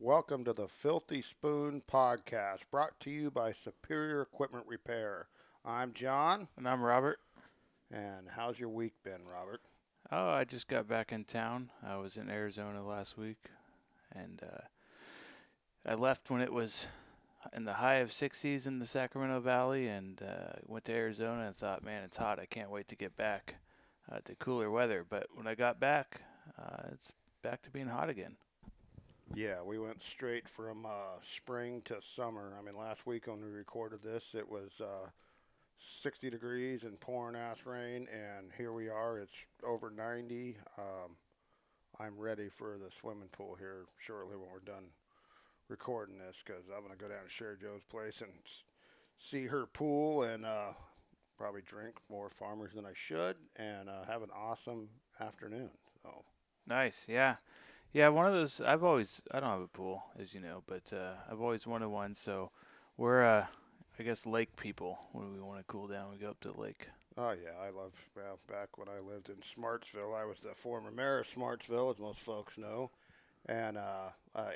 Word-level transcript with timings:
Welcome 0.00 0.44
to 0.44 0.52
the 0.52 0.68
Filthy 0.68 1.20
Spoon 1.22 1.82
Podcast, 1.90 2.60
brought 2.70 3.00
to 3.00 3.10
you 3.10 3.30
by 3.32 3.52
Superior 3.52 4.22
Equipment 4.22 4.64
Repair. 4.68 5.26
I'm 5.64 5.92
Jon, 5.92 6.46
And 6.56 6.68
I'm 6.68 6.82
Robert. 6.82 7.18
and 7.90 8.28
how's 8.36 8.60
your 8.60 8.68
week 8.68 8.94
been, 9.02 9.26
Robert? 9.30 9.60
Oh, 10.12 10.28
I 10.30 10.44
just 10.44 10.68
got 10.68 10.86
back 10.88 11.12
in 11.12 11.24
town. 11.24 11.70
I 11.84 11.96
was 11.96 12.16
in 12.16 12.30
Arizona 12.30 12.86
last 12.86 13.18
week, 13.18 13.38
and 14.14 14.40
uh, 14.42 14.62
I 15.84 15.94
left 15.94 16.30
when 16.30 16.40
it 16.40 16.52
was 16.52 16.86
in 17.52 17.64
the 17.64 17.74
high 17.74 17.96
of 17.96 18.10
60s 18.10 18.66
in 18.66 18.78
the 18.78 18.86
Sacramento 18.86 19.40
Valley, 19.40 19.88
and 19.88 20.22
uh, 20.22 20.52
went 20.64 20.84
to 20.86 20.92
Arizona 20.92 21.46
and 21.46 21.56
thought, 21.56 21.82
man, 21.84 22.04
it's 22.04 22.16
hot. 22.18 22.38
I 22.38 22.46
can't 22.46 22.70
wait 22.70 22.86
to 22.88 22.96
get 22.96 23.16
back 23.16 23.56
uh, 24.10 24.20
to 24.24 24.34
cooler 24.36 24.70
weather. 24.70 25.04
But 25.08 25.26
when 25.34 25.46
I 25.48 25.54
got 25.56 25.80
back, 25.80 26.22
uh, 26.56 26.84
it's 26.92 27.12
back 27.42 27.62
to 27.62 27.70
being 27.70 27.88
hot 27.88 28.08
again. 28.08 28.36
Yeah, 29.34 29.62
we 29.62 29.78
went 29.78 30.02
straight 30.02 30.48
from 30.48 30.86
uh, 30.86 31.20
spring 31.22 31.82
to 31.84 31.96
summer. 32.00 32.54
I 32.58 32.62
mean, 32.64 32.76
last 32.76 33.06
week 33.06 33.26
when 33.26 33.40
we 33.40 33.50
recorded 33.50 34.02
this, 34.02 34.34
it 34.34 34.48
was 34.48 34.80
uh, 34.80 35.10
60 36.02 36.30
degrees 36.30 36.82
and 36.82 36.98
pouring 36.98 37.36
ass 37.36 37.64
rain, 37.64 38.08
and 38.12 38.50
here 38.56 38.72
we 38.72 38.88
are. 38.88 39.18
It's 39.18 39.34
over 39.64 39.90
90. 39.90 40.56
Um, 40.78 41.16
I'm 42.00 42.18
ready 42.18 42.48
for 42.48 42.78
the 42.78 42.90
swimming 42.90 43.28
pool 43.30 43.56
here 43.58 43.86
shortly 43.98 44.36
when 44.36 44.48
we're 44.50 44.60
done 44.60 44.90
recording 45.68 46.18
this 46.18 46.42
because 46.44 46.64
I'm 46.74 46.82
going 46.82 46.96
to 46.96 46.98
go 46.98 47.08
down 47.08 47.24
to 47.24 47.30
Sherry 47.30 47.56
Joe's 47.60 47.84
place 47.84 48.20
and 48.20 48.30
see 49.16 49.46
her 49.46 49.66
pool 49.66 50.22
and 50.22 50.46
uh, 50.46 50.72
probably 51.36 51.62
drink 51.62 51.96
more 52.10 52.30
farmers 52.30 52.72
than 52.74 52.86
I 52.86 52.92
should 52.94 53.36
and 53.56 53.88
uh, 53.88 54.04
have 54.08 54.22
an 54.22 54.30
awesome 54.34 54.88
afternoon. 55.20 55.70
So, 56.02 56.24
Nice, 56.66 57.06
yeah, 57.08 57.36
yeah. 57.92 58.08
One 58.08 58.26
of 58.26 58.32
those. 58.32 58.60
I've 58.60 58.84
always. 58.84 59.22
I 59.30 59.40
don't 59.40 59.50
have 59.50 59.60
a 59.60 59.68
pool, 59.68 60.02
as 60.18 60.34
you 60.34 60.40
know, 60.40 60.62
but 60.66 60.92
uh, 60.92 61.14
I've 61.30 61.40
always 61.40 61.66
wanted 61.66 61.88
one. 61.88 62.14
So 62.14 62.50
we're, 62.96 63.24
uh, 63.24 63.46
I 63.98 64.02
guess, 64.02 64.26
lake 64.26 64.56
people. 64.56 64.98
When 65.12 65.32
we 65.32 65.40
want 65.40 65.58
to 65.58 65.64
cool 65.64 65.86
down, 65.86 66.10
we 66.10 66.18
go 66.18 66.30
up 66.30 66.40
to 66.40 66.48
the 66.48 66.60
lake. 66.60 66.88
Oh 67.16 67.32
yeah, 67.32 67.58
I 67.60 67.70
love. 67.70 67.94
Well, 68.14 68.38
back 68.48 68.78
when 68.78 68.88
I 68.88 69.00
lived 69.00 69.28
in 69.28 69.36
Smartsville, 69.36 70.16
I 70.16 70.24
was 70.24 70.38
the 70.38 70.54
former 70.54 70.92
mayor 70.92 71.18
of 71.18 71.26
Smartsville, 71.26 71.92
as 71.92 71.98
most 71.98 72.20
folks 72.20 72.56
know, 72.56 72.92
and 73.46 73.76
uh, 73.76 74.10
uh, 74.36 74.50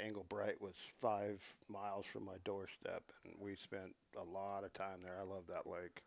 was 0.60 0.74
five 1.00 1.56
miles 1.68 2.06
from 2.06 2.24
my 2.24 2.36
doorstep, 2.44 3.02
and 3.24 3.34
we 3.40 3.56
spent 3.56 3.96
a 4.16 4.22
lot 4.22 4.62
of 4.62 4.72
time 4.74 5.00
there. 5.02 5.18
I 5.20 5.24
love 5.24 5.48
that 5.48 5.66
lake. 5.66 6.02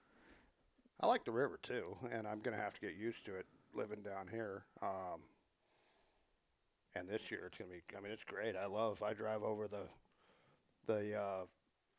I 1.02 1.08
like 1.08 1.26
the 1.26 1.32
river 1.32 1.60
too, 1.62 1.98
and 2.10 2.26
I'm 2.26 2.40
gonna 2.40 2.56
have 2.56 2.74
to 2.76 2.82
get 2.82 2.96
used 2.96 3.26
to 3.26 3.36
it 3.36 3.48
living 3.74 4.02
down 4.02 4.30
here. 4.32 4.64
Um, 4.82 5.24
and 6.96 7.08
this 7.08 7.30
year 7.32 7.44
it's 7.48 7.58
gonna 7.58 7.72
be. 7.72 7.82
I 7.98 8.02
mean, 8.02 8.12
it's 8.12 8.24
great. 8.24 8.56
I 8.56 8.66
love. 8.66 9.04
I 9.04 9.14
drive 9.14 9.44
over 9.44 9.68
the 9.68 9.88
the 10.88 11.16
uh, 11.16 11.46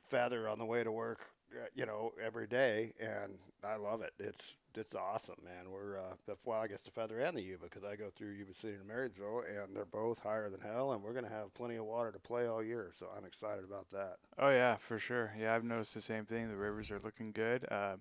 feather 0.09 0.49
on 0.49 0.59
the 0.59 0.65
way 0.65 0.85
to 0.85 0.93
work 0.93 1.27
uh, 1.53 1.67
you 1.75 1.87
know 1.87 2.13
every 2.25 2.47
day 2.47 2.93
and 3.01 3.33
i 3.65 3.77
love 3.77 4.01
it 4.03 4.13
it's 4.19 4.57
it's 4.77 4.95
awesome 4.95 5.37
man 5.45 5.71
we're 5.73 5.99
uh 5.99 6.15
the 6.27 6.37
well 6.45 6.61
i 6.61 6.67
guess 6.67 6.83
the 6.83 6.91
feather 6.91 7.19
and 7.21 7.37
the 7.37 7.43
yuba 7.43 7.65
because 7.65 7.83
i 7.85 7.97
go 7.97 8.11
through 8.15 8.31
yuba 8.31 8.55
city 8.55 8.75
and 8.75 8.87
marysville 8.87 9.43
and 9.49 9.75
they're 9.75 9.85
both 9.85 10.19
higher 10.21 10.51
than 10.51 10.61
hell 10.61 10.93
and 10.93 11.03
we're 11.03 11.13
to 11.13 11.29
have 11.29 11.53
plenty 11.55 11.77
of 11.77 11.85
water 11.85 12.13
to 12.13 12.19
play 12.19 12.47
all 12.47 12.63
year 12.63 12.91
so 12.95 13.07
i'm 13.17 13.25
excited 13.25 13.65
about 13.65 13.91
that 13.91 14.17
Oh 14.39 14.51
yeah, 14.51 14.77
for 14.77 14.99
sure. 14.99 15.33
Yeah, 15.39 15.55
I've 15.55 15.65
noticed 15.65 15.95
the 15.95 16.01
same 16.03 16.25
thing. 16.27 16.49
The 16.49 16.57
rivers 16.57 16.91
are 16.91 16.99
looking 17.03 17.33
good. 17.33 17.65
Um, 17.73 18.01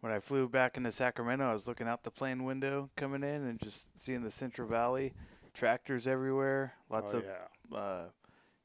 when 0.00 0.12
I 0.12 0.20
flew 0.20 0.48
back 0.48 0.76
into 0.76 0.92
Sacramento, 0.92 1.44
I 1.48 1.52
was 1.52 1.66
looking 1.66 1.88
out 1.88 2.04
the 2.04 2.10
plane 2.10 2.44
window 2.44 2.90
coming 2.96 3.22
in 3.24 3.44
and 3.44 3.60
just 3.60 3.88
seeing 3.98 4.22
the 4.22 4.30
Central 4.30 4.68
Valley, 4.68 5.12
tractors 5.54 6.06
everywhere, 6.06 6.74
lots 6.90 7.14
oh, 7.14 7.18
of 7.18 7.24
yeah. 7.24 7.76
uh, 7.76 8.04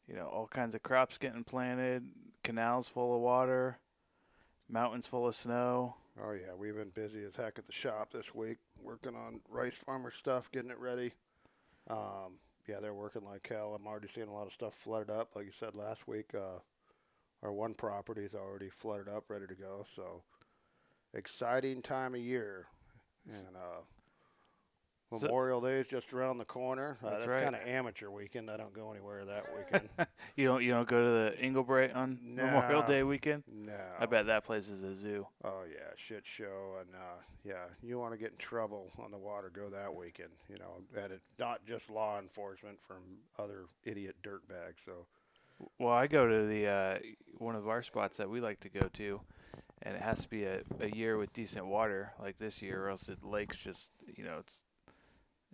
you 0.08 0.16
know 0.16 0.28
all 0.28 0.48
kinds 0.48 0.76
of 0.76 0.84
crops 0.84 1.18
getting 1.18 1.44
planted, 1.44 2.04
canals 2.44 2.88
full 2.88 3.16
of 3.16 3.22
water, 3.22 3.80
mountains 4.70 5.08
full 5.08 5.28
of 5.28 5.36
snow. 5.36 5.96
oh 6.24 6.32
yeah 6.32 6.54
we've 6.58 6.76
been 6.76 6.90
busy 6.90 7.24
as 7.24 7.36
heck 7.36 7.58
at 7.60 7.66
the 7.68 7.74
shop 7.74 8.12
this 8.12 8.34
week 8.34 8.58
working 8.82 9.16
on 9.16 9.40
rice 9.50 9.78
farmer 9.78 10.12
stuff 10.12 10.52
getting 10.52 10.72
it 10.72 10.80
ready. 10.80 11.14
Um 11.90 12.40
yeah 12.68 12.80
they're 12.82 12.94
working 12.94 13.24
like 13.24 13.48
hell. 13.48 13.76
I'm 13.76 13.88
already 13.88 14.08
seeing 14.08 14.28
a 14.28 14.34
lot 14.34 14.48
of 14.48 14.54
stuff 14.54 14.74
flooded 14.76 15.10
up. 15.10 15.36
Like 15.36 15.46
you 15.46 15.52
said 15.58 15.76
last 15.76 16.08
week 16.08 16.32
uh 16.34 16.60
our 17.44 17.54
one 17.54 17.74
property 17.76 18.24
is 18.24 18.34
already 18.34 18.70
flooded 18.70 19.08
up 19.08 19.26
ready 19.30 19.48
to 19.48 19.56
go. 19.56 19.86
So 19.96 20.24
exciting 21.14 21.82
time 21.82 22.14
of 22.14 22.22
year. 22.22 22.68
And 23.30 23.56
uh 23.56 23.82
So- 25.16 25.28
Memorial 25.28 25.62
Day 25.62 25.80
is 25.80 25.88
just 25.88 26.12
around 26.14 26.38
the 26.38 26.44
corner. 26.46 26.98
Uh, 27.02 27.12
That's 27.12 27.26
that's 27.26 27.28
right. 27.30 27.44
kind 27.44 27.56
of 27.56 27.62
amateur 27.66 28.10
weekend. 28.10 28.52
I 28.52 28.58
don't 28.58 28.74
go 28.74 28.92
anywhere 28.92 29.24
that 29.26 29.46
weekend. 29.56 29.90
You 30.36 30.46
don't 30.48 30.62
you 30.64 30.72
don't 30.72 30.88
go 30.88 31.02
to 31.02 31.10
the 31.40 31.44
Englebright 31.48 31.96
on 31.96 32.20
Memorial 32.22 32.84
Day 32.84 33.04
weekend? 33.04 33.44
no. 33.52 33.74
I 34.00 34.06
bet 34.06 34.26
that 34.28 34.44
place 34.44 34.68
is 34.70 34.84
a 34.84 34.94
zoo. 34.94 35.26
Oh 35.44 35.62
yeah, 35.72 35.92
shit 35.96 36.26
show, 36.26 36.76
and 36.82 36.90
uh, 36.94 37.22
yeah, 37.46 37.66
you 37.82 37.98
want 37.98 38.12
to 38.14 38.18
get 38.18 38.32
in 38.32 38.38
trouble 38.38 38.92
on 39.00 39.12
the 39.12 39.18
water, 39.18 39.50
go 39.50 39.70
that 39.70 39.96
weekend. 39.96 40.30
You 40.50 40.58
know, 40.60 40.84
and 41.02 41.12
it's 41.14 41.24
not 41.40 41.66
just 41.66 41.90
law 41.90 42.20
enforcement 42.20 42.82
from 42.82 42.98
other 43.40 43.66
idiot 43.86 44.18
dirtbags. 44.22 44.84
So 44.86 45.06
Well, 45.80 45.94
I 45.94 46.08
go 46.08 46.28
to 46.28 46.46
the 46.46 46.68
uh, 46.68 46.98
one 47.38 47.56
of 47.56 47.68
our 47.68 47.82
spots 47.82 48.18
that 48.18 48.30
we 48.30 48.42
like 48.42 48.60
to 48.60 48.70
go 48.70 48.88
to, 48.94 49.22
and 49.82 49.96
it 49.96 50.02
has 50.02 50.22
to 50.24 50.30
be 50.30 50.44
a, 50.44 50.62
a 50.82 50.90
year 50.90 51.18
with 51.18 51.32
decent 51.34 51.66
water, 51.66 52.12
like 52.22 52.38
this 52.38 52.62
year, 52.62 52.86
or 52.86 52.90
else 52.90 53.04
the 53.04 53.18
lake's 53.24 53.58
just 53.58 53.92
you 54.18 54.24
know 54.26 54.36
it's 54.40 54.64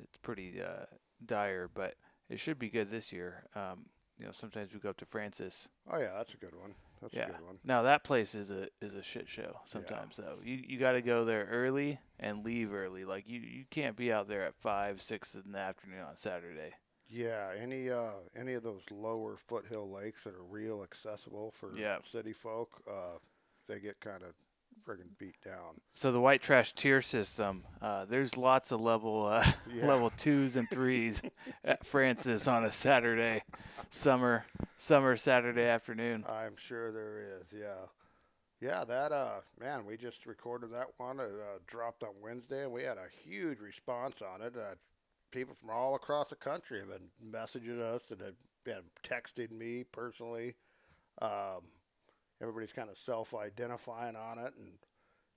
it's 0.02 0.18
pretty 0.18 0.62
uh, 0.62 0.86
dire. 1.26 1.70
But 1.74 1.96
it 2.30 2.40
should 2.40 2.60
be 2.60 2.70
good 2.70 2.90
this 2.92 3.12
year. 3.12 3.46
Um, 3.56 3.86
you 4.18 4.26
know, 4.26 4.32
sometimes 4.32 4.74
we 4.74 4.80
go 4.80 4.90
up 4.90 4.98
to 4.98 5.06
Francis. 5.06 5.68
oh 5.92 6.00
yeah, 6.00 6.14
that's 6.16 6.34
a 6.34 6.38
good 6.38 6.56
one. 6.56 6.76
That's 7.02 7.16
yeah. 7.16 7.24
a 7.24 7.32
good 7.32 7.42
one. 7.46 7.60
Now 7.64 7.82
that 7.82 8.04
place 8.04 8.34
is 8.36 8.52
a 8.52 8.68
is 8.82 8.96
a 8.96 9.04
shit 9.04 9.28
show. 9.28 9.58
Sometimes 9.66 10.18
though, 10.18 10.38
you 10.44 10.62
you 10.66 10.80
got 10.80 10.94
to 10.94 11.02
go 11.02 11.26
there 11.26 11.48
early 11.52 12.00
and 12.20 12.46
leave 12.46 12.74
early. 12.74 13.04
Like 13.06 13.28
you 13.28 13.40
you 13.40 13.66
can't 13.70 13.98
be 13.98 14.12
out 14.12 14.28
there 14.28 14.46
at 14.46 14.56
five 14.56 15.02
six 15.02 15.36
in 15.36 15.52
the 15.52 15.60
afternoon 15.60 16.02
on 16.08 16.16
Saturday. 16.16 16.74
Yeah, 17.10 17.52
any 17.60 17.90
uh, 17.90 18.12
any 18.36 18.54
of 18.54 18.64
those 18.64 18.84
lower 18.90 19.36
foothill 19.36 19.92
lakes 19.92 20.24
that 20.24 20.34
are 20.34 20.44
real 20.44 20.82
accessible 20.84 21.52
for 21.52 21.76
Yeah. 21.76 21.98
city 22.10 22.34
folk, 22.34 22.82
uh, 22.90 23.18
they 23.68 23.80
get 23.80 24.00
kind 24.00 24.24
of 24.24 24.34
friggin' 24.86 25.18
beat 25.18 25.36
down. 25.44 25.80
So 25.92 26.12
the 26.12 26.20
white 26.20 26.42
trash 26.42 26.74
tier 26.74 27.02
system, 27.02 27.64
uh, 27.82 28.06
there's 28.06 28.38
lots 28.38 28.72
of 28.72 28.82
level 28.82 29.26
uh, 29.28 29.46
Yeah. 29.74 29.88
level 29.88 30.12
twos 30.18 30.56
and 30.56 30.70
threes 30.70 31.22
at 31.64 31.86
Francis 31.86 32.48
on 32.48 32.64
a 32.66 32.72
Saturday, 32.72 33.44
summer 33.90 34.46
summer 34.78 35.16
Saturday 35.18 35.66
afternoon. 35.66 36.26
I'm 36.28 36.56
sure 36.58 36.92
there 36.92 37.40
is. 37.42 37.54
Yeah, 37.58 37.88
yeah. 38.62 38.84
That 38.84 39.12
uh, 39.12 39.42
man, 39.60 39.86
we 39.86 39.98
just 39.98 40.26
recorded 40.26 40.72
that 40.74 40.88
one. 40.98 41.20
It 41.20 41.26
uh, 41.32 41.60
dropped 41.68 42.04
on 42.04 42.12
Wednesday, 42.22 42.64
and 42.64 42.72
we 42.72 42.84
had 42.84 42.98
a 42.98 43.08
huge 43.24 43.60
response 43.60 44.22
on 44.22 44.42
it. 44.42 44.56
Uh, 44.58 44.76
people 45.32 45.56
from 45.56 45.70
all 45.72 45.96
across 45.96 46.30
the 46.30 46.36
country 46.36 46.80
have 46.80 46.90
been 46.90 47.32
messaging 47.32 47.80
us 47.82 48.12
and 48.12 48.22
have 48.22 48.36
been 48.64 48.84
texting 49.04 49.52
me 49.52 49.84
personally. 49.92 50.56
Um, 51.22 51.62
everybody's 52.42 52.74
kind 52.74 52.90
of 52.90 52.98
self-identifying 52.98 54.16
on 54.16 54.38
it, 54.38 54.54
and 54.58 54.74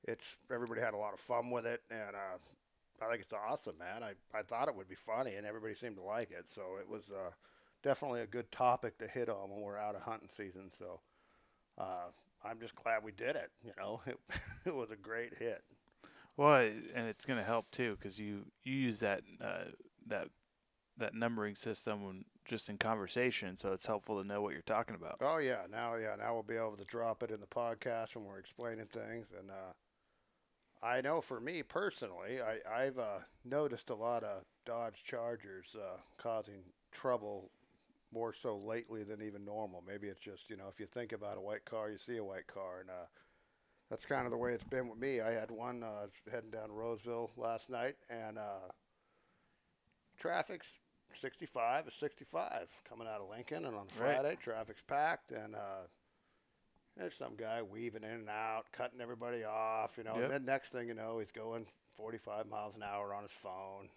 it's 0.04 0.38
everybody 0.52 0.80
had 0.80 0.94
a 0.94 0.98
lot 0.98 1.14
of 1.14 1.20
fun 1.20 1.50
with 1.50 1.66
it, 1.66 1.82
and 1.90 2.14
uh, 2.14 3.04
I 3.04 3.10
think 3.10 3.22
it's 3.22 3.32
awesome, 3.32 3.78
man. 3.78 4.02
I, 4.02 4.12
I 4.36 4.42
thought 4.42 4.68
it 4.68 4.76
would 4.76 4.88
be 4.88 4.94
funny, 4.94 5.34
and 5.34 5.46
everybody 5.46 5.74
seemed 5.74 5.96
to 5.96 6.02
like 6.02 6.30
it, 6.30 6.48
so 6.48 6.62
it 6.80 6.88
was 6.88 7.10
uh, 7.10 7.30
definitely 7.82 8.20
a 8.20 8.26
good 8.26 8.50
topic 8.50 8.98
to 8.98 9.08
hit 9.08 9.28
on 9.28 9.50
when 9.50 9.60
we're 9.60 9.78
out 9.78 9.94
of 9.94 10.02
hunting 10.02 10.28
season. 10.34 10.70
So 10.76 11.00
uh, 11.78 12.08
I'm 12.44 12.58
just 12.60 12.74
glad 12.74 13.04
we 13.04 13.12
did 13.12 13.36
it. 13.36 13.50
You 13.64 13.72
know, 13.78 14.00
it, 14.06 14.18
it 14.64 14.74
was 14.74 14.90
a 14.90 14.96
great 14.96 15.34
hit. 15.38 15.62
Well, 16.36 16.60
and 16.94 17.06
it's 17.06 17.24
gonna 17.24 17.42
help 17.42 17.70
too 17.70 17.96
because 17.98 18.18
you 18.18 18.44
you 18.62 18.74
use 18.74 19.00
that 19.00 19.22
uh, 19.40 19.70
that 20.08 20.28
that 20.98 21.14
numbering 21.14 21.54
system 21.54 22.04
when 22.04 22.24
just 22.44 22.68
in 22.68 22.78
conversation, 22.78 23.56
so 23.56 23.72
it's 23.72 23.86
helpful 23.86 24.20
to 24.20 24.26
know 24.26 24.40
what 24.40 24.52
you're 24.52 24.62
talking 24.62 24.94
about. 24.94 25.16
Oh 25.20 25.38
yeah, 25.38 25.62
now 25.70 25.96
yeah, 25.96 26.14
now 26.16 26.34
we'll 26.34 26.42
be 26.42 26.56
able 26.56 26.76
to 26.76 26.84
drop 26.84 27.22
it 27.22 27.30
in 27.30 27.40
the 27.40 27.46
podcast 27.46 28.16
when 28.16 28.24
we're 28.24 28.38
explaining 28.38 28.86
things, 28.86 29.26
and 29.38 29.50
uh, 29.50 30.86
I 30.86 31.00
know 31.00 31.20
for 31.20 31.40
me 31.40 31.62
personally, 31.62 32.40
I 32.40 32.58
I've 32.84 32.98
uh, 32.98 33.18
noticed 33.44 33.90
a 33.90 33.94
lot 33.94 34.22
of 34.22 34.44
Dodge 34.64 35.02
Chargers 35.04 35.74
uh, 35.74 35.98
causing 36.18 36.62
trouble 36.92 37.50
more 38.12 38.32
so 38.32 38.56
lately 38.56 39.02
than 39.02 39.20
even 39.20 39.44
normal. 39.44 39.82
Maybe 39.86 40.08
it's 40.08 40.20
just 40.20 40.48
you 40.48 40.56
know 40.56 40.68
if 40.70 40.80
you 40.80 40.86
think 40.86 41.12
about 41.12 41.36
a 41.36 41.40
white 41.40 41.64
car, 41.64 41.90
you 41.90 41.98
see 41.98 42.16
a 42.16 42.24
white 42.24 42.46
car, 42.46 42.80
and 42.80 42.90
uh, 42.90 43.06
that's 43.90 44.06
kind 44.06 44.24
of 44.24 44.30
the 44.30 44.38
way 44.38 44.52
it's 44.52 44.64
been 44.64 44.88
with 44.88 44.98
me. 44.98 45.20
I 45.20 45.32
had 45.32 45.50
one 45.50 45.82
uh, 45.82 46.06
heading 46.30 46.50
down 46.50 46.72
Roseville 46.72 47.30
last 47.36 47.70
night, 47.70 47.96
and 48.08 48.38
uh, 48.38 48.70
traffic's 50.18 50.78
65 51.20 51.88
is 51.88 51.94
65 51.94 52.68
coming 52.88 53.06
out 53.08 53.20
of 53.20 53.28
Lincoln, 53.28 53.64
and 53.66 53.74
on 53.74 53.82
Right. 53.98 54.16
Friday 54.16 54.36
traffic's 54.40 54.82
packed, 54.82 55.32
and 55.32 55.54
uh, 55.54 55.86
there's 56.96 57.14
some 57.14 57.36
guy 57.36 57.62
weaving 57.62 58.02
in 58.04 58.10
and 58.10 58.28
out, 58.28 58.64
cutting 58.72 59.00
everybody 59.00 59.44
off, 59.44 59.96
you 59.98 60.04
know. 60.04 60.14
Yep. 60.14 60.22
And 60.24 60.32
then 60.32 60.44
next 60.44 60.70
thing 60.72 60.88
you 60.88 60.94
know, 60.94 61.18
he's 61.18 61.32
going 61.32 61.66
45 61.96 62.46
miles 62.48 62.76
an 62.76 62.82
hour 62.82 63.14
on 63.14 63.22
his 63.22 63.32
phone. 63.32 63.88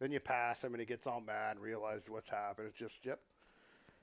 Then 0.00 0.10
you 0.10 0.20
pass 0.20 0.62
him, 0.64 0.74
and 0.74 0.80
he 0.80 0.86
gets 0.86 1.06
all 1.06 1.20
mad 1.20 1.52
and 1.56 1.60
realizes 1.60 2.10
what's 2.10 2.28
happened. 2.28 2.66
It's 2.68 2.76
just, 2.78 3.06
yep, 3.06 3.20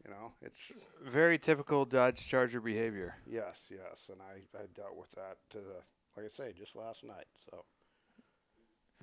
You 0.06 0.12
know, 0.12 0.32
it's 0.42 0.72
Very 1.04 1.38
typical 1.38 1.86
Dodge 1.86 2.28
Charger 2.28 2.62
behavior. 2.62 3.16
yes, 3.28 3.70
yes, 3.70 4.10
and 4.12 4.22
I 4.22 4.58
I 4.58 4.66
dealt 4.76 4.96
with 4.96 5.12
that 5.12 5.38
to 5.52 5.58
the 5.58 5.82
like 6.18 6.26
I 6.26 6.30
say 6.30 6.54
just 6.58 6.76
last 6.76 7.04
night. 7.04 7.28
So, 7.50 7.66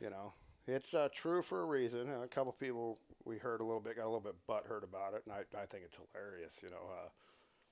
you 0.01 0.11
know, 0.11 0.33
it's 0.69 0.95
uh, 0.95 1.09
true 1.13 1.43
for 1.43 1.63
a 1.63 1.65
reason. 1.65 2.09
A 2.23 2.29
couple 2.29 2.53
people 2.53 2.99
we 3.25 3.39
heard 3.39 3.61
a 3.61 3.65
little 3.65 3.81
bit 3.81 3.97
got 3.97 4.05
a 4.05 4.11
little 4.11 4.21
bit 4.21 4.37
butthurt 4.49 4.85
about 4.85 5.15
it, 5.15 5.23
and 5.27 5.35
I 5.35 5.41
I 5.61 5.67
think 5.67 5.85
it's 5.85 5.97
hilarious. 6.13 6.55
You 6.63 6.71
know, 6.71 6.91
uh, 6.91 7.09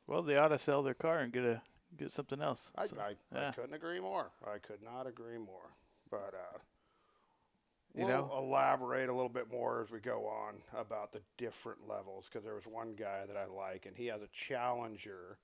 Well, 0.06 0.22
they 0.22 0.36
ought 0.36 0.48
to 0.48 0.58
sell 0.58 0.82
their 0.82 0.94
car 0.94 1.18
and 1.18 1.32
get 1.32 1.44
a 1.44 1.62
get 1.96 2.10
something 2.10 2.40
else. 2.42 2.72
I, 2.76 2.86
So, 2.86 2.96
I, 2.98 3.38
I 3.38 3.50
couldn't 3.52 3.74
agree 3.74 4.00
more. 4.00 4.30
I 4.44 4.58
could 4.58 4.82
not 4.82 5.06
agree 5.06 5.38
more. 5.38 5.74
But 6.10 6.34
uh, 6.34 6.58
You 7.94 8.04
we'll 8.06 8.08
know? 8.08 8.34
elaborate 8.36 9.08
a 9.08 9.12
little 9.14 9.28
bit 9.30 9.50
more 9.50 9.80
as 9.80 9.90
we 9.90 10.00
go 10.00 10.26
on 10.26 10.56
about 10.78 11.12
the 11.12 11.22
different 11.38 11.88
levels 11.88 12.28
because 12.28 12.44
there 12.44 12.54
was 12.54 12.66
one 12.66 12.94
guy 12.94 13.24
that 13.26 13.36
I 13.36 13.46
like, 13.46 13.86
and 13.86 13.96
he 13.96 14.06
has 14.06 14.22
a 14.22 14.28
Challenger, 14.28 15.38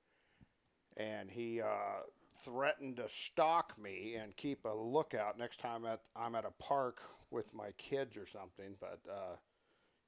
and 0.97 1.31
he 1.31 1.61
uh, 1.61 2.03
threatened 2.45 2.97
to 2.97 3.09
stalk 3.09 3.79
me 3.79 4.15
and 4.21 4.37
keep 4.37 4.65
a 4.65 4.75
lookout 4.75 5.39
next 5.39 5.59
time 5.61 5.85
at 5.87 6.01
I'm 6.17 6.35
at 6.35 6.45
a 6.45 6.51
park 6.63 7.01
with 7.33 7.55
my 7.55 7.71
kids 7.79 8.17
or 8.17 8.27
something. 8.27 8.77
But 8.81 9.01
uh, 9.11 9.37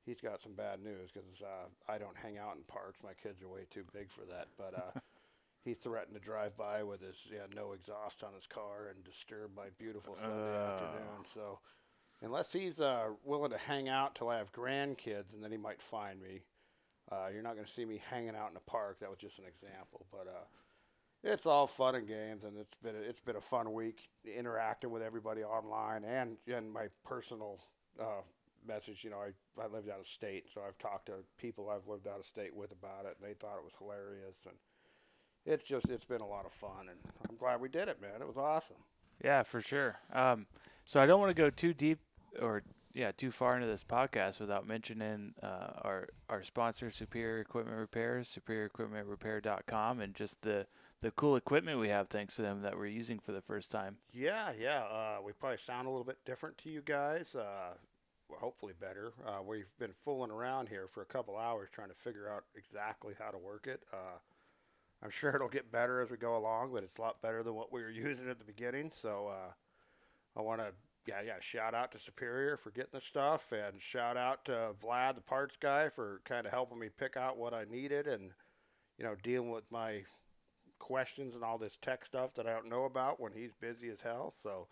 he's 0.05 0.21
got 0.21 0.41
some 0.41 0.53
bad 0.55 0.83
news 0.83 1.11
because 1.13 1.43
uh, 1.43 1.93
I 1.93 1.99
don't 1.99 2.17
hang 2.17 2.39
out 2.39 2.57
in 2.57 2.63
parks. 2.65 2.99
My 3.03 3.15
kids 3.15 3.43
are 3.43 3.49
way 3.49 3.67
too 3.71 3.85
big 3.93 4.11
for 4.11 4.25
that. 4.27 4.49
But 4.57 4.75
uh, 4.77 5.01
he 5.65 5.75
threatened 5.75 6.15
to 6.15 6.21
drive 6.21 6.57
by 6.57 6.83
with 6.83 7.01
his 7.01 7.17
yeah, 7.33 7.47
no 7.55 7.73
exhaust 7.73 8.23
on 8.23 8.35
his 8.35 8.47
car 8.47 8.89
and 8.95 9.03
disturb 9.05 9.51
my 9.57 9.69
beautiful 9.79 10.17
Sunday 10.17 10.57
afternoon. 10.57 11.25
So 11.25 11.59
unless 12.23 12.53
he's 12.53 12.81
uh, 12.81 13.09
willing 13.25 13.51
to 13.51 13.59
hang 13.59 13.89
out 13.89 14.15
till 14.15 14.29
I 14.29 14.39
have 14.39 14.53
grandkids, 14.53 15.35
and 15.35 15.43
then 15.43 15.51
he 15.51 15.59
might 15.59 15.81
find 15.81 16.21
me. 16.21 16.43
Uh, 17.13 17.27
you're 17.33 17.43
not 17.43 17.55
going 17.55 17.67
to 17.67 17.71
see 17.71 17.85
me 17.85 18.01
hanging 18.11 18.35
out 18.35 18.51
in 18.51 18.57
a 18.57 18.71
park. 18.71 18.99
That 19.01 19.11
was 19.11 19.19
just 19.19 19.39
an 19.39 19.45
example, 19.45 20.07
but 20.11 20.27
uh, 20.27 20.45
it's 21.25 21.47
all 21.47 21.67
fun 21.67 21.95
and 21.95 22.07
games, 22.07 22.45
and 22.45 22.57
it's 22.59 22.75
been 22.75 22.95
a, 22.95 22.99
it's 22.99 23.21
been 23.21 23.37
a 23.37 23.41
fun 23.41 23.73
week 23.73 24.09
interacting 24.25 24.91
with 24.91 25.03
everybody 25.03 25.43
online 25.43 26.05
and 26.05 26.37
and 26.47 26.71
my 26.71 26.87
personal 27.05 27.61
uh, 28.01 28.23
message. 28.67 29.03
You 29.03 29.11
know, 29.11 29.19
I 29.19 29.63
I 29.63 29.67
lived 29.67 29.89
out 29.89 30.01
of 30.01 30.07
state, 30.07 30.49
so 30.53 30.61
I've 30.67 30.79
talked 30.79 31.07
to 31.07 31.15
people 31.39 31.71
I've 31.71 31.89
lived 31.89 32.07
out 32.07 32.19
of 32.19 32.27
state 32.27 32.55
with 32.55 32.73
about 32.73 33.07
it, 33.07 33.17
and 33.21 33.29
they 33.29 33.35
thought 33.35 33.57
it 33.59 33.65
was 33.65 33.75
hilarious, 33.79 34.47
and 34.47 34.55
it's 35.47 35.65
just 35.65 35.89
it's 35.89 36.05
been 36.05 36.21
a 36.21 36.27
lot 36.27 36.45
of 36.45 36.53
fun, 36.53 36.89
and 36.91 36.99
I'm 37.29 37.37
glad 37.37 37.61
we 37.61 37.69
did 37.69 37.89
it, 37.89 38.01
man. 38.01 38.21
It 38.21 38.27
was 38.27 38.37
awesome. 38.37 38.77
Yeah, 39.25 39.43
for 39.43 39.61
sure. 39.61 39.97
Um, 40.13 40.47
so 40.85 41.01
I 41.01 41.07
don't 41.07 41.21
want 41.21 41.35
to 41.35 41.41
go 41.41 41.49
too 41.49 41.73
deep 41.73 42.01
or 42.41 42.63
yeah 42.95 43.13
too 43.13 43.31
far 43.31 43.57
into 43.57 43.67
this 43.67 43.85
podcast 43.85 44.41
without 44.41 44.67
mentioning 44.67 45.35
uh, 45.43 45.73
our 45.83 46.09
our 46.29 46.43
sponsor, 46.43 46.91
Superior 46.91 47.41
Equipment 47.41 47.77
Repairs, 47.77 48.29
SuperiorEquipmentRepair.com, 48.39 50.01
and 50.01 50.15
just 50.15 50.43
the 50.43 50.67
the 51.03 51.11
cool 51.11 51.37
equipment 51.37 51.79
we 51.79 51.89
have 51.91 52.09
thanks 52.09 52.37
to 52.37 52.43
them 52.43 52.63
that 52.63 52.79
we're 52.79 52.87
using 52.87 53.19
for 53.19 53.33
the 53.33 53.43
first 53.43 53.71
time. 53.71 53.97
Yeah, 54.13 54.53
yeah. 54.59 54.85
Uh, 54.85 55.17
we 55.25 55.33
probably 55.33 55.59
sound 55.59 55.87
a 55.87 55.91
little 55.91 56.05
bit 56.05 56.19
different 56.25 56.57
to 56.59 56.71
you 56.71 56.81
guys. 56.81 57.35
Uh, 57.35 57.75
well, 58.29 58.39
hopefully 58.41 58.73
better. 58.79 59.13
Uh, 59.27 59.43
we've 59.47 59.71
been 59.79 59.93
fooling 60.01 60.31
around 60.31 60.69
here 60.71 60.87
for 60.87 61.03
a 61.03 61.07
couple 61.07 61.37
hours 61.37 61.69
trying 61.71 61.91
to 61.91 61.95
figure 61.95 62.31
out 62.31 62.45
exactly 62.57 63.15
how 63.19 63.31
to 63.31 63.39
work 63.39 63.67
it. 63.67 63.83
Uh, 63.93 64.19
I'm 65.03 65.11
sure 65.11 65.35
it'll 65.35 65.49
get 65.49 65.71
better 65.71 66.01
as 66.01 66.11
we 66.11 66.17
go 66.17 66.37
along, 66.37 66.73
but 66.73 66.83
it's 66.83 66.97
a 66.97 67.03
lot 67.03 67.21
better 67.21 67.43
than 67.43 67.55
what 67.55 67.71
we 67.71 67.83
were 67.83 67.91
using 67.91 68.31
at 68.31 68.39
the 68.39 68.45
beginning. 68.45 68.91
So 68.95 69.29
uh, 69.29 69.53
I 70.39 70.43
want 70.43 70.61
to, 70.61 70.69
yeah, 71.07 71.21
yeah, 71.25 71.35
shout 71.41 71.75
out 71.75 71.93
to 71.93 71.99
Superior 71.99 72.57
for 72.57 72.71
getting 72.71 72.91
the 72.93 73.01
stuff, 73.01 73.53
and 73.53 73.81
shout 73.81 74.17
out 74.17 74.45
to 74.47 74.71
Vlad, 74.83 75.15
the 75.15 75.21
parts 75.21 75.57
guy, 75.61 75.89
for 75.89 76.21
kind 76.25 76.47
of 76.47 76.53
helping 76.53 76.79
me 76.79 76.89
pick 76.89 77.17
out 77.17 77.39
what 77.39 77.55
I 77.55 77.65
needed 77.65 78.07
and, 78.07 78.31
you 78.99 79.05
know, 79.05 79.15
dealing 79.23 79.51
with 79.51 79.65
my 79.71 80.05
questions 80.79 81.35
and 81.35 81.45
all 81.45 81.59
this 81.59 81.79
tech 81.81 82.05
stuff 82.05 82.35
that 82.35 82.47
I 82.47 82.53
don't 82.53 82.69
know 82.69 82.85
about 82.85 83.21
when 83.21 83.33
he's 83.33 83.55
busy 83.55 83.89
as 83.89 84.03
hell. 84.03 84.31
So 84.31 84.69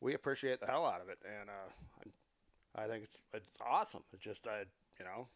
we 0.00 0.14
appreciate 0.14 0.60
the 0.60 0.66
hell 0.66 0.86
out 0.86 1.00
of 1.00 1.08
it, 1.08 1.18
and 1.24 1.48
uh, 1.48 2.80
I, 2.80 2.86
think 2.86 3.04
it's 3.04 3.22
it's 3.32 3.48
awesome. 3.64 4.02
It's 4.12 4.22
just 4.22 4.46
I, 4.46 4.60
you 4.98 5.04
know, 5.04 5.28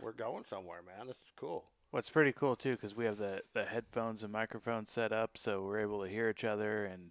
we're 0.00 0.12
going 0.12 0.44
somewhere, 0.44 0.80
man. 0.86 1.06
This 1.06 1.16
is 1.16 1.32
cool. 1.36 1.64
What's 1.90 2.08
pretty 2.08 2.32
cool 2.32 2.56
too, 2.56 2.72
because 2.72 2.96
we 2.96 3.04
have 3.04 3.18
the, 3.18 3.42
the 3.52 3.64
headphones 3.64 4.22
and 4.22 4.32
microphones 4.32 4.90
set 4.90 5.12
up, 5.12 5.36
so 5.36 5.62
we're 5.62 5.80
able 5.80 6.02
to 6.02 6.08
hear 6.08 6.30
each 6.30 6.44
other, 6.44 6.84
and 6.84 7.10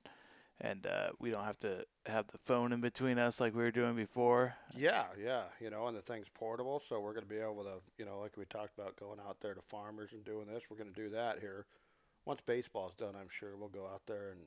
and 0.61 0.85
uh, 0.85 1.09
we 1.19 1.31
don't 1.31 1.43
have 1.43 1.59
to 1.59 1.85
have 2.05 2.27
the 2.27 2.37
phone 2.37 2.71
in 2.71 2.81
between 2.81 3.17
us 3.17 3.41
like 3.41 3.55
we 3.55 3.63
were 3.63 3.71
doing 3.71 3.95
before. 3.95 4.55
Yeah, 4.77 5.05
yeah, 5.21 5.43
you 5.59 5.69
know, 5.69 5.87
and 5.87 5.97
the 5.97 6.01
thing's 6.01 6.29
portable, 6.33 6.81
so 6.87 6.99
we're 6.99 7.13
going 7.13 7.25
to 7.25 7.29
be 7.29 7.39
able 7.39 7.63
to, 7.63 7.81
you 7.97 8.05
know, 8.05 8.19
like 8.19 8.37
we 8.37 8.45
talked 8.45 8.77
about 8.77 8.95
going 8.95 9.19
out 9.27 9.37
there 9.41 9.55
to 9.55 9.61
farmers 9.61 10.11
and 10.13 10.23
doing 10.23 10.45
this. 10.47 10.63
We're 10.69 10.77
going 10.77 10.93
to 10.93 11.01
do 11.01 11.09
that 11.09 11.39
here. 11.39 11.65
Once 12.25 12.41
baseball's 12.45 12.95
done, 12.95 13.15
I'm 13.19 13.29
sure 13.29 13.57
we'll 13.57 13.69
go 13.69 13.87
out 13.91 14.03
there 14.05 14.29
and 14.31 14.41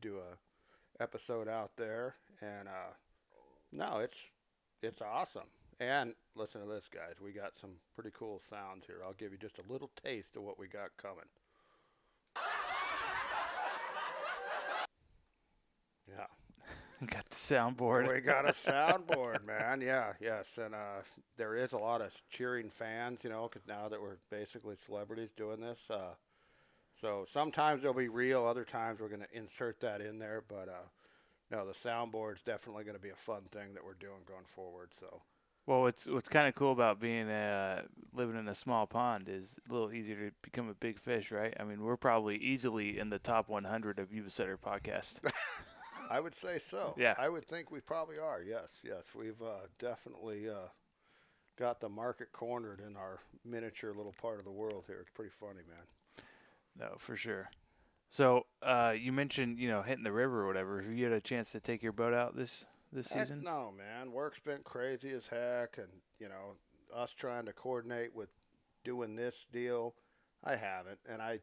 do 0.00 0.18
a 0.18 1.02
episode 1.02 1.48
out 1.48 1.72
there. 1.76 2.14
And 2.40 2.68
uh, 2.68 2.94
no, 3.72 3.98
it's 3.98 4.30
it's 4.82 5.02
awesome. 5.02 5.48
And 5.80 6.14
listen 6.36 6.62
to 6.62 6.68
this, 6.68 6.88
guys. 6.92 7.16
We 7.22 7.32
got 7.32 7.58
some 7.58 7.72
pretty 7.94 8.10
cool 8.14 8.38
sounds 8.38 8.86
here. 8.86 9.00
I'll 9.04 9.12
give 9.12 9.32
you 9.32 9.38
just 9.38 9.58
a 9.58 9.72
little 9.72 9.90
taste 10.02 10.36
of 10.36 10.42
what 10.42 10.58
we 10.58 10.68
got 10.68 10.96
coming. 10.96 11.26
Yeah. 16.08 16.26
Got 17.06 17.28
the 17.28 17.36
soundboard. 17.36 18.08
We 18.08 18.20
got 18.20 18.46
a 18.46 18.52
soundboard, 18.52 19.44
man. 19.44 19.82
Yeah, 19.82 20.14
yes, 20.18 20.58
and 20.58 20.74
uh, 20.74 21.02
there 21.36 21.54
is 21.54 21.74
a 21.74 21.78
lot 21.78 22.00
of 22.00 22.14
cheering 22.30 22.70
fans, 22.70 23.22
you 23.22 23.28
know, 23.28 23.48
because 23.52 23.68
now 23.68 23.88
that 23.88 24.00
we're 24.00 24.16
basically 24.30 24.76
celebrities 24.76 25.28
doing 25.36 25.60
this. 25.60 25.78
Uh, 25.90 26.14
so 26.98 27.26
sometimes 27.30 27.82
they'll 27.82 27.92
be 27.92 28.08
real, 28.08 28.46
other 28.46 28.64
times 28.64 29.00
we're 29.00 29.10
going 29.10 29.20
to 29.20 29.36
insert 29.36 29.80
that 29.80 30.00
in 30.00 30.18
there. 30.18 30.42
But 30.48 30.68
uh, 30.70 30.88
no, 31.50 31.66
the 31.66 31.74
soundboard's 31.74 32.40
definitely 32.40 32.84
going 32.84 32.96
to 32.96 33.02
be 33.02 33.10
a 33.10 33.14
fun 33.14 33.42
thing 33.50 33.74
that 33.74 33.84
we're 33.84 33.92
doing 33.94 34.22
going 34.26 34.46
forward. 34.46 34.90
So 34.98 35.20
Well, 35.66 35.82
what's 35.82 36.08
what's 36.08 36.30
kind 36.30 36.48
of 36.48 36.54
cool 36.54 36.72
about 36.72 36.98
being 36.98 37.28
uh, 37.28 37.82
living 38.14 38.36
in 38.38 38.48
a 38.48 38.54
small 38.54 38.86
pond 38.86 39.28
is 39.28 39.60
a 39.68 39.72
little 39.72 39.92
easier 39.92 40.30
to 40.30 40.34
become 40.42 40.70
a 40.70 40.74
big 40.74 40.98
fish, 40.98 41.30
right? 41.30 41.54
I 41.60 41.64
mean, 41.64 41.82
we're 41.82 41.98
probably 41.98 42.36
easily 42.36 42.98
in 42.98 43.10
the 43.10 43.18
top 43.18 43.50
100 43.50 43.98
of 43.98 44.14
Yuba-Sutter 44.14 44.56
podcast. 44.56 45.20
I 46.10 46.20
would 46.20 46.34
say 46.34 46.58
so. 46.58 46.94
Yeah. 46.96 47.14
I 47.18 47.28
would 47.28 47.46
think 47.46 47.70
we 47.70 47.80
probably 47.80 48.18
are. 48.18 48.42
Yes, 48.42 48.80
yes, 48.84 49.10
we've 49.14 49.40
uh, 49.42 49.66
definitely 49.78 50.48
uh, 50.48 50.68
got 51.58 51.80
the 51.80 51.88
market 51.88 52.32
cornered 52.32 52.80
in 52.86 52.96
our 52.96 53.20
miniature 53.44 53.92
little 53.94 54.14
part 54.20 54.38
of 54.38 54.44
the 54.44 54.50
world 54.52 54.84
here. 54.86 54.98
It's 55.00 55.10
pretty 55.14 55.30
funny, 55.30 55.60
man. 55.68 56.26
no, 56.78 56.94
for 56.98 57.16
sure. 57.16 57.50
So 58.08 58.46
uh, 58.62 58.94
you 58.98 59.12
mentioned 59.12 59.58
you 59.58 59.68
know 59.68 59.82
hitting 59.82 60.04
the 60.04 60.12
river 60.12 60.42
or 60.44 60.46
whatever. 60.46 60.80
Have 60.80 60.92
you 60.92 61.04
had 61.04 61.12
a 61.12 61.20
chance 61.20 61.52
to 61.52 61.60
take 61.60 61.82
your 61.82 61.92
boat 61.92 62.14
out 62.14 62.36
this 62.36 62.64
this 62.92 63.12
Heck 63.12 63.24
season? 63.26 63.42
no, 63.44 63.72
man. 63.76 64.12
Work's 64.12 64.38
been 64.38 64.60
crazy 64.62 65.10
as 65.10 65.26
heck, 65.28 65.76
and 65.78 65.88
you 66.20 66.28
know, 66.28 66.54
us 66.94 67.12
trying 67.12 67.46
to 67.46 67.52
coordinate 67.52 68.14
with 68.14 68.28
doing 68.84 69.16
this 69.16 69.44
deal, 69.52 69.94
I 70.44 70.54
haven't. 70.56 71.00
And 71.08 71.20
I, 71.20 71.40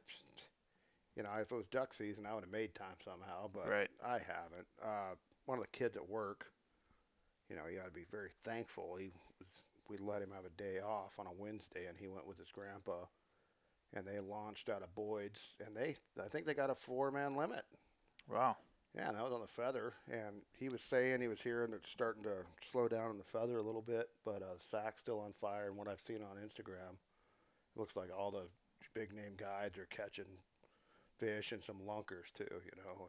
you 1.16 1.24
know, 1.24 1.30
if 1.40 1.52
it 1.52 1.56
was 1.56 1.66
duck 1.68 1.94
season, 1.94 2.26
I 2.26 2.34
would 2.34 2.44
have 2.44 2.52
made 2.52 2.74
time 2.74 2.96
somehow, 3.04 3.50
but 3.54 3.68
Right. 3.68 3.90
I 4.04 4.14
haven't. 4.20 4.68
Uh, 4.84 5.16
one 5.46 5.58
of 5.58 5.64
the 5.64 5.78
kids 5.78 5.96
at 5.98 6.10
work, 6.10 6.52
you 7.50 7.56
know, 7.56 7.64
you 7.70 7.78
got 7.78 7.86
to 7.86 7.92
be 7.92 8.06
very 8.10 8.30
thankful. 8.44 8.96
He 8.96 9.10
was, 9.40 9.48
we 9.90 9.98
let 9.98 10.22
him 10.22 10.32
have 10.34 10.46
a 10.46 10.50
day 10.50 10.80
off 10.80 11.20
on 11.20 11.28
a 11.28 11.32
Wednesday, 11.32 11.86
and 11.88 11.98
he 11.98 12.08
went 12.08 12.26
with 12.28 12.38
his 12.38 12.52
grandpa, 12.52 13.06
and 13.94 14.08
they 14.08 14.20
launched 14.20 14.70
out 14.70 14.82
of 14.82 14.96
Boyd's, 14.96 15.56
and 15.66 15.76
they, 15.76 15.96
I 16.24 16.30
think 16.30 16.46
they 16.46 16.54
got 16.54 16.70
a 16.70 16.76
four-man 16.76 17.36
limit. 17.36 17.66
Wow. 18.30 18.58
Yeah, 18.96 19.08
and 19.10 19.18
that 19.18 19.24
was 19.24 19.34
on 19.34 19.42
the 19.42 19.48
feather, 19.48 19.94
and 20.08 20.44
he 20.58 20.70
was 20.70 20.80
saying 20.80 21.20
he 21.20 21.28
was 21.28 21.42
hearing 21.42 21.74
it's 21.74 21.90
starting 21.90 22.22
to 22.24 22.46
slow 22.62 22.88
down 22.88 23.10
on 23.10 23.18
the 23.18 23.24
feather 23.24 23.58
a 23.58 23.64
little 23.64 23.82
bit, 23.82 24.10
but 24.24 24.44
uh, 24.44 24.54
the 24.58 24.64
Sac's 24.64 25.02
still 25.02 25.20
on 25.20 25.34
fire. 25.34 25.68
And 25.68 25.78
what 25.78 25.88
I've 25.88 26.00
seen 26.00 26.18
on 26.22 26.38
Instagram, 26.38 26.94
it 27.76 27.80
looks 27.80 27.96
like 27.96 28.10
all 28.16 28.30
the 28.30 28.48
big 28.94 29.12
name 29.12 29.34
guides 29.36 29.80
are 29.80 29.88
catching 29.90 30.26
fish 31.24 31.52
and 31.52 31.64
some 31.64 31.86
lunkers 31.86 32.32
too. 32.34 32.44
You 32.66 32.72
know, 32.84 33.08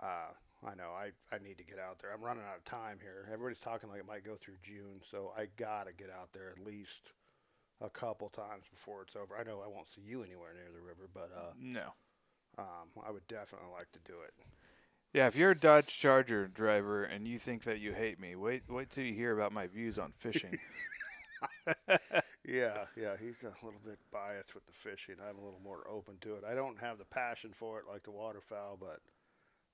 uh, 0.00 0.32
I 0.66 0.74
know 0.74 0.90
I 0.96 1.10
I 1.34 1.38
need 1.38 1.58
to 1.58 1.64
get 1.64 1.78
out 1.78 1.98
there. 2.00 2.10
I'm 2.12 2.22
running 2.24 2.44
out 2.44 2.58
of 2.58 2.64
time 2.64 2.98
here. 3.00 3.26
Everybody's 3.32 3.60
talking 3.60 3.88
like 3.90 4.00
it 4.00 4.06
might 4.06 4.24
go 4.24 4.36
through 4.40 4.56
June, 4.62 5.00
so 5.10 5.32
I 5.36 5.46
gotta 5.56 5.92
get 5.92 6.10
out 6.10 6.32
there 6.32 6.50
at 6.50 6.64
least 6.64 7.12
a 7.80 7.90
couple 7.90 8.28
times 8.28 8.64
before 8.70 9.02
it's 9.02 9.16
over. 9.16 9.36
I 9.38 9.44
know 9.44 9.60
I 9.64 9.68
won't 9.68 9.86
see 9.88 10.02
you 10.02 10.22
anywhere 10.22 10.52
near 10.54 10.70
the 10.72 10.80
river, 10.86 11.08
but 11.12 11.30
uh, 11.34 11.52
No. 11.58 11.92
um, 12.58 12.88
I 13.06 13.10
would 13.10 13.26
definitely 13.26 13.68
like 13.72 13.90
to 13.92 13.98
do 14.04 14.18
it. 14.24 14.34
Yeah, 15.14 15.26
if 15.26 15.34
you're 15.34 15.50
a 15.52 15.58
Dodge 15.58 15.88
Charger 15.98 16.46
driver 16.46 17.02
and 17.04 17.26
you 17.26 17.38
think 17.38 17.64
that 17.64 17.80
you 17.80 17.92
hate 17.94 18.20
me, 18.20 18.36
wait 18.36 18.64
wait 18.68 18.90
till 18.90 19.04
you 19.04 19.14
hear 19.14 19.32
about 19.36 19.52
my 19.52 19.66
views 19.66 19.98
on 19.98 20.12
fishing. 20.12 20.58
Yeah, 22.44 22.86
yeah, 22.96 23.16
he's 23.20 23.42
a 23.42 23.52
little 23.64 23.80
bit 23.84 23.98
biased 24.10 24.54
with 24.54 24.66
the 24.66 24.72
fishing. 24.72 25.16
I'm 25.20 25.38
a 25.38 25.44
little 25.44 25.60
more 25.62 25.86
open 25.88 26.16
to 26.22 26.36
it. 26.36 26.44
I 26.48 26.54
don't 26.54 26.80
have 26.80 26.98
the 26.98 27.04
passion 27.04 27.50
for 27.52 27.78
it 27.78 27.84
like 27.90 28.02
the 28.02 28.10
waterfowl, 28.10 28.78
but 28.80 29.00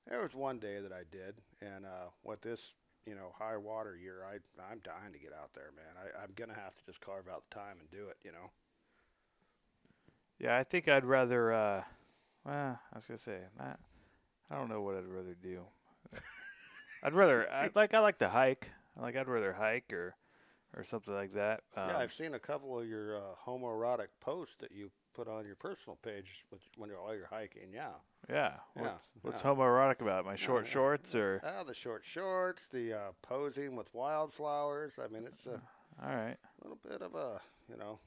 there 0.09 0.23
was 0.23 0.35
one 0.35 0.59
day 0.59 0.81
that 0.81 0.93
I 0.93 1.03
did, 1.11 1.37
and 1.61 1.87
uh, 1.87 2.11
with 2.25 2.41
this, 2.43 2.75
you 3.07 3.15
know, 3.15 3.33
high 3.39 3.57
water 3.57 3.97
year, 3.97 4.25
I 4.25 4.39
I'm 4.71 4.81
dying 4.83 5.13
to 5.13 5.19
get 5.19 5.33
out 5.33 5.55
there, 5.55 5.71
man. 5.77 5.95
I, 5.97 6.23
I'm 6.23 6.31
gonna 6.35 6.55
have 6.55 6.75
to 6.75 6.85
just 6.85 7.01
carve 7.01 7.29
out 7.33 7.45
the 7.49 7.55
time 7.55 7.77
and 7.81 7.91
do 7.91 8.09
it, 8.09 8.17
you 8.25 8.33
know. 8.33 8.51
Yeah, 10.39 10.57
I 10.57 10.65
think 10.65 10.89
I'd 10.89 11.05
rather. 11.05 11.53
Uh, 11.53 11.83
well, 12.45 12.79
I 12.93 12.97
was 12.97 13.07
gonna 13.07 13.19
say, 13.19 13.39
I, 13.59 13.75
I 14.51 14.57
don't 14.57 14.69
know 14.69 14.83
what 14.83 14.97
I'd 14.97 15.07
rather 15.07 15.37
do. 15.41 15.63
I'd 17.03 17.13
rather, 17.13 17.51
I, 17.51 17.71
like, 17.75 17.95
I 17.95 17.99
like 17.99 18.19
to 18.19 18.29
hike. 18.29 18.71
Like, 18.97 19.17
I'd 19.17 19.29
rather 19.29 19.53
hike 19.53 19.93
or, 19.93 20.15
or 20.75 20.85
something 20.85 21.15
like 21.15 21.35
that. 21.35 21.63
Um, 21.77 21.91
yeah, 21.91 21.99
I've 21.99 22.13
seen 22.13 22.35
a 22.35 22.39
couple 22.39 22.79
of 22.79 22.87
your 22.87 23.17
uh, 23.17 23.21
homoerotic 23.47 24.09
posts 24.21 24.57
that 24.61 24.73
you 24.73 24.91
put 25.15 25.29
on 25.29 25.47
your 25.47 25.57
personal 25.57 25.97
page 26.03 26.45
with, 26.51 26.61
when 26.77 26.91
you're 26.91 27.03
while 27.03 27.15
you're 27.15 27.29
hiking. 27.31 27.73
Yeah. 27.73 27.89
yeah. 28.29 28.53
Yeah, 28.77 28.83
What's, 28.83 29.13
what's 29.23 29.45
yeah. 29.45 29.51
homoerotic 29.51 30.01
about 30.01 30.21
it? 30.21 30.27
My 30.27 30.37
short 30.37 30.67
yeah. 30.67 30.73
shorts 30.73 31.15
or? 31.15 31.41
Ah, 31.43 31.65
the 31.65 31.75
short 31.75 32.05
shorts, 32.05 32.67
the 32.69 32.93
uh, 32.93 33.13
posing 33.23 33.77
with 33.77 33.93
wildflowers. 33.95 34.95
I 35.03 35.09
mean, 35.09 35.25
it's 35.27 35.47
a 35.47 35.63
All 36.03 36.15
right. 36.15 36.37
little 36.63 36.79
bit 36.87 37.01
of 37.01 37.15
a, 37.15 37.41
you 37.71 37.77
know, 37.79 37.99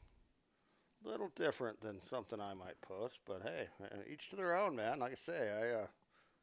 little 1.04 1.32
different 1.36 1.82
than 1.82 2.02
something 2.04 2.40
I 2.40 2.54
might 2.54 2.80
post. 2.82 3.20
But 3.26 3.42
hey, 3.44 3.68
uh, 3.84 3.98
each 4.12 4.30
to 4.30 4.36
their 4.36 4.56
own, 4.56 4.76
man. 4.76 5.00
Like 5.00 5.14
I 5.14 5.16
say, 5.16 5.50
I, 5.52 5.82
uh, 5.82 5.88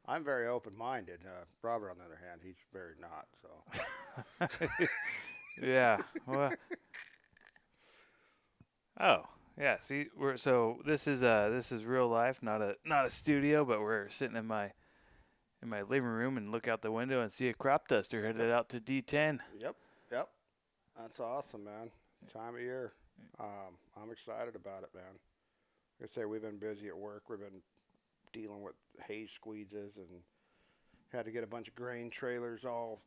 I'm 0.05 0.23
very 0.23 0.47
open-minded. 0.47 1.21
Uh, 1.25 1.45
Robert, 1.61 1.91
on 1.91 1.97
the 1.97 2.05
other 2.05 2.19
hand, 2.27 2.41
he's 2.43 2.55
very 2.73 2.95
not. 2.99 3.27
So 3.41 4.47
Yeah. 5.61 5.97
Well. 6.25 6.51
oh, 8.99 9.23
yeah. 9.59 9.77
See, 9.79 10.07
we're 10.15 10.37
so 10.37 10.79
this 10.85 11.07
is 11.07 11.23
uh 11.23 11.49
this 11.51 11.71
is 11.71 11.85
real 11.85 12.07
life, 12.07 12.39
not 12.41 12.61
a 12.61 12.75
not 12.85 13.05
a 13.05 13.09
studio, 13.09 13.65
but 13.65 13.81
we're 13.81 14.09
sitting 14.09 14.35
in 14.35 14.45
my 14.45 14.71
in 15.61 15.69
my 15.69 15.81
living 15.81 16.09
room 16.09 16.37
and 16.37 16.51
look 16.51 16.67
out 16.67 16.81
the 16.81 16.91
window 16.91 17.21
and 17.21 17.31
see 17.31 17.49
a 17.49 17.53
crop 17.53 17.87
duster 17.87 18.25
headed 18.25 18.51
out 18.51 18.69
to 18.69 18.79
D10. 18.79 19.39
Yep, 19.59 19.75
yep. 20.11 20.29
That's 20.99 21.19
awesome, 21.19 21.63
man. 21.63 21.89
Time 22.31 22.55
of 22.55 22.61
year. 22.61 22.93
Um, 23.39 23.77
I'm 24.01 24.11
excited 24.11 24.55
about 24.55 24.83
it, 24.83 24.89
man. 24.93 25.03
Like 25.99 26.09
I 26.09 26.13
say, 26.13 26.25
we've 26.25 26.41
been 26.41 26.59
busy 26.59 26.87
at 26.87 26.97
work. 26.97 27.23
We've 27.29 27.39
been 27.39 27.61
dealing 28.33 28.61
with 28.61 28.75
hay 29.07 29.25
squeezes 29.25 29.97
and 29.97 30.21
had 31.11 31.25
to 31.25 31.31
get 31.31 31.43
a 31.43 31.47
bunch 31.47 31.67
of 31.67 31.75
grain 31.75 32.09
trailers 32.09 32.65
all 32.65 33.01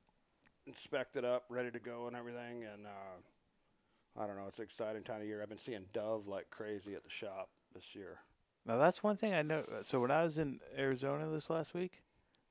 inspected 0.66 1.24
up, 1.24 1.44
ready 1.48 1.70
to 1.70 1.78
go, 1.78 2.06
and 2.06 2.16
everything. 2.16 2.64
And 2.64 2.86
uh, 2.86 4.20
I 4.22 4.26
don't 4.26 4.36
know, 4.36 4.46
it's 4.48 4.58
an 4.58 4.64
exciting 4.64 5.02
time 5.02 5.20
of 5.20 5.26
year. 5.26 5.42
I've 5.42 5.48
been 5.48 5.58
seeing 5.58 5.86
dove 5.92 6.26
like 6.26 6.50
crazy 6.50 6.94
at 6.94 7.04
the 7.04 7.10
shop 7.10 7.48
this 7.74 7.94
year. 7.94 8.18
Now 8.66 8.76
that's 8.76 9.02
one 9.02 9.16
thing 9.16 9.34
I 9.34 9.42
know. 9.42 9.64
So 9.82 10.00
when 10.00 10.10
I 10.10 10.22
was 10.22 10.38
in 10.38 10.60
Arizona 10.76 11.28
this 11.28 11.48
last 11.50 11.74
week, 11.74 12.02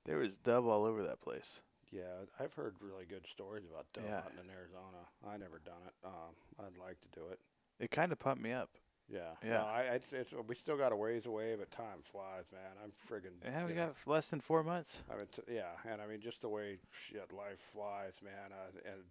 there 0.05 0.17
was 0.17 0.37
dove 0.37 0.65
all 0.67 0.85
over 0.85 1.03
that 1.03 1.21
place. 1.21 1.61
Yeah, 1.91 2.03
I've 2.39 2.53
heard 2.53 2.75
really 2.81 3.05
good 3.05 3.25
stories 3.27 3.63
about 3.69 3.85
dove 3.93 4.05
Yeah. 4.07 4.21
hunting 4.21 4.39
in 4.43 4.49
Arizona. 4.51 5.07
I 5.27 5.37
never 5.37 5.59
done 5.59 5.81
it. 5.87 5.93
Um, 6.05 6.35
I'd 6.59 6.77
like 6.77 6.99
to 7.01 7.07
do 7.09 7.27
it. 7.31 7.39
It 7.79 7.91
kind 7.91 8.11
of 8.11 8.19
pumped 8.19 8.43
me 8.43 8.51
up. 8.51 8.69
Yeah, 9.11 9.21
Yeah. 9.43 9.49
No, 9.49 9.65
I, 9.65 9.81
it's, 9.93 10.13
it's, 10.13 10.33
we 10.47 10.55
still 10.55 10.77
got 10.77 10.91
a 10.91 10.95
ways 10.95 11.25
away, 11.25 11.55
but 11.57 11.71
time 11.71 12.01
flies, 12.01 12.45
man. 12.51 12.61
I'm 12.83 12.91
friggin' 12.91 13.31
Yeah, 13.43 13.65
we 13.65 13.73
know, 13.73 13.87
got 13.87 13.95
less 14.05 14.29
than 14.29 14.39
four 14.39 14.63
months. 14.63 15.01
I 15.11 15.17
mean, 15.17 15.25
t- 15.31 15.53
yeah, 15.55 15.71
and 15.91 16.01
I 16.01 16.07
mean, 16.07 16.21
just 16.21 16.41
the 16.41 16.49
way 16.49 16.77
shit 16.91 17.31
life 17.33 17.59
flies, 17.73 18.21
man. 18.23 18.51
Uh, 18.51 18.77
and 18.85 18.99
it 18.99 19.05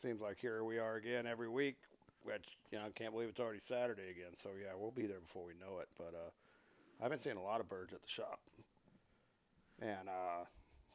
seems 0.00 0.20
like 0.20 0.38
here 0.40 0.64
we 0.64 0.78
are 0.78 0.96
again 0.96 1.26
every 1.26 1.48
week. 1.48 1.76
Which 2.24 2.58
you 2.72 2.78
know, 2.78 2.86
I 2.86 2.90
can't 2.90 3.12
believe 3.12 3.28
it's 3.28 3.40
already 3.40 3.60
Saturday 3.60 4.10
again. 4.10 4.34
So 4.34 4.50
yeah, 4.60 4.72
we'll 4.76 4.90
be 4.90 5.06
there 5.06 5.20
before 5.20 5.44
we 5.44 5.54
know 5.54 5.78
it. 5.78 5.88
But 5.96 6.14
uh, 6.14 7.04
I've 7.04 7.10
been 7.10 7.20
seeing 7.20 7.36
a 7.36 7.42
lot 7.42 7.60
of 7.60 7.68
birds 7.68 7.92
at 7.94 8.02
the 8.02 8.08
shop, 8.08 8.40
and 9.80 10.08
uh, 10.08 10.44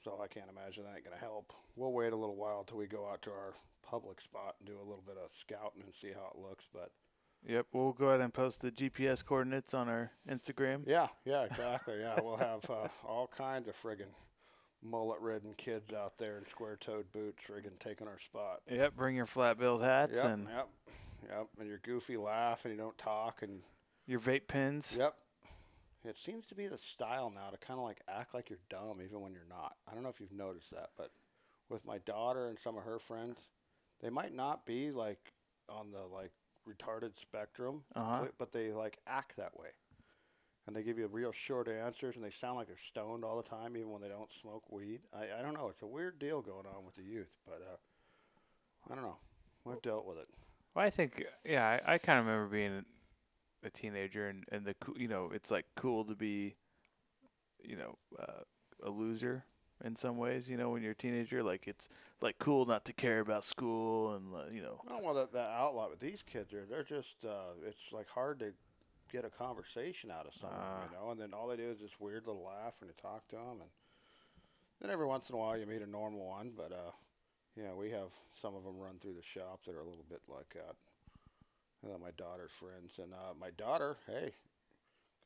so 0.04 0.20
I 0.22 0.28
can't 0.28 0.50
imagine 0.50 0.84
that 0.84 0.96
ain't 0.96 1.06
gonna 1.06 1.18
help. 1.18 1.54
We'll 1.78 1.94
wait 1.94 2.12
a 2.12 2.18
little 2.18 2.36
while 2.36 2.66
till 2.66 2.78
we 2.78 2.88
go 2.88 3.08
out 3.10 3.22
to 3.24 3.32
our 3.32 3.54
public 3.90 4.20
spot 4.20 4.56
and 4.60 4.68
do 4.68 4.76
a 4.76 4.84
little 4.86 5.04
bit 5.08 5.16
of 5.18 5.32
scouting 5.34 5.84
and 5.86 5.94
see 5.96 6.12
how 6.14 6.30
it 6.36 6.38
looks. 6.38 6.66
But 6.74 6.92
Yep, 7.48 7.68
we'll 7.74 7.92
go 7.92 8.08
ahead 8.08 8.22
and 8.22 8.34
post 8.34 8.62
the 8.62 8.72
GPS 8.72 9.24
coordinates 9.24 9.74
on 9.74 9.90
our 9.90 10.12
Instagram. 10.30 10.84
Yeah, 10.88 11.08
yeah, 11.26 11.44
exactly. 11.44 12.00
Yeah, 12.00 12.20
we'll 12.22 12.38
have 12.38 12.70
uh, 12.70 12.88
all 13.06 13.28
kinds 13.28 13.68
of 13.68 13.76
friggin' 13.76 14.14
mullet-ridden 14.82 15.54
kids 15.58 15.94
out 15.94 16.18
there 16.18 16.38
in 16.38 16.46
square-toed 16.46 17.12
boots, 17.12 17.46
friggin' 17.46 17.78
taking 17.80 18.08
our 18.08 18.20
spot. 18.20 18.62
Yep, 18.72 18.96
bring 18.96 19.16
your 19.16 19.26
flat-billed 19.26 19.82
hats 19.82 20.24
Yep, 20.24 20.32
and 20.34 20.48
yep, 20.48 20.70
yep. 21.30 21.48
And 21.60 21.68
your 21.68 21.80
goofy 21.80 22.16
laugh, 22.18 22.64
and 22.66 22.74
you 22.74 22.80
don't 22.80 22.98
talk, 22.98 23.42
and 23.42 23.62
your 24.08 24.20
vape 24.20 24.48
pens. 24.48 24.96
yep. 24.98 25.16
It 26.06 26.18
seems 26.18 26.46
to 26.48 26.56
be 26.56 26.68
the 26.68 26.78
style 26.78 27.32
now 27.34 27.50
to 27.50 27.58
kind 27.58 27.80
of 27.80 27.86
like 27.86 28.02
act 28.10 28.34
like 28.34 28.50
you're 28.50 28.60
dumb 28.70 29.00
even 29.02 29.22
when 29.22 29.32
you're 29.32 29.48
not. 29.50 29.76
I 29.90 29.94
don't 29.94 30.04
know 30.04 30.10
if 30.10 30.20
you've 30.20 30.34
noticed 30.34 30.72
that, 30.72 30.90
but 30.98 31.12
with 31.70 31.86
my 31.86 32.00
daughter 32.00 32.50
and 32.50 32.60
some 32.60 32.78
of 32.78 32.84
her 32.84 33.00
friends, 33.00 33.38
they 34.02 34.10
might 34.10 34.34
not 34.34 34.66
be 34.66 34.92
like 34.92 35.32
on 35.70 35.92
the 35.92 36.02
like 36.02 36.34
retarded 36.68 37.18
spectrum, 37.20 37.84
Uh-huh. 37.96 38.28
but- 38.38 38.52
they 38.52 38.72
like 38.72 39.00
act 39.08 39.36
that 39.38 39.58
way. 39.58 39.70
And 40.66 40.74
they 40.76 40.82
give 40.84 40.98
you 40.98 41.08
real 41.08 41.34
short 41.34 41.68
answers, 41.68 42.16
and 42.16 42.24
they 42.24 42.30
sound 42.30 42.56
like 42.56 42.68
they're 42.68 42.78
stoned 42.78 43.26
all 43.26 43.36
the 43.36 43.44
time, 43.50 43.76
even 43.76 43.90
when 43.92 44.02
they 44.02 44.08
don't 44.08 44.32
smoke 44.32 44.72
weed. 44.72 45.02
I, 45.14 45.40
I 45.40 45.42
don't 45.42 45.54
know. 45.54 45.68
It's 45.68 45.82
a 45.82 45.86
weird 45.88 46.20
deal 46.20 46.42
going 46.42 46.66
on 46.66 46.86
with 46.86 46.96
the 46.96 47.04
youth, 47.04 47.32
but 47.46 47.62
uh, 47.62 48.90
I 48.90 48.96
don't 48.96 49.04
know. 49.04 49.18
I've 49.70 49.82
dealt 49.82 50.06
with 50.06 50.18
it. 50.20 50.30
Well, 50.74 50.86
I 50.86 50.90
think 50.90 51.24
yeah, 51.44 51.80
I, 51.86 51.96
I 51.96 51.98
kind 51.98 52.20
of 52.20 52.26
remember 52.26 52.48
being 52.50 52.86
a 53.64 53.70
teenager 53.70 54.28
and 54.30 54.44
and 54.52 54.66
the 54.66 54.76
you 54.98 55.08
know 55.08 55.32
it's 55.34 55.52
like 55.52 55.66
cool 55.76 56.04
to 56.06 56.16
be, 56.16 56.56
you 57.64 57.76
know, 57.76 57.98
uh, 58.20 58.44
a 58.86 58.90
loser 58.90 59.46
in 59.84 59.96
some 59.96 60.18
ways. 60.18 60.50
You 60.50 60.58
know, 60.58 60.70
when 60.70 60.82
you're 60.82 60.92
a 60.94 60.96
teenager, 60.96 61.44
like 61.44 61.68
it's 61.68 61.90
like 62.22 62.38
cool 62.40 62.66
not 62.66 62.86
to 62.86 62.94
care 62.94 63.20
about 63.20 63.44
school 63.44 64.14
and 64.16 64.34
uh, 64.34 64.44
you 64.52 64.62
know. 64.62 64.82
Oh 64.90 65.00
well, 65.04 65.14
that, 65.16 65.34
that 65.34 65.50
outlet 65.52 65.90
with 65.90 66.00
these 66.00 66.24
kids 66.24 66.54
are 66.54 66.66
they're 66.70 66.84
just 66.84 67.24
uh, 67.26 67.54
it's 67.68 67.92
like 67.92 68.10
hard 68.10 68.40
to 68.40 68.54
get 69.12 69.26
a 69.26 69.30
conversation 69.30 70.10
out 70.10 70.26
of 70.26 70.34
someone, 70.34 70.58
Ah. 70.60 70.84
you 70.90 70.98
know. 70.98 71.12
And 71.12 71.20
then 71.20 71.34
all 71.34 71.48
they 71.48 71.58
do 71.58 71.70
is 71.70 71.80
this 71.80 72.00
weird 72.00 72.26
little 72.26 72.44
laugh 72.44 72.76
when 72.80 72.88
you 72.90 72.96
talk 73.02 73.28
to 73.30 73.36
them, 73.36 73.62
and 73.62 73.70
then 74.82 74.90
every 74.90 75.06
once 75.06 75.30
in 75.30 75.36
a 75.36 75.38
while 75.40 75.58
you 75.58 75.66
meet 75.66 75.82
a 75.82 75.90
normal 75.90 76.26
one. 76.26 76.52
But 76.56 76.72
uh, 76.72 76.92
yeah, 77.56 77.74
we 77.78 77.92
have 77.92 78.10
some 78.34 78.56
of 78.56 78.64
them 78.64 78.80
run 78.80 78.98
through 79.00 79.14
the 79.14 79.22
shop 79.22 79.62
that 79.66 79.76
are 79.76 79.82
a 79.82 79.88
little 79.88 80.06
bit 80.10 80.22
like 80.28 80.50
that. 80.56 80.76
Uh, 81.86 81.98
my 82.00 82.12
daughter's 82.18 82.52
friends, 82.54 82.98
and 82.98 83.14
uh, 83.14 83.34
my 83.40 83.50
daughter, 83.58 83.98
hey, 84.08 84.32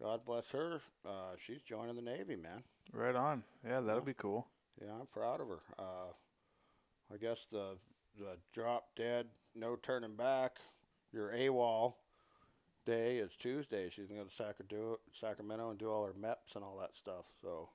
God 0.01 0.25
bless 0.25 0.51
her, 0.51 0.81
uh, 1.05 1.35
she's 1.43 1.61
joining 1.61 1.95
the 1.95 2.01
Navy, 2.01 2.35
man. 2.35 2.63
Right 2.93 3.15
on. 3.15 3.43
Yeah, 3.65 3.81
that'll 3.81 4.01
Yeah. 4.01 4.05
be 4.05 4.13
cool. 4.13 4.47
Yeah, 4.81 4.93
I'm 4.99 5.07
proud 5.07 5.41
of 5.41 5.47
her. 5.49 5.61
Uh, 5.79 6.13
I 7.13 7.17
guess 7.17 7.45
the 7.45 7.77
the 8.15 8.39
drop 8.51 8.95
dead, 8.95 9.29
no 9.53 9.75
turning 9.75 10.15
back. 10.15 10.59
Your 11.11 11.31
AWOL 11.31 11.95
day 12.83 13.17
is 13.19 13.35
Tuesday. 13.37 13.89
She's 13.89 14.07
gonna 14.07 14.21
go 14.21 14.27
to 14.27 14.33
Sacramento, 14.33 14.99
Sacramento 15.13 15.69
and 15.69 15.77
do 15.79 15.91
all 15.91 16.05
her 16.05 16.13
MEPS 16.13 16.55
and 16.55 16.63
all 16.63 16.77
that 16.79 16.95
stuff. 16.95 17.25
So 17.41 17.69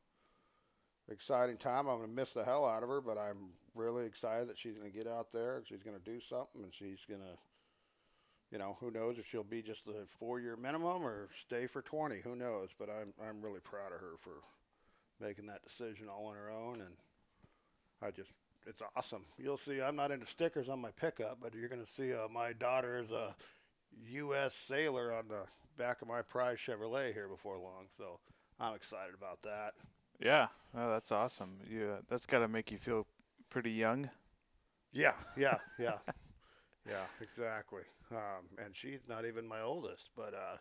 exciting 1.09 1.59
time. 1.59 1.87
I'm 1.89 2.01
gonna 2.01 2.09
miss 2.09 2.33
the 2.33 2.45
hell 2.45 2.65
out 2.65 2.83
of 2.83 2.89
her, 2.89 3.01
but 3.01 3.19
I'm 3.19 3.53
really 3.75 4.05
excited 4.05 4.49
that 4.49 4.59
she's 4.59 4.77
gonna 4.77 4.91
get 4.91 5.07
out 5.07 5.31
there 5.33 5.57
and 5.59 5.67
she's 5.67 5.83
gonna 5.83 5.99
do 6.01 6.19
something 6.21 6.63
and 6.63 6.75
she's 6.75 7.05
gonna. 7.05 7.39
You 8.53 8.59
know, 8.59 8.77
who 8.81 8.91
knows 8.91 9.19
if 9.19 9.27
she'll 9.27 9.43
be 9.43 9.63
just 9.63 9.87
the 9.87 10.05
four-year 10.07 10.57
minimum 10.57 11.05
or 11.05 11.29
stay 11.35 11.67
for 11.67 11.81
twenty? 11.81 12.21
Who 12.23 12.37
knows? 12.37 12.69
But 12.79 12.91
I'm 12.91 13.15
I'm 13.27 13.41
really 13.41 13.61
proud 13.61 13.93
of 13.93 14.01
her 14.01 14.17
for 14.19 14.43
making 15.21 15.47
that 15.47 15.65
decision 15.65 16.09
all 16.09 16.27
on 16.27 16.35
her 16.35 16.51
own 16.51 16.81
and 16.81 16.97
I 18.03 18.11
just 18.11 18.31
it's 18.67 18.83
awesome. 18.97 19.25
You'll 19.39 19.57
see 19.57 19.81
I'm 19.81 19.97
not 19.97 20.11
into 20.11 20.27
stickers 20.27 20.69
on 20.69 20.81
my 20.81 20.91
pickup, 20.91 21.39
but 21.41 21.55
you're 21.55 21.69
going 21.69 21.85
to 21.85 21.91
see 21.91 22.13
uh, 22.13 22.29
my 22.33 22.53
daughter's 22.53 23.11
a 23.11 23.35
US 24.11 24.55
sailor 24.55 25.13
on 25.13 25.29
the 25.29 25.45
back 25.77 26.03
of 26.03 26.09
my 26.09 26.23
prize 26.23 26.59
Chevrolet 26.59 27.13
here 27.13 27.29
before 27.29 27.57
long. 27.59 27.87
So 27.89 28.21
I'm 28.61 28.75
excited 28.75 29.15
about 29.15 29.43
that. 29.43 29.75
Yeah, 30.21 30.49
oh, 30.77 30.91
that's 30.91 31.11
awesome. 31.11 31.59
You 31.69 31.95
uh, 31.99 32.01
that's 32.09 32.27
got 32.27 32.41
to 32.41 32.49
make 32.49 32.71
you 32.71 32.79
feel 32.79 33.07
pretty 33.51 33.73
young. 33.73 34.11
Yeah, 34.93 35.15
yeah, 35.37 35.59
yeah. 35.79 35.99
yeah, 36.89 37.05
exactly. 37.21 37.83
Um, 38.11 38.47
and 38.65 38.75
she's 38.75 39.01
not 39.09 39.25
even 39.25 39.47
my 39.47 39.61
oldest, 39.61 40.11
but 40.17 40.35
uh, 40.35 40.57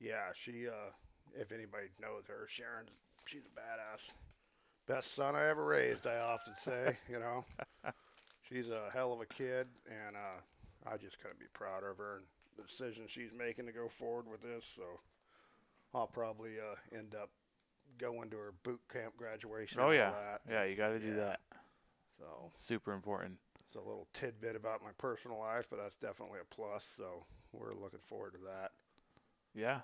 yeah, 0.00 0.32
she 0.34 0.68
uh, 0.68 0.90
if 1.34 1.52
anybody 1.52 1.86
knows 2.00 2.24
her, 2.28 2.46
Sharon, 2.48 2.86
she's 3.26 3.42
a 3.46 3.60
badass. 3.60 4.08
Best 4.86 5.14
son 5.14 5.34
I 5.34 5.48
ever 5.48 5.64
raised, 5.64 6.06
I 6.06 6.18
often 6.18 6.54
say, 6.56 6.96
you 7.10 7.18
know. 7.18 7.44
She's 8.42 8.70
a 8.70 8.88
hell 8.92 9.12
of 9.12 9.20
a 9.20 9.26
kid, 9.26 9.66
and 9.88 10.14
uh, 10.16 10.88
I 10.92 10.96
just 10.96 11.18
couldn't 11.20 11.40
be 11.40 11.46
prouder 11.52 11.90
of 11.90 11.98
her 11.98 12.16
and 12.18 12.24
the 12.56 12.62
decision 12.62 13.04
she's 13.08 13.34
making 13.36 13.66
to 13.66 13.72
go 13.72 13.88
forward 13.88 14.26
with 14.30 14.40
this. 14.42 14.70
So 14.76 14.82
I'll 15.92 16.06
probably 16.06 16.52
uh, 16.60 16.96
end 16.96 17.14
up 17.20 17.30
going 17.98 18.30
to 18.30 18.36
her 18.36 18.52
boot 18.62 18.80
camp 18.92 19.16
graduation. 19.16 19.80
Oh 19.80 19.90
yeah, 19.90 20.12
yeah. 20.48 20.64
You 20.64 20.76
got 20.76 20.90
to 20.90 21.00
do 21.00 21.08
Yeah. 21.08 21.14
that. 21.24 21.40
So 22.18 22.50
Super 22.54 22.92
important. 22.92 23.38
A 23.76 23.86
little 23.86 24.08
tidbit 24.12 24.56
about 24.56 24.82
my 24.82 24.90
personal 24.98 25.38
life, 25.38 25.66
but 25.68 25.78
that's 25.78 25.96
definitely 25.96 26.38
a 26.40 26.54
plus. 26.54 26.84
So 26.96 27.24
we're 27.52 27.74
looking 27.74 28.00
forward 28.00 28.32
to 28.32 28.38
that. 28.46 28.72
Yeah, 29.54 29.80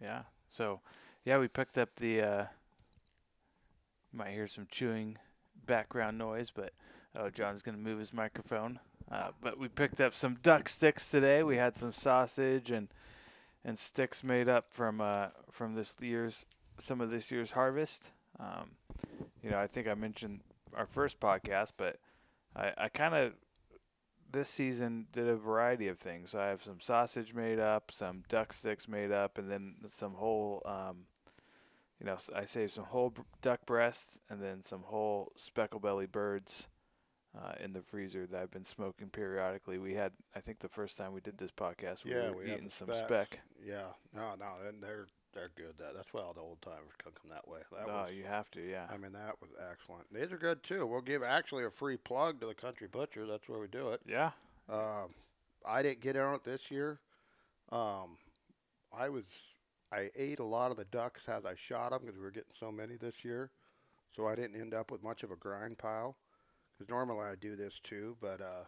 yeah. 0.00 0.22
So, 0.48 0.80
yeah, 1.24 1.38
we 1.38 1.48
picked 1.48 1.78
up 1.78 1.96
the. 1.96 2.22
Uh, 2.22 2.44
you 4.12 4.18
might 4.18 4.30
hear 4.30 4.46
some 4.46 4.66
chewing 4.70 5.18
background 5.66 6.18
noise, 6.18 6.50
but 6.50 6.72
oh, 7.16 7.30
Jon's 7.30 7.62
gonna 7.62 7.78
move 7.78 7.98
his 7.98 8.12
microphone. 8.12 8.78
Uh, 9.10 9.30
but 9.40 9.58
we 9.58 9.68
picked 9.68 10.00
up 10.00 10.14
some 10.14 10.38
duck 10.42 10.68
sticks 10.68 11.08
today. 11.08 11.42
We 11.42 11.56
had 11.56 11.76
some 11.76 11.92
sausage 11.92 12.70
and 12.70 12.88
and 13.64 13.78
sticks 13.78 14.22
made 14.22 14.48
up 14.48 14.66
from 14.70 15.00
uh, 15.00 15.28
from 15.50 15.74
this 15.74 15.96
year's 16.00 16.46
some 16.78 17.00
of 17.00 17.10
this 17.10 17.30
year's 17.30 17.52
harvest. 17.52 18.10
Um, 18.38 18.72
you 19.42 19.50
know, 19.50 19.58
I 19.58 19.66
think 19.66 19.88
I 19.88 19.94
mentioned 19.94 20.40
our 20.76 20.86
first 20.86 21.20
podcast, 21.20 21.72
but 21.76 21.98
I, 22.56 22.72
I 22.76 22.88
kind 22.88 23.14
of 23.14 23.32
this 24.34 24.48
season 24.48 25.06
did 25.12 25.28
a 25.28 25.36
variety 25.36 25.88
of 25.88 25.98
things. 25.98 26.34
I 26.34 26.48
have 26.48 26.62
some 26.62 26.80
sausage 26.80 27.34
made 27.34 27.60
up, 27.60 27.90
some 27.90 28.24
duck 28.28 28.52
sticks 28.52 28.88
made 28.88 29.12
up, 29.12 29.38
and 29.38 29.50
then 29.50 29.76
some 29.86 30.14
whole, 30.14 30.60
um, 30.66 31.06
you 32.00 32.06
know, 32.06 32.16
I 32.34 32.44
saved 32.44 32.72
some 32.72 32.84
whole 32.84 33.14
duck 33.42 33.64
breasts 33.64 34.20
and 34.28 34.42
then 34.42 34.62
some 34.62 34.82
whole 34.82 35.32
speckle 35.36 35.78
belly 35.78 36.06
birds 36.06 36.68
uh, 37.36 37.52
in 37.62 37.72
the 37.72 37.82
freezer 37.82 38.26
that 38.26 38.42
I've 38.42 38.50
been 38.50 38.64
smoking 38.64 39.08
periodically. 39.08 39.78
We 39.78 39.94
had, 39.94 40.12
I 40.34 40.40
think, 40.40 40.58
the 40.58 40.68
first 40.68 40.98
time 40.98 41.12
we 41.12 41.20
did 41.20 41.38
this 41.38 41.52
podcast, 41.52 42.04
we 42.04 42.10
yeah, 42.10 42.30
were 42.30 42.38
we 42.38 42.52
eating 42.52 42.70
some 42.70 42.92
speck. 42.92 43.40
Yeah, 43.64 43.90
no, 44.12 44.34
no, 44.38 44.68
and 44.68 44.82
they're 44.82 45.06
they're 45.34 45.50
good. 45.56 45.74
That 45.78 45.94
that's 45.94 46.12
why 46.14 46.20
all 46.22 46.32
the 46.32 46.40
old 46.40 46.62
timers 46.62 46.92
come 47.02 47.12
come 47.20 47.30
that 47.30 47.46
way. 47.48 47.60
That 47.72 47.88
Oh, 47.88 48.02
was, 48.04 48.12
you 48.14 48.24
have 48.24 48.50
to, 48.52 48.60
yeah. 48.60 48.86
I 48.92 48.96
mean, 48.96 49.12
that 49.12 49.34
was 49.40 49.50
excellent. 49.70 50.12
These 50.12 50.32
are 50.32 50.38
good 50.38 50.62
too. 50.62 50.86
We'll 50.86 51.00
give 51.00 51.22
actually 51.22 51.64
a 51.64 51.70
free 51.70 51.96
plug 51.96 52.40
to 52.40 52.46
the 52.46 52.54
Country 52.54 52.88
Butcher. 52.88 53.26
That's 53.26 53.48
where 53.48 53.58
we 53.58 53.66
do 53.68 53.90
it. 53.90 54.00
yeah. 54.08 54.30
Um, 54.68 55.14
I 55.66 55.82
didn't 55.82 56.00
get 56.00 56.16
on 56.16 56.34
it 56.34 56.44
this 56.44 56.70
year. 56.70 57.00
Um, 57.72 58.16
I 58.96 59.08
was 59.08 59.24
I 59.92 60.10
ate 60.16 60.38
a 60.38 60.44
lot 60.44 60.70
of 60.70 60.76
the 60.76 60.84
ducks 60.86 61.28
as 61.28 61.44
I 61.44 61.54
shot 61.54 61.90
them 61.90 62.00
because 62.02 62.16
we 62.16 62.22
were 62.24 62.30
getting 62.30 62.52
so 62.58 62.70
many 62.72 62.96
this 62.96 63.24
year, 63.24 63.50
so 64.14 64.26
I 64.26 64.34
didn't 64.34 64.60
end 64.60 64.74
up 64.74 64.90
with 64.90 65.02
much 65.02 65.22
of 65.22 65.30
a 65.30 65.36
grind 65.36 65.78
pile. 65.78 66.16
Because 66.76 66.90
normally 66.90 67.26
I 67.26 67.34
do 67.36 67.54
this 67.56 67.78
too, 67.78 68.16
but 68.20 68.40
uh, 68.40 68.64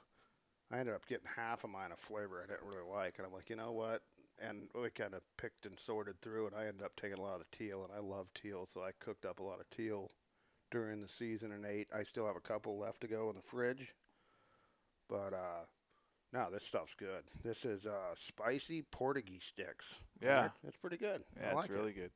I 0.70 0.78
ended 0.78 0.94
up 0.94 1.06
getting 1.06 1.26
half 1.36 1.64
of 1.64 1.70
mine 1.70 1.90
a 1.92 1.96
flavor 1.96 2.42
I 2.42 2.46
didn't 2.46 2.68
really 2.68 2.88
like, 2.88 3.14
and 3.18 3.26
I'm 3.26 3.32
like, 3.32 3.50
you 3.50 3.56
know 3.56 3.72
what? 3.72 4.02
And 4.38 4.68
we 4.74 4.90
kind 4.90 5.14
of 5.14 5.22
picked 5.38 5.64
and 5.64 5.78
sorted 5.80 6.20
through, 6.20 6.46
and 6.46 6.54
I 6.54 6.66
ended 6.66 6.82
up 6.82 6.94
taking 6.96 7.18
a 7.18 7.22
lot 7.22 7.34
of 7.34 7.40
the 7.40 7.56
teal, 7.56 7.82
and 7.82 7.92
I 7.92 8.00
love 8.00 8.28
teal, 8.34 8.66
so 8.68 8.82
I 8.82 8.90
cooked 8.98 9.24
up 9.24 9.40
a 9.40 9.42
lot 9.42 9.60
of 9.60 9.70
teal 9.70 10.10
during 10.70 11.00
the 11.00 11.08
season 11.08 11.52
and 11.52 11.64
ate. 11.64 11.88
I 11.94 12.02
still 12.02 12.26
have 12.26 12.36
a 12.36 12.40
couple 12.40 12.78
left 12.78 13.00
to 13.00 13.08
go 13.08 13.30
in 13.30 13.36
the 13.36 13.42
fridge, 13.42 13.94
but 15.08 15.32
uh, 15.32 15.64
no, 16.32 16.48
this 16.52 16.64
stuff's 16.64 16.94
good. 16.94 17.24
This 17.42 17.64
is 17.64 17.86
uh, 17.86 18.14
spicy 18.14 18.82
Portuguese 18.82 19.44
sticks. 19.44 19.86
Yeah. 20.20 20.50
it's 20.66 20.76
pretty 20.76 20.98
good. 20.98 21.22
Yeah, 21.40 21.54
like 21.54 21.66
it's 21.66 21.72
really 21.72 21.92
it. 21.92 21.96
good. 21.96 22.10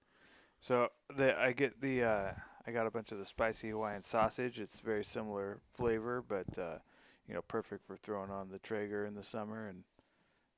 So 0.61 0.89
the 1.17 1.39
I 1.41 1.53
get 1.53 1.81
the 1.81 2.05
uh, 2.05 2.33
I 2.67 2.71
got 2.71 2.87
a 2.87 2.91
bunch 2.91 3.13
of 3.13 3.19
the 3.19 3.25
spicy 3.25 3.71
Hawaiian 3.71 4.03
sausage. 4.03 4.61
It's 4.61 4.81
very 4.81 5.05
similar 5.05 5.61
flavor, 5.73 6.23
but 6.27 6.59
uh, 6.59 6.79
you 7.27 7.35
know, 7.35 7.43
perfect 7.43 7.87
for 7.87 7.97
throwing 7.97 8.31
on 8.31 8.51
the 8.51 8.59
Traeger 8.59 9.07
in 9.07 9.15
the 9.15 9.23
summer 9.23 9.67
and 9.67 9.85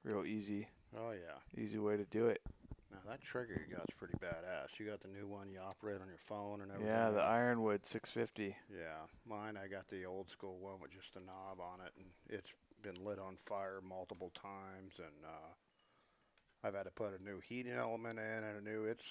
real 0.02 0.24
easy 0.24 0.68
Oh 0.96 1.12
yeah. 1.12 1.62
easy 1.62 1.78
way 1.78 1.96
to 1.96 2.04
do 2.04 2.26
it. 2.26 2.42
Now 2.90 2.98
that 3.08 3.22
Traeger 3.22 3.60
you 3.66 3.74
got's 3.74 3.94
pretty 3.96 4.14
badass. 4.18 4.78
You 4.78 4.86
got 4.86 5.00
the 5.00 5.08
new 5.08 5.26
one 5.26 5.48
you 5.48 5.58
operate 5.60 6.00
on 6.00 6.08
your 6.08 6.18
phone 6.18 6.60
and 6.60 6.70
everything. 6.70 6.94
Yeah, 6.94 7.10
the 7.10 7.24
Ironwood 7.24 7.86
650. 7.86 8.56
Yeah, 8.70 9.06
mine 9.26 9.56
I 9.56 9.68
got 9.68 9.88
the 9.88 10.04
old 10.04 10.28
school 10.28 10.58
one 10.60 10.80
with 10.80 10.92
just 10.92 11.16
a 11.16 11.20
knob 11.20 11.60
on 11.60 11.84
it, 11.84 11.92
and 11.96 12.06
it's 12.28 12.52
been 12.82 13.02
lit 13.04 13.18
on 13.18 13.36
fire 13.36 13.80
multiple 13.86 14.30
times, 14.34 14.94
and 14.98 15.24
uh, 15.24 16.66
I've 16.66 16.74
had 16.74 16.84
to 16.84 16.90
put 16.90 17.18
a 17.18 17.22
new 17.22 17.40
heating 17.40 17.72
element 17.72 18.18
in 18.18 18.44
and 18.44 18.58
a 18.58 18.62
new. 18.62 18.84
It's 18.84 19.06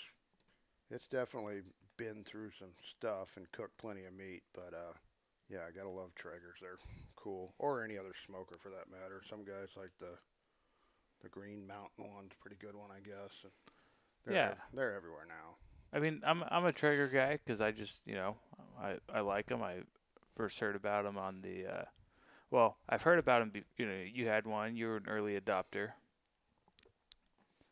it's 0.92 1.08
definitely 1.08 1.62
been 1.98 2.24
through 2.24 2.52
some 2.58 2.74
stuff 2.84 3.38
and 3.38 3.52
cooked 3.52 3.78
plenty 3.78 4.06
of 4.06 4.14
meat, 4.14 4.44
but 4.54 4.74
uh, 4.74 4.94
yeah, 5.50 5.60
I 5.68 5.72
gotta 5.76 5.90
love 5.90 6.12
Traegers. 6.16 6.62
They're 6.62 6.80
cool, 7.16 7.54
or 7.58 7.84
any 7.84 7.98
other 7.98 8.14
smoker 8.26 8.58
for 8.60 8.70
that 8.70 8.92
matter. 8.92 9.22
Some 9.28 9.44
guys 9.44 9.76
like 9.76 9.92
the 10.00 10.20
the 11.22 11.30
Green 11.30 11.66
Mountain 11.68 12.14
one's 12.14 12.34
a 12.34 12.42
pretty 12.42 12.58
good 12.60 12.76
one, 12.76 12.90
I 12.92 13.00
guess. 13.00 13.44
And 13.44 13.52
they're 14.26 14.34
Yeah. 14.34 14.54
they're 14.74 14.96
everywhere 14.96 15.26
now. 15.28 15.56
I 15.94 16.00
mean, 16.00 16.22
I'm 16.26 16.44
I'm 16.50 16.66
a 16.66 16.72
Traeger 16.72 17.08
guy 17.08 17.34
because 17.34 17.62
I 17.62 17.72
just 17.72 18.02
you 18.06 18.16
know 18.16 18.38
I 18.80 18.98
I 19.14 19.22
like 19.22 19.48
them. 19.48 19.62
I 19.64 19.84
first 20.36 20.60
heard 20.60 20.76
about 20.76 21.04
them 21.04 21.18
on 21.18 21.42
the 21.42 21.66
uh, 21.68 21.86
well, 22.50 22.78
I've 22.90 23.04
heard 23.04 23.20
about 23.20 23.40
them. 23.40 23.50
Be- 23.50 23.66
you 23.78 23.86
know, 23.88 24.02
you 24.02 24.28
had 24.28 24.46
one. 24.46 24.76
You 24.76 24.88
were 24.88 24.98
an 24.98 25.08
early 25.08 25.40
adopter. 25.40 25.92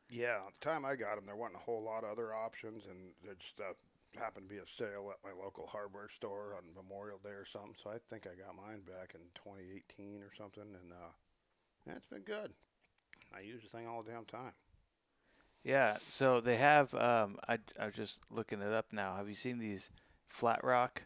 Yeah, 0.09 0.41
at 0.47 0.53
the 0.53 0.59
time 0.59 0.85
I 0.85 0.95
got 0.95 1.15
them, 1.15 1.25
there 1.25 1.35
wasn't 1.35 1.57
a 1.57 1.65
whole 1.65 1.83
lot 1.83 2.03
of 2.03 2.11
other 2.11 2.33
options, 2.33 2.85
and 2.85 3.13
there 3.23 3.35
just 3.35 3.59
uh, 3.59 3.73
happened 4.19 4.49
to 4.49 4.55
be 4.55 4.59
a 4.59 4.65
sale 4.67 5.11
at 5.11 5.23
my 5.23 5.39
local 5.39 5.67
hardware 5.67 6.09
store 6.09 6.55
on 6.57 6.63
Memorial 6.75 7.19
Day 7.23 7.29
or 7.29 7.45
something. 7.45 7.75
So 7.81 7.91
I 7.91 7.97
think 8.09 8.25
I 8.25 8.33
got 8.33 8.55
mine 8.55 8.81
back 8.81 9.13
in 9.13 9.21
2018 9.35 10.23
or 10.23 10.31
something, 10.35 10.63
and 10.63 10.91
uh, 10.91 11.13
yeah, 11.85 11.93
it's 11.95 12.07
been 12.07 12.21
good. 12.23 12.53
I 13.35 13.41
use 13.41 13.61
the 13.63 13.69
thing 13.69 13.87
all 13.87 14.01
the 14.03 14.11
damn 14.11 14.25
time. 14.25 14.53
Yeah, 15.63 15.97
so 16.09 16.39
they 16.41 16.57
have. 16.57 16.93
Um, 16.95 17.37
I 17.47 17.59
I 17.79 17.85
was 17.87 17.95
just 17.95 18.19
looking 18.31 18.61
it 18.61 18.73
up 18.73 18.87
now. 18.91 19.15
Have 19.17 19.27
you 19.27 19.35
seen 19.35 19.59
these 19.59 19.89
flat 20.29 20.63
rock 20.63 21.03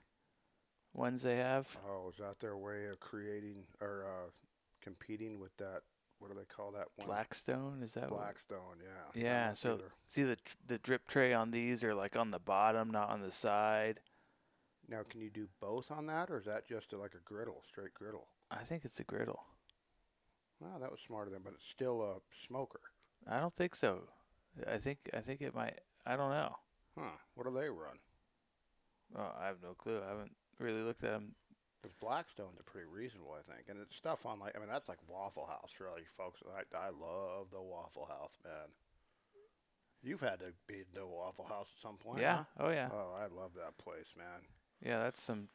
ones 0.94 1.24
they 1.24 1.38
have? 1.38 1.76
Oh, 1.90 2.10
is 2.10 2.18
that 2.18 2.40
their 2.40 2.56
way 2.58 2.86
of 2.86 3.00
creating 3.00 3.64
or 3.82 4.06
uh, 4.08 4.30
competing 4.82 5.40
with 5.40 5.56
that? 5.58 5.82
What 6.20 6.32
do 6.32 6.38
they 6.38 6.46
call 6.46 6.72
that 6.72 6.88
one? 6.96 7.08
Blackstone 7.08 7.82
is 7.84 7.96
that? 7.96 8.10
what- 8.10 8.22
Blackstone, 8.22 8.78
yeah. 8.82 9.22
Yeah, 9.22 9.54
so- 9.54 9.74
either- 9.74 9.92
See 10.08 10.24
the 10.24 10.36
tr- 10.38 10.56
the 10.68 10.78
drip 10.78 11.08
tray 11.08 11.34
on 11.34 11.52
these 11.52 11.84
are 11.84 11.94
like 11.96 12.16
on 12.16 12.32
the 12.32 12.40
bottom, 12.40 12.92
not 12.92 13.10
on 13.10 13.22
the 13.22 13.32
side. 13.32 14.00
now, 14.88 15.02
can 15.10 15.20
you 15.20 15.30
do 15.32 15.48
both 15.60 15.90
on 15.92 16.06
that, 16.06 16.30
or 16.30 16.38
is 16.40 16.46
that 16.46 16.68
just 16.68 16.94
a, 16.94 16.98
like 16.98 17.16
a 17.16 17.24
griddle, 17.26 17.64
straight 17.68 17.94
griddle? 17.96 18.28
I 18.52 18.64
think 18.64 18.86
it's 18.86 19.00
a 19.00 19.04
griddle. 19.04 19.44
Well, 20.64 20.80
that 20.80 20.92
was 20.92 21.02
smarter 21.06 21.30
than, 21.30 21.42
but 21.44 21.54
it's 21.54 21.68
still 21.68 22.02
a 22.02 22.16
smoker. 22.48 22.80
I 23.30 23.40
don't 23.40 23.56
think 23.56 23.76
so. 23.76 24.04
I 24.72 24.78
think 24.78 25.10
I 25.14 25.20
think 25.20 25.42
it 25.42 25.54
might. 25.56 25.80
I 26.06 26.16
don't 26.16 26.32
know. 26.32 26.56
Huh? 26.98 27.18
What 27.36 27.48
do 27.48 27.54
they 27.54 27.70
run? 27.70 27.98
Oh, 29.18 29.32
I 29.40 29.48
have 29.48 29.58
no 29.62 29.74
clue. 29.74 30.00
I 30.06 30.10
haven't 30.10 30.32
really 30.60 30.82
looked 30.82 31.04
at 31.04 31.12
them. 31.12 31.36
Because 31.82 31.96
Blackstone's 32.00 32.58
are 32.60 32.64
pretty 32.64 32.88
reasonable, 32.88 33.36
I 33.38 33.44
think, 33.52 33.68
and 33.68 33.78
it's 33.82 33.96
stuff 33.96 34.26
on 34.26 34.40
like 34.40 34.56
I 34.56 34.60
mean 34.60 34.70
that's 34.70 34.88
like 34.88 35.00
Waffle 35.08 35.46
House 35.48 35.74
for 35.78 35.90
all 35.90 35.98
you 35.98 36.06
folks. 36.06 36.42
I 36.48 36.78
I 36.78 36.90
love 36.90 37.48
the 37.52 37.62
Waffle 37.62 38.06
House, 38.06 38.38
man. 38.44 38.72
You've 40.02 40.22
had 40.22 40.40
to 40.40 40.54
be 40.68 40.84
to 40.96 41.06
Waffle 41.06 41.46
House 41.46 41.72
at 41.76 41.82
some 41.82 41.98
point. 41.98 42.22
yeah. 42.22 42.44
huh? 42.58 42.66
Oh 42.68 42.70
yeah. 42.70 42.90
Oh, 42.92 43.16
I 43.18 43.24
love 43.24 43.52
that 43.56 43.78
place, 43.78 44.14
man. 44.18 44.48
Yeah. 44.86 45.00
That's 45.04 45.22
some. 45.22 45.48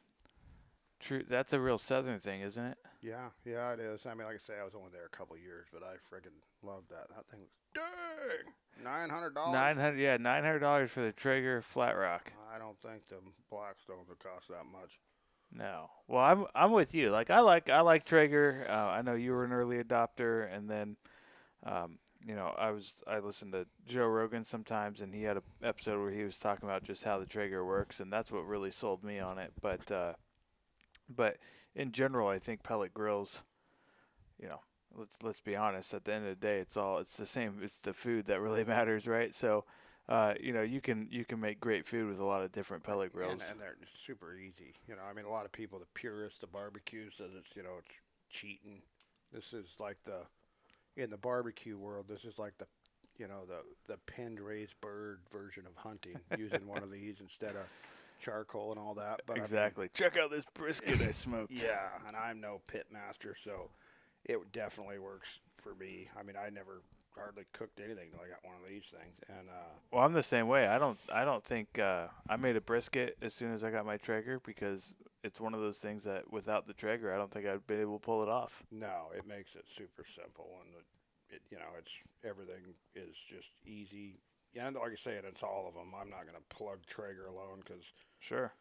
True. 0.99 1.23
That's 1.27 1.53
a 1.53 1.59
real 1.59 1.77
southern 1.77 2.19
thing, 2.19 2.41
isn't 2.41 2.65
it? 2.65 2.77
Yeah, 3.01 3.29
yeah, 3.45 3.71
it 3.73 3.79
is. 3.79 4.05
I 4.05 4.13
mean, 4.13 4.25
like 4.25 4.35
I 4.35 4.39
say, 4.39 4.53
I 4.59 4.65
was 4.65 4.75
only 4.75 4.89
there 4.91 5.05
a 5.05 5.17
couple 5.17 5.37
years, 5.37 5.67
but 5.71 5.81
I 5.83 5.93
friggin' 6.13 6.35
love 6.61 6.83
that. 6.89 7.07
That 7.15 7.25
thing 7.27 7.39
was 7.39 7.49
dang 7.73 8.83
nine 8.83 9.09
hundred 9.09 9.35
dollars. 9.35 9.53
Nine 9.53 9.77
hundred. 9.77 9.99
Yeah, 9.99 10.17
nine 10.17 10.43
hundred 10.43 10.59
dollars 10.59 10.91
for 10.91 11.01
the 11.01 11.11
Traeger 11.11 11.61
Flat 11.61 11.97
Rock. 11.97 12.33
I 12.53 12.57
don't 12.59 12.79
think 12.79 13.07
the 13.07 13.15
Blackstones 13.51 14.09
would 14.09 14.19
cost 14.19 14.49
that 14.49 14.65
much. 14.71 14.99
No. 15.51 15.89
Well, 16.07 16.23
I'm 16.23 16.45
I'm 16.53 16.71
with 16.71 16.93
you. 16.93 17.09
Like 17.09 17.29
I 17.29 17.39
like 17.39 17.69
I 17.69 17.81
like 17.81 18.05
Traeger. 18.05 18.65
Uh, 18.69 18.73
I 18.73 19.01
know 19.01 19.13
you 19.13 19.31
were 19.31 19.45
an 19.45 19.53
early 19.53 19.81
adopter, 19.81 20.53
and 20.53 20.69
then, 20.69 20.97
um, 21.65 21.99
you 22.25 22.35
know, 22.35 22.53
I 22.57 22.71
was 22.71 23.01
I 23.07 23.19
listened 23.19 23.53
to 23.53 23.65
Joe 23.87 24.07
Rogan 24.07 24.45
sometimes, 24.45 25.01
and 25.01 25.13
he 25.13 25.23
had 25.23 25.37
an 25.37 25.43
episode 25.63 26.01
where 26.01 26.11
he 26.11 26.23
was 26.23 26.37
talking 26.37 26.67
about 26.67 26.83
just 26.83 27.03
how 27.03 27.17
the 27.17 27.25
Traeger 27.25 27.65
works, 27.65 27.99
and 27.99 28.11
that's 28.11 28.31
what 28.31 28.45
really 28.45 28.71
sold 28.71 29.03
me 29.03 29.19
on 29.19 29.37
it. 29.37 29.53
But, 29.61 29.91
uh, 29.91 30.13
but 31.09 31.37
in 31.75 31.91
general, 31.91 32.27
I 32.27 32.39
think 32.39 32.63
pellet 32.63 32.93
grills, 32.93 33.43
you 34.39 34.47
know, 34.47 34.61
let's 34.95 35.17
let's 35.23 35.41
be 35.41 35.55
honest. 35.55 35.93
At 35.93 36.05
the 36.05 36.13
end 36.13 36.25
of 36.27 36.39
the 36.39 36.47
day, 36.47 36.59
it's 36.59 36.77
all 36.77 36.99
it's 36.99 37.17
the 37.17 37.25
same. 37.25 37.59
It's 37.61 37.79
the 37.79 37.93
food 37.93 38.25
that 38.27 38.39
really 38.41 38.63
matters, 38.75 39.07
right? 39.07 39.33
So. 39.33 39.65
Uh, 40.07 40.33
you 40.41 40.51
know, 40.51 40.63
you 40.63 40.81
can 40.81 41.07
you 41.11 41.23
can 41.23 41.39
make 41.39 41.59
great 41.59 41.85
food 41.85 42.09
with 42.09 42.17
a 42.19 42.25
lot 42.25 42.41
of 42.41 42.51
different 42.51 42.81
pellet 42.83 43.11
And, 43.11 43.13
grills. 43.13 43.47
and 43.51 43.61
they're 43.61 43.77
super 43.93 44.35
easy. 44.35 44.73
You 44.87 44.95
know, 44.95 45.03
I 45.07 45.13
mean, 45.13 45.25
a 45.25 45.29
lot 45.29 45.45
of 45.45 45.51
people, 45.51 45.77
the 45.77 45.85
purists, 45.93 46.39
the 46.39 46.47
barbecue 46.47 47.11
says 47.11 47.29
it's 47.37 47.55
you 47.55 47.61
know 47.61 47.75
it's 47.77 47.91
cheating. 48.27 48.81
This 49.31 49.53
is 49.53 49.75
like 49.79 49.97
the 50.05 50.21
in 50.97 51.11
the 51.11 51.17
barbecue 51.17 51.77
world. 51.77 52.07
This 52.09 52.25
is 52.25 52.39
like 52.39 52.57
the 52.57 52.65
you 53.19 53.27
know 53.27 53.45
the 53.47 53.59
the 53.87 53.99
pinned 54.07 54.39
raised 54.39 54.81
bird 54.81 55.19
version 55.31 55.67
of 55.67 55.75
hunting, 55.75 56.15
using 56.39 56.65
one 56.65 56.81
of 56.81 56.89
these 56.99 57.21
instead 57.21 57.51
of 57.51 57.67
charcoal 58.19 58.71
and 58.71 58.79
all 58.79 58.93
that. 58.95 59.21
But 59.25 59.33
I 59.33 59.35
mean, 59.35 59.43
exactly. 59.43 59.89
Check 59.93 60.17
out 60.17 60.31
this 60.31 60.45
brisket 60.53 61.01
I 61.01 61.11
smoked. 61.11 61.51
yeah, 61.51 61.89
and 62.07 62.15
I'm 62.15 62.39
no 62.39 62.61
pit 62.67 62.87
master, 62.91 63.35
so 63.41 63.69
it 64.25 64.39
definitely 64.51 64.99
works 64.99 65.39
for 65.57 65.75
me. 65.75 66.07
I 66.19 66.23
mean, 66.23 66.35
I 66.35 66.49
never 66.49 66.81
hardly 67.15 67.43
cooked 67.51 67.79
anything 67.83 68.09
until 68.11 68.21
I 68.25 68.29
got 68.29 68.43
one 68.43 68.55
of 68.63 68.69
these 68.69 68.85
things, 68.85 69.15
and 69.27 69.49
uh, 69.49 69.53
Well, 69.91 70.03
I'm 70.05 70.13
the 70.13 70.23
same 70.23 70.47
way. 70.47 70.67
I 70.67 70.77
don't. 70.77 70.97
I 71.11 71.25
don't 71.25 71.43
think 71.43 71.79
uh, 71.79 72.07
I 72.29 72.37
made 72.37 72.55
a 72.55 72.61
brisket 72.61 73.17
as 73.21 73.33
soon 73.33 73.53
as 73.53 73.63
I 73.63 73.71
got 73.71 73.85
my 73.85 73.97
Traeger 73.97 74.39
because 74.45 74.93
it's 75.23 75.41
one 75.41 75.53
of 75.53 75.59
those 75.59 75.79
things 75.79 76.05
that 76.05 76.31
without 76.31 76.65
the 76.65 76.73
Traeger, 76.73 77.13
I 77.13 77.17
don't 77.17 77.31
think 77.31 77.45
I'd 77.45 77.65
be 77.67 77.75
able 77.75 77.99
to 77.99 78.05
pull 78.05 78.23
it 78.23 78.29
off. 78.29 78.63
No, 78.71 79.07
it 79.17 79.27
makes 79.27 79.55
it 79.55 79.65
super 79.67 80.05
simple, 80.05 80.59
and 80.63 80.73
it, 80.75 81.35
it 81.35 81.41
you 81.51 81.57
know, 81.57 81.73
it's 81.77 81.91
everything 82.23 82.73
is 82.95 83.15
just 83.17 83.49
easy. 83.65 84.19
Yeah, 84.53 84.67
and 84.67 84.75
like 84.75 84.91
I 84.91 84.95
say, 84.95 85.19
it's 85.23 85.43
all 85.43 85.65
of 85.67 85.75
them. 85.75 85.93
I'm 85.99 86.09
not 86.09 86.25
gonna 86.25 86.43
plug 86.49 86.79
Traeger 86.87 87.27
alone 87.27 87.61
because 87.63 87.83
Sure. 88.19 88.53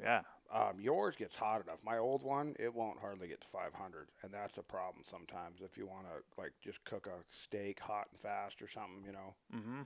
Yeah. 0.00 0.22
Um, 0.52 0.78
yours 0.78 1.16
gets 1.16 1.36
hot 1.36 1.62
enough. 1.62 1.78
My 1.84 1.98
old 1.98 2.22
one, 2.22 2.54
it 2.58 2.74
won't 2.74 3.00
hardly 3.00 3.28
get 3.28 3.40
to 3.40 3.46
500, 3.48 4.08
and 4.22 4.32
that's 4.32 4.58
a 4.58 4.62
problem 4.62 5.04
sometimes 5.04 5.60
if 5.62 5.76
you 5.78 5.86
want 5.86 6.06
to 6.06 6.40
like 6.40 6.52
just 6.62 6.84
cook 6.84 7.06
a 7.06 7.22
steak 7.26 7.80
hot 7.80 8.08
and 8.10 8.20
fast 8.20 8.60
or 8.60 8.68
something, 8.68 9.04
you 9.04 9.12
know. 9.12 9.34
Mm-hmm. 9.54 9.82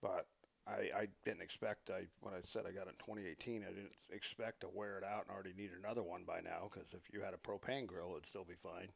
But 0.00 0.26
I, 0.66 0.90
I 0.96 1.08
didn't 1.24 1.42
expect 1.42 1.90
I 1.90 2.06
when 2.20 2.34
I 2.34 2.38
said 2.44 2.64
I 2.66 2.72
got 2.72 2.86
it 2.86 2.96
in 2.98 3.04
2018, 3.04 3.64
I 3.64 3.72
didn't 3.72 3.92
expect 4.10 4.60
to 4.60 4.68
wear 4.68 4.98
it 4.98 5.04
out 5.04 5.26
and 5.26 5.34
already 5.34 5.54
need 5.56 5.70
another 5.78 6.02
one 6.02 6.24
by 6.26 6.40
now. 6.40 6.68
Because 6.72 6.92
if 6.92 7.12
you 7.12 7.22
had 7.22 7.34
a 7.34 7.36
propane 7.36 7.86
grill, 7.86 8.12
it'd 8.12 8.26
still 8.26 8.44
be 8.44 8.54
fine. 8.54 8.88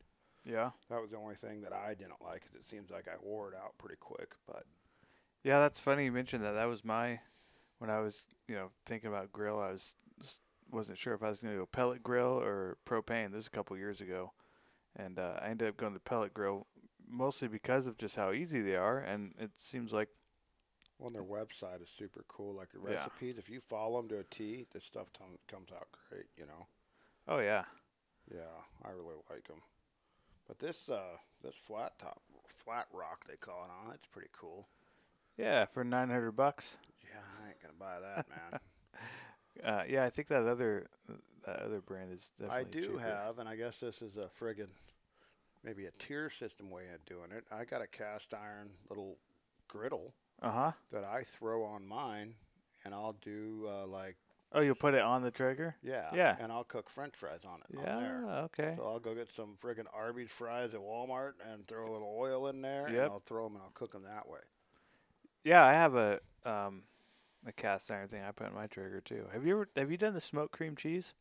Yeah. 0.44 0.70
That 0.90 1.00
was 1.00 1.10
the 1.10 1.18
only 1.18 1.34
thing 1.34 1.62
that 1.62 1.72
I 1.72 1.94
didn't 1.94 2.22
like, 2.22 2.42
because 2.42 2.54
it 2.54 2.64
seems 2.64 2.90
like 2.90 3.08
I 3.08 3.16
wore 3.20 3.50
it 3.50 3.56
out 3.56 3.78
pretty 3.78 3.96
quick. 3.98 4.34
But 4.46 4.64
Yeah, 5.46 5.60
that's 5.60 5.78
funny 5.78 6.06
you 6.06 6.10
mentioned 6.10 6.42
that. 6.42 6.54
That 6.54 6.64
was 6.64 6.84
my 6.84 7.20
when 7.78 7.88
I 7.88 8.00
was, 8.00 8.26
you 8.48 8.56
know, 8.56 8.70
thinking 8.84 9.06
about 9.08 9.30
grill, 9.30 9.60
I 9.60 9.70
was 9.70 9.94
wasn't 10.72 10.98
sure 10.98 11.14
if 11.14 11.22
I 11.22 11.28
was 11.28 11.40
going 11.40 11.54
to 11.54 11.60
go 11.60 11.66
pellet 11.66 12.02
grill 12.02 12.40
or 12.42 12.78
propane. 12.84 13.30
This 13.30 13.44
is 13.44 13.46
a 13.46 13.50
couple 13.50 13.76
years 13.76 14.00
ago. 14.00 14.32
And 14.96 15.20
uh, 15.20 15.34
I 15.40 15.50
ended 15.50 15.68
up 15.68 15.76
going 15.76 15.92
to 15.92 15.98
the 15.98 16.02
pellet 16.02 16.34
grill 16.34 16.66
mostly 17.08 17.46
because 17.46 17.86
of 17.86 17.96
just 17.96 18.16
how 18.16 18.32
easy 18.32 18.60
they 18.60 18.74
are 18.74 18.98
and 18.98 19.34
it 19.38 19.52
seems 19.56 19.92
like 19.92 20.08
well, 20.98 21.10
their 21.10 21.22
website 21.22 21.80
is 21.80 21.90
super 21.96 22.24
cool. 22.26 22.56
Like 22.56 22.72
the 22.72 22.80
Yeah. 22.80 22.96
recipes, 22.96 23.38
if 23.38 23.48
you 23.48 23.60
follow 23.60 24.00
them 24.00 24.08
to 24.08 24.18
a 24.18 24.24
T, 24.24 24.66
the 24.72 24.80
stuff 24.80 25.12
tom- 25.12 25.38
comes 25.46 25.70
out 25.70 25.86
great. 26.10 26.26
You 26.36 26.46
know. 26.46 26.66
oh 27.28 27.38
yeah. 27.38 27.66
Yeah, 28.34 28.64
I 28.84 28.88
really 28.88 29.14
like 29.30 29.46
them. 29.46 29.60
But 30.48 30.58
this 30.58 30.88
uh 30.88 31.18
this 31.40 31.54
flat 31.54 32.00
top 32.00 32.20
flat 32.48 32.88
rock 32.92 33.28
they 33.28 33.36
call 33.36 33.62
it 33.62 33.70
on, 33.70 33.94
it's 33.94 34.06
pretty 34.08 34.30
cool. 34.32 34.66
Yeah, 35.36 35.66
for 35.66 35.84
900 35.84 36.32
bucks. 36.32 36.76
Yeah, 37.02 37.20
I 37.44 37.48
ain't 37.48 37.60
gonna 37.62 37.74
buy 37.78 38.00
that, 38.00 38.26
man. 38.28 38.60
Uh, 39.64 39.82
yeah, 39.88 40.04
I 40.04 40.10
think 40.10 40.28
that 40.28 40.42
other 40.46 40.86
that 41.46 41.60
other 41.62 41.80
brand 41.80 42.12
is 42.12 42.30
definitely 42.38 42.60
I 42.60 42.64
do 42.64 42.80
cheaper. 42.88 43.00
have, 43.00 43.38
and 43.38 43.48
I 43.48 43.56
guess 43.56 43.78
this 43.78 44.02
is 44.02 44.18
a 44.18 44.28
friggin' 44.38 44.68
maybe 45.64 45.86
a 45.86 45.90
tier 45.92 46.28
system 46.28 46.68
way 46.70 46.82
of 46.94 47.02
doing 47.06 47.32
it. 47.32 47.44
I 47.50 47.64
got 47.64 47.80
a 47.80 47.86
cast 47.86 48.34
iron 48.34 48.68
little 48.90 49.16
griddle 49.66 50.12
Uh-huh. 50.42 50.72
that 50.92 51.04
I 51.04 51.22
throw 51.24 51.64
on 51.64 51.86
mine, 51.86 52.34
and 52.84 52.92
I'll 52.92 53.14
do 53.22 53.66
uh, 53.66 53.86
like 53.86 54.16
Oh, 54.52 54.60
you'll 54.60 54.74
put 54.74 54.92
it 54.92 55.00
on 55.00 55.22
the 55.22 55.30
Traeger? 55.30 55.74
yeah, 55.82 56.10
Yeah. 56.14 56.36
and 56.38 56.52
I'll 56.52 56.62
cook 56.64 56.90
French 56.90 57.16
fries 57.16 57.46
on 57.46 57.60
it. 57.60 57.78
Yeah, 57.82 57.96
on 57.96 58.24
okay. 58.44 58.74
So 58.76 58.84
I'll 58.86 59.00
go 59.00 59.14
get 59.14 59.34
some 59.34 59.56
friggin' 59.56 59.86
Arby's 59.94 60.30
fries 60.32 60.74
at 60.74 60.80
Walmart 60.80 61.32
and 61.50 61.66
throw 61.66 61.90
a 61.90 61.92
little 61.92 62.14
oil 62.14 62.48
in 62.48 62.60
there, 62.60 62.88
and 62.88 62.98
I'll 62.98 63.20
throw 63.20 63.44
them 63.44 63.54
and 63.54 63.62
I'll 63.64 63.70
cook 63.70 63.92
them 63.92 64.02
that 64.02 64.28
way. 64.28 64.40
Yeah, 65.46 65.64
I 65.64 65.74
have 65.74 65.94
a 65.94 66.18
um 66.44 66.82
a 67.46 67.52
cast 67.52 67.92
iron 67.92 68.08
thing 68.08 68.22
I 68.24 68.32
put 68.32 68.48
in 68.48 68.54
my 68.54 68.66
Traeger 68.66 69.00
too. 69.00 69.26
Have 69.32 69.46
you 69.46 69.54
ever 69.54 69.68
have 69.76 69.92
you 69.92 69.96
done 69.96 70.12
the 70.14 70.20
smoked 70.20 70.52
cream 70.52 70.74
cheese? 70.74 71.14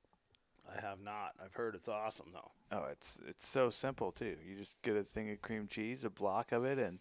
I 0.68 0.82
have 0.82 1.00
not. 1.00 1.34
I've 1.44 1.54
heard 1.54 1.76
it's 1.76 1.88
awesome 1.88 2.32
though. 2.34 2.52
Oh, 2.72 2.86
it's 2.92 3.20
it's 3.28 3.48
so 3.48 3.70
simple 3.70 4.12
too. 4.12 4.36
You 4.48 4.56
just 4.58 4.82
get 4.82 4.96
a 4.96 5.04
thing 5.04 5.30
of 5.30 5.42
cream 5.44 5.68
cheese, 5.68 6.04
a 6.04 6.10
block 6.10 6.52
of 6.52 6.66
it, 6.66 6.80
and 6.80 6.98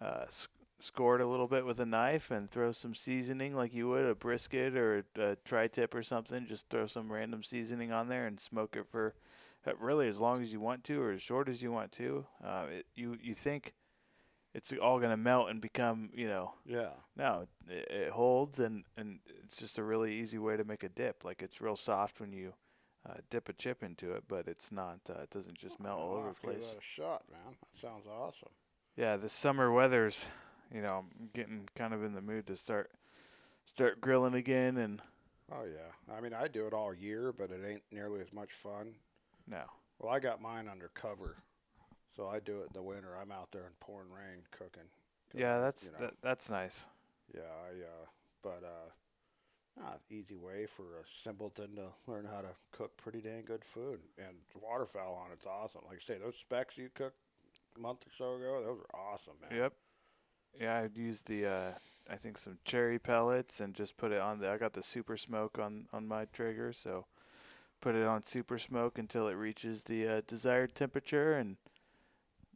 uh, 0.00 0.26
s- 0.28 0.48
score 0.80 1.16
it 1.16 1.22
a 1.22 1.26
little 1.26 1.48
bit 1.48 1.66
with 1.66 1.80
a 1.80 1.86
knife, 1.86 2.30
and 2.30 2.50
throw 2.50 2.72
some 2.72 2.94
seasoning 2.94 3.56
like 3.56 3.74
you 3.74 3.88
would 3.88 4.06
a 4.06 4.14
brisket 4.14 4.76
or 4.76 5.04
a, 5.16 5.22
a 5.22 5.36
tri-tip 5.44 5.94
or 5.94 6.04
something. 6.04 6.46
Just 6.46 6.68
throw 6.70 6.86
some 6.86 7.12
random 7.12 7.42
seasoning 7.42 7.92
on 7.92 8.08
there 8.08 8.26
and 8.26 8.40
smoke 8.40 8.76
it 8.76 8.86
for 8.88 9.14
uh, 9.66 9.72
really 9.80 10.08
as 10.08 10.20
long 10.20 10.42
as 10.42 10.52
you 10.52 10.60
want 10.60 10.84
to, 10.84 11.02
or 11.02 11.12
as 11.12 11.22
short 11.22 11.48
as 11.48 11.62
you 11.62 11.72
want 11.72 11.92
to. 11.92 12.26
Uh, 12.44 12.66
it, 12.70 12.86
you 12.94 13.18
you 13.22 13.34
think 13.34 13.74
it's 14.54 14.72
all 14.74 14.98
gonna 15.00 15.16
melt 15.16 15.50
and 15.50 15.60
become 15.60 16.10
you 16.14 16.28
know 16.28 16.54
Yeah. 16.64 16.90
no, 17.16 17.46
it, 17.68 17.88
it 17.90 18.10
holds 18.10 18.58
and 18.60 18.84
and 18.96 19.20
it's 19.44 19.56
just 19.56 19.78
a 19.78 19.82
really 19.82 20.14
easy 20.14 20.38
way 20.38 20.56
to 20.56 20.64
make 20.64 20.82
a 20.82 20.88
dip. 20.88 21.24
Like 21.24 21.42
it's 21.42 21.60
real 21.60 21.76
soft 21.76 22.20
when 22.20 22.32
you 22.32 22.54
uh, 23.08 23.14
dip 23.30 23.48
a 23.48 23.52
chip 23.52 23.82
into 23.82 24.12
it, 24.12 24.24
but 24.28 24.46
it's 24.46 24.70
not. 24.70 25.00
Uh, 25.10 25.22
it 25.22 25.30
doesn't 25.30 25.58
just 25.58 25.80
melt 25.80 25.98
all 25.98 26.14
over 26.14 26.28
the 26.28 26.34
to 26.34 26.40
give 26.40 26.50
place. 26.52 26.72
that 26.72 26.78
a 26.78 26.82
shot, 26.82 27.22
man. 27.30 27.56
That 27.60 27.80
sounds 27.80 28.06
awesome. 28.06 28.50
Yeah, 28.96 29.16
the 29.16 29.28
summer 29.28 29.72
weather's, 29.72 30.28
you 30.72 30.82
know, 30.82 31.04
I'm 31.20 31.30
getting 31.32 31.68
kind 31.74 31.94
of 31.94 32.04
in 32.04 32.14
the 32.14 32.20
mood 32.20 32.46
to 32.46 32.56
start 32.56 32.90
start 33.64 34.00
grilling 34.00 34.34
again, 34.34 34.76
and 34.76 35.00
Oh 35.50 35.64
yeah. 35.64 36.14
I 36.14 36.20
mean, 36.20 36.32
I 36.34 36.48
do 36.48 36.66
it 36.66 36.72
all 36.72 36.94
year, 36.94 37.32
but 37.32 37.50
it 37.50 37.60
ain't 37.66 37.82
nearly 37.92 38.20
as 38.20 38.32
much 38.32 38.52
fun. 38.52 38.94
no, 39.46 39.62
Well, 39.98 40.12
I 40.12 40.20
got 40.20 40.40
mine 40.40 40.68
under 40.68 40.88
cover, 40.88 41.36
so 42.16 42.28
I 42.28 42.40
do 42.40 42.60
it 42.60 42.68
in 42.68 42.74
the 42.74 42.82
winter. 42.82 43.16
I'm 43.20 43.32
out 43.32 43.50
there 43.52 43.62
in 43.62 43.72
pouring 43.80 44.10
rain 44.10 44.42
cooking. 44.50 44.88
yeah, 45.34 45.60
that's 45.60 45.86
you 45.86 45.92
know, 45.92 46.06
that, 46.06 46.14
that's 46.22 46.50
nice. 46.50 46.86
Yeah, 47.34 47.40
I 47.42 47.82
uh, 47.82 48.06
but 48.42 48.62
uh, 48.64 49.80
not 49.80 50.00
easy 50.10 50.36
way 50.36 50.66
for 50.66 50.82
a 50.82 51.04
simpleton 51.22 51.76
to 51.76 51.88
learn 52.06 52.26
how 52.30 52.40
to 52.40 52.48
cook 52.72 52.96
pretty 52.96 53.20
dang 53.20 53.44
good 53.44 53.64
food. 53.64 54.00
And 54.18 54.36
waterfowl 54.60 55.14
on 55.24 55.32
it's 55.32 55.46
awesome. 55.46 55.82
Like 55.88 55.98
I 55.98 56.14
say, 56.14 56.18
those 56.18 56.36
specs 56.36 56.76
you 56.76 56.90
cooked 56.94 57.16
a 57.76 57.80
month 57.80 58.06
or 58.06 58.10
so 58.16 58.34
ago, 58.34 58.62
those 58.64 58.78
are 58.80 59.00
awesome, 59.00 59.34
man. 59.40 59.58
Yep. 59.58 59.72
Yeah, 60.60 60.80
I'd 60.80 60.98
use 60.98 61.22
the 61.22 61.46
uh, 61.46 61.70
I 62.10 62.16
think 62.16 62.36
some 62.36 62.58
cherry 62.64 62.98
pellets 62.98 63.60
and 63.60 63.74
just 63.74 63.96
put 63.96 64.12
it 64.12 64.20
on 64.20 64.38
the. 64.38 64.50
I 64.50 64.58
got 64.58 64.74
the 64.74 64.82
super 64.82 65.16
smoke 65.16 65.58
on 65.58 65.86
on 65.92 66.06
my 66.06 66.26
Traeger, 66.26 66.72
so 66.72 67.06
put 67.80 67.94
it 67.94 68.06
on 68.06 68.26
super 68.26 68.58
smoke 68.58 68.98
until 68.98 69.28
it 69.28 69.34
reaches 69.34 69.84
the 69.84 70.06
uh, 70.06 70.20
desired 70.26 70.74
temperature, 70.74 71.32
and 71.32 71.56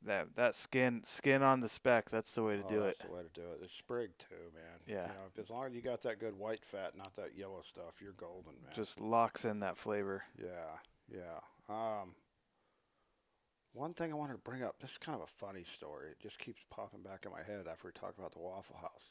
that 0.07 0.35
that 0.37 0.55
skin 0.55 1.03
skin 1.05 1.43
on 1.43 1.61
the 1.61 1.69
spec. 1.69 2.09
That's 2.11 2.35
the 2.35 2.43
way 2.43 2.57
to 2.57 2.65
Oh, 2.65 2.69
do 2.69 2.83
it. 2.83 2.97
that's 2.99 3.11
the 3.11 3.17
way 3.17 3.23
to 3.23 3.41
do 3.41 3.47
it. 3.53 3.61
It's 3.63 3.75
sprig 3.75 4.11
too, 4.19 4.35
man. 4.55 4.81
Yeah. 4.87 5.03
You 5.03 5.09
know, 5.09 5.15
if, 5.35 5.39
as 5.45 5.51
long 5.51 5.67
as 5.67 5.75
you 5.75 5.83
got 5.83 6.03
that 6.03 6.19
good 6.19 6.39
white 6.39 6.65
fat, 6.65 6.97
not 6.97 7.15
that 7.17 7.37
yellow 7.37 7.63
stuff, 7.69 8.01
you're 8.03 8.13
golden, 8.13 8.55
man. 8.65 8.73
Just 8.75 9.01
locks 9.01 9.45
in 9.45 9.61
that 9.61 9.77
flavor. 9.77 10.25
Yeah, 10.41 10.79
yeah. 11.09 11.41
Um, 11.69 12.15
one 13.73 13.93
thing 13.93 14.11
I 14.11 14.15
wanted 14.15 14.35
to 14.35 14.39
bring 14.39 14.63
up, 14.63 14.77
this 14.81 14.93
is 14.93 14.99
kind 14.99 15.17
of 15.17 15.23
a 15.23 15.27
funny 15.27 15.65
story. 15.65 16.09
It 16.11 16.21
just 16.21 16.39
keeps 16.39 16.63
popping 16.71 17.03
back 17.03 17.25
in 17.27 17.33
my 17.33 17.43
head 17.43 17.67
after 17.71 17.89
we 17.89 17.93
talked 17.93 18.19
about 18.19 18.33
the 18.33 18.39
Waffle 18.39 18.77
House. 18.81 19.11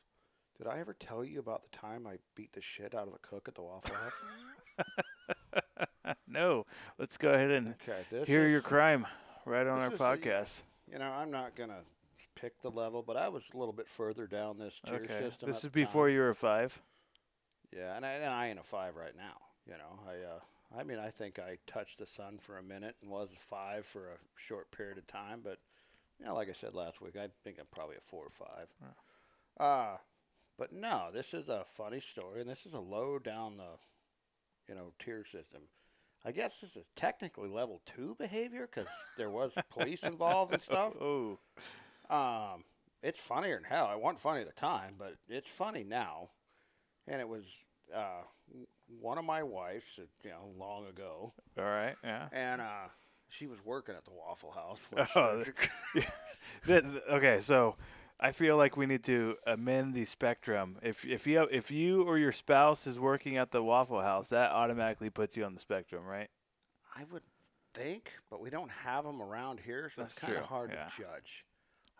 Did 0.58 0.67
I 0.67 0.79
ever 0.79 0.93
tell 0.93 1.23
you 1.23 1.39
about 1.39 1.62
the 1.63 1.77
time 1.77 2.08
I 2.08 2.17
beat 2.36 2.53
the 2.53 2.62
shit 2.62 2.95
out 2.95 3.08
of 3.08 3.13
the 3.13 3.19
cook 3.19 3.47
at 3.47 3.55
the 3.55 3.62
Waffle 3.62 3.95
House? 3.95 6.15
no, 6.27 6.65
let's 6.97 7.17
go 7.17 7.34
ahead 7.34 7.51
and 7.51 7.75
okay, 7.88 8.23
hear 8.25 8.45
is, 8.45 8.51
your 8.51 8.62
crime 8.62 9.05
right 9.45 9.67
on 9.67 9.79
our 9.79 9.89
this 9.89 9.95
is 9.95 10.01
a- 10.01 10.03
podcast. 10.03 10.63
You 10.91 11.00
know, 11.00 11.10
I'm 11.12 11.32
not 11.32 11.56
gonna 11.56 11.82
pick 12.36 12.62
the 12.62 12.69
level, 12.69 13.02
but 13.02 13.17
I 13.17 13.30
was 13.30 13.43
a 13.54 13.58
little 13.58 13.74
bit 13.74 13.89
further 13.89 14.28
down 14.28 14.58
this 14.60 14.80
tier 14.86 14.95
Okay, 14.95 15.19
system. 15.19 15.48
this 15.48 15.63
is 15.63 15.69
before 15.69 16.08
time. 16.08 16.13
you 16.13 16.19
were 16.21 16.30
a 16.30 16.36
five. 16.36 16.82
Yeah, 17.76 17.95
and 17.95 18.06
I, 18.06 18.12
and 18.13 18.34
I 18.34 18.48
ain't 18.48 18.60
a 18.60 18.63
five 18.63 18.95
right 18.95 19.15
now. 19.15 19.38
You 19.65 19.74
know, 19.74 20.00
I 20.08 20.13
uh, 20.36 20.80
I 20.80 20.84
mean, 20.84 21.00
I 21.00 21.10
think 21.10 21.39
I 21.39 21.58
touched 21.67 22.00
the 22.00 22.06
sun 22.06 22.38
for 22.39 22.58
a 22.58 22.63
minute 22.63 22.95
and 23.02 23.10
was 23.10 23.32
a 23.34 23.38
five 23.38 23.86
for 23.86 24.10
a 24.10 24.17
short 24.36 24.71
period 24.71 24.98
of 24.98 25.08
time, 25.08 25.41
but 25.43 25.60
you 26.19 26.26
know, 26.26 26.36
like 26.36 26.50
I 26.50 26.54
said 26.54 26.74
last 26.74 27.02
week, 27.02 27.15
I 27.17 27.30
think 27.43 27.58
I'm 27.60 27.65
probably 27.71 27.95
a 27.98 28.02
four 28.02 28.26
or 28.26 28.30
five. 28.30 28.67
Uh 29.60 29.98
but 30.58 30.71
no, 30.71 31.10
this 31.13 31.34
is 31.34 31.50
a 31.50 31.65
funny 31.65 32.00
story, 32.00 32.39
and 32.41 32.50
this 32.50 32.65
is 32.65 32.74
a 32.74 32.80
low 32.80 33.19
down 33.19 33.58
the, 33.58 33.78
you 34.69 34.76
know, 34.76 34.93
tier 35.00 35.26
system. 35.26 35.63
I 36.25 36.31
guess 36.31 36.59
this 36.59 36.75
is 36.75 36.89
technically 36.95 37.49
level 37.49 37.81
two 37.85 38.15
behavior 38.17 38.67
because 38.71 38.89
there 39.17 39.29
was 39.29 39.53
police 39.69 40.03
involved 40.03 40.53
and 40.53 40.61
stuff. 40.61 40.93
Oh, 41.01 41.38
Um, 42.09 42.63
it's 43.03 43.19
funnier 43.19 43.55
than 43.55 43.63
hell. 43.65 43.91
It 43.93 43.99
wasn't 44.01 44.19
funny 44.21 44.41
at 44.41 44.47
the 44.47 44.53
time, 44.59 44.95
but 44.97 45.15
it's 45.29 45.49
funny 45.49 45.83
now. 45.83 46.29
And 47.07 47.21
it 47.21 47.27
was 47.29 47.43
uh, 47.95 48.23
one 48.99 49.17
of 49.19 49.25
my 49.25 49.43
wives, 49.43 49.85
uh, 49.99 50.03
you 50.23 50.31
know, 50.31 50.49
long 50.57 50.88
ago, 50.88 51.33
all 51.57 51.63
right, 51.63 51.95
yeah. 52.03 52.27
and 52.31 52.61
uh, 52.61 52.88
she 53.29 53.45
was 53.45 53.63
working 53.63 53.93
at 53.93 54.05
the 54.05 54.11
Waffle 54.11 54.51
House. 54.51 54.88
which- 54.91 55.07
Oh, 55.15 55.43
okay, 57.11 57.39
so 57.41 57.75
I 58.19 58.32
feel 58.32 58.56
like 58.56 58.78
we 58.78 58.86
need 58.86 59.04
to 59.06 59.36
amend 59.45 59.93
the 59.93 60.06
spectrum. 60.06 60.78
If 60.82 61.06
if 61.06 61.28
you 61.28 61.41
if 61.51 61.69
you 61.69 62.04
or 62.04 62.17
your 62.17 62.32
spouse 62.32 62.88
is 62.88 62.97
working 62.97 63.38
at 63.38 63.51
the 63.51 63.62
Waffle 63.62 64.01
House, 64.01 64.30
that 64.30 64.51
automatically 64.51 65.10
puts 65.10 65.36
you 65.36 65.43
on 65.43 65.54
the 65.54 65.60
spectrum, 65.60 66.06
right? 66.06 66.30
I 66.95 67.04
would 67.12 67.23
think, 67.73 68.13
but 68.30 68.39
we 68.39 68.49
don't 68.49 68.71
have 68.71 69.04
them 69.04 69.21
around 69.21 69.60
here, 69.60 69.91
so 69.93 70.01
That's 70.01 70.17
it's 70.17 70.25
kind 70.25 70.38
of 70.38 70.45
hard 70.45 70.71
yeah. 70.73 70.86
to 70.86 71.01
judge. 71.01 71.45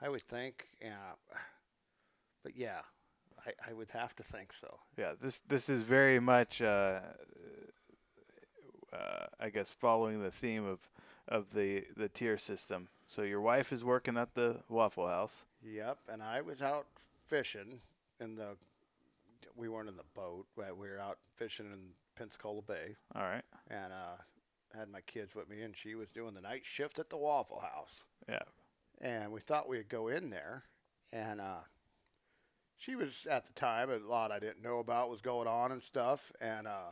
I 0.02 0.10
would 0.10 0.24
think, 0.24 0.68
yeah, 0.82 1.14
but 2.44 2.56
yeah, 2.56 2.82
I, 3.46 3.52
I 3.70 3.74
would 3.74 3.90
have 3.92 4.16
to 4.16 4.24
think 4.24 4.54
so. 4.54 4.80
Yeah, 4.98 5.14
this 5.20 5.42
this 5.42 5.70
is 5.70 5.82
very 5.82 6.20
much, 6.20 6.62
uh, 6.62 7.00
uh, 8.94 9.26
I 9.40 9.50
guess, 9.50 9.72
following 9.72 10.22
the 10.22 10.32
theme 10.32 10.66
of 10.66 10.80
of 11.28 11.54
the 11.54 11.86
the 11.96 12.10
tier 12.10 12.38
system. 12.38 12.88
So 13.08 13.22
your 13.22 13.42
wife 13.42 13.72
is 13.72 13.84
working 13.84 14.18
at 14.18 14.34
the 14.36 14.62
Waffle 14.70 15.08
House. 15.08 15.46
Yep, 15.64 16.00
and 16.12 16.24
I 16.24 16.42
was 16.42 16.62
out 16.62 16.88
fishing 17.28 17.82
in 18.20 18.36
the. 18.36 18.58
We 19.56 19.70
weren't 19.70 19.88
in 19.90 19.96
the 19.96 20.04
boat, 20.16 20.48
but 20.58 20.78
we 20.78 20.90
were 20.90 21.00
out 21.00 21.18
fishing 21.36 21.68
in 21.68 21.80
Pensacola 22.18 22.62
Bay, 22.62 22.96
All 23.16 23.22
right. 23.22 23.44
and 23.70 23.94
uh, 23.94 24.78
had 24.78 24.90
my 24.90 25.00
kids 25.02 25.34
with 25.34 25.50
me, 25.50 25.62
and 25.62 25.76
she 25.78 25.96
was 25.96 26.10
doing 26.10 26.34
the 26.34 26.42
night 26.42 26.66
shift 26.66 27.00
at 27.00 27.10
the 27.10 27.16
Waffle 27.18 27.62
House, 27.62 28.04
Yeah. 28.28 28.40
and 29.00 29.32
we 29.32 29.40
thought 29.40 29.70
we'd 29.70 29.88
go 29.88 30.10
in 30.10 30.30
there, 30.30 30.64
and 31.14 31.40
uh, 31.40 31.60
she 32.78 32.96
was 32.98 33.26
at 33.30 33.46
the 33.46 33.54
time 33.54 33.90
a 33.90 33.98
lot 33.98 34.32
I 34.32 34.40
didn't 34.40 34.62
know 34.62 34.80
about 34.80 35.10
was 35.10 35.22
going 35.22 35.48
on 35.48 35.72
and 35.72 35.82
stuff, 35.82 36.34
and 36.42 36.68
uh, 36.68 36.92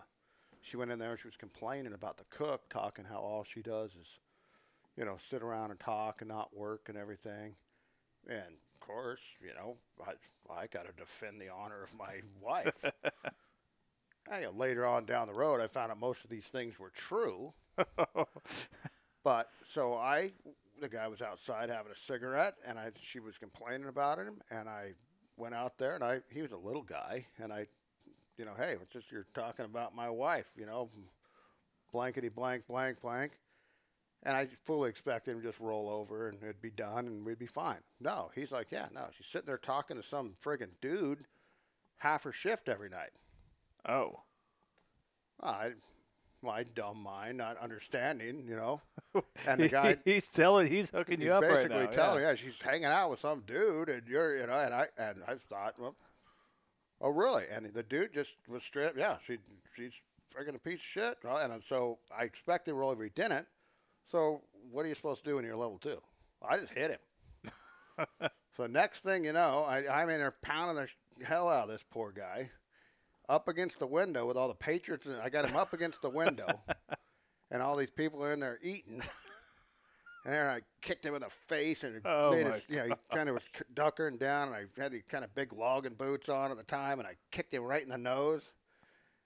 she 0.62 0.78
went 0.78 0.92
in 0.92 1.00
there 1.00 1.12
and 1.12 1.20
she 1.20 1.28
was 1.28 1.36
complaining 1.38 1.94
about 1.94 2.18
the 2.18 2.26
cook, 2.30 2.70
talking 2.70 3.04
how 3.06 3.18
all 3.20 3.44
she 3.44 3.62
does 3.62 3.96
is, 3.98 4.20
you 4.98 5.06
know, 5.06 5.18
sit 5.30 5.42
around 5.42 5.72
and 5.72 5.80
talk 5.80 6.22
and 6.22 6.30
not 6.30 6.56
work 6.56 6.88
and 6.90 6.98
everything. 6.98 7.56
And 8.28 8.58
of 8.74 8.80
course, 8.80 9.22
you 9.42 9.54
know, 9.54 9.78
I 10.06 10.14
I 10.54 10.68
got 10.68 10.86
to 10.86 10.94
defend 10.96 11.40
the 11.42 11.50
honor 11.50 11.84
of 11.84 11.94
my 11.98 12.22
wife. 12.42 12.86
Know, 14.32 14.52
later 14.56 14.86
on 14.86 15.06
down 15.06 15.28
the 15.28 15.34
road, 15.34 15.60
I 15.62 15.68
found 15.68 15.92
out 15.92 16.00
most 16.00 16.24
of 16.24 16.30
these 16.30 16.46
things 16.46 16.80
were 16.80 16.90
true. 16.90 17.54
but 19.24 19.50
so 19.68 19.96
I, 19.96 20.32
the 20.80 20.88
guy 20.88 21.08
was 21.08 21.22
outside 21.22 21.70
having 21.70 21.92
a 21.92 21.96
cigarette, 21.96 22.56
and 22.66 22.80
I 22.80 22.92
she 23.00 23.20
was 23.20 23.38
complaining 23.38 23.88
about 23.88 24.18
him, 24.18 24.42
and 24.50 24.70
I 24.70 24.94
went 25.38 25.56
out 25.56 25.78
there, 25.78 25.96
and 25.96 26.04
I 26.04 26.22
he 26.32 26.42
was 26.42 26.52
a 26.52 26.58
little 26.58 26.84
guy, 26.84 27.28
and 27.38 27.52
I, 27.52 27.68
you 28.38 28.46
know, 28.46 28.54
hey, 28.58 28.76
it's 28.82 28.94
just 28.94 29.12
you're 29.12 29.28
talking 29.34 29.66
about 29.66 29.94
my 29.94 30.10
wife, 30.10 30.48
you 30.58 30.66
know, 30.66 30.90
blankety 31.92 32.30
blank 32.30 32.66
blank 32.68 33.02
blank. 33.02 33.34
And 34.26 34.38
I 34.38 34.48
fully 34.64 34.90
expected 34.90 35.32
him 35.32 35.42
to 35.42 35.48
just 35.48 35.60
roll 35.60 35.90
over 35.90 36.30
and 36.30 36.38
it'd 36.42 36.62
be 36.62 36.70
done 36.70 37.08
and 37.08 37.26
we'd 37.26 37.40
be 37.40 37.46
fine. 37.46 37.80
No, 38.00 38.32
he's 38.34 38.52
like, 38.52 38.68
yeah, 38.72 38.88
no, 38.94 39.08
she's 39.16 39.28
sitting 39.28 39.48
there 39.48 39.58
talking 39.58 39.98
to 39.98 40.04
some 40.04 40.34
friggin' 40.44 40.70
dude 40.82 41.26
half 41.98 42.24
her 42.24 42.32
shift 42.32 42.70
every 42.70 42.90
night. 42.90 43.12
Oh. 43.88 44.22
I, 45.42 45.72
my 46.42 46.64
dumb 46.64 47.02
mind, 47.02 47.38
not 47.38 47.58
understanding, 47.58 48.46
you 48.48 48.56
know. 48.56 48.82
And 49.48 49.60
the 49.60 49.70
guy, 49.70 49.98
he's 50.06 50.28
telling, 50.28 50.68
he's 50.68 50.90
hooking 50.90 51.20
he's 51.20 51.26
you 51.26 51.34
up 51.34 51.44
right 51.44 51.56
basically 51.56 51.86
now. 51.86 51.92
telling, 51.92 52.24
yeah. 52.24 52.30
yeah. 52.30 52.36
she's 52.36 52.62
hanging 52.62 52.86
out 52.86 53.10
with 53.10 53.20
some 53.20 53.44
dude, 53.46 53.90
and 53.90 54.08
you're, 54.08 54.38
you 54.38 54.48
know, 54.48 54.54
and 54.54 54.74
I, 54.74 54.88
and 54.98 55.18
I 55.28 55.36
thought, 55.36 55.76
well, 55.80 55.96
oh 57.00 57.10
really? 57.10 57.44
And 57.52 57.72
the 57.74 57.84
dude 57.84 58.14
just 58.14 58.38
was 58.48 58.64
straight, 58.64 58.88
up, 58.88 58.98
yeah, 58.98 59.18
she, 59.26 59.38
she's 59.76 59.94
friggin' 60.36 60.56
a 60.56 60.60
piece 60.60 60.80
of 60.80 60.86
shit. 60.86 61.18
And 61.24 61.64
so 61.64 62.00
I 62.18 62.24
expected 62.24 62.72
to 62.72 62.76
roll 62.76 62.90
over, 62.90 63.04
he 63.04 63.10
didn't. 63.10 63.48
So 64.10 64.42
what 64.72 64.86
are 64.86 64.90
you 64.90 64.96
supposed 64.96 65.24
to 65.24 65.30
do 65.30 65.36
when 65.36 65.46
you're 65.46 65.56
level 65.56 65.78
two? 65.78 66.02
I 66.48 66.58
just 66.58 66.74
hit 66.74 66.92
him. 66.92 68.08
so 68.58 68.68
next 68.68 69.02
thing 69.02 69.24
you 69.26 69.34
know, 69.34 69.64
I, 69.64 69.88
I'm 70.02 70.10
in 70.10 70.20
there 70.20 70.36
pounding 70.42 70.88
the 71.18 71.26
hell 71.26 71.48
out 71.48 71.64
of 71.64 71.70
this 71.70 71.84
poor 71.90 72.12
guy 72.12 72.50
up 73.30 73.48
against 73.48 73.80
the 73.80 73.88
window 73.88 74.26
with 74.28 74.38
all 74.38 74.48
the 74.48 74.56
Patriots. 74.56 75.06
And 75.06 75.22
I 75.22 75.30
got 75.30 75.46
him 75.46 75.56
up 75.56 75.74
against 75.74 76.02
the 76.02 76.10
window, 76.10 76.62
and 77.52 77.62
all 77.62 77.76
these 77.76 77.92
people 77.92 78.24
are 78.24 78.34
in 78.34 78.40
there 78.40 78.60
eating. 78.62 79.02
And 80.26 80.48
I 80.48 80.62
kicked 80.82 81.06
him 81.06 81.16
in 81.16 81.22
the 81.22 81.30
face, 81.30 81.84
and 81.84 82.00
Oh, 82.06 82.32
made 82.32 82.48
his, 82.48 82.64
you 82.70 82.78
know, 82.78 82.86
he 82.86 82.94
kind 83.14 83.28
of 83.28 83.36
was 83.36 83.44
duckering 83.74 84.18
down, 84.18 84.48
and 84.48 84.56
I 84.56 84.82
had 84.82 84.94
these 84.94 85.04
kind 85.10 85.26
of 85.26 85.36
big 85.36 85.52
logging 85.52 85.96
boots 85.96 86.30
on 86.30 86.50
at 86.50 86.56
the 86.56 86.64
time, 86.64 87.00
and 87.00 87.06
I 87.10 87.16
kicked 87.30 87.54
him 87.54 87.64
right 87.64 87.84
in 87.84 87.90
the 87.90 87.98
nose. 87.98 88.50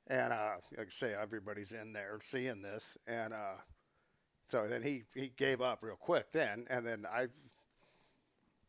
And 0.08 0.34
uh, 0.34 0.54
like 0.76 0.88
I 0.88 0.90
say, 0.90 1.14
everybody's 1.14 1.72
in 1.72 1.94
there 1.94 2.18
seeing 2.20 2.64
this, 2.64 2.98
and 3.06 3.32
uh, 3.32 3.58
so 4.50 4.68
then 4.68 4.82
he, 4.82 5.04
he 5.14 5.32
gave 5.36 5.62
up 5.62 5.80
real 5.82 5.96
quick 5.96 6.32
then, 6.32 6.66
and 6.70 6.86
then 6.86 7.06
I 7.12 7.28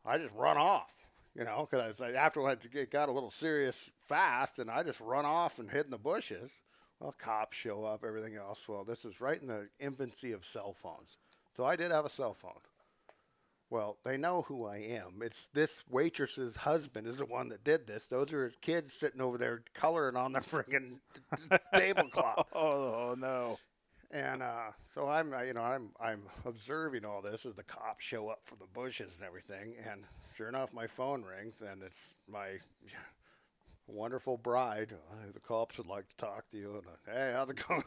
I 0.05 0.19
just 0.19 0.35
run 0.35 0.57
off, 0.57 1.07
you 1.35 1.45
know, 1.45 1.69
because 1.71 2.01
like, 2.01 2.15
after 2.15 2.49
it 2.51 2.91
got 2.91 3.09
a 3.09 3.13
little 3.13 3.31
serious 3.31 3.91
fast, 3.99 4.59
and 4.59 4.71
I 4.71 4.83
just 4.83 5.01
run 5.01 5.25
off 5.25 5.59
and 5.59 5.71
hid 5.71 5.85
in 5.87 5.91
the 5.91 5.99
bushes. 5.99 6.51
Well, 6.99 7.15
cops 7.17 7.57
show 7.57 7.85
up, 7.85 8.05
everything 8.05 8.37
else. 8.37 8.69
Well, 8.69 8.85
this 8.85 9.05
is 9.05 9.21
right 9.21 9.41
in 9.41 9.47
the 9.47 9.69
infancy 9.79 10.33
of 10.33 10.45
cell 10.45 10.73
phones. 10.73 11.17
So 11.57 11.65
I 11.65 11.77
did 11.77 11.93
have 11.93 12.05
a 12.05 12.11
cell 12.11 12.35
phone. 12.35 12.61
Well, 13.71 13.99
they 14.03 14.17
know 14.17 14.43
who 14.43 14.65
I 14.67 14.79
am. 14.79 15.21
It's 15.23 15.47
this 15.53 15.85
waitress's 15.91 16.57
husband 16.57 17.07
is 17.07 17.19
the 17.19 17.27
one 17.27 17.49
that 17.49 17.65
did 17.65 17.87
this. 17.87 18.09
Those 18.09 18.33
are 18.33 18.45
his 18.45 18.57
kids 18.57 18.95
sitting 18.95 19.21
over 19.21 19.37
there 19.37 19.63
coloring 19.75 20.17
on 20.17 20.33
the 20.33 20.41
friggin' 20.41 21.01
tablecloth. 21.75 22.47
Oh, 22.55 23.11
oh, 23.11 23.15
no. 23.19 23.59
And 24.11 24.43
uh, 24.43 24.71
so 24.83 25.09
I'm, 25.09 25.35
uh, 25.35 25.43
you 25.43 25.53
know, 25.53 25.63
I'm 25.63 25.91
I'm 26.01 26.23
observing 26.47 27.05
all 27.05 27.21
this 27.21 27.45
as 27.45 27.57
the 27.57 27.63
cops 27.63 28.05
show 28.05 28.29
up 28.29 28.41
from 28.45 28.59
the 28.59 28.67
bushes 28.67 29.17
and 29.17 29.27
everything. 29.27 29.75
And 29.91 30.05
sure 30.35 30.49
enough, 30.49 30.73
my 30.73 30.87
phone 30.87 31.23
rings, 31.25 31.61
and 31.63 31.83
it's 31.83 32.15
my 32.27 32.59
wonderful 33.87 34.39
bride. 34.39 34.95
Uh, 35.11 35.31
the 35.33 35.41
cops 35.41 35.77
would 35.77 35.87
like 35.87 36.09
to 36.09 36.17
talk 36.17 36.49
to 36.51 36.57
you. 36.57 36.71
And 36.77 36.87
uh, 36.87 37.13
hey, 37.19 37.33
how's 37.35 37.51
it 37.51 37.63
going? 37.69 37.85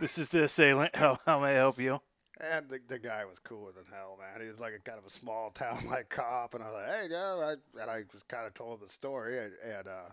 This 0.00 0.18
is 0.18 0.28
the 0.28 0.44
assailant. 0.44 0.94
How, 0.96 1.18
how 1.24 1.38
may 1.40 1.50
I 1.50 1.52
help 1.52 1.78
you? 1.78 2.00
and 2.40 2.68
the, 2.68 2.80
the 2.88 2.98
guy 2.98 3.24
was 3.24 3.38
cooler 3.38 3.72
than 3.72 3.84
hell, 3.92 4.18
man. 4.18 4.42
He 4.44 4.50
was 4.50 4.58
like 4.58 4.72
a 4.74 4.80
kind 4.80 4.98
of 4.98 5.06
a 5.06 5.10
small 5.10 5.50
town 5.50 5.86
like 5.88 6.08
cop, 6.08 6.54
and 6.54 6.64
I 6.64 6.66
was 6.66 6.74
like, 6.74 6.86
hey, 6.86 7.06
yeah, 7.10 7.34
I, 7.54 7.80
and 7.80 7.90
I 7.90 8.02
just 8.10 8.26
kind 8.26 8.46
of 8.46 8.54
told 8.54 8.80
him 8.80 8.86
the 8.86 8.92
story, 8.92 9.38
and, 9.38 9.52
and 9.64 9.86
uh, 9.86 10.10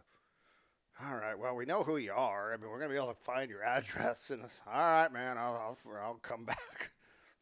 all 1.04 1.16
right, 1.16 1.38
well, 1.38 1.56
we 1.56 1.66
know 1.66 1.84
who 1.84 1.98
you 1.98 2.14
are. 2.14 2.54
I 2.54 2.58
mean, 2.58 2.70
we're 2.70 2.80
gonna 2.80 2.92
be 2.92 2.98
able 2.98 3.14
to 3.14 3.22
find 3.22 3.50
your 3.50 3.64
address, 3.64 4.30
and 4.30 4.44
all 4.68 4.82
right, 4.82 5.12
man, 5.12 5.38
I'll, 5.38 5.78
I'll 5.86 5.96
I'll 6.04 6.14
come 6.16 6.46
back. 6.46 6.92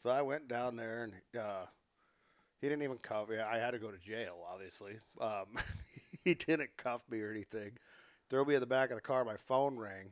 So 0.03 0.09
I 0.09 0.21
went 0.21 0.47
down 0.47 0.75
there, 0.75 1.03
and 1.03 1.13
uh, 1.37 1.65
he 2.61 2.69
didn't 2.69 2.83
even 2.83 2.97
cuff 2.97 3.29
me. 3.29 3.37
I 3.37 3.57
had 3.57 3.71
to 3.71 3.79
go 3.79 3.91
to 3.91 3.97
jail, 3.97 4.37
obviously. 4.51 4.93
Um, 5.19 5.57
he 6.23 6.35
didn't 6.35 6.77
cuff 6.77 7.03
me 7.09 7.21
or 7.21 7.31
anything. 7.31 7.71
Throw 8.29 8.45
me 8.45 8.53
in 8.53 8.59
the 8.61 8.67
back 8.67 8.91
of 8.91 8.95
the 8.95 9.01
car. 9.01 9.25
My 9.25 9.35
phone 9.37 9.77
rang, 9.77 10.11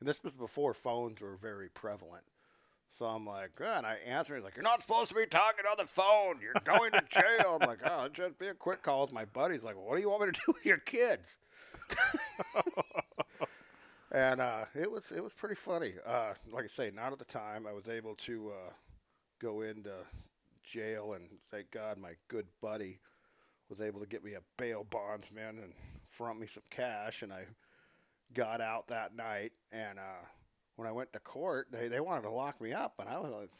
and 0.00 0.08
this 0.08 0.22
was 0.24 0.34
before 0.34 0.74
phones 0.74 1.20
were 1.20 1.36
very 1.36 1.68
prevalent. 1.68 2.24
So 2.92 3.06
I'm 3.06 3.24
like, 3.24 3.54
"Good." 3.54 3.68
and 3.68 3.86
I 3.86 3.98
answer. 4.04 4.34
He's 4.34 4.42
like, 4.42 4.56
"You're 4.56 4.64
not 4.64 4.82
supposed 4.82 5.10
to 5.10 5.14
be 5.14 5.26
talking 5.26 5.64
on 5.70 5.76
the 5.78 5.86
phone. 5.86 6.40
You're 6.42 6.54
going 6.64 6.90
to 6.92 7.02
jail." 7.08 7.58
I'm 7.60 7.68
like, 7.68 7.80
"Oh, 7.84 8.08
just 8.08 8.38
be 8.38 8.48
a 8.48 8.54
quick 8.54 8.82
call." 8.82 9.02
with 9.02 9.12
My 9.12 9.26
buddy's 9.26 9.62
like, 9.62 9.76
well, 9.76 9.84
"What 9.84 9.96
do 9.96 10.02
you 10.02 10.10
want 10.10 10.22
me 10.22 10.32
to 10.32 10.40
do 10.46 10.52
with 10.52 10.66
your 10.66 10.78
kids?" 10.78 11.36
and 14.12 14.40
uh, 14.40 14.64
it 14.74 14.90
was 14.90 15.12
it 15.12 15.22
was 15.22 15.32
pretty 15.32 15.54
funny. 15.54 15.94
Uh, 16.06 16.34
like 16.50 16.64
I 16.64 16.68
say, 16.68 16.90
not 16.94 17.12
at 17.12 17.18
the 17.18 17.24
time. 17.24 17.66
I 17.66 17.72
was 17.72 17.88
able 17.88 18.14
to 18.16 18.50
uh, 18.50 18.72
go 19.40 19.62
into 19.62 19.92
jail, 20.64 21.14
and 21.14 21.28
thank 21.50 21.70
God 21.70 21.98
my 21.98 22.12
good 22.28 22.46
buddy 22.60 22.98
was 23.68 23.80
able 23.80 24.00
to 24.00 24.06
get 24.06 24.24
me 24.24 24.34
a 24.34 24.40
bail 24.56 24.84
bondsman 24.88 25.58
and 25.58 25.72
front 26.08 26.40
me 26.40 26.46
some 26.46 26.64
cash, 26.70 27.22
and 27.22 27.32
I 27.32 27.44
got 28.34 28.60
out 28.60 28.88
that 28.88 29.14
night. 29.14 29.52
And 29.72 29.98
uh, 29.98 30.26
when 30.76 30.88
I 30.88 30.92
went 30.92 31.12
to 31.12 31.20
court, 31.20 31.68
they, 31.70 31.88
they 31.88 32.00
wanted 32.00 32.22
to 32.22 32.30
lock 32.30 32.60
me 32.60 32.72
up, 32.72 32.94
and 32.98 33.08
I 33.08 33.18
was 33.18 33.30
like, 33.30 33.50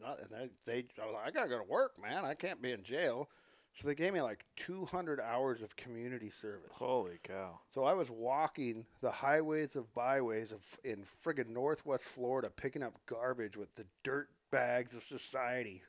not, 0.00 0.18
they, 0.30 0.50
they 0.64 0.84
I 1.00 1.06
was 1.06 1.14
like, 1.14 1.28
I 1.28 1.30
gotta 1.30 1.48
go 1.48 1.58
to 1.58 1.64
work, 1.70 1.92
man. 2.00 2.24
I 2.24 2.34
can't 2.34 2.60
be 2.60 2.72
in 2.72 2.82
jail. 2.82 3.28
So 3.76 3.88
they 3.88 3.94
gave 3.94 4.12
me 4.12 4.20
like 4.22 4.44
200 4.56 5.20
hours 5.20 5.60
of 5.60 5.76
community 5.76 6.30
service. 6.30 6.70
Holy 6.74 7.18
cow. 7.22 7.58
So 7.70 7.84
I 7.84 7.92
was 7.94 8.08
walking 8.10 8.86
the 9.00 9.10
highways 9.10 9.74
of 9.74 9.92
byways 9.94 10.52
of 10.52 10.62
in 10.84 11.04
friggin' 11.24 11.48
Northwest 11.48 12.04
Florida, 12.04 12.50
picking 12.50 12.82
up 12.84 12.94
garbage 13.06 13.56
with 13.56 13.74
the 13.74 13.84
dirt 14.04 14.28
bags 14.52 14.94
of 14.96 15.02
society 15.02 15.82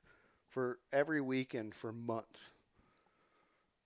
for 0.48 0.80
every 0.92 1.22
weekend 1.22 1.76
for 1.76 1.92
months. 1.94 2.50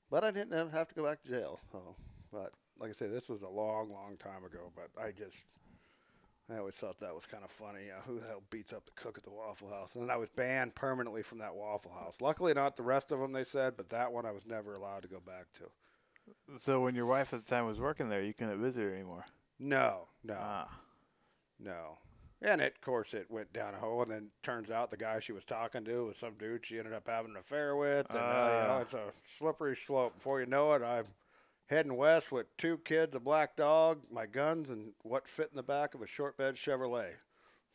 But 0.09 0.23
I 0.23 0.31
didn't 0.31 0.71
have- 0.71 0.87
to 0.87 0.95
go 0.95 1.03
back 1.03 1.21
to 1.23 1.29
jail. 1.29 1.59
So, 1.71 1.95
but 2.31 2.53
like 2.79 2.89
I 2.89 2.93
say, 2.93 3.07
this 3.07 3.27
was 3.27 3.41
a 3.43 3.49
long, 3.49 3.91
long 3.91 4.15
time 4.17 4.43
ago. 4.45 4.71
But 4.75 4.89
I 5.01 5.11
just, 5.11 5.37
I 6.51 6.57
always 6.57 6.75
thought 6.75 6.99
that 6.99 7.13
was 7.13 7.25
kind 7.27 7.43
of 7.43 7.51
funny. 7.51 7.91
Uh, 7.95 8.01
who 8.07 8.19
the 8.19 8.27
hell 8.27 8.41
beats 8.49 8.73
up 8.73 8.85
the 8.85 8.91
cook 8.95 9.17
at 9.17 9.23
the 9.23 9.29
Waffle 9.29 9.69
House? 9.69 9.93
And 9.93 10.03
then 10.03 10.09
I 10.09 10.17
was 10.17 10.29
banned 10.29 10.73
permanently 10.75 11.21
from 11.21 11.37
that 11.39 11.53
Waffle 11.55 11.91
House. 11.91 12.21
Luckily, 12.21 12.53
not 12.53 12.75
the 12.75 12.83
rest 12.83 13.11
of 13.11 13.19
them. 13.19 13.33
They 13.33 13.43
said, 13.43 13.77
but 13.77 13.89
that 13.89 14.11
one 14.11 14.25
I 14.25 14.31
was 14.31 14.47
never 14.47 14.73
allowed 14.73 15.03
to 15.03 15.07
go 15.07 15.19
back 15.19 15.45
to. 15.53 15.65
So 16.57 16.81
when 16.81 16.95
your 16.95 17.05
wife 17.05 17.33
at 17.33 17.45
the 17.45 17.49
time 17.49 17.65
was 17.67 17.79
working 17.79 18.09
there, 18.09 18.23
you 18.23 18.33
couldn't 18.33 18.61
visit 18.61 18.81
her 18.81 18.93
anymore. 18.93 19.25
No, 19.59 20.07
no. 20.23 20.37
Ah. 20.39 20.79
No. 21.59 21.97
And 22.41 22.61
it, 22.61 22.73
of 22.75 22.81
course, 22.81 23.13
it 23.13 23.29
went 23.29 23.51
down 23.51 23.73
a 23.73 23.77
hole, 23.77 24.01
and 24.01 24.09
then 24.09 24.27
turns 24.43 24.71
out 24.71 24.91
the 24.91 24.97
guy 24.97 25.19
she 25.19 25.33
was 25.33 25.43
talking 25.43 25.83
to 25.83 26.05
was 26.05 26.17
some 26.17 26.35
dude 26.39 26.65
she 26.65 26.77
ended 26.79 26.93
up 26.93 27.07
having 27.07 27.31
an 27.31 27.37
affair 27.37 27.75
with, 27.75 28.07
and 28.11 28.17
uh, 28.17 28.21
you 28.21 28.23
know, 28.23 28.77
Ah. 28.77 28.79
it's 28.79 28.93
a 28.93 29.11
slippery 29.37 29.75
slope. 29.75 30.15
Before 30.15 30.39
you 30.39 30.45
know 30.45 30.71
it, 30.73 30.81
I'm 30.81 31.03
heading 31.69 31.95
west 31.95 32.31
with 32.31 32.45
two 32.57 32.77
kids, 32.79 33.15
a 33.15 33.19
black 33.19 33.55
dog, 33.55 34.01
my 34.11 34.25
guns, 34.25 34.69
and 34.69 34.93
what 35.03 35.27
fit 35.27 35.49
in 35.51 35.55
the 35.57 35.63
back 35.63 35.93
of 35.93 36.01
a 36.01 36.07
short 36.07 36.37
bed 36.37 36.55
Chevrolet. 36.55 37.13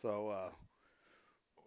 So, 0.00 0.28
uh, 0.30 0.50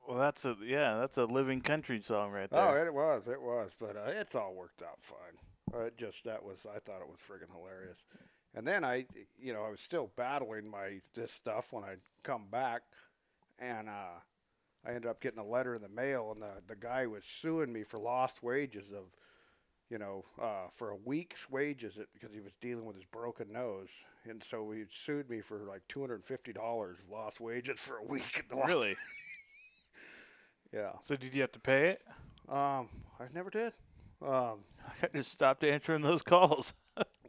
Well, 0.07 0.17
that's 0.19 0.45
a 0.45 0.55
yeah, 0.63 0.95
that's 0.95 1.17
a 1.17 1.25
living 1.25 1.61
country 1.61 2.01
song 2.01 2.31
right 2.31 2.49
there. 2.49 2.61
oh, 2.61 2.85
it 2.85 2.93
was, 2.93 3.27
it 3.27 3.41
was, 3.41 3.75
but 3.79 3.95
uh, 3.95 4.05
it's 4.07 4.35
all 4.35 4.53
worked 4.53 4.81
out 4.81 4.99
fine. 5.01 5.37
Uh, 5.73 5.85
it 5.85 5.97
just 5.97 6.23
that 6.23 6.43
was, 6.43 6.65
I 6.65 6.79
thought 6.79 7.01
it 7.01 7.09
was 7.09 7.19
friggin' 7.19 7.53
hilarious. 7.53 8.03
And 8.55 8.65
then 8.65 8.83
I, 8.83 9.05
you 9.39 9.53
know, 9.53 9.63
I 9.63 9.69
was 9.69 9.81
still 9.81 10.11
battling 10.15 10.69
my 10.69 11.01
this 11.13 11.31
stuff 11.31 11.73
when 11.73 11.83
I 11.83 11.95
come 12.23 12.47
back, 12.49 12.81
and 13.59 13.89
uh, 13.89 14.19
I 14.85 14.89
ended 14.89 15.07
up 15.07 15.21
getting 15.21 15.39
a 15.39 15.45
letter 15.45 15.75
in 15.75 15.81
the 15.81 15.89
mail, 15.89 16.31
and 16.31 16.41
the 16.41 16.61
the 16.67 16.75
guy 16.75 17.05
was 17.05 17.23
suing 17.25 17.71
me 17.73 17.83
for 17.83 17.99
lost 17.99 18.41
wages 18.41 18.91
of, 18.91 19.11
you 19.89 19.97
know, 19.97 20.26
uh, 20.41 20.67
for 20.76 20.89
a 20.89 20.95
week's 20.95 21.50
wages 21.50 21.97
it, 21.97 22.08
because 22.13 22.34
he 22.34 22.41
was 22.41 22.52
dealing 22.62 22.86
with 22.86 22.95
his 22.95 23.06
broken 23.06 23.52
nose, 23.54 23.89
and 24.30 24.43
so 24.43 24.69
he 24.71 24.84
sued 24.91 25.30
me 25.30 25.41
for 25.41 25.60
like 25.67 25.82
two 25.88 26.02
hundred 26.02 26.15
and 26.15 26.26
fifty 26.26 26.54
dollars 26.54 26.97
lost 27.12 27.39
wages 27.39 27.80
for 27.82 27.97
a 27.97 28.04
week. 28.04 28.36
At 28.39 28.50
the 28.50 28.56
Really? 28.58 28.95
Yeah. 30.73 30.91
so 31.02 31.15
did 31.15 31.34
you 31.34 31.41
have 31.41 31.52
to 31.54 31.60
pay 31.60 31.89
it? 31.89 32.02
Um, 32.50 32.89
I 33.19 33.26
never 33.34 33.50
did. 33.50 33.73
Um, 34.21 34.60
I 35.02 35.08
just 35.15 35.32
stopped 35.32 35.63
answering 35.63 36.02
those 36.02 36.21
calls. 36.23 36.73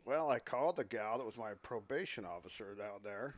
Well, 0.05 0.31
I 0.31 0.39
called 0.39 0.77
the 0.77 0.85
gal 0.85 1.19
that 1.19 1.25
was 1.27 1.37
my 1.37 1.53
probation 1.63 2.25
officer 2.25 2.75
down 2.75 3.01
there, 3.05 3.35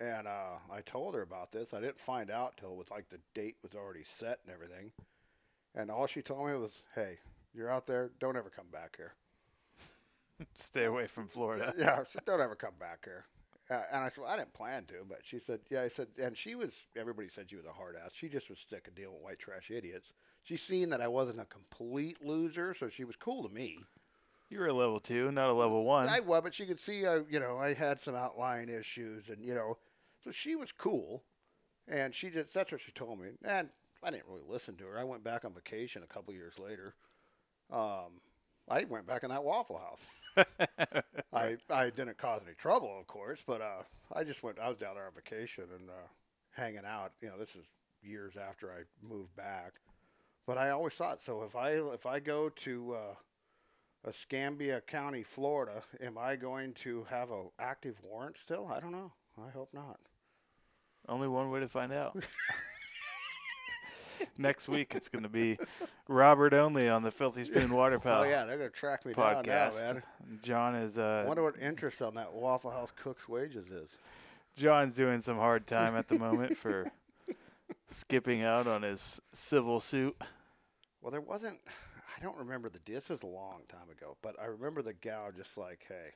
And 0.00 0.26
uh, 0.26 0.58
I 0.72 0.80
told 0.80 1.14
her 1.14 1.22
about 1.22 1.52
this. 1.52 1.72
I 1.74 1.80
didn't 1.80 2.00
find 2.00 2.30
out 2.30 2.56
till 2.56 2.72
it 2.72 2.76
was 2.78 2.90
like 2.90 3.08
the 3.08 3.20
date 3.34 3.56
was 3.62 3.74
already 3.74 4.02
set 4.04 4.38
and 4.44 4.52
everything. 4.52 4.92
And 5.74 5.90
all 5.90 6.06
she 6.06 6.22
told 6.22 6.48
me 6.48 6.54
was, 6.56 6.82
"Hey, 6.94 7.18
you're 7.56 7.70
out 7.70 7.86
there. 7.86 8.10
Don't 8.20 8.36
ever 8.36 8.50
come 8.50 8.68
back 8.70 8.96
here." 8.96 9.14
Stay 10.54 10.84
away 10.84 11.06
from 11.06 11.28
Florida. 11.28 11.74
yeah, 11.78 12.02
said, 12.04 12.24
don't 12.24 12.40
ever 12.40 12.54
come 12.54 12.74
back 12.78 13.04
here. 13.04 13.24
Uh, 13.68 13.82
and 13.92 14.04
I 14.04 14.08
said, 14.08 14.22
well, 14.22 14.32
I 14.32 14.36
didn't 14.36 14.52
plan 14.52 14.84
to, 14.86 15.04
but 15.08 15.20
she 15.24 15.40
said, 15.40 15.60
yeah, 15.70 15.82
I 15.82 15.88
said, 15.88 16.08
and 16.22 16.36
she 16.36 16.54
was, 16.54 16.72
everybody 16.96 17.28
said 17.28 17.50
she 17.50 17.56
was 17.56 17.64
a 17.64 17.72
hard 17.72 17.96
ass. 17.96 18.12
She 18.14 18.28
just 18.28 18.48
was 18.48 18.64
sick 18.68 18.86
of 18.86 18.94
dealing 18.94 19.14
with 19.14 19.24
white 19.24 19.38
trash 19.40 19.70
idiots. 19.70 20.12
She 20.44 20.56
seen 20.56 20.90
that 20.90 21.00
I 21.00 21.08
wasn't 21.08 21.40
a 21.40 21.46
complete 21.46 22.24
loser, 22.24 22.74
so 22.74 22.88
she 22.88 23.02
was 23.02 23.16
cool 23.16 23.42
to 23.42 23.52
me. 23.52 23.80
You 24.48 24.60
were 24.60 24.68
a 24.68 24.72
level 24.72 25.00
two, 25.00 25.32
not 25.32 25.50
a 25.50 25.52
level 25.52 25.82
one. 25.82 26.08
I 26.08 26.20
was, 26.20 26.42
but 26.42 26.54
she 26.54 26.66
could 26.66 26.78
see, 26.78 27.04
uh, 27.04 27.22
you 27.28 27.40
know, 27.40 27.58
I 27.58 27.74
had 27.74 27.98
some 27.98 28.14
outlying 28.14 28.68
issues, 28.68 29.28
and, 29.28 29.44
you 29.44 29.54
know, 29.54 29.78
so 30.22 30.30
she 30.30 30.54
was 30.54 30.70
cool. 30.70 31.24
And 31.88 32.14
she 32.14 32.30
just, 32.30 32.54
that's 32.54 32.70
what 32.70 32.80
she 32.80 32.92
told 32.92 33.18
me. 33.18 33.30
And 33.44 33.70
I 34.04 34.10
didn't 34.10 34.28
really 34.28 34.42
listen 34.48 34.76
to 34.76 34.84
her. 34.84 34.98
I 34.98 35.04
went 35.04 35.24
back 35.24 35.44
on 35.44 35.52
vacation 35.52 36.04
a 36.04 36.06
couple 36.06 36.32
years 36.34 36.60
later. 36.60 36.94
Um, 37.70 38.20
I 38.68 38.84
went 38.84 39.06
back 39.06 39.22
in 39.22 39.30
that 39.30 39.44
Waffle 39.44 39.78
House. 39.78 40.04
I 41.32 41.56
I 41.70 41.90
didn't 41.90 42.18
cause 42.18 42.42
any 42.44 42.54
trouble, 42.54 42.98
of 42.98 43.06
course, 43.06 43.42
but 43.46 43.60
uh, 43.60 43.82
I 44.14 44.24
just 44.24 44.42
went. 44.42 44.58
I 44.58 44.68
was 44.68 44.78
down 44.78 44.94
there 44.94 45.06
on 45.06 45.12
vacation 45.14 45.64
and 45.78 45.88
uh, 45.88 46.08
hanging 46.50 46.84
out. 46.86 47.12
You 47.20 47.28
know, 47.28 47.38
this 47.38 47.56
is 47.56 47.64
years 48.02 48.34
after 48.36 48.70
I 48.70 48.82
moved 49.02 49.34
back, 49.36 49.80
but 50.46 50.58
I 50.58 50.70
always 50.70 50.94
thought 50.94 51.22
so. 51.22 51.42
If 51.42 51.56
I 51.56 51.72
if 51.72 52.06
I 52.06 52.20
go 52.20 52.48
to 52.48 52.94
uh, 52.94 53.14
Escambia 54.08 54.80
County, 54.80 55.22
Florida, 55.22 55.82
am 56.00 56.18
I 56.18 56.36
going 56.36 56.74
to 56.74 57.06
have 57.10 57.30
a 57.30 57.44
active 57.58 57.96
warrant 58.02 58.36
still? 58.36 58.68
I 58.68 58.80
don't 58.80 58.92
know. 58.92 59.12
I 59.38 59.50
hope 59.50 59.70
not. 59.72 59.98
Only 61.08 61.28
one 61.28 61.50
way 61.50 61.60
to 61.60 61.68
find 61.68 61.92
out. 61.92 62.16
Next 64.38 64.68
week 64.68 64.94
it's 64.94 65.08
going 65.08 65.22
to 65.22 65.28
be 65.28 65.58
Robert 66.08 66.52
only 66.54 66.88
on 66.88 67.02
the 67.02 67.10
Filthy 67.10 67.44
Spoon 67.44 67.72
Waterfowl 67.72 68.22
oh 68.24 68.28
yeah, 68.28 68.44
they're 68.44 68.58
gonna 68.58 68.70
track 68.70 69.04
me 69.04 69.12
podcast. 69.12 69.44
down 69.44 69.70
now, 69.72 69.92
man. 69.92 70.02
Jon 70.42 70.74
is 70.74 70.98
I 70.98 71.22
uh, 71.22 71.24
wonder 71.26 71.42
what 71.42 71.58
interest 71.60 72.02
on 72.02 72.14
that 72.14 72.32
Waffle 72.32 72.70
House 72.70 72.92
cook's 72.94 73.28
wages 73.28 73.70
is. 73.70 73.96
Jon's 74.56 74.94
doing 74.94 75.20
some 75.20 75.36
hard 75.36 75.66
time 75.66 75.96
at 75.96 76.08
the 76.08 76.18
moment 76.18 76.56
for 76.56 76.90
skipping 77.88 78.42
out 78.42 78.66
on 78.66 78.82
his 78.82 79.20
civil 79.32 79.80
suit. 79.80 80.16
Well, 81.00 81.10
there 81.10 81.20
wasn't. 81.20 81.58
I 82.16 82.22
don't 82.22 82.36
remember 82.38 82.68
the. 82.68 82.80
This 82.84 83.10
was 83.10 83.22
a 83.22 83.26
long 83.26 83.62
time 83.68 83.90
ago, 83.90 84.16
but 84.22 84.34
I 84.40 84.46
remember 84.46 84.82
the 84.82 84.94
gal 84.94 85.30
just 85.36 85.58
like, 85.58 85.84
hey, 85.88 86.14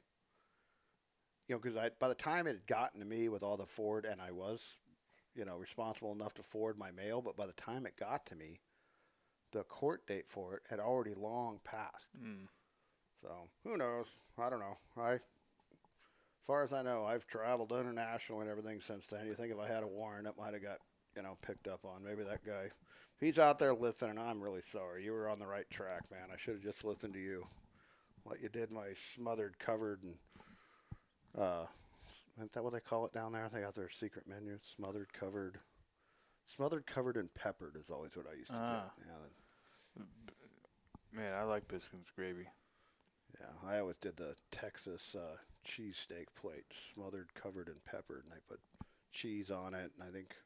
you 1.49 1.55
know, 1.55 1.61
because 1.61 1.77
I 1.77 1.91
by 1.99 2.09
the 2.09 2.15
time 2.15 2.47
it 2.47 2.51
had 2.51 2.67
gotten 2.67 3.01
to 3.01 3.07
me 3.07 3.29
with 3.29 3.43
all 3.43 3.57
the 3.57 3.67
Ford, 3.67 4.07
and 4.07 4.21
I 4.21 4.31
was, 4.31 4.79
you 5.35 5.45
know, 5.45 5.57
responsible 5.57 6.13
enough 6.13 6.35
to 6.35 6.43
forward 6.43 6.79
my 6.79 6.91
mail, 6.91 7.23
but 7.23 7.37
by 7.37 7.47
the 7.47 7.53
time 7.53 7.87
it 7.87 7.97
got 7.97 8.27
to 8.27 8.35
me, 8.35 8.61
the 9.53 9.63
court 9.65 10.07
date 10.07 10.29
for 10.29 10.55
it 10.55 10.63
had 10.69 10.81
already 10.81 11.15
long 11.15 11.61
passed. 11.65 12.09
Mm. 12.23 12.47
So 13.23 13.29
who 13.65 13.77
knows? 13.77 14.07
I 14.39 14.49
don't 14.51 14.61
know. 14.61 14.79
I, 14.97 15.15
as 15.15 15.21
far 16.47 16.63
as 16.63 16.73
I 16.73 16.83
know, 16.83 17.05
I've 17.05 17.27
traveled 17.27 17.73
international 17.73 18.41
and 18.41 18.51
everything 18.51 18.81
since 18.81 19.07
then. 19.09 19.27
You 19.27 19.35
think 19.35 19.53
if 19.53 19.59
I 19.59 19.69
had 19.69 19.83
a 19.83 19.89
warrant, 19.89 20.27
it 20.27 20.35
might 20.39 20.55
have 20.55 20.63
got 20.63 20.79
you 21.17 21.23
know 21.23 21.37
picked 21.43 21.69
up 21.69 21.85
on. 21.85 22.03
Maybe 22.05 22.23
that 22.23 22.45
guy, 22.45 22.71
he's 23.21 23.39
out 23.39 23.59
there 23.59 23.75
listening. 23.75 24.19
I'm 24.19 24.43
really 24.43 24.63
sorry. 24.63 25.05
You 25.05 25.13
were 25.13 25.29
on 25.29 25.39
the 25.39 25.47
right 25.47 25.69
track, 25.71 26.03
man. 26.11 26.29
I 26.33 26.37
should 26.39 26.55
have 26.55 26.63
just 26.63 26.85
listened 26.85 27.15
to 27.15 27.21
you. 27.21 27.47
What 28.25 28.43
you 28.43 28.49
did, 28.49 28.71
my 28.71 28.89
smothered, 29.15 29.59
covered, 29.59 30.03
and 30.03 30.15
uh, 31.37 31.67
isn't 32.37 32.53
that 32.53 32.63
what 32.65 32.73
they 32.73 32.81
call 32.81 33.07
it 33.07 33.13
down 33.13 33.33
there? 33.33 33.49
They 33.49 33.61
got 33.61 33.75
their 33.75 33.89
secret 33.91 34.27
menu: 34.29 34.59
smothered, 34.63 35.13
covered, 35.13 35.59
smothered, 36.45 36.87
covered, 36.87 37.17
and 37.17 37.33
peppered 37.35 37.77
is 37.77 37.91
always 37.91 38.17
what 38.17 38.27
I 38.31 38.35
used 38.37 38.51
to 38.51 38.57
Ah. 38.57 38.91
get. 38.97 39.07
Yeah, 39.07 40.05
Man, 41.13 41.35
I 41.35 41.43
like 41.43 41.67
biscuits 41.69 42.11
gravy. 42.15 42.47
Yeah, 43.41 43.69
I 43.69 43.79
always 43.79 43.97
did 43.97 44.17
the 44.17 44.37
Texas 44.51 45.15
uh, 45.15 45.37
cheesesteak 45.67 46.27
plate, 46.37 46.67
smothered, 46.95 47.35
covered, 47.35 47.69
and 47.69 47.83
peppered, 47.85 48.25
and 48.25 48.33
I 48.33 48.39
put 48.49 48.61
cheese 49.11 49.51
on 49.51 49.75
it. 49.75 49.93
And 49.99 50.09
I 50.09 50.13
think 50.13 50.37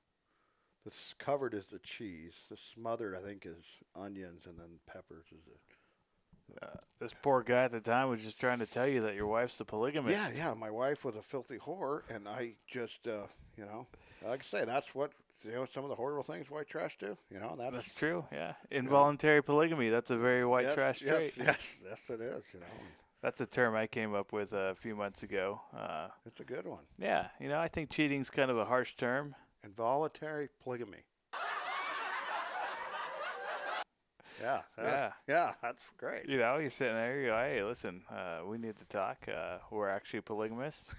the 0.85 0.93
covered 1.19 1.55
is 1.55 1.67
the 1.67 1.79
cheese. 1.81 2.35
The 2.49 2.57
smothered, 2.57 3.15
I 3.15 3.21
think, 3.21 3.45
is 3.47 3.65
onions, 3.95 4.47
and 4.47 4.59
then 4.59 4.79
peppers 4.87 5.27
is 5.27 5.45
the. 5.45 5.59
Uh, 6.63 6.67
this 7.01 7.13
poor 7.23 7.43
guy 7.43 7.65
at 7.65 7.71
the 7.73 7.81
time 7.81 8.09
was 8.09 8.23
just 8.23 8.39
trying 8.39 8.59
to 8.61 8.67
tell 8.67 8.87
you 8.87 9.01
that 9.01 9.15
your 9.15 9.27
wife's 9.27 9.59
a 9.61 9.65
Yeah, 9.65 9.71
polygamist. 9.71 10.35
yeah. 10.37 10.49
Yeah. 10.49 10.55
My 10.55 10.71
wife 10.71 11.05
was 11.05 11.17
a 11.17 11.23
filthy 11.23 11.59
whore, 11.59 12.03
and 12.09 12.29
I 12.29 12.53
just, 12.67 13.07
uh, 13.07 13.27
you 13.57 13.65
know, 13.65 13.87
like 14.25 14.41
I 14.41 14.43
say, 14.45 14.65
that's 14.65 14.95
what 14.95 15.13
you 15.43 15.53
know. 15.53 15.65
Some 15.65 15.85
of 15.85 15.91
the 15.91 15.97
horrible 15.97 16.23
things 16.23 16.51
white 16.51 16.69
trash 16.69 16.97
do. 16.99 17.17
You 17.31 17.41
know, 17.41 17.57
that's, 17.59 17.73
That's 17.73 17.91
true. 17.91 18.25
Yeah, 18.33 18.55
involuntary 18.71 19.43
polygamy. 19.43 19.91
That's 19.91 20.11
a 20.11 20.17
very 20.17 20.47
white 20.47 20.65
yes, 20.67 20.75
trash 20.75 21.03
yes, 21.03 21.35
trait. 21.35 21.47
Yes, 21.47 21.83
yes, 21.85 22.11
it 22.11 22.21
is. 22.21 22.45
You 22.55 22.61
know, 22.61 22.67
That's 23.23 23.41
a 23.41 23.47
term 23.47 23.75
I 23.75 23.87
came 23.87 24.15
up 24.15 24.33
with 24.33 24.53
a 24.53 24.75
few 24.75 24.95
months 24.97 25.23
ago. 25.23 25.61
Uh, 25.77 26.09
it's 26.25 26.41
a 26.41 26.45
good 26.45 26.67
one. 26.67 26.85
yeah, 26.99 27.29
you 27.41 27.49
know, 27.49 27.59
I 27.59 27.69
think 27.69 27.91
cheating's 27.91 28.31
kind 28.31 28.51
of 28.51 28.57
a 28.59 28.65
harsh 28.65 28.95
term. 28.97 29.35
Involuntary 29.63 30.49
polygamy. 30.63 31.05
Yeah, 34.45 34.61
Yeah. 34.79 35.13
yeah, 35.27 35.53
that's 35.63 35.83
great. 35.97 36.29
You 36.29 36.37
know, 36.39 36.59
you're 36.59 36.69
sitting 36.71 36.95
there, 36.95 37.19
you 37.21 37.27
go, 37.29 37.37
hey, 37.39 37.63
listen, 37.63 38.03
uh, 38.11 38.41
we 38.47 38.59
need 38.59 38.77
to 38.77 38.85
talk. 38.85 39.27
Uh, 39.27 39.59
we're 39.71 39.89
actually 39.89 40.21
polygamists. 40.21 40.93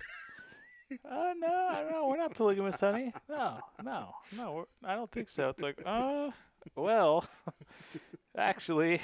uh, 0.92 1.34
no, 1.38 1.48
I 1.72 1.82
don't 1.82 1.92
know. 1.92 2.08
We're 2.08 2.18
not 2.18 2.34
polygamists, 2.34 2.82
honey. 2.82 3.14
No, 3.30 3.60
no, 3.84 4.16
no. 4.36 4.54
We're, 4.54 4.90
I 4.90 4.96
don't 4.96 5.12
think 5.12 5.30
so. 5.30 5.50
It's 5.50 5.62
like, 5.62 5.80
uh, 5.86 6.32
well, 6.76 7.24
actually, 8.38 9.00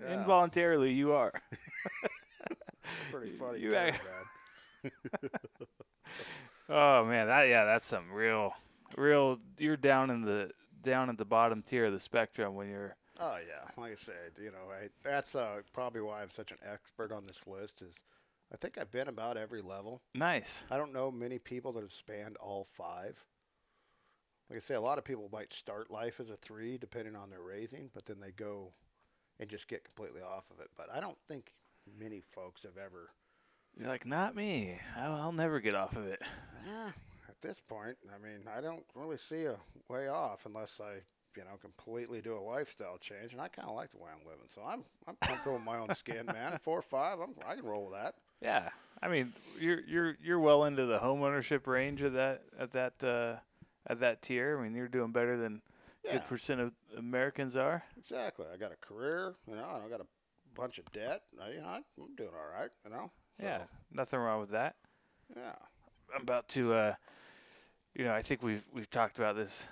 Yeah. 0.00 0.20
involuntarily, 0.20 0.92
you 0.92 1.12
are. 1.12 1.32
Pretty 3.10 3.30
funny. 3.32 3.60
You 3.60 3.72
act- 3.72 4.00
man. 4.84 4.92
Oh 6.68 7.04
man, 7.04 7.26
that 7.26 7.48
yeah, 7.48 7.64
that's 7.64 7.84
some 7.84 8.12
real, 8.12 8.52
real. 8.96 9.38
You're 9.58 9.76
down 9.76 10.10
in 10.10 10.22
the 10.22 10.52
down 10.82 11.10
at 11.10 11.18
the 11.18 11.24
bottom 11.24 11.62
tier 11.62 11.86
of 11.86 11.92
the 11.92 12.00
spectrum 12.00 12.54
when 12.54 12.68
you're. 12.68 12.94
Oh 13.20 13.36
yeah, 13.46 13.82
like 13.82 13.92
I 13.92 13.96
said, 13.96 14.42
you 14.42 14.50
know, 14.50 14.72
I, 14.72 14.88
that's 15.04 15.34
uh, 15.34 15.60
probably 15.72 16.00
why 16.00 16.22
I'm 16.22 16.30
such 16.30 16.52
an 16.52 16.58
expert 16.66 17.12
on 17.12 17.26
this 17.26 17.46
list. 17.46 17.82
Is 17.82 18.02
I 18.52 18.56
think 18.56 18.78
I've 18.78 18.90
been 18.90 19.08
about 19.08 19.36
every 19.36 19.60
level. 19.60 20.02
Nice. 20.14 20.64
I 20.70 20.76
don't 20.76 20.92
know 20.92 21.10
many 21.10 21.38
people 21.38 21.72
that 21.72 21.82
have 21.82 21.92
spanned 21.92 22.36
all 22.38 22.64
five. 22.64 23.22
Like 24.48 24.56
I 24.56 24.60
say, 24.60 24.74
a 24.74 24.80
lot 24.80 24.98
of 24.98 25.04
people 25.04 25.28
might 25.32 25.52
start 25.52 25.90
life 25.90 26.18
as 26.18 26.30
a 26.30 26.36
three, 26.36 26.76
depending 26.76 27.14
on 27.14 27.30
their 27.30 27.42
raising, 27.42 27.90
but 27.94 28.06
then 28.06 28.18
they 28.20 28.32
go 28.32 28.72
and 29.38 29.48
just 29.48 29.68
get 29.68 29.84
completely 29.84 30.22
off 30.22 30.50
of 30.50 30.58
it. 30.60 30.70
But 30.76 30.88
I 30.92 30.98
don't 30.98 31.18
think 31.28 31.52
many 31.98 32.20
folks 32.20 32.64
have 32.64 32.76
ever. 32.76 33.10
You're 33.76 33.88
like, 33.88 34.06
not 34.06 34.34
me. 34.34 34.78
I'll, 34.96 35.14
I'll 35.14 35.32
never 35.32 35.60
get 35.60 35.74
off 35.74 35.96
of 35.96 36.06
it. 36.06 36.20
Eh, 36.68 36.90
at 37.28 37.40
this 37.40 37.60
point, 37.60 37.96
I 38.12 38.18
mean, 38.18 38.40
I 38.52 38.60
don't 38.60 38.84
really 38.94 39.16
see 39.16 39.44
a 39.44 39.56
way 39.88 40.08
off 40.08 40.46
unless 40.46 40.80
I, 40.80 41.02
you 41.36 41.44
know, 41.44 41.56
completely 41.60 42.20
do 42.20 42.36
a 42.36 42.40
lifestyle 42.40 42.98
change. 42.98 43.32
And 43.32 43.40
I 43.40 43.48
kind 43.48 43.68
of 43.68 43.74
like 43.74 43.90
the 43.90 43.98
way 43.98 44.10
I'm 44.12 44.24
living, 44.26 44.46
so 44.48 44.62
I'm 44.66 44.82
I'm 45.06 45.16
comfortable 45.20 45.54
with 45.56 45.64
my 45.64 45.78
own 45.78 45.94
skin, 45.94 46.26
man. 46.26 46.58
Four 46.60 46.78
or 46.78 46.82
five, 46.82 47.18
I'm 47.20 47.34
I 47.46 47.54
can 47.54 47.64
roll 47.64 47.90
with 47.90 47.98
that. 48.00 48.14
Yeah, 48.42 48.70
I 49.02 49.08
mean, 49.08 49.32
you're 49.58 49.80
you're 49.86 50.16
you're 50.22 50.40
well 50.40 50.64
into 50.64 50.86
the 50.86 50.98
home 50.98 51.22
ownership 51.22 51.66
range 51.66 52.02
of 52.02 52.14
that 52.14 52.42
at 52.58 52.72
that 52.72 53.04
uh, 53.04 53.36
at 53.86 54.00
that 54.00 54.22
tier. 54.22 54.58
I 54.58 54.62
mean, 54.62 54.74
you're 54.74 54.88
doing 54.88 55.12
better 55.12 55.36
than 55.36 55.62
Yeah, 56.04 56.12
good 56.12 56.26
percent 56.26 56.60
of 56.60 56.72
Americans 56.96 57.56
are. 57.56 57.84
exactly. 57.98 58.46
I 58.52 58.56
got 58.56 58.72
a 58.72 58.76
career, 58.76 59.34
you 59.46 59.56
know, 59.56 59.68
and 59.74 59.84
I 59.84 59.88
got 59.88 60.00
a 60.00 60.06
bunch 60.54 60.78
of 60.78 60.90
debt. 60.92 61.22
I, 61.40 61.50
you 61.50 61.60
know, 61.60 61.68
I'm 61.68 61.84
doing 62.16 62.30
all 62.34 62.58
right, 62.60 62.70
you 62.84 62.90
know. 62.90 63.10
So, 63.38 63.46
Yeah, 63.46 63.62
nothing 63.92 64.20
wrong 64.20 64.40
with 64.40 64.50
that. 64.50 64.76
Yeah. 65.36 65.52
I'm 66.14 66.22
about 66.22 66.48
to, 66.48 66.72
uh, 66.74 66.94
you 67.94 68.04
know, 68.04 68.12
I 68.12 68.22
think 68.22 68.42
we've 68.42 68.64
we've 68.72 68.90
talked 68.90 69.18
about 69.18 69.36
this 69.36 69.68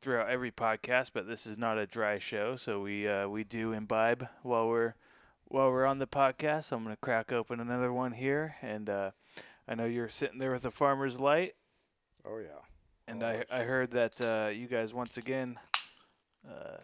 throughout 0.00 0.28
every 0.30 0.50
podcast, 0.50 1.10
but 1.14 1.26
this 1.28 1.46
is 1.46 1.58
not 1.58 1.78
a 1.78 1.86
dry 1.86 2.18
show, 2.18 2.56
so 2.56 2.80
we 2.80 3.06
uh, 3.08 3.28
we 3.28 3.44
do 3.44 3.72
imbibe 3.72 4.26
while 4.42 4.68
we're 4.68 4.94
while 5.46 5.70
we're 5.70 5.86
on 5.86 5.98
the 5.98 6.06
podcast. 6.06 6.64
So 6.64 6.76
I'm 6.76 6.82
gonna 6.84 6.96
crack 6.96 7.32
open 7.32 7.60
another 7.60 7.92
one 7.92 8.12
here, 8.12 8.56
and 8.62 8.88
uh, 8.88 9.10
I 9.68 9.74
know 9.74 9.84
you're 9.84 10.08
sitting 10.08 10.38
there 10.38 10.52
with 10.52 10.64
a 10.64 10.70
farmer's 10.70 11.20
light, 11.20 11.54
Oh 12.24 12.38
yeah. 12.38 12.60
and 13.06 13.22
Oh, 13.22 13.26
I 13.26 13.44
I 13.50 13.62
heard 13.64 13.90
that 13.92 14.20
uh, 14.20 14.48
you 14.50 14.66
guys 14.66 14.92
once 14.94 15.16
again 15.16 15.56
uh, 16.48 16.78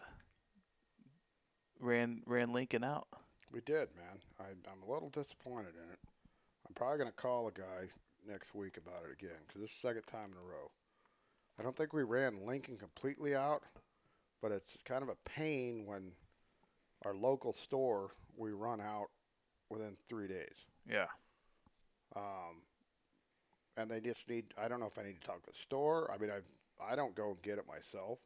ran 1.79 2.21
ran 2.25 2.53
Lincoln 2.53 2.83
out. 2.83 3.07
We 3.53 3.61
did, 3.61 3.89
man. 3.95 4.19
I, 4.39 4.43
I'm 4.69 4.83
a 4.87 4.91
little 4.91 5.09
disappointed 5.09 5.73
in 5.75 5.89
it. 5.91 5.99
I'm 6.67 6.73
probably 6.75 6.97
going 6.97 7.09
to 7.09 7.15
call 7.15 7.47
a 7.47 7.51
guy 7.51 7.87
next 8.27 8.53
week 8.53 8.75
about 8.77 9.03
it 9.09 9.13
again 9.13 9.37
because 9.47 9.61
this 9.61 9.71
is 9.71 9.77
the 9.81 9.87
second 9.87 10.03
time 10.03 10.31
in 10.31 10.37
a 10.37 10.41
row. 10.41 10.69
I 11.59 11.63
don't 11.63 11.75
think 11.75 11.93
we 11.93 12.03
ran 12.03 12.45
Lincoln 12.45 12.77
completely 12.77 13.35
out, 13.35 13.63
but 14.41 14.51
it's 14.51 14.77
kind 14.85 15.01
of 15.03 15.09
a 15.09 15.15
pain 15.25 15.85
when 15.85 16.11
our 17.03 17.15
local 17.15 17.53
store 17.53 18.11
we 18.35 18.51
run 18.51 18.79
out 18.81 19.07
within 19.69 19.95
three 20.07 20.27
days. 20.27 20.65
Yeah, 20.89 21.07
Um, 22.15 22.61
and 23.75 23.89
they 23.91 23.99
just 23.99 24.27
need. 24.29 24.45
I 24.57 24.67
don't 24.67 24.79
know 24.79 24.85
if 24.87 24.97
I 24.97 25.03
need 25.03 25.19
to 25.19 25.27
talk 25.27 25.43
to 25.43 25.51
the 25.51 25.57
store. 25.57 26.09
I 26.11 26.17
mean, 26.17 26.31
I 26.31 26.39
I 26.83 26.95
don't 26.95 27.15
go 27.15 27.29
and 27.31 27.41
get 27.41 27.57
it 27.57 27.67
myself, 27.67 28.19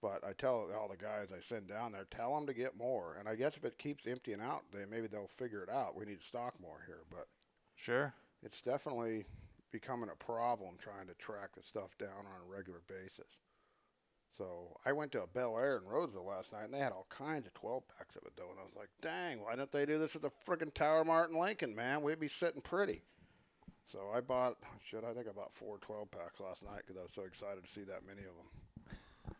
but 0.00 0.24
I 0.24 0.32
tell 0.32 0.70
all 0.78 0.88
the 0.88 0.96
guys 0.96 1.28
I 1.36 1.40
send 1.40 1.68
down 1.68 1.92
there, 1.92 2.06
tell 2.10 2.34
them 2.34 2.46
to 2.46 2.54
get 2.54 2.76
more. 2.76 3.16
And 3.18 3.28
I 3.28 3.34
guess 3.34 3.56
if 3.56 3.64
it 3.64 3.78
keeps 3.78 4.06
emptying 4.06 4.40
out, 4.40 4.62
then 4.72 4.88
maybe 4.90 5.06
they'll 5.08 5.26
figure 5.28 5.62
it 5.62 5.68
out. 5.70 5.94
We 5.96 6.04
need 6.06 6.20
to 6.20 6.26
stock 6.26 6.54
more 6.60 6.80
here, 6.86 7.00
but 7.10 7.26
Sure. 7.74 8.14
it's 8.42 8.62
definitely 8.62 9.26
becoming 9.72 10.10
a 10.10 10.16
problem 10.16 10.74
trying 10.78 11.06
to 11.08 11.14
track 11.14 11.50
the 11.56 11.62
stuff 11.62 11.96
down 11.98 12.26
on 12.26 12.40
a 12.46 12.54
regular 12.54 12.80
basis. 12.88 13.38
So 14.36 14.76
I 14.84 14.92
went 14.92 15.12
to 15.12 15.22
a 15.22 15.26
Bel 15.26 15.58
Air 15.58 15.78
in 15.78 15.84
Roseville 15.84 16.26
last 16.26 16.52
night, 16.52 16.64
and 16.64 16.74
they 16.74 16.78
had 16.78 16.92
all 16.92 17.06
kinds 17.08 17.46
of 17.46 17.54
12 17.54 17.84
packs 17.96 18.16
of 18.16 18.22
it 18.26 18.32
though, 18.36 18.50
and 18.50 18.60
I 18.60 18.64
was 18.64 18.76
like, 18.76 18.90
"Dang, 19.00 19.40
why 19.40 19.56
don't 19.56 19.72
they 19.72 19.86
do 19.86 19.98
this 19.98 20.14
at 20.14 20.22
the 20.22 20.30
friggin' 20.46 20.74
Tower 20.74 21.04
Mart 21.04 21.30
in 21.30 21.38
Lincoln, 21.38 21.74
man? 21.74 22.02
We'd 22.02 22.20
be 22.20 22.28
sitting 22.28 22.60
pretty." 22.60 23.02
So 23.90 24.10
I 24.12 24.20
bought, 24.20 24.56
shit, 24.84 25.04
I 25.04 25.14
think 25.14 25.28
I 25.28 25.32
bought 25.32 25.52
four 25.52 25.78
12 25.78 26.10
packs 26.10 26.40
last 26.40 26.62
night 26.64 26.82
because 26.84 26.96
I 26.98 27.02
was 27.02 27.12
so 27.14 27.22
excited 27.22 27.64
to 27.64 27.70
see 27.70 27.82
that 27.82 28.06
many 28.06 28.22
of 28.22 28.34
them. 28.34 28.96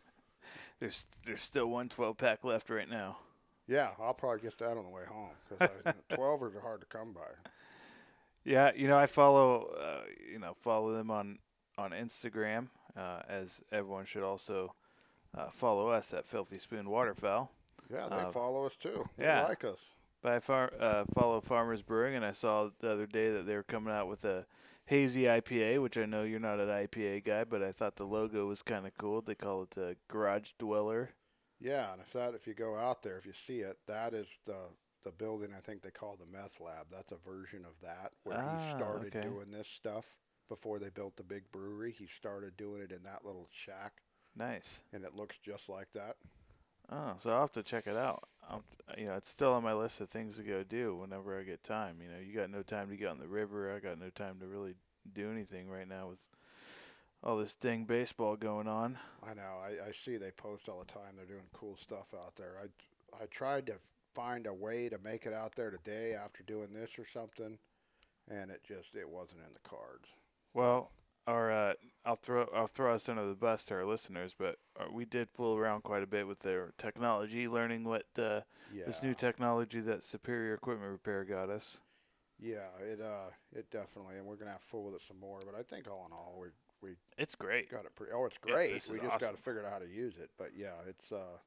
There's 0.79 1.05
there's 1.25 1.43
still 1.43 1.67
one 1.67 1.89
12 1.89 2.17
pack 2.17 2.45
left 2.45 2.71
right 2.71 2.89
now. 2.89 3.19
Yeah, 3.67 3.91
I'll 3.99 4.15
probably 4.15 4.41
get 4.41 4.57
that 4.59 4.77
on 4.77 4.85
the 4.85 4.91
way 4.91 5.03
home 5.09 5.31
because 5.49 5.95
12ers 6.11 6.55
are 6.57 6.61
hard 6.61 6.81
to 6.83 6.87
come 6.87 7.13
by. 7.13 7.51
Yeah, 8.47 8.71
you 8.77 8.87
know, 8.87 8.97
I 8.97 9.07
follow, 9.07 9.75
uh, 9.79 10.05
you 10.33 10.39
know, 10.39 10.55
follow 10.63 10.95
them 10.95 11.11
on 11.11 11.39
on 11.77 11.91
Instagram, 11.91 12.69
uh, 12.97 13.21
as 13.29 13.61
everyone 13.71 14.05
should 14.07 14.23
also 14.23 14.75
uh, 15.37 15.51
follow 15.51 15.89
us 15.89 16.15
at 16.15 16.27
Filthy 16.27 16.59
Spoon 16.59 16.89
Waterfowl. 16.89 17.51
Yeah, 17.93 18.09
they 18.09 18.17
Uh, 18.17 18.31
follow 18.31 18.65
us 18.65 18.77
too. 18.77 19.05
They 19.19 19.25
yeah. 19.25 19.45
like 19.45 19.65
us. 19.65 19.81
But 20.23 20.33
I 20.33 20.39
far, 20.41 20.73
uh, 20.81 21.05
follow 21.15 21.41
Farmers 21.41 21.83
Brewing, 21.83 22.15
and 22.15 22.25
I 22.25 22.33
saw 22.33 22.71
the 22.79 22.91
other 22.91 23.07
day 23.07 23.31
that 23.31 23.47
they 23.47 23.55
were 23.55 23.63
coming 23.63 23.93
out 23.93 24.09
with 24.09 24.25
a 24.25 24.47
hazy 24.87 25.25
IPA, 25.25 25.83
which 25.83 25.99
I 25.99 26.07
know 26.07 26.23
you're 26.23 26.41
not 26.41 26.59
an 26.61 26.69
IPA 26.69 27.25
guy, 27.25 27.45
but 27.45 27.63
I 27.63 27.73
thought 27.73 27.97
the 27.97 28.07
logo 28.07 28.47
was 28.47 28.63
kind 28.63 28.87
of 28.87 28.97
cool. 28.97 29.21
They 29.21 29.35
call 29.35 29.65
it 29.65 29.71
the 29.71 29.97
Garage 30.09 30.53
Dweller. 30.59 31.11
Yeah, 31.61 31.93
and 31.93 32.01
if 32.01 32.13
that 32.13 32.35
if 32.35 32.47
you 32.47 32.55
go 32.55 32.77
out 32.77 33.03
there, 33.03 33.19
if 33.19 33.27
you 33.27 33.33
see 33.33 33.61
it, 33.61 33.79
that 33.87 34.15
is 34.15 34.29
the 34.45 34.71
the 35.07 35.13
building 35.13 35.51
I 35.57 35.61
think 35.61 35.83
they 35.83 35.91
call 35.91 36.17
the 36.19 36.27
meth 36.27 36.61
lab. 36.61 36.87
That's 36.91 37.13
a 37.13 37.17
version 37.17 37.65
of 37.65 37.81
that 37.81 38.11
where 38.25 38.39
Ah, 38.39 38.59
he 38.59 38.71
started 38.77 39.15
okay. 39.17 39.27
doing 39.27 39.53
this 39.53 39.69
stuff 39.69 40.05
before 40.49 40.81
they 40.81 40.89
built 40.91 41.17
the 41.17 41.23
big 41.23 41.45
brewery. 41.53 41.93
He 41.97 42.07
started 42.07 42.57
doing 42.57 42.83
it 42.83 42.91
in 42.91 43.05
that 43.05 43.25
little 43.25 43.49
shack, 43.53 44.03
Nice. 44.37 44.83
and 44.93 45.05
it 45.05 45.15
looks 45.15 45.39
just 45.39 45.69
like 45.69 45.93
that. 45.93 46.17
Oh, 46.91 47.15
so 47.19 47.33
I'll 47.33 47.41
have 47.43 47.53
to 47.53 47.63
check 47.63 47.87
it 47.87 47.97
out. 47.97 48.29
i 48.49 48.59
you 48.99 49.07
know, 49.07 49.15
it's 49.15 49.29
still 49.29 49.53
on 49.55 49.63
my 49.63 49.73
list 49.75 50.01
of 50.01 50.09
things 50.09 50.37
to 50.37 50.43
go 50.43 50.63
do 50.63 50.97
whenever 50.97 51.39
I 51.39 51.43
get 51.45 51.63
time. 51.65 51.97
You 52.03 52.09
know, 52.09 52.19
you 52.25 52.33
got 52.35 52.51
no 52.51 52.63
time 52.63 52.91
to 52.91 52.97
get 52.97 53.09
on 53.09 53.19
the 53.19 53.27
river. 53.29 53.75
I 53.75 53.79
got 53.81 53.99
no 53.99 54.11
time 54.11 54.39
to 54.41 54.47
really 54.47 54.75
do 55.13 55.31
anything 55.31 55.69
right 55.69 55.89
now 55.89 56.09
with 56.09 56.29
all 57.25 57.37
this 57.37 57.55
dang 57.57 57.85
baseball 57.85 58.37
going 58.37 58.69
on. 58.69 58.99
I 59.29 59.35
know. 59.35 59.59
I, 59.65 59.89
I 59.89 59.93
see 59.93 60.17
they 60.17 60.31
post 60.31 60.69
all 60.69 60.79
the 60.79 60.93
time. 60.93 61.15
They're 61.17 61.27
doing 61.27 61.49
cool 61.53 61.77
stuff 61.77 62.15
out 62.15 62.37
there. 62.37 62.55
I 62.63 63.23
I 63.23 63.27
tried 63.27 63.67
to 63.67 63.75
find 64.17 64.47
a 64.47 64.55
way 64.55 64.89
to 64.89 64.99
make 64.99 65.27
it 65.27 65.35
out 65.35 65.55
there 65.55 65.71
today 65.71 66.15
after 66.15 66.43
doing 66.43 66.73
this 66.73 66.99
or 66.99 67.05
something, 67.07 67.59
and 68.29 68.51
it 68.51 68.63
just 68.67 68.95
it 68.97 69.09
wasn't 69.09 69.41
in 69.47 69.53
the 69.53 69.69
cards. 69.69 70.09
Well, 70.55 70.91
our 71.27 71.53
uh, 71.53 71.75
I'll 72.05 72.17
throw 72.17 72.49
I'll 72.55 72.67
throw 72.67 72.95
us 72.95 73.09
under 73.11 73.29
the 73.29 73.35
bus 73.35 73.65
to 73.67 73.75
our 73.75 73.85
listeners, 73.85 74.35
but 74.37 74.57
uh, 74.81 74.87
we 74.91 75.05
did 75.05 75.29
fool 75.29 75.57
around 75.57 75.83
quite 75.83 76.03
a 76.03 76.07
bit 76.07 76.27
with 76.27 76.41
their 76.41 76.73
technology, 76.79 77.47
learning 77.47 77.85
what 77.85 78.07
uh, 78.19 78.41
Yeah. 78.73 78.87
this 78.87 79.03
new 79.03 79.13
technology 79.15 79.81
that 79.81 80.03
Superior 80.03 80.55
Equipment 80.55 80.91
Repair 80.91 81.25
got 81.25 81.51
us. 81.51 81.81
Yeah, 82.39 82.69
it 82.83 83.01
uh, 83.01 83.31
it 83.55 83.71
definitely, 83.71 84.17
and 84.17 84.27
we're 84.27 84.37
gonna 84.37 84.53
have 84.53 84.61
to 84.61 84.67
fool 84.67 84.85
with 84.85 84.95
it 84.95 85.03
some 85.03 85.21
more. 85.21 85.41
But 85.45 85.59
I 85.59 85.63
think 85.63 85.89
all 85.89 86.07
in 86.07 86.13
all, 86.13 86.39
we 86.41 86.49
we 86.81 86.97
It's 87.19 87.35
great. 87.35 87.71
got 87.71 87.85
it 87.85 87.95
pretty. 87.95 88.13
Oh, 88.15 88.25
it's 88.25 88.39
great. 88.39 88.73
we 88.91 88.99
just 88.99 89.21
got 89.21 89.37
to 89.37 89.43
figure 89.43 89.65
out 89.65 89.73
how 89.73 89.79
to 89.79 89.89
use 89.89 90.15
it. 90.19 90.31
But 90.39 90.51
yeah, 90.57 90.75
it's 90.89 91.11
uh, 91.13 91.39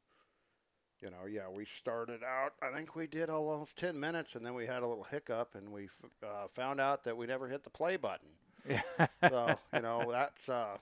you 1.02 1.10
know, 1.10 1.26
yeah, 1.30 1.48
we 1.50 1.66
started 1.66 2.24
out. 2.24 2.54
I 2.62 2.76
think 2.76 2.96
we 2.96 3.08
did 3.08 3.30
almost 3.30 3.76
ten 3.78 4.00
minutes, 4.00 4.36
and 4.36 4.46
then 4.46 4.54
we 4.54 4.66
had 4.66 4.84
a 4.84 4.88
little 4.88 5.06
hiccup, 5.06 5.56
and 5.56 5.72
we 5.72 5.86
f- 5.86 6.12
uh, 6.24 6.48
found 6.48 6.82
out 6.82 7.04
that 7.06 7.16
we 7.16 7.26
never 7.26 7.48
hit 7.48 7.64
the 7.64 7.70
play 7.70 7.98
button. 7.98 8.30
Yeah. 8.68 8.82
So 9.30 9.58
you 9.74 9.82
know, 9.82 10.10
that's 10.12 10.50
uh, 10.50 10.78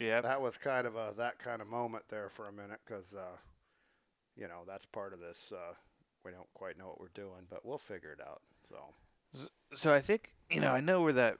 yep. 0.00 0.22
that 0.22 0.40
was 0.40 0.56
kind 0.56 0.86
of 0.86 0.96
a 0.96 1.12
that 1.16 1.38
kind 1.38 1.60
of 1.60 1.68
moment 1.68 2.04
there 2.08 2.28
for 2.28 2.48
a 2.48 2.52
minute 2.52 2.80
because 2.86 3.14
uh, 3.14 3.36
you 4.36 4.48
know 4.48 4.62
that's 4.66 4.86
part 4.86 5.12
of 5.12 5.20
this. 5.20 5.52
Uh, 5.52 5.74
we 6.24 6.30
don't 6.32 6.52
quite 6.54 6.78
know 6.78 6.86
what 6.86 7.00
we're 7.00 7.08
doing, 7.14 7.46
but 7.48 7.64
we'll 7.64 7.78
figure 7.78 8.12
it 8.12 8.20
out. 8.20 8.42
So. 8.68 8.76
So 9.74 9.92
I 9.92 10.00
think 10.00 10.32
you 10.50 10.60
know 10.60 10.72
I 10.72 10.80
know 10.80 11.02
where 11.02 11.12
that 11.12 11.36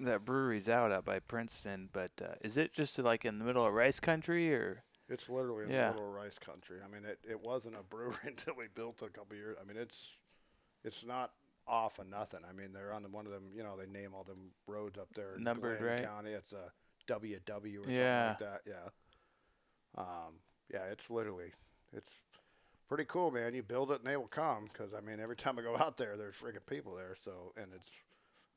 that 0.00 0.24
brewery's 0.24 0.68
out 0.68 0.92
out 0.92 1.04
by 1.04 1.18
Princeton, 1.18 1.88
but 1.92 2.10
uh, 2.22 2.34
is 2.42 2.56
it 2.58 2.72
just 2.72 2.98
like 2.98 3.24
in 3.24 3.38
the 3.38 3.44
middle 3.44 3.64
of 3.66 3.72
rice 3.74 4.00
country 4.00 4.52
or? 4.54 4.82
It's 5.08 5.28
literally 5.30 5.64
in 5.64 5.70
Yeah. 5.70 5.88
the 5.88 5.94
middle 5.94 6.08
of 6.10 6.14
rice 6.14 6.38
country. 6.38 6.78
I 6.84 6.92
mean, 6.92 7.04
it, 7.06 7.18
it 7.28 7.40
wasn't 7.40 7.76
a 7.76 7.82
brewery 7.82 8.14
until 8.26 8.54
we 8.56 8.66
built 8.74 9.00
a 9.02 9.08
couple 9.08 9.36
years. 9.36 9.56
I 9.60 9.64
mean, 9.66 9.76
it's 9.76 10.16
it's 10.84 11.04
not 11.04 11.32
off 11.66 11.98
of 11.98 12.06
nothing. 12.08 12.40
I 12.48 12.52
mean, 12.52 12.72
they're 12.72 12.92
on 12.92 13.02
the, 13.02 13.08
one 13.08 13.26
of 13.26 13.32
them. 13.32 13.44
You 13.54 13.62
know, 13.62 13.76
they 13.76 13.86
name 13.86 14.10
all 14.14 14.24
them 14.24 14.50
roads 14.66 14.98
up 14.98 15.08
there 15.14 15.34
in 15.36 15.42
Numbered, 15.44 15.80
right? 15.80 16.02
County. 16.04 16.30
It's 16.32 16.52
a 16.52 16.70
WW 17.10 17.86
or 17.86 17.90
Yeah. 17.90 18.36
something 18.36 18.46
like 18.48 18.64
that. 18.64 18.70
Yeah. 19.96 20.02
Um. 20.02 20.34
Yeah. 20.72 20.84
It's 20.92 21.08
literally 21.10 21.52
it's 21.96 22.18
pretty 22.88 23.04
cool, 23.06 23.30
man. 23.30 23.54
You 23.54 23.62
build 23.62 23.90
it 23.90 24.00
and 24.00 24.06
they 24.06 24.16
will 24.16 24.26
come 24.28 24.64
because 24.72 24.92
I 24.94 25.00
mean, 25.00 25.20
every 25.20 25.36
time 25.36 25.58
I 25.58 25.62
go 25.62 25.76
out 25.76 25.96
there, 25.96 26.16
there's 26.16 26.34
freaking 26.36 26.66
people 26.68 26.94
there. 26.94 27.14
So 27.16 27.52
and 27.56 27.68
it's 27.74 27.90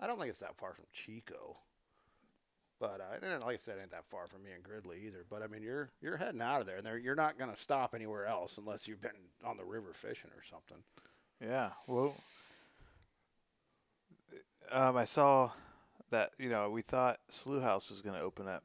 I 0.01 0.07
don't 0.07 0.17
think 0.17 0.29
it's 0.29 0.39
that 0.39 0.57
far 0.57 0.73
from 0.73 0.85
Chico. 0.91 1.57
But 2.79 2.99
uh, 2.99 3.25
and 3.25 3.43
like 3.43 3.53
I 3.53 3.57
said, 3.57 3.77
it 3.77 3.81
ain't 3.81 3.91
that 3.91 4.09
far 4.09 4.27
from 4.27 4.43
me 4.43 4.49
and 4.55 4.63
Gridley 4.63 5.03
either. 5.05 5.23
But 5.29 5.43
I 5.43 5.47
mean, 5.47 5.61
you're 5.61 5.91
you're 6.01 6.17
heading 6.17 6.41
out 6.41 6.61
of 6.61 6.67
there, 6.67 6.77
and 6.77 6.85
there, 6.85 6.97
you're 6.97 7.15
not 7.15 7.37
gonna 7.37 7.55
stop 7.55 7.93
anywhere 7.93 8.25
else 8.25 8.57
unless 8.57 8.87
you've 8.87 9.01
been 9.01 9.11
on 9.45 9.57
the 9.57 9.63
river 9.63 9.93
fishing 9.93 10.31
or 10.35 10.41
something. 10.41 10.83
Yeah. 11.39 11.71
Well, 11.85 12.15
um, 14.71 14.97
I 14.97 15.05
saw 15.05 15.51
that 16.09 16.31
you 16.39 16.49
know 16.49 16.69
we 16.69 16.81
thought 16.81 17.19
Slough 17.29 17.61
House 17.63 17.89
was 17.89 18.01
going 18.01 18.15
to 18.15 18.21
open 18.21 18.47
up 18.47 18.63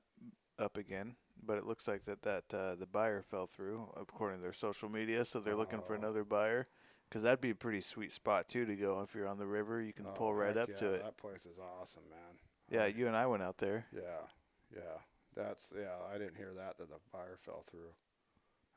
up 0.58 0.76
again, 0.78 1.16
but 1.44 1.58
it 1.58 1.66
looks 1.66 1.86
like 1.86 2.04
that 2.04 2.22
that 2.22 2.44
uh, 2.54 2.74
the 2.74 2.86
buyer 2.86 3.22
fell 3.22 3.46
through 3.46 3.88
according 4.00 4.38
to 4.38 4.42
their 4.42 4.52
social 4.52 4.88
media. 4.88 5.24
So 5.24 5.40
they're 5.40 5.54
looking 5.56 5.82
for 5.82 5.94
Oh. 5.94 5.98
another 5.98 6.24
buyer 6.24 6.68
because 7.08 7.22
that'd 7.22 7.40
be 7.40 7.50
a 7.50 7.54
pretty 7.54 7.80
sweet 7.80 8.12
spot 8.12 8.48
too 8.48 8.64
to 8.66 8.74
go 8.76 9.00
if 9.02 9.14
you're 9.14 9.28
on 9.28 9.38
the 9.38 9.46
river. 9.46 9.80
You 9.82 9.92
can 9.92 10.06
pull 10.06 10.28
Oh, 10.28 10.32
right 10.32 10.56
up 10.56 10.68
yeah, 10.70 10.76
to 10.76 10.92
it. 10.94 11.02
That 11.04 11.16
place 11.16 11.46
is 11.46 11.58
awesome, 11.58 12.02
man. 12.10 12.38
Yeah, 12.70 12.82
Uh, 12.84 12.86
you 12.86 13.06
and 13.06 13.16
I 13.16 13.26
went 13.26 13.42
out 13.42 13.58
there. 13.58 13.86
yeah, 13.94 14.26
yeah. 14.74 14.98
That's 15.36 15.72
yeah. 15.76 15.94
I 16.12 16.18
didn't 16.18 16.36
hear 16.36 16.52
that 16.56 16.78
that 16.78 16.88
the 16.88 16.98
fire 17.12 17.36
fell 17.36 17.62
through. 17.70 17.92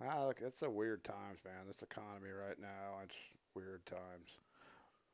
Ah, 0.05 0.25
look, 0.25 0.41
it's 0.41 0.61
a 0.61 0.69
weird 0.69 1.03
times, 1.03 1.39
man. 1.43 1.67
This 1.67 1.81
economy 1.81 2.29
right 2.29 2.59
now, 2.59 2.99
it's 3.03 3.15
weird 3.55 3.85
times. 3.85 4.37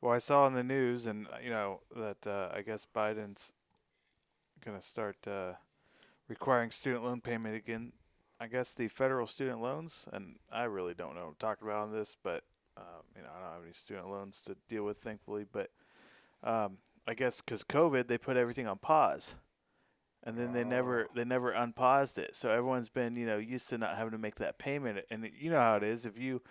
Well, 0.02 0.12
I 0.14 0.18
saw 0.20 0.46
in 0.48 0.54
the 0.54 0.64
news, 0.64 1.06
and 1.08 1.28
uh, 1.28 1.38
you 1.44 1.50
know 1.50 1.82
that 1.96 2.28
uh, 2.28 2.50
I 2.54 2.62
guess 2.62 2.86
Biden's 2.94 3.54
gonna 4.64 4.82
start 4.82 5.28
uh, 5.28 5.54
requiring 6.28 6.72
student 6.72 7.04
loan 7.04 7.22
payment 7.22 7.56
again. 7.56 7.94
I 8.40 8.48
guess 8.48 8.76
the 8.76 8.88
federal 8.90 9.28
student 9.28 9.62
loans, 9.62 10.08
and 10.12 10.36
I 10.52 10.64
really 10.64 10.94
don't 10.94 11.16
know 11.16 11.22
what 11.22 11.30
I'm 11.30 11.36
talking 11.40 11.68
about 11.68 11.84
on 11.84 11.94
this, 11.94 12.18
but 12.22 12.44
um, 12.78 13.04
you 13.16 13.22
know 13.22 13.30
I 13.36 13.42
don't 13.42 13.54
have 13.54 13.64
any 13.64 13.74
student 13.74 14.10
loans 14.10 14.42
to 14.44 14.56
deal 14.70 14.84
with, 14.84 14.98
thankfully. 14.98 15.46
But 15.52 15.70
um, 16.44 16.78
I 17.08 17.14
guess 17.14 17.42
because 17.42 17.64
COVID, 17.64 18.08
they 18.08 18.18
put 18.18 18.38
everything 18.38 18.68
on 18.68 18.78
pause, 18.78 19.36
and 20.24 20.38
then 20.38 20.54
they 20.54 20.64
never 20.64 21.06
Oh. 21.06 21.12
they 21.16 21.26
never 21.26 21.52
unpaused 21.52 22.18
it. 22.18 22.36
So 22.36 22.50
everyone's 22.52 22.90
been 22.90 23.16
you 23.16 23.26
know 23.26 23.38
used 23.38 23.70
to 23.70 23.78
not 23.78 23.98
having 23.98 24.12
to 24.12 24.18
make 24.18 24.36
that 24.36 24.58
payment, 24.58 25.06
and 25.10 25.30
you 25.40 25.50
know 25.50 25.60
how 25.60 25.78
it 25.78 25.84
is 25.84 26.06
if 26.06 26.18
you 26.18 26.42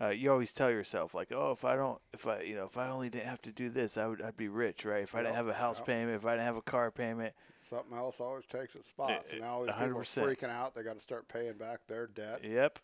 uh, 0.00 0.08
you 0.10 0.30
always 0.30 0.52
tell 0.52 0.70
yourself 0.70 1.12
like, 1.12 1.32
oh, 1.32 1.50
if 1.50 1.64
I 1.64 1.74
don't, 1.74 2.00
if 2.12 2.26
I, 2.26 2.42
you 2.42 2.54
know, 2.54 2.66
if 2.66 2.76
I 2.76 2.88
only 2.88 3.10
didn't 3.10 3.26
have 3.26 3.42
to 3.42 3.50
do 3.52 3.68
this, 3.68 3.96
I 3.96 4.06
would, 4.06 4.22
I'd 4.22 4.36
be 4.36 4.48
rich, 4.48 4.84
right? 4.84 5.02
If 5.02 5.14
I 5.14 5.22
didn't 5.22 5.34
have 5.34 5.48
a 5.48 5.54
house 5.54 5.78
yep. 5.78 5.86
payment, 5.86 6.14
if 6.14 6.24
I 6.24 6.34
didn't 6.34 6.44
have 6.44 6.56
a 6.56 6.62
car 6.62 6.90
payment, 6.90 7.34
Something 7.68 7.98
else 7.98 8.20
always 8.20 8.46
takes 8.46 8.76
its 8.76 8.88
spot. 8.88 9.24
And 9.32 9.40
now 9.40 9.48
all 9.48 9.64
these 9.64 9.74
people 9.74 9.98
are 9.98 10.04
freaking 10.04 10.50
out. 10.50 10.74
They 10.74 10.82
got 10.82 10.94
to 10.94 11.00
start 11.00 11.28
paying 11.28 11.54
back 11.54 11.80
their 11.88 12.06
debt. 12.06 12.42
yep, 12.44 12.78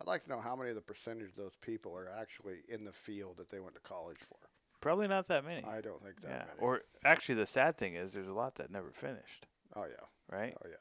I'd 0.00 0.06
like 0.06 0.24
to 0.24 0.30
know 0.30 0.40
how 0.40 0.54
many 0.56 0.70
of 0.70 0.76
the 0.76 0.82
percentage 0.82 1.30
of 1.30 1.36
those 1.36 1.56
people 1.60 1.96
are 1.96 2.08
actually 2.08 2.58
in 2.68 2.84
the 2.84 2.92
field 2.92 3.36
that 3.38 3.50
they 3.50 3.60
went 3.60 3.74
to 3.74 3.80
college 3.80 4.18
for. 4.18 4.36
probably 4.80 5.08
not 5.08 5.26
that 5.28 5.44
many. 5.44 5.64
I 5.64 5.80
don't 5.80 6.02
think 6.02 6.20
that 6.20 6.28
yeah, 6.28 6.44
many. 6.46 6.60
or 6.60 6.82
actually, 7.04 7.34
the 7.36 7.46
sad 7.46 7.76
thing 7.76 7.94
is, 7.94 8.12
there's 8.12 8.28
a 8.28 8.32
lot 8.32 8.54
that 8.56 8.70
never 8.70 8.90
finished, 8.90 9.46
oh 9.74 9.84
yeah, 9.84 10.06
right? 10.36 10.54
oh 10.62 10.68
yeah. 10.68 10.76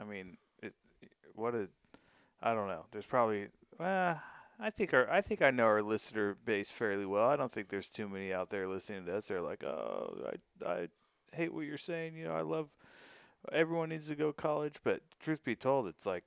I 0.00 0.04
mean, 0.04 0.36
it, 0.62 0.74
what 1.34 1.54
a, 1.54 1.68
I 2.42 2.54
don't 2.54 2.68
know. 2.68 2.84
There's 2.90 3.06
probably, 3.06 3.48
uh, 3.80 4.14
I 4.60 4.70
think 4.70 4.92
our, 4.92 5.10
I 5.10 5.20
think 5.20 5.40
I 5.42 5.50
know 5.50 5.64
our 5.64 5.82
listener 5.82 6.36
base 6.44 6.70
fairly 6.70 7.06
well. 7.06 7.28
I 7.28 7.36
don't 7.36 7.50
think 7.50 7.68
there's 7.68 7.88
too 7.88 8.08
many 8.08 8.32
out 8.32 8.50
there 8.50 8.68
listening 8.68 9.06
to 9.06 9.16
us. 9.16 9.26
They're 9.26 9.40
like, 9.40 9.64
oh, 9.64 10.32
I, 10.64 10.68
I 10.68 10.88
hate 11.32 11.52
what 11.54 11.64
you're 11.66 11.78
saying. 11.78 12.16
You 12.16 12.24
know, 12.24 12.34
I 12.34 12.42
love, 12.42 12.68
everyone 13.52 13.88
needs 13.88 14.08
to 14.08 14.14
go 14.14 14.28
to 14.28 14.32
college. 14.32 14.76
But 14.84 15.00
truth 15.20 15.42
be 15.42 15.56
told, 15.56 15.86
it's 15.86 16.06
like, 16.06 16.24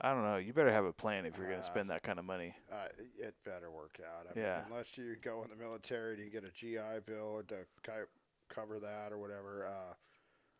I 0.00 0.12
don't 0.12 0.22
know. 0.24 0.36
You 0.36 0.52
better 0.52 0.72
have 0.72 0.84
a 0.84 0.92
plan 0.92 1.24
if 1.24 1.36
you're 1.36 1.46
going 1.46 1.58
Uh, 1.58 1.62
to 1.62 1.66
spend 1.66 1.90
that 1.90 2.02
kind 2.02 2.18
of 2.18 2.24
money. 2.24 2.54
Uh, 2.70 2.88
it 3.18 3.34
better 3.44 3.70
work 3.70 3.98
out. 4.06 4.26
I 4.34 4.38
Yeah. 4.38 4.56
Mean, 4.58 4.64
unless 4.72 4.98
you 4.98 5.16
go 5.16 5.42
in 5.42 5.50
the 5.50 5.56
military 5.56 6.14
and 6.14 6.22
you 6.22 6.30
get 6.30 6.44
a 6.44 6.50
GI 6.50 7.00
Bill 7.06 7.42
to 7.48 7.66
cover 8.48 8.78
that 8.80 9.12
or 9.12 9.18
whatever. 9.18 9.66
Uh, 9.66 9.94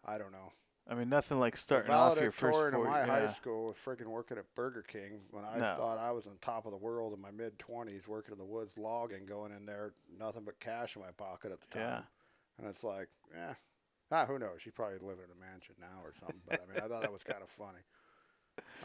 I 0.05 0.19
don't 0.19 0.33
know. 0.33 0.53
I 0.89 0.95
mean, 0.95 1.09
nothing 1.09 1.41
like 1.41 1.57
starting 1.57 1.91
off 1.93 2.21
your 2.21 2.31
first 2.31 2.55
four. 2.57 2.69
of 2.69 2.85
my 2.85 3.05
high 3.05 3.27
school 3.27 3.67
was 3.67 3.77
freaking 3.77 4.07
working 4.07 4.39
at 4.39 4.55
Burger 4.55 4.83
King 4.83 5.23
when 5.33 5.45
I 5.45 5.59
No. 5.59 5.75
thought 5.77 5.99
I 5.99 6.13
was 6.13 6.27
on 6.29 6.39
top 6.41 6.65
of 6.65 6.71
the 6.71 6.79
world 6.79 7.13
in 7.13 7.21
my 7.21 7.33
mid 7.33 7.59
twenties, 7.59 8.07
working 8.07 8.31
in 8.33 8.39
the 8.39 8.45
woods 8.45 8.79
logging, 8.79 9.27
going 9.27 9.51
in 9.53 9.67
there, 9.67 9.95
nothing 10.17 10.45
but 10.45 10.61
cash 10.61 10.95
in 10.95 11.03
my 11.03 11.11
pocket 11.11 11.51
at 11.51 11.61
the 11.61 11.67
time. 11.67 11.83
Yeah. 11.83 12.03
And 12.59 12.69
it's 12.69 12.85
like, 12.85 13.09
yeah, 13.35 13.55
ah, 14.13 14.27
who 14.27 14.39
knows? 14.39 14.63
She's 14.63 14.73
probably 14.73 14.99
living 14.99 15.25
in 15.25 15.33
a 15.33 15.41
mansion 15.41 15.75
now 15.81 16.01
or 16.05 16.15
something. 16.21 16.41
But 16.47 16.63
I 16.63 16.73
mean, 16.73 16.83
I 16.83 16.87
thought 16.89 17.03
that 17.03 17.13
was 17.13 17.25
kind 17.25 17.43
of 17.43 17.51
funny. 17.51 17.81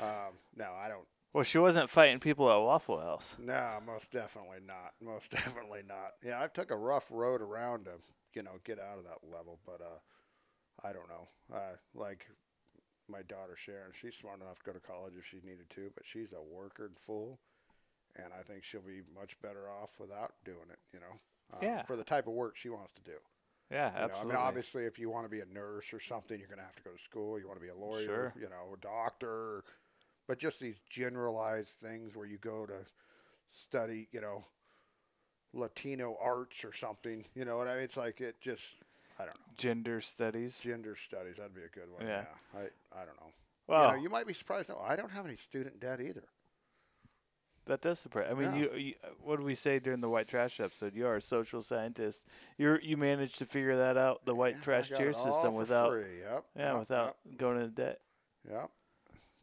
Um, 0.02 0.34
no, 0.56 0.72
I 0.74 0.88
don't. 0.88 1.06
Well, 1.34 1.44
she 1.44 1.58
wasn't 1.58 1.90
fighting 1.90 2.20
people 2.20 2.52
at 2.52 2.58
Waffle 2.58 3.00
House. 3.00 3.38
No, 3.40 3.78
most 3.86 4.12
definitely 4.12 4.58
not. 4.66 4.94
Most 5.02 5.32
definitely 5.32 5.82
not. 5.88 6.14
Yeah, 6.24 6.42
I've 6.42 6.54
took 6.54 6.72
a 6.72 6.76
rough 6.76 7.08
road 7.12 7.42
around 7.42 7.86
to, 7.86 7.92
you 8.34 8.44
know, 8.44 8.60
get 8.66 8.80
out 8.80 8.98
of 8.98 9.04
that 9.06 9.20
level, 9.32 9.60
but 9.66 9.80
uh, 9.82 10.88
I 10.88 10.92
don't 10.92 11.08
know. 11.08 11.28
Uh, 11.56 11.76
like 11.96 12.28
my 13.08 13.22
daughter 13.22 13.56
Sharon, 13.56 13.92
she's 13.94 14.16
smart 14.16 14.42
enough 14.42 14.60
to 14.60 14.64
go 14.66 14.74
to 14.74 14.80
college 14.80 15.14
if 15.18 15.26
she 15.26 15.38
needed 15.38 15.70
to, 15.72 15.92
but 15.96 16.06
she's 16.06 16.34
a 16.34 16.42
worker 16.42 16.86
and 16.86 16.98
full, 17.00 17.40
and 18.18 18.28
I 18.38 18.44
think 18.44 18.64
she'll 18.64 18.82
be 18.82 19.02
much 19.18 19.40
better 19.42 19.70
off 19.70 19.92
without 20.00 20.34
doing 20.44 20.68
it. 20.70 20.80
You 20.94 21.00
know, 21.00 21.20
um, 21.54 21.60
Yeah. 21.62 21.84
for 21.84 21.96
the 21.96 22.04
type 22.04 22.28
of 22.28 22.34
work 22.34 22.58
she 22.58 22.70
wants 22.70 22.92
to 22.94 23.02
do. 23.02 23.18
Yeah, 23.72 23.92
You 23.94 23.98
know, 24.00 24.04
absolutely. 24.06 24.34
I 24.34 24.38
mean, 24.38 24.48
obviously, 24.48 24.84
if 24.86 25.00
you 25.00 25.10
want 25.10 25.26
to 25.26 25.30
be 25.30 25.40
a 25.40 25.46
nurse 25.46 25.94
or 25.94 26.00
something, 26.00 26.38
you're 26.38 26.48
going 26.50 26.58
to 26.60 26.64
have 26.66 26.76
to 26.76 26.84
go 26.84 26.92
to 26.92 27.02
school. 27.02 27.40
You 27.40 27.48
want 27.48 27.60
to 27.60 27.64
be 27.66 27.72
a 27.72 27.76
lawyer, 27.76 28.04
Sure. 28.06 28.34
you 28.36 28.50
know, 28.50 28.74
a 28.74 28.78
doctor, 28.82 29.64
but 30.28 30.38
just 30.40 30.60
these 30.60 30.80
generalized 30.90 31.72
things 31.78 32.16
where 32.16 32.26
you 32.26 32.38
go 32.38 32.66
to 32.66 32.86
study, 33.52 34.08
you 34.12 34.20
know, 34.22 34.46
Latino 35.54 36.18
arts 36.22 36.64
or 36.64 36.74
something. 36.74 37.26
You 37.36 37.46
know 37.46 37.58
what 37.58 37.68
I 37.68 37.76
mean? 37.76 37.84
It's 37.84 37.98
like 37.98 38.22
it 38.22 38.40
just, 38.42 38.64
I 39.20 39.26
don't 39.26 39.36
know, 39.36 39.54
Gender 39.58 40.02
studies. 40.02 40.62
gender 40.62 40.96
studies. 40.96 41.36
That'd 41.38 41.54
be 41.56 41.62
a 41.64 41.68
good 41.70 41.92
one. 41.92 42.06
Yeah. 42.08 42.26
Yeah, 42.54 42.60
I, 42.94 43.02
I 43.02 43.06
don't 43.06 43.20
know. 43.20 43.32
Well, 43.68 43.92
you 43.92 43.98
know, 43.98 44.04
you 44.04 44.10
might 44.10 44.28
be 44.28 44.34
surprised. 44.34 44.70
No, 44.70 44.80
I 44.86 44.96
don't 44.96 45.12
have 45.12 45.26
any 45.26 45.38
student 45.38 45.80
debt 45.80 46.00
either. 46.02 46.24
That 47.66 47.82
does 47.82 48.00
surprise. 48.00 48.28
I 48.32 48.34
mean, 48.34 48.54
Yeah. 48.54 48.60
you, 48.60 48.74
you. 48.76 48.94
What 49.24 49.38
did 49.38 49.46
we 49.46 49.56
say 49.56 49.80
during 49.80 50.02
the 50.02 50.10
white 50.10 50.28
trash 50.28 50.60
episode? 50.60 50.96
You 50.96 51.08
are 51.08 51.16
a 51.18 51.22
social 51.22 51.62
scientist. 51.62 52.28
You 52.58 52.78
you 52.82 52.98
managed 52.98 53.38
to 53.40 53.46
figure 53.46 53.78
that 53.78 53.98
out, 53.98 54.26
the 54.26 54.36
white 54.36 54.56
Yeah, 54.56 54.62
trash 54.62 54.90
tier 54.90 55.14
system, 55.14 55.56
without 55.56 55.90
free. 55.92 56.20
Yep. 56.22 56.46
yeah, 56.56 56.70
yep, 56.72 56.80
without 56.80 57.18
going 57.38 57.58
into 57.58 57.70
debt. 57.70 58.00
Yep. 58.48 58.54
yep. 58.56 58.70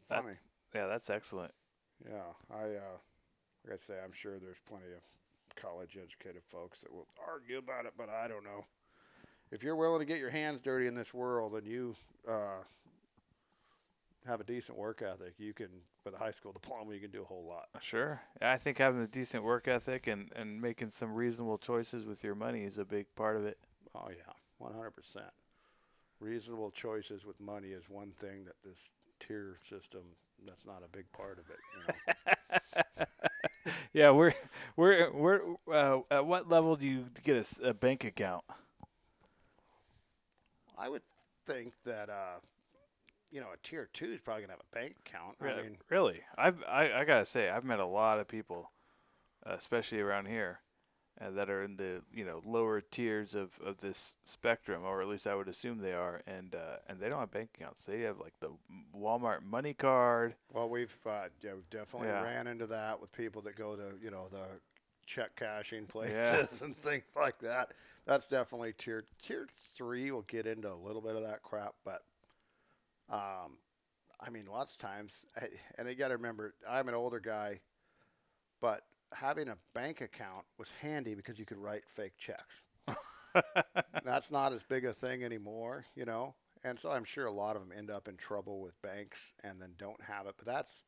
That- 0.09 0.23
Funny. 0.23 0.35
Yeah, 0.75 0.87
that's 0.87 1.09
excellent. 1.09 1.51
Yeah, 2.07 2.21
I 2.51 2.61
uh, 2.63 2.97
like 3.65 3.73
I 3.73 3.75
say, 3.77 3.95
I'm 4.03 4.11
sure 4.13 4.37
there's 4.39 4.59
plenty 4.67 4.85
of 4.95 5.55
college 5.55 5.97
educated 6.01 6.43
folks 6.45 6.81
that 6.81 6.91
will 6.93 7.07
argue 7.27 7.57
about 7.57 7.85
it, 7.85 7.93
but 7.97 8.07
I 8.09 8.27
don't 8.27 8.43
know. 8.43 8.65
If 9.51 9.63
you're 9.63 9.75
willing 9.75 9.99
to 9.99 10.05
get 10.05 10.19
your 10.19 10.29
hands 10.29 10.59
dirty 10.63 10.85
in 10.87 10.93
this 10.93 11.13
world 11.13 11.53
and 11.55 11.65
you 11.65 11.95
uh, 12.27 12.61
have 14.29 14.39
a 14.39 14.43
decent 14.43 14.77
work 14.77 15.01
ethic, 15.01 15.33
you 15.37 15.53
can 15.53 15.69
with 16.05 16.13
a 16.13 16.17
high 16.17 16.31
school 16.31 16.51
diploma 16.51 16.93
you 16.93 16.99
can 16.99 17.11
do 17.11 17.21
a 17.21 17.25
whole 17.25 17.45
lot. 17.45 17.67
Sure. 17.81 18.21
I 18.41 18.57
think 18.57 18.77
having 18.77 19.01
a 19.01 19.07
decent 19.07 19.43
work 19.43 19.67
ethic 19.67 20.07
and, 20.07 20.31
and 20.35 20.61
making 20.61 20.91
some 20.91 21.13
reasonable 21.13 21.57
choices 21.57 22.05
with 22.05 22.23
your 22.23 22.35
money 22.35 22.63
is 22.63 22.77
a 22.77 22.85
big 22.85 23.07
part 23.15 23.35
of 23.35 23.45
it. 23.45 23.57
Oh 23.95 24.07
yeah, 24.09 24.33
100 24.59 24.91
percent. 24.91 25.25
Reasonable 26.19 26.71
choices 26.71 27.25
with 27.25 27.39
money 27.39 27.69
is 27.69 27.89
one 27.89 28.11
thing 28.11 28.45
that 28.45 28.55
this 28.63 28.77
tier 29.19 29.57
system 29.67 30.01
that's 30.45 30.65
not 30.65 30.83
a 30.85 30.87
big 30.87 31.11
part 31.11 31.39
of 31.39 31.49
it. 31.49 31.57
You 31.75 31.81
know? 31.87 33.05
Yeah, 33.91 34.11
we're 34.11 34.33
we're 34.75 35.11
we're 35.11 35.41
uh, 35.71 35.99
at 36.11 36.25
what 36.25 36.47
level 36.47 36.75
do 36.75 36.85
you 36.85 37.05
get 37.23 37.51
a 37.63 37.73
bank 37.73 38.03
account? 38.03 38.43
I 40.77 40.89
would 40.89 41.01
think 41.45 41.73
that 41.85 42.09
uh, 42.09 42.39
you 43.31 43.39
know 43.39 43.47
a 43.53 43.57
tier 43.63 43.89
two 43.93 44.11
is 44.11 44.21
probably 44.21 44.43
gonna 44.43 44.53
have 44.53 44.61
a 44.61 44.75
bank 44.75 44.95
account. 45.05 45.35
I 45.41 45.45
Really? 45.45 45.63
mean, 45.63 45.77
really? 45.89 46.21
I've 46.37 46.63
I, 46.67 46.91
I 46.93 47.05
gotta 47.05 47.25
say 47.25 47.47
I've 47.49 47.63
met 47.63 47.79
a 47.79 47.85
lot 47.85 48.19
of 48.19 48.27
people, 48.27 48.71
uh, 49.45 49.53
especially 49.57 49.99
around 49.99 50.27
here, 50.27 50.59
uh, 51.21 51.31
that 51.31 51.49
are 51.49 51.63
in 51.63 51.77
the 51.77 52.01
you 52.13 52.25
know 52.25 52.41
lower 52.45 52.81
tiers 52.81 53.35
of, 53.35 53.51
of 53.63 53.79
this 53.79 54.15
spectrum, 54.23 54.83
or 54.83 55.01
at 55.01 55.07
least 55.07 55.27
I 55.27 55.35
would 55.35 55.47
assume 55.47 55.79
they 55.79 55.93
are, 55.93 56.21
and 56.27 56.55
uh, 56.55 56.77
and 56.87 56.99
they 56.99 57.09
don't 57.09 57.19
have 57.19 57.31
bank 57.31 57.49
accounts. 57.55 57.85
They 57.85 58.01
have 58.01 58.19
like 58.19 58.33
the 58.39 58.51
Walmart 58.95 59.43
Money 59.43 59.73
Card. 59.73 60.35
Well, 60.53 60.69
we've 60.69 60.97
uh, 61.05 61.25
yeah, 61.41 61.53
we've 61.53 61.69
definitely 61.69 62.09
Yeah. 62.09 62.23
ran 62.23 62.47
into 62.47 62.67
that 62.67 62.99
with 63.01 63.11
people 63.11 63.41
that 63.43 63.55
go 63.55 63.75
to 63.75 63.93
you 64.01 64.11
know 64.11 64.27
the 64.31 64.45
check 65.05 65.35
cashing 65.35 65.85
places 65.87 66.15
Yeah. 66.15 66.45
and 66.65 66.75
things 66.75 67.11
like 67.15 67.39
that. 67.39 67.73
That's 68.05 68.27
definitely 68.27 68.73
tier 68.73 69.03
tier 69.21 69.45
three. 69.75 70.11
We'll 70.11 70.21
get 70.23 70.47
into 70.47 70.71
a 70.71 70.75
little 70.75 71.01
bit 71.01 71.15
of 71.15 71.23
that 71.23 71.43
crap, 71.43 71.75
but 71.83 72.03
um, 73.09 73.57
I 74.19 74.29
mean, 74.29 74.45
lots 74.45 74.73
of 74.73 74.79
times, 74.79 75.25
I- 75.35 75.49
and 75.77 75.87
you 75.87 75.95
got 75.95 76.09
to 76.09 76.17
remember, 76.17 76.53
I'm 76.67 76.87
an 76.87 76.95
older 76.95 77.19
guy, 77.19 77.59
but 78.61 78.83
having 79.13 79.49
a 79.49 79.57
bank 79.73 80.01
account 80.01 80.45
was 80.57 80.71
handy 80.81 81.15
because 81.15 81.39
you 81.39 81.45
could 81.45 81.57
write 81.57 81.83
fake 81.87 82.17
checks. 82.17 82.63
That's 84.03 84.31
not 84.31 84.53
as 84.53 84.63
big 84.63 84.85
a 84.85 84.93
thing 84.93 85.23
anymore, 85.23 85.85
you 85.95 86.05
know. 86.05 86.35
And 86.63 86.77
so 86.77 86.91
I'm 86.91 87.05
sure 87.05 87.25
a 87.25 87.31
lot 87.31 87.55
of 87.55 87.61
them 87.61 87.77
end 87.77 87.89
up 87.89 88.07
in 88.07 88.17
trouble 88.17 88.59
with 88.61 88.81
banks 88.81 89.17
and 89.43 89.61
then 89.61 89.71
don't 89.77 90.01
have 90.03 90.27
it. 90.27 90.35
But 90.37 90.45
that's 90.45 90.83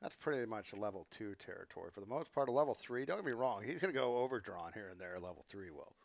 that's 0.00 0.14
pretty 0.14 0.46
much 0.46 0.72
level 0.76 1.06
two 1.10 1.34
territory 1.34 1.90
for 1.92 2.00
the 2.00 2.06
most 2.06 2.32
part. 2.32 2.48
A 2.48 2.52
level 2.52 2.74
three, 2.74 3.04
don't 3.04 3.16
get 3.16 3.24
me 3.26 3.32
wrong, 3.32 3.62
he's 3.64 3.80
going 3.80 3.92
to 3.92 3.98
go 3.98 4.18
overdrawn 4.18 4.72
here 4.72 4.88
and 4.90 5.00
there. 5.00 5.14
Level 5.14 5.44
three 5.48 5.70
will, 5.70 5.96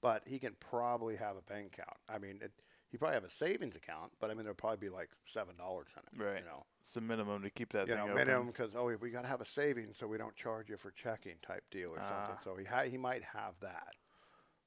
but 0.00 0.22
he 0.26 0.38
can 0.38 0.54
probably 0.60 1.16
have 1.16 1.36
a 1.36 1.42
bank 1.42 1.74
account. 1.74 1.96
I 2.08 2.18
mean, 2.18 2.38
it, 2.42 2.52
he 2.90 2.96
probably 2.98 3.14
have 3.14 3.24
a 3.24 3.30
savings 3.30 3.76
account, 3.76 4.12
but 4.20 4.30
I 4.30 4.34
mean 4.34 4.44
there'll 4.44 4.54
probably 4.54 4.88
be 4.88 4.94
like 4.94 5.10
seven 5.26 5.56
dollars 5.56 5.88
in 5.96 6.02
it. 6.20 6.24
Right. 6.24 6.38
You 6.40 6.46
know, 6.46 6.64
It's 6.84 6.94
the 6.94 7.00
minimum 7.00 7.42
to 7.42 7.50
keep 7.50 7.70
that 7.70 7.88
you 7.88 7.94
thing 7.94 8.06
know, 8.06 8.14
minimum 8.14 8.46
because 8.46 8.74
oh, 8.76 8.90
we 9.00 9.10
got 9.10 9.22
to 9.22 9.28
have 9.28 9.40
a 9.40 9.46
savings 9.46 9.96
so 9.98 10.06
we 10.06 10.18
don't 10.18 10.36
charge 10.36 10.68
you 10.70 10.76
for 10.76 10.90
checking 10.92 11.34
type 11.46 11.64
deal 11.70 11.90
or 11.90 11.98
Ah. 12.00 12.08
something. 12.08 12.36
So 12.42 12.56
he 12.56 12.64
ha- 12.64 12.84
he 12.84 12.96
might 12.98 13.22
have 13.24 13.58
that, 13.60 13.94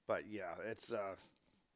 but 0.07 0.27
yeah, 0.29 0.55
it's 0.69 0.91
uh, 0.91 1.15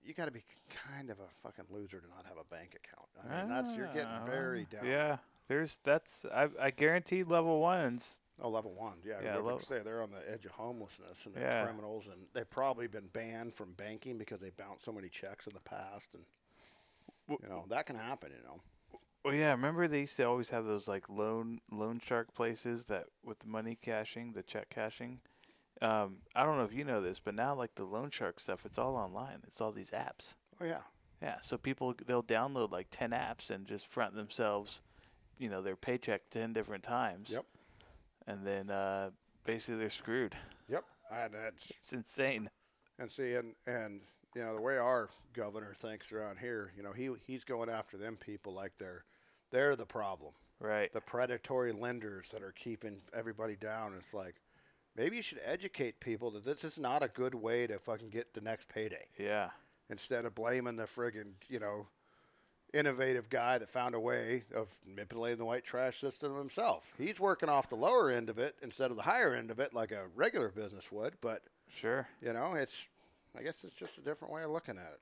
you 0.04 0.14
got 0.14 0.26
to 0.26 0.32
be 0.32 0.44
kind 0.70 1.10
of 1.10 1.20
a 1.20 1.30
fucking 1.44 1.66
loser 1.70 2.00
to 2.02 2.08
not 2.10 2.26
have 2.28 2.38
a 2.38 2.44
bank 2.54 2.76
account. 2.76 3.08
I 3.32 3.40
mean, 3.42 3.50
that's 3.50 3.76
you're 3.78 3.88
getting 3.88 4.08
Ah, 4.08 4.26
very 4.26 4.66
down. 4.66 4.86
Yeah, 4.86 5.18
there's 5.54 5.80
that's 5.84 6.26
I 6.34 6.48
I 6.60 6.72
guarantee 6.72 7.24
level 7.24 7.60
ones. 7.62 8.22
Oh, 8.42 8.50
level 8.50 8.74
one, 8.74 8.98
yeah. 9.06 9.20
Yeah, 9.24 9.36
level- 9.36 9.60
say 9.60 9.80
they're 9.84 10.02
on 10.02 10.10
the 10.12 10.32
edge 10.32 10.46
of 10.46 10.52
homelessness 10.54 11.26
and 11.28 11.36
they're 11.36 11.44
Yeah. 11.44 11.64
criminals, 11.66 12.08
and 12.08 12.26
they've 12.34 12.50
probably 12.50 12.88
been 12.88 13.08
banned 13.08 13.54
from 13.54 13.74
banking 13.74 14.18
because 14.18 14.40
they 14.40 14.50
bounced 14.50 14.84
so 14.86 14.92
many 14.92 15.08
checks 15.08 15.46
in 15.46 15.54
the 15.54 15.60
past, 15.62 16.10
and 16.16 16.24
you 17.30 17.48
know 17.48 17.66
that 17.70 17.86
can 17.86 17.96
happen. 17.96 18.32
You 18.36 18.44
know, 18.44 18.60
Well, 19.24 19.36
yeah, 19.36 19.52
remember 19.52 19.88
they 19.88 20.02
used 20.02 20.18
to 20.18 20.24
always 20.24 20.50
have 20.50 20.66
those 20.66 20.88
like 20.88 21.08
loan 21.10 21.62
loan 21.72 22.00
shark 22.00 22.34
places 22.34 22.86
that 22.86 23.06
with 23.24 23.40
the 23.40 23.48
money 23.48 23.76
cashing, 23.80 24.34
the 24.34 24.44
check 24.44 24.70
cashing. 24.70 25.20
Um, 25.82 26.18
I 26.36 26.44
don't 26.46 26.58
know 26.58 26.64
if 26.64 26.74
you 26.74 26.84
know 26.86 27.02
this, 27.02 27.20
but 27.20 27.36
now 27.36 27.54
like 27.54 27.76
the 27.76 27.84
loan 27.86 28.10
shark 28.10 28.40
stuff, 28.40 28.66
it's 28.66 28.78
all 28.78 28.96
online. 28.96 29.40
It's 29.46 29.62
all 29.62 29.72
these 29.72 29.92
apps. 29.92 30.36
oh 30.60 30.66
yeah, 30.66 30.82
Yeah, 31.22 31.40
so 31.42 31.58
people 31.58 31.94
they'll 32.06 32.24
download 32.24 32.72
like 32.72 32.88
ten 32.90 33.12
apps 33.12 33.50
and 33.52 33.68
just 33.68 33.86
front 33.88 34.16
themselves, 34.16 34.82
you 35.40 35.50
know, 35.50 35.62
their 35.62 35.76
paycheck 35.76 36.30
ten 36.30 36.54
different 36.54 36.84
times. 36.84 37.32
Yep. 37.34 37.46
And 38.28 38.46
then 38.46 38.70
uh, 38.70 39.10
basically 39.46 39.80
they're 39.80 39.90
screwed. 39.90 40.36
yep. 40.70 40.84
And 41.12 41.34
that's 41.34 41.72
It's 41.78 41.94
insane. 41.94 42.50
And 43.00 43.12
see, 43.12 43.34
and 43.34 43.54
and 43.68 44.02
you 44.36 44.42
know 44.44 44.56
the 44.56 44.62
way 44.62 44.78
our 44.78 45.10
governor 45.34 45.74
thinks 45.78 46.12
around 46.12 46.38
here, 46.40 46.72
you 46.78 46.84
know 46.84 46.92
he 46.94 47.10
he's 47.26 47.44
going 47.44 47.70
after 47.70 47.98
them 47.98 48.16
people 48.18 48.54
like 48.54 48.74
they're 48.78 49.04
they're 49.52 49.76
the 49.76 49.86
problem, 49.86 50.34
Right. 50.60 50.92
the 50.94 51.02
predatory 51.02 51.72
lenders 51.74 52.30
that 52.30 52.42
are 52.42 52.54
keeping 52.54 53.02
everybody 53.14 53.56
down. 53.56 53.94
It's 53.98 54.14
like 54.14 54.36
maybe 54.96 55.18
you 55.18 55.22
should 55.24 55.42
educate 55.46 56.00
people 56.00 56.32
that 56.32 56.44
this 56.46 56.64
is 56.64 56.78
not 56.80 57.04
a 57.04 57.08
good 57.08 57.36
way 57.36 57.68
to 57.68 57.78
fucking 57.80 58.10
get 58.10 58.34
the 58.34 58.42
next 58.42 58.70
payday. 58.70 59.08
Yeah. 59.20 59.50
Instead 59.90 60.26
of 60.26 60.34
blaming 60.34 60.78
the 60.78 60.84
friggin' 60.86 61.34
you 61.50 61.60
know 61.60 61.88
innovative 62.74 63.30
guy 63.30 63.58
that 63.58 63.70
found 63.70 63.94
a 63.96 64.00
way 64.00 64.44
of 64.56 64.76
manipulating 64.88 65.38
the 65.38 65.46
white 65.46 65.64
trash 65.64 66.00
system 66.00 66.36
himself. 66.38 66.92
He's 66.98 67.20
working 67.20 67.50
off 67.50 67.70
the 67.70 67.76
lower 67.76 68.10
end 68.10 68.30
of 68.30 68.40
it 68.40 68.56
instead 68.62 68.90
of 68.92 68.98
the 68.98 69.04
higher 69.04 69.34
end 69.36 69.52
of 69.52 69.60
it 69.60 69.74
like 69.74 69.92
a 69.92 70.06
regular 70.16 70.50
business 70.50 70.92
would, 70.92 71.14
but 71.22 71.44
Sure. 71.70 72.08
you 72.22 72.34
know, 72.34 72.54
it's 72.54 72.88
I 73.38 73.42
guess 73.44 73.64
it's 73.64 73.76
just 73.76 73.98
a 73.98 74.02
different 74.02 74.34
way 74.34 74.44
of 74.44 74.52
looking 74.52 74.78
at 74.78 74.92
it. 74.94 75.00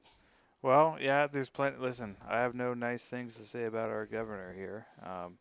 Well, 0.62 0.98
yeah, 1.02 1.28
there's 1.28 1.50
plenty. 1.50 1.78
Listen, 1.80 2.18
I 2.28 2.38
have 2.40 2.54
no 2.54 2.74
nice 2.74 3.10
things 3.10 3.36
to 3.38 3.44
say 3.44 3.66
about 3.66 3.90
our 3.90 4.06
governor 4.06 4.54
here. 4.54 4.86
Um, 5.04 5.38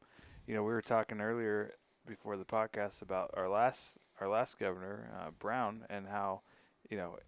you 0.47 0.55
know, 0.55 0.62
we 0.64 0.72
were 0.72 0.81
talking 0.81 1.20
earlier 1.20 1.74
before 2.07 2.37
the 2.37 2.45
podcast 2.45 3.03
about 3.03 3.31
our 3.37 3.49
last 3.49 3.99
our 4.20 4.28
last 4.28 4.59
governor, 4.59 5.11
uh, 5.18 5.31
Brown, 5.39 5.85
and 5.91 6.07
how 6.09 6.41
you 6.89 6.97
know 6.97 7.18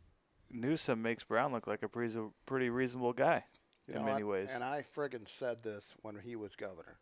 Newsom 0.51 1.03
makes 1.03 1.23
Brown 1.25 1.53
look 1.53 1.67
like 1.67 1.83
a 1.83 1.89
pretty 1.89 2.19
pretty 2.47 2.71
reasonable 2.71 3.13
guy 3.13 3.45
You 3.89 3.95
in 3.95 4.01
know, 4.01 4.07
many 4.07 4.23
I- 4.23 4.27
ways. 4.27 4.55
And 4.55 4.63
I 4.65 4.83
friggin' 4.97 5.29
said 5.29 5.63
this 5.63 5.95
when 6.03 6.17
he 6.17 6.37
was 6.37 6.55
governor. 6.57 6.99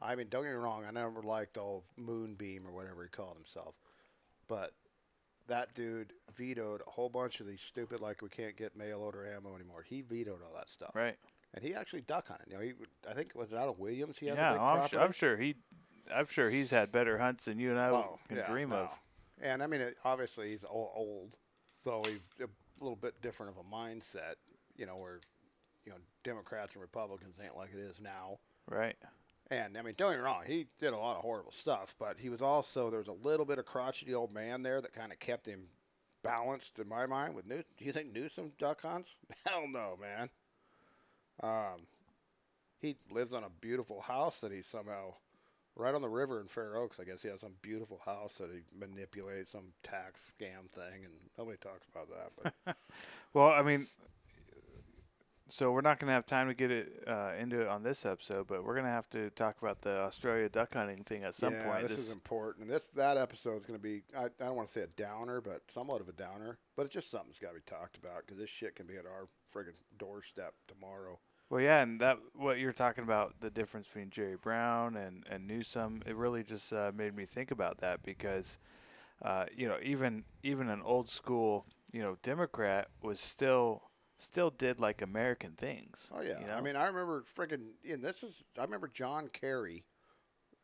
I 0.00 0.16
mean, 0.16 0.26
don't 0.28 0.42
get 0.42 0.50
me 0.50 0.56
wrong. 0.56 0.84
I 0.86 0.90
never 0.90 1.22
liked 1.22 1.56
old 1.56 1.84
Moonbeam 1.96 2.66
or 2.66 2.72
whatever 2.72 3.02
he 3.04 3.08
called 3.08 3.36
himself, 3.36 3.76
but 4.48 4.72
that 5.46 5.74
dude 5.74 6.12
vetoed 6.34 6.82
a 6.86 6.90
whole 6.90 7.08
bunch 7.08 7.38
of 7.40 7.46
these 7.46 7.60
stupid 7.60 8.00
like 8.00 8.20
we 8.22 8.28
can't 8.28 8.56
get 8.56 8.76
mail 8.76 8.98
order 9.00 9.24
ammo 9.26 9.54
anymore. 9.54 9.82
He 9.82 10.00
vetoed 10.00 10.40
all 10.42 10.54
that 10.56 10.68
stuff, 10.68 10.90
Right. 10.94 11.16
and 11.54 11.62
he 11.62 11.74
actually 11.74 12.00
duck 12.02 12.28
hunted. 12.28 12.48
You 12.48 12.54
know, 12.54 12.60
he 12.62 12.72
I 13.08 13.14
think 13.14 13.34
was 13.34 13.50
it 13.52 13.54
was 13.54 13.60
out 13.62 13.68
of 13.68 13.78
Williams. 13.78 14.18
He 14.18 14.26
had 14.26 14.36
yeah, 14.36 14.50
a 14.50 14.52
big 14.54 14.60
I'm, 14.62 14.74
property. 14.76 14.96
su- 14.96 15.02
I'm 15.02 15.12
sure 15.12 15.36
he, 15.36 15.54
I'm 16.12 16.26
sure 16.26 16.50
he's 16.50 16.70
had 16.70 16.90
better 16.90 17.18
hunts 17.18 17.44
than 17.44 17.58
you 17.58 17.70
and 17.70 17.78
I 17.78 17.90
Oh, 17.90 18.18
can 18.26 18.38
yeah, 18.38 18.50
dream 18.50 18.70
no. 18.70 18.76
of. 18.76 18.98
And 19.40 19.62
I 19.62 19.66
mean, 19.68 19.80
it, 19.80 19.96
obviously 20.04 20.48
he's 20.50 20.64
old, 20.68 20.90
old, 20.94 21.36
so 21.82 22.02
he's 22.06 22.18
a 22.40 22.48
little 22.82 22.96
bit 22.96 23.20
different 23.22 23.52
of 23.56 23.58
a 23.64 23.68
mindset. 23.74 24.34
You 24.76 24.86
know, 24.86 24.96
where 24.96 25.20
you 25.84 25.92
know 25.92 25.98
Democrats 26.22 26.74
and 26.74 26.82
Republicans 26.82 27.36
ain't 27.42 27.56
like 27.56 27.70
it 27.72 27.80
is 27.80 28.00
now. 28.00 28.38
Right. 28.70 28.96
And 29.50 29.76
I 29.76 29.82
mean, 29.82 29.94
don't 29.96 30.10
get 30.10 30.18
me 30.18 30.24
wrong, 30.24 30.42
he 30.46 30.66
did 30.78 30.92
a 30.92 30.98
lot 30.98 31.16
of 31.16 31.22
horrible 31.22 31.52
stuff, 31.52 31.94
but 31.98 32.16
he 32.18 32.30
was 32.30 32.40
also 32.40 32.90
there 32.90 32.98
was 32.98 33.08
a 33.08 33.12
little 33.12 33.44
bit 33.44 33.58
of 33.58 33.66
crotchety 33.66 34.14
old 34.14 34.32
man 34.32 34.62
there 34.62 34.80
that 34.80 34.94
kind 34.94 35.12
of 35.12 35.18
kept 35.18 35.46
him 35.46 35.64
balanced 36.22 36.78
in 36.78 36.88
my 36.88 37.06
mind. 37.06 37.34
With 37.34 37.46
New, 37.46 37.62
do 37.76 37.84
you 37.84 37.92
think 37.92 38.12
Newsom 38.12 38.52
duck 38.58 38.82
hunts? 38.82 39.10
Hell 39.46 39.66
no, 39.68 39.98
man. 40.00 40.30
Um, 41.42 41.86
he 42.80 42.96
lives 43.10 43.34
on 43.34 43.44
a 43.44 43.50
beautiful 43.60 44.00
house 44.00 44.40
that 44.40 44.52
he 44.52 44.62
somehow 44.62 45.14
right 45.76 45.94
on 45.94 46.02
the 46.02 46.08
river 46.08 46.40
in 46.40 46.46
Fair 46.46 46.76
Oaks. 46.76 46.98
I 47.00 47.04
guess 47.04 47.22
he 47.22 47.28
has 47.28 47.40
some 47.40 47.54
beautiful 47.62 48.00
house 48.04 48.38
that 48.38 48.50
he 48.50 48.60
manipulates 48.78 49.52
some 49.52 49.72
tax 49.82 50.32
scam 50.32 50.70
thing, 50.70 51.04
and 51.04 51.14
nobody 51.38 51.58
talks 51.58 51.86
about 51.92 52.08
that. 52.08 52.52
But 52.64 52.76
Well, 53.34 53.48
I 53.48 53.62
mean, 53.62 53.88
so 55.54 55.70
we're 55.70 55.82
not 55.82 56.00
going 56.00 56.08
to 56.08 56.14
have 56.14 56.26
time 56.26 56.48
to 56.48 56.54
get 56.54 56.72
it 56.72 57.04
uh, 57.06 57.30
into 57.38 57.60
it 57.60 57.68
on 57.68 57.84
this 57.84 58.04
episode, 58.04 58.48
but 58.48 58.64
we're 58.64 58.74
going 58.74 58.86
to 58.86 58.90
have 58.90 59.08
to 59.10 59.30
talk 59.30 59.56
about 59.62 59.82
the 59.82 59.98
Australia 60.00 60.48
duck 60.48 60.74
hunting 60.74 61.04
thing 61.04 61.22
at 61.22 61.32
some 61.32 61.52
yeah, 61.52 61.62
point. 61.62 61.86
this, 61.86 61.96
is 61.96 62.12
important. 62.12 62.66
This 62.66 62.88
that 62.88 63.16
episode 63.16 63.58
is 63.58 63.64
going 63.64 63.78
to 63.78 63.82
be 63.82 64.02
I, 64.18 64.24
I 64.24 64.28
don't 64.46 64.56
want 64.56 64.66
to 64.66 64.72
say 64.72 64.80
a 64.80 64.88
downer, 64.88 65.40
but 65.40 65.62
somewhat 65.68 66.00
of 66.00 66.08
a 66.08 66.12
downer. 66.12 66.58
But 66.74 66.86
it's 66.86 66.94
just 66.94 67.08
something 67.08 67.28
that's 67.28 67.38
got 67.38 67.50
to 67.50 67.54
be 67.54 67.60
talked 67.66 67.96
about 67.96 68.22
because 68.26 68.36
this 68.36 68.50
shit 68.50 68.74
can 68.74 68.86
be 68.86 68.96
at 68.96 69.06
our 69.06 69.28
friggin' 69.54 69.74
doorstep 69.96 70.54
tomorrow. 70.66 71.20
Well, 71.50 71.60
yeah, 71.60 71.82
and 71.82 72.00
that 72.00 72.18
what 72.34 72.58
you're 72.58 72.72
talking 72.72 73.04
about 73.04 73.34
the 73.40 73.50
difference 73.50 73.86
between 73.86 74.10
Jerry 74.10 74.36
Brown 74.36 74.96
and 74.96 75.24
and 75.30 75.46
Newsom, 75.46 76.02
it 76.04 76.16
really 76.16 76.42
just 76.42 76.72
uh, 76.72 76.90
made 76.92 77.14
me 77.14 77.26
think 77.26 77.52
about 77.52 77.78
that 77.78 78.02
because, 78.02 78.58
uh, 79.22 79.44
you 79.56 79.68
know, 79.68 79.76
even 79.84 80.24
even 80.42 80.68
an 80.68 80.82
old 80.82 81.08
school 81.08 81.64
you 81.92 82.02
know 82.02 82.16
Democrat 82.24 82.88
was 83.00 83.20
still 83.20 83.82
still 84.18 84.50
did 84.50 84.80
like 84.80 85.02
American 85.02 85.52
things. 85.52 86.10
Oh 86.14 86.20
yeah, 86.20 86.40
you 86.40 86.46
know? 86.46 86.54
I 86.54 86.60
mean 86.60 86.76
I 86.76 86.86
remember 86.86 87.24
friggin' 87.36 87.70
and 87.90 88.02
this 88.02 88.22
is 88.22 88.44
I 88.58 88.62
remember 88.62 88.88
John 88.88 89.28
Kerry 89.28 89.84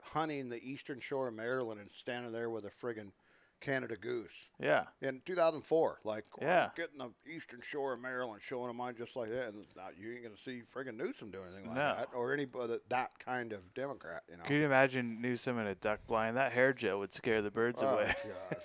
hunting 0.03 0.49
the 0.49 0.63
eastern 0.63 1.01
shore 1.01 1.29
of 1.29 1.35
Maryland 1.35 1.81
and 1.81 1.91
standing 1.93 2.33
there 2.33 2.51
with 2.51 2.65
a 2.65 2.71
friggin' 2.71 3.13
Canada 3.61 3.95
goose 3.95 4.49
yeah, 4.59 4.85
in 5.03 5.21
2004. 5.27 6.01
Like, 6.03 6.25
oh, 6.41 6.45
Yeah. 6.47 6.71
getting 6.75 6.97
the 6.97 7.11
eastern 7.31 7.61
shore 7.61 7.93
of 7.93 8.01
Maryland, 8.01 8.41
showing 8.41 8.69
them 8.69 8.77
mine 8.79 8.95
just 8.97 9.17
like 9.17 9.29
that. 9.29 9.49
And 9.49 9.67
not, 9.77 9.99
you 9.99 10.15
ain't 10.15 10.23
gonna 10.23 10.37
see 10.39 10.63
friggin' 10.75 10.97
Newsom 10.97 11.31
do 11.31 11.43
anything 11.43 11.67
like 11.67 11.77
No. 11.77 11.95
that, 11.99 12.09
or 12.15 12.33
anybody 12.33 12.73
uh, 12.73 12.77
that 12.89 13.19
kind 13.19 13.53
of 13.53 13.75
Democrat. 13.75 14.23
You 14.31 14.39
know. 14.39 14.45
Could 14.45 14.55
you 14.55 14.65
imagine 14.65 15.21
Newsom 15.21 15.59
in 15.59 15.67
a 15.67 15.75
duck 15.75 16.01
blind? 16.07 16.39
That 16.39 16.53
hair 16.53 16.73
gel 16.73 17.01
would 17.01 17.13
scare 17.13 17.43
the 17.43 17.51
birds 17.51 17.83
Oh, 17.83 17.89
away. 17.89 18.15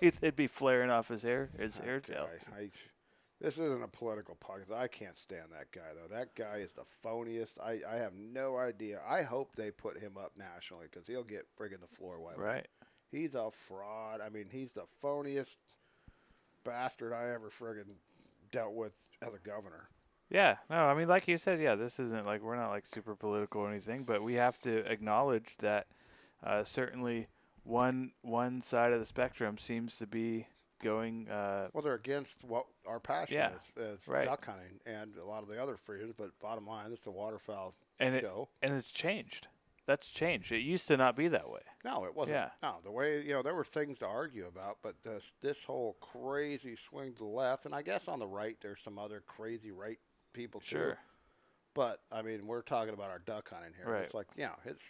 God. 0.02 0.14
They'd 0.22 0.34
be 0.38 0.48
flaring 0.48 0.90
off 0.90 1.10
his 1.10 1.24
hair, 1.24 1.50
his 1.60 1.78
hair 1.80 2.00
gel. 2.00 2.30
I, 2.58 2.70
this 3.42 3.58
isn't 3.58 3.84
a 3.84 3.88
political 3.88 4.36
podcast. 4.36 4.76
I 4.76 4.88
can't 4.88 5.18
stand 5.18 5.48
that 5.52 5.72
guy 5.72 5.94
though. 5.94 6.14
That 6.14 6.36
guy 6.36 6.58
is 6.58 6.74
the 6.74 6.86
phoniest. 7.04 7.60
I, 7.60 7.80
I 7.90 7.98
have 7.98 8.14
no 8.16 8.58
idea. 8.58 9.02
I 9.08 9.24
hope 9.24 9.56
they 9.56 9.72
put 9.72 10.00
him 10.00 10.14
up 10.18 10.34
nationally 10.38 10.86
because 10.90 11.08
he'll 11.08 11.24
get 11.24 11.48
friggin' 11.60 11.82
the 11.82 11.88
floor 11.88 12.20
wiped. 12.20 12.40
Right. 12.40 12.68
He's 13.12 13.36
a 13.36 13.52
fraud. 13.52 14.22
I 14.22 14.30
mean, 14.30 14.46
he's 14.52 14.74
the 14.74 14.86
phoniest 15.04 15.56
bastard 16.64 17.14
I 17.14 17.34
ever 17.34 17.50
friggin' 17.50 17.96
dealt 18.52 18.74
with 18.74 18.94
as 19.22 19.34
a 19.34 19.40
governor. 19.40 19.90
Yeah, 20.30 20.56
no, 20.70 20.78
I 20.78 20.96
mean, 20.96 21.08
like 21.08 21.28
you 21.28 21.38
said, 21.38 21.62
yeah, 21.62 21.76
this 21.76 22.00
isn't 22.00 22.26
like 22.26 22.42
we're 22.42 22.56
not 22.56 22.72
like 22.72 22.86
super 22.86 23.16
political 23.16 23.62
or 23.62 23.70
anything, 23.70 24.04
but 24.06 24.24
we 24.24 24.34
have 24.36 24.58
to 24.60 24.80
acknowledge 24.92 25.58
that 25.58 25.88
uh, 26.44 26.64
certainly 26.64 27.28
one 27.64 28.12
one 28.22 28.62
side 28.62 28.92
of 28.92 29.00
the 29.00 29.06
spectrum 29.06 29.58
seems 29.58 29.98
to 29.98 30.08
be 30.08 30.48
going. 30.82 31.30
Uh, 31.30 31.70
Well, 31.74 31.82
they're 31.84 31.94
against 31.96 32.44
what 32.44 32.66
our 32.86 33.00
passion 33.00 33.36
Yeah, 33.36 33.52
is, 33.56 33.72
is 34.02 34.08
right. 34.08 34.26
duck 34.26 34.46
hunting 34.46 34.80
and 34.86 35.16
a 35.18 35.26
lot 35.26 35.44
of 35.44 35.50
the 35.50 35.62
other 35.62 35.76
freedoms. 35.78 36.14
But 36.18 36.38
bottom 36.40 36.66
line, 36.68 36.92
it's 36.92 37.08
a 37.08 37.12
waterfowl 37.12 37.76
and 38.00 38.16
it 38.16 38.22
show. 38.22 38.50
and 38.62 38.74
it's 38.74 38.92
changed. 38.92 39.48
That's 39.88 40.10
changed. 40.10 40.52
It 40.52 40.62
used 40.62 40.88
to 40.88 40.98
not 40.98 41.16
be 41.16 41.28
that 41.28 41.48
way. 41.50 41.60
No, 41.84 42.06
it 42.06 42.16
wasn't. 42.16 42.38
Yeah. 42.38 42.50
No, 42.64 42.78
the 42.84 42.90
way 42.92 43.22
you 43.22 43.34
know 43.34 43.44
there 43.44 43.54
were 43.54 43.64
things 43.64 44.00
to 44.00 44.08
argue 44.08 44.48
about, 44.48 44.78
but 44.82 44.96
this 45.04 45.24
this 45.42 45.64
whole 45.64 45.96
crazy 46.02 46.76
swing 46.76 47.14
to 47.14 47.20
the 47.20 47.26
left, 47.26 47.66
and 47.68 47.76
I 47.76 47.82
guess 47.84 48.08
on 48.08 48.18
the 48.20 48.26
right 48.28 48.58
there's 48.62 48.82
some 48.82 48.98
other 48.98 49.22
crazy 49.28 49.72
right 49.72 50.00
people 50.34 50.60
too. 50.60 50.68
Sure. 50.78 50.98
But 51.76 52.02
I 52.12 52.24
mean, 52.24 52.48
we're 52.48 52.64
talking 52.64 52.94
about 52.96 53.12
our 53.12 53.20
duck 53.20 53.50
hunting 53.52 53.74
here. 53.78 53.92
Right. 53.94 54.02
It's 54.04 54.14
like 54.16 54.28
yeah, 54.36 54.54
it's 54.66 54.82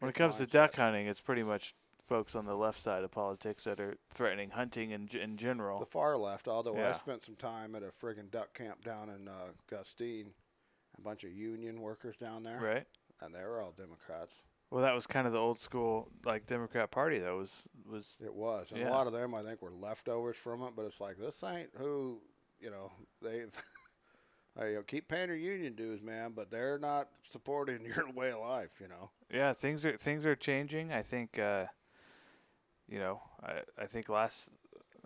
When 0.00 0.10
it 0.10 0.14
comes 0.14 0.36
to 0.36 0.46
duck 0.46 0.76
hunting, 0.76 1.06
it's 1.06 1.22
pretty 1.22 1.42
much 1.42 1.74
folks 2.04 2.36
on 2.36 2.44
the 2.44 2.54
left 2.54 2.80
side 2.80 3.02
of 3.02 3.10
politics 3.10 3.64
that 3.64 3.80
are 3.80 3.96
threatening 4.12 4.50
hunting 4.50 4.90
in 4.90 5.08
in 5.20 5.36
general. 5.36 5.80
the 5.80 5.86
far 5.86 6.16
left. 6.16 6.46
Although 6.48 6.76
I 6.76 6.92
spent 6.92 7.24
some 7.24 7.36
time 7.36 7.74
at 7.74 7.82
a 7.82 7.90
friggin' 8.04 8.30
duck 8.30 8.54
camp 8.54 8.84
down 8.84 9.08
in 9.08 9.28
uh, 9.28 9.52
Gustine, 9.70 10.32
a 10.98 11.00
bunch 11.00 11.24
of 11.24 11.32
union 11.32 11.80
workers 11.80 12.16
down 12.16 12.42
there, 12.42 12.60
right. 12.60 12.86
and 13.20 13.34
they 13.34 13.42
were 13.42 13.60
all 13.60 13.72
Democrats. 13.76 14.34
Well, 14.70 14.82
that 14.82 14.94
was 14.94 15.06
kind 15.06 15.26
of 15.26 15.32
the 15.32 15.38
old 15.38 15.58
school 15.60 16.08
like 16.24 16.46
Democrat 16.46 16.90
Party. 16.90 17.18
That 17.18 17.34
was 17.34 17.66
was 17.88 18.18
It 18.24 18.34
was, 18.34 18.70
and 18.72 18.80
Yeah. 18.80 18.90
a 18.90 18.92
lot 18.92 19.06
of 19.06 19.12
them 19.12 19.34
I 19.34 19.42
think 19.42 19.62
were 19.62 19.70
leftovers 19.72 20.36
from 20.36 20.62
it. 20.62 20.72
But 20.76 20.86
it's 20.86 21.00
like 21.00 21.16
this 21.16 21.42
ain't 21.44 21.70
who 21.78 22.20
you 22.60 22.70
know 22.70 22.90
they. 23.22 23.44
You 24.56 24.74
know, 24.74 24.82
keep 24.82 25.08
paying 25.08 25.26
your 25.26 25.36
union 25.36 25.74
dues, 25.74 26.00
man, 26.00 26.30
but 26.30 26.48
they're 26.48 26.78
not 26.78 27.08
supporting 27.20 27.84
your 27.96 28.08
way 28.12 28.30
of 28.30 28.38
life. 28.38 28.80
You 28.80 28.86
know. 28.86 29.10
yeah 29.28 29.52
things 29.52 29.84
are 29.84 29.96
things 29.96 30.24
are 30.24 30.36
changing 30.36 30.92
i 30.92 31.02
think 31.02 31.40
uh 31.40 31.64
you 32.88 32.98
know 32.98 33.20
i 33.42 33.60
i 33.82 33.86
think 33.86 34.08
last 34.08 34.50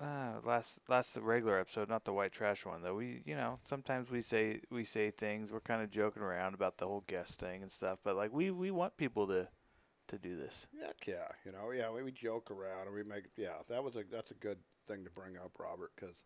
uh, 0.00 0.34
last 0.44 0.78
last 0.88 1.16
regular 1.16 1.58
episode 1.58 1.88
not 1.88 2.04
the 2.04 2.12
white 2.12 2.30
trash 2.30 2.64
one 2.64 2.82
though 2.82 2.94
we 2.94 3.20
you 3.24 3.34
know 3.34 3.58
sometimes 3.64 4.10
we 4.10 4.20
say 4.20 4.60
we 4.70 4.84
say 4.84 5.10
things 5.10 5.50
we're 5.50 5.58
kind 5.60 5.82
of 5.82 5.90
joking 5.90 6.22
around 6.22 6.54
about 6.54 6.78
the 6.78 6.86
whole 6.86 7.02
guest 7.08 7.40
thing 7.40 7.62
and 7.62 7.72
stuff 7.72 7.98
but 8.04 8.14
like 8.14 8.32
we 8.32 8.50
we 8.52 8.70
want 8.70 8.96
people 8.96 9.26
to 9.26 9.48
to 10.06 10.16
do 10.18 10.36
this 10.36 10.66
Heck 10.80 11.06
yeah, 11.06 11.28
you 11.44 11.52
know, 11.52 11.70
yeah, 11.70 11.90
we, 11.90 12.02
we 12.02 12.12
joke 12.12 12.50
around 12.50 12.86
and 12.86 12.94
we 12.94 13.02
make, 13.02 13.24
yeah, 13.36 13.58
that 13.68 13.82
was 13.84 13.94
a 13.96 14.04
that's 14.10 14.30
a 14.30 14.34
good 14.34 14.58
thing 14.86 15.04
to 15.04 15.10
bring 15.10 15.36
up, 15.36 15.52
Robert, 15.58 15.92
because 15.96 16.24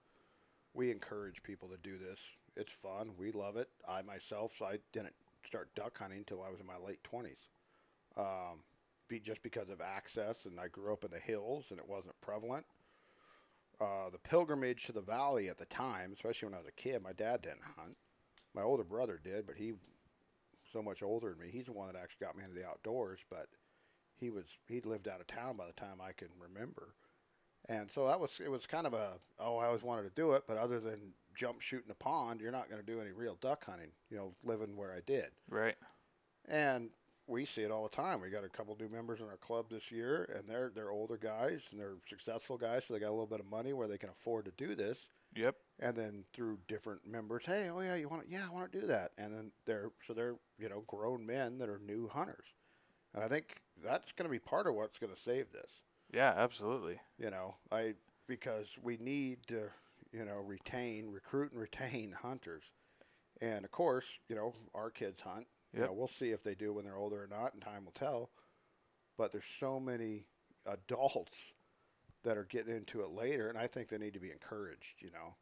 we 0.75 0.91
encourage 0.91 1.43
people 1.43 1.69
to 1.69 1.77
do 1.77 1.99
this. 1.99 2.21
It's 2.57 2.73
fun, 2.73 3.11
we 3.19 3.33
love 3.33 3.57
it. 3.57 3.69
I 3.89 4.03
myself, 4.03 4.55
so 4.57 4.67
I 4.67 4.79
didn't 4.93 5.15
start 5.45 5.75
duck 5.75 5.99
hunting 5.99 6.19
until 6.19 6.43
I 6.43 6.51
was 6.51 6.61
in 6.61 6.67
my 6.67 6.77
late 6.85 7.03
twenties, 7.03 7.49
um, 8.17 8.63
be 9.13 9.21
just 9.21 9.43
because 9.43 9.69
of 9.69 9.81
access, 9.81 10.47
and 10.47 10.59
I 10.59 10.69
grew 10.69 10.93
up 10.93 11.05
in 11.05 11.11
the 11.11 11.19
hills, 11.19 11.67
and 11.71 11.79
it 11.79 11.89
wasn't 11.89 12.19
prevalent. 12.23 12.65
Uh, 13.79 14.09
the 14.11 14.19
pilgrimage 14.19 14.87
to 14.87 14.93
the 14.93 15.03
valley 15.03 15.49
at 15.49 15.59
the 15.59 15.67
time, 15.67 16.13
especially 16.15 16.47
when 16.47 16.55
I 16.55 16.59
was 16.59 16.69
a 16.69 16.81
kid, 16.81 17.03
my 17.03 17.13
dad 17.13 17.43
didn't 17.43 17.77
hunt. 17.77 17.97
My 18.55 18.63
older 18.63 18.85
brother 18.85 19.21
did, 19.23 19.47
but 19.47 19.57
he 19.57 19.75
so 20.73 20.83
much 20.83 21.03
older 21.03 21.31
than 21.31 21.41
me. 21.41 21.51
He's 21.53 21.67
the 21.67 21.73
one 21.73 21.93
that 21.93 22.01
actually 22.01 22.25
got 22.25 22.37
me 22.37 22.45
into 22.45 22.55
the 22.55 22.67
outdoors, 22.67 23.21
but 23.29 23.49
he 24.19 24.31
was 24.31 24.47
he'd 24.69 24.87
lived 24.87 25.09
out 25.09 25.21
of 25.21 25.27
town 25.27 25.57
by 25.57 25.67
the 25.67 25.73
time 25.73 26.01
I 26.01 26.13
can 26.13 26.29
remember. 26.39 26.95
And 27.69 27.91
so 27.91 28.07
that 28.09 28.19
was 28.19 28.41
it 28.43 28.51
was 28.51 28.67
kind 28.67 28.87
of 28.87 28.95
a 28.95 29.19
oh 29.39 29.59
I 29.59 29.67
always 29.67 29.83
wanted 29.83 30.05
to 30.05 30.21
do 30.21 30.33
it, 30.33 30.45
but 30.49 30.57
other 30.57 30.81
than 30.81 31.13
jump 31.35 31.61
shooting 31.61 31.91
a 31.91 31.95
pond, 31.95 32.41
you're 32.41 32.53
not 32.53 32.71
going 32.71 32.81
to 32.81 32.87
do 32.87 33.01
any 33.01 33.13
real 33.13 33.37
duck 33.41 33.67
hunting. 33.67 33.91
You 34.11 34.17
know, 34.17 34.35
living 34.43 34.77
where 34.77 34.93
I 34.93 35.01
did. 35.05 35.27
right 35.51 35.77
And 36.49 36.91
we 37.33 37.45
see 37.45 37.63
it 37.63 37.71
all 37.73 37.83
the 37.85 37.97
time. 37.97 38.21
We 38.21 38.31
got 38.31 38.45
a 38.45 38.49
couple 38.49 38.77
new 38.79 38.89
members 38.89 39.21
in 39.21 39.27
our 39.27 39.37
club 39.39 39.67
this 39.71 39.91
year, 39.91 40.31
and 40.39 40.49
they're 40.49 40.71
they're 40.75 40.91
older 40.91 41.17
guys 41.17 41.63
and 41.73 41.81
they're 41.81 41.97
successful 42.09 42.57
guys, 42.59 42.85
so 42.87 42.95
they 42.95 43.01
got 43.01 43.09
a 43.09 43.17
little 43.19 43.27
bit 43.27 43.41
of 43.41 43.47
money 43.51 43.73
where 43.73 43.89
they 43.89 43.99
can 43.99 44.11
afford 44.11 44.45
to 44.45 44.53
do 44.57 44.75
this. 44.75 45.09
yep 45.35 45.57
And 45.81 45.97
then 45.97 46.25
through 46.35 46.59
different 46.69 47.07
members, 47.07 47.45
hey, 47.47 47.69
oh 47.71 47.81
yeah, 47.81 47.97
you 47.97 48.09
want 48.09 48.25
to? 48.27 48.31
Yeah, 48.31 48.47
I 48.49 48.55
want 48.55 48.71
to 48.71 48.81
do 48.81 48.87
that. 48.89 49.13
And 49.19 49.35
then 49.35 49.53
they're 49.67 49.91
so 50.07 50.13
they're 50.15 50.37
you 50.59 50.69
know 50.69 50.85
grown 50.87 51.27
men 51.27 51.59
that 51.59 51.69
are 51.69 51.81
new 51.85 52.09
hunters, 52.09 52.55
and 53.15 53.25
I 53.25 53.29
think 53.29 53.63
that's 53.85 54.13
going 54.13 54.29
to 54.29 54.33
be 54.33 54.39
part 54.39 54.67
of 54.67 54.75
what's 54.75 54.99
going 54.99 55.15
to 55.15 55.21
save 55.21 55.53
this. 55.53 55.81
yeah 56.13 56.35
absolutely 56.37 57.01
You 57.19 57.31
know, 57.31 57.57
I 57.71 57.95
because 58.29 58.77
we 58.83 58.97
need 58.99 59.39
to 59.49 59.71
you 60.13 60.25
know 60.25 60.37
retain, 60.45 61.11
recruit, 61.11 61.53
and 61.53 61.61
retain 61.61 62.13
hunters, 62.23 62.65
and 63.41 63.65
of 63.65 63.71
course, 63.71 64.19
you 64.29 64.37
know 64.37 64.55
our 64.75 64.91
kids 64.91 65.23
hunt. 65.23 65.47
You 65.75 65.81
know, 65.81 65.93
we'll 65.93 66.09
see 66.09 66.31
if 66.31 66.43
they 66.43 66.55
do 66.55 66.73
when 66.73 66.85
they're 66.85 66.97
older 66.97 67.23
or 67.23 67.29
not, 67.29 67.55
and 67.55 67.63
time 67.63 67.85
will 67.85 67.93
tell. 67.93 68.31
But 69.17 69.33
there's 69.33 69.45
so 69.45 69.81
many 69.81 70.27
adults 70.67 71.55
that 72.25 72.37
are 72.37 72.45
getting 72.45 72.77
into 72.77 73.01
it 73.01 73.11
later, 73.11 73.49
and 73.49 73.59
I 73.59 73.67
think 73.67 73.89
they 73.89 73.99
need 73.99 74.15
to 74.15 74.21
be 74.21 74.31
encouraged. 74.31 75.01
You 75.01 75.11
know, 75.11 75.35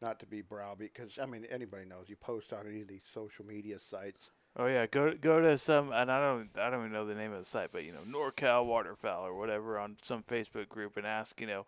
not 0.00 0.20
to 0.20 0.26
be 0.26 0.42
browbeat 0.42 0.94
because 0.94 1.18
I 1.18 1.26
mean 1.26 1.44
anybody 1.50 1.84
knows 1.84 2.08
you 2.08 2.16
post 2.16 2.52
on 2.52 2.66
any 2.66 2.82
of 2.82 2.88
these 2.88 3.04
social 3.04 3.44
media 3.44 3.78
sites, 3.78 4.30
Oh 4.54 4.66
yeah, 4.66 4.86
go 4.86 5.14
go 5.14 5.40
to 5.40 5.56
some, 5.56 5.92
and 5.92 6.12
I 6.12 6.20
don't 6.20 6.50
I 6.58 6.68
don't 6.68 6.80
even 6.80 6.92
know 6.92 7.06
the 7.06 7.14
name 7.14 7.32
of 7.32 7.38
the 7.38 7.44
site, 7.44 7.70
but 7.72 7.84
you 7.84 7.92
know 7.92 8.00
NorCal 8.06 8.66
Waterfowl 8.66 9.24
or 9.26 9.34
whatever 9.34 9.78
on 9.78 9.96
some 10.02 10.22
Facebook 10.22 10.68
group 10.68 10.98
and 10.98 11.06
ask, 11.06 11.40
you 11.40 11.46
know, 11.46 11.64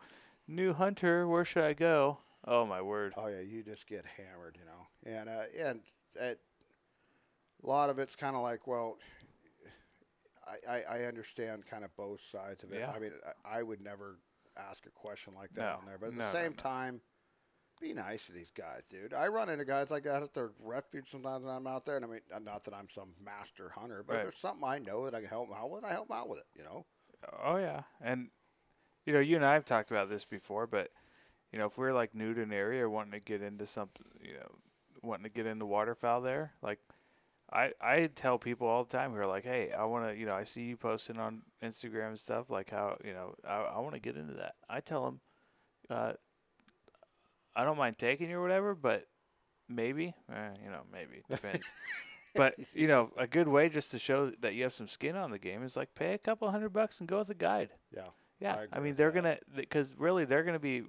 new 0.46 0.74
hunter, 0.74 1.26
where 1.26 1.46
should 1.46 1.64
I 1.64 1.72
go? 1.72 2.18
Oh 2.46 2.66
my 2.66 2.82
word. 2.82 3.14
Oh 3.16 3.28
yeah, 3.28 3.40
you 3.40 3.62
just 3.62 3.86
get 3.86 4.04
hammered, 4.18 4.58
you 4.58 4.66
know. 4.66 5.18
And 5.18 5.28
uh, 5.30 5.44
and 5.58 5.80
it, 6.16 6.40
a 7.64 7.68
lot 7.68 7.90
of 7.90 7.98
it's 7.98 8.14
kind 8.14 8.36
of 8.36 8.42
like, 8.42 8.66
well, 8.66 8.98
I, 10.68 10.82
I, 10.82 11.04
understand 11.04 11.64
kind 11.66 11.84
of 11.84 11.96
both 11.96 12.20
sides 12.30 12.62
of 12.62 12.72
it. 12.72 12.80
Yeah. 12.80 12.92
I 12.94 12.98
mean, 12.98 13.12
I, 13.44 13.60
I 13.60 13.62
would 13.62 13.80
never 13.80 14.18
ask 14.58 14.86
a 14.86 14.90
question 14.90 15.32
like 15.34 15.52
that 15.54 15.72
No. 15.72 15.78
on 15.78 15.86
there, 15.86 15.96
but 15.98 16.08
at 16.08 16.14
No, 16.14 16.24
the 16.26 16.32
same 16.32 16.50
no. 16.50 16.62
time, 16.62 17.00
be 17.80 17.94
nice 17.94 18.26
to 18.26 18.32
these 18.32 18.52
guys, 18.54 18.82
dude. 18.88 19.14
I 19.14 19.26
run 19.28 19.48
into 19.48 19.64
guys 19.64 19.90
like 19.90 20.04
that 20.04 20.22
at 20.22 20.34
the 20.34 20.50
refuge 20.62 21.10
sometimes 21.10 21.44
when 21.44 21.54
I'm 21.54 21.66
out 21.66 21.86
there, 21.86 21.96
and 21.96 22.04
I 22.04 22.08
mean, 22.08 22.20
not 22.42 22.64
that 22.64 22.74
I'm 22.74 22.88
some 22.94 23.14
master 23.24 23.70
hunter, 23.70 24.04
but 24.06 24.14
Right. 24.14 24.18
if 24.20 24.24
there's 24.26 24.38
something 24.38 24.68
I 24.68 24.78
know 24.78 25.04
that 25.04 25.14
I 25.14 25.20
can 25.20 25.28
help 25.28 25.48
them 25.48 25.58
out 25.58 25.70
with, 25.70 25.84
I 25.84 25.92
help 25.92 26.08
them 26.08 26.16
out 26.16 26.28
with 26.28 26.38
it, 26.40 26.46
you 26.54 26.62
know. 26.62 26.84
Oh 27.42 27.56
yeah, 27.56 27.82
and 28.02 28.28
you 29.06 29.14
know 29.14 29.20
you 29.20 29.36
and 29.36 29.46
I 29.46 29.54
have 29.54 29.64
talked 29.64 29.90
about 29.90 30.10
this 30.10 30.26
before, 30.26 30.66
but 30.66 30.90
you 31.52 31.58
know 31.58 31.66
if 31.66 31.78
we're 31.78 31.94
like 31.94 32.14
new 32.14 32.34
to 32.34 32.42
an 32.42 32.52
area 32.52 32.84
or 32.84 32.90
wanting 32.90 33.12
to 33.12 33.20
get 33.20 33.40
into 33.40 33.66
something, 33.66 34.04
you 34.22 34.34
know, 34.34 34.58
wanting 35.02 35.24
to 35.24 35.30
get 35.30 35.46
into 35.46 35.64
waterfowl 35.64 36.20
there, 36.20 36.52
like 36.60 36.80
I 37.54 37.72
I 37.80 38.06
tell 38.14 38.38
people 38.38 38.66
all 38.66 38.84
the 38.84 38.90
time 38.96 39.12
who 39.12 39.18
are 39.18 39.24
like, 39.26 39.44
hey, 39.44 39.70
I 39.72 39.84
want 39.84 40.08
to, 40.08 40.16
you 40.18 40.26
know, 40.26 40.34
I 40.34 40.44
see 40.44 40.62
you 40.62 40.76
posting 40.76 41.18
on 41.18 41.42
Instagram 41.62 42.08
and 42.08 42.18
stuff, 42.18 42.50
like 42.50 42.70
how 42.70 42.96
you 43.04 43.12
know 43.12 43.34
I 43.48 43.56
I 43.76 43.78
want 43.78 43.94
to 43.94 44.00
get 44.00 44.16
into 44.16 44.34
that. 44.34 44.56
I 44.68 44.80
tell 44.80 45.04
them, 45.04 45.20
uh, 45.88 46.12
I 47.54 47.64
don't 47.64 47.78
mind 47.78 47.96
taking 47.98 48.28
you 48.30 48.38
or 48.38 48.42
whatever, 48.42 48.74
but 48.74 49.06
maybe, 49.68 50.14
eh, 50.32 50.48
you 50.64 50.70
know, 50.70 50.82
maybe 50.92 51.22
depends. 51.30 51.72
But 52.34 52.56
you 52.74 52.88
know, 52.88 53.12
a 53.16 53.26
good 53.28 53.46
way 53.46 53.68
just 53.68 53.92
to 53.92 53.98
show 53.98 54.30
that 54.40 54.54
you 54.54 54.64
have 54.64 54.72
some 54.72 54.88
skin 54.88 55.16
on 55.16 55.30
the 55.30 55.38
game 55.38 55.62
is 55.62 55.76
like 55.76 55.94
pay 55.94 56.14
a 56.14 56.18
couple 56.18 56.50
hundred 56.50 56.70
bucks 56.70 56.98
and 56.98 57.08
go 57.08 57.18
with 57.18 57.30
a 57.30 57.34
guide. 57.34 57.70
Yeah. 57.94 58.08
Yeah, 58.40 58.56
I 58.72 58.76
I, 58.76 58.80
mean 58.80 58.96
they're 58.96 59.12
that. 59.12 59.22
gonna 59.22 59.38
because 59.54 59.90
really 59.96 60.24
they're 60.24 60.42
gonna 60.42 60.58
be 60.58 60.82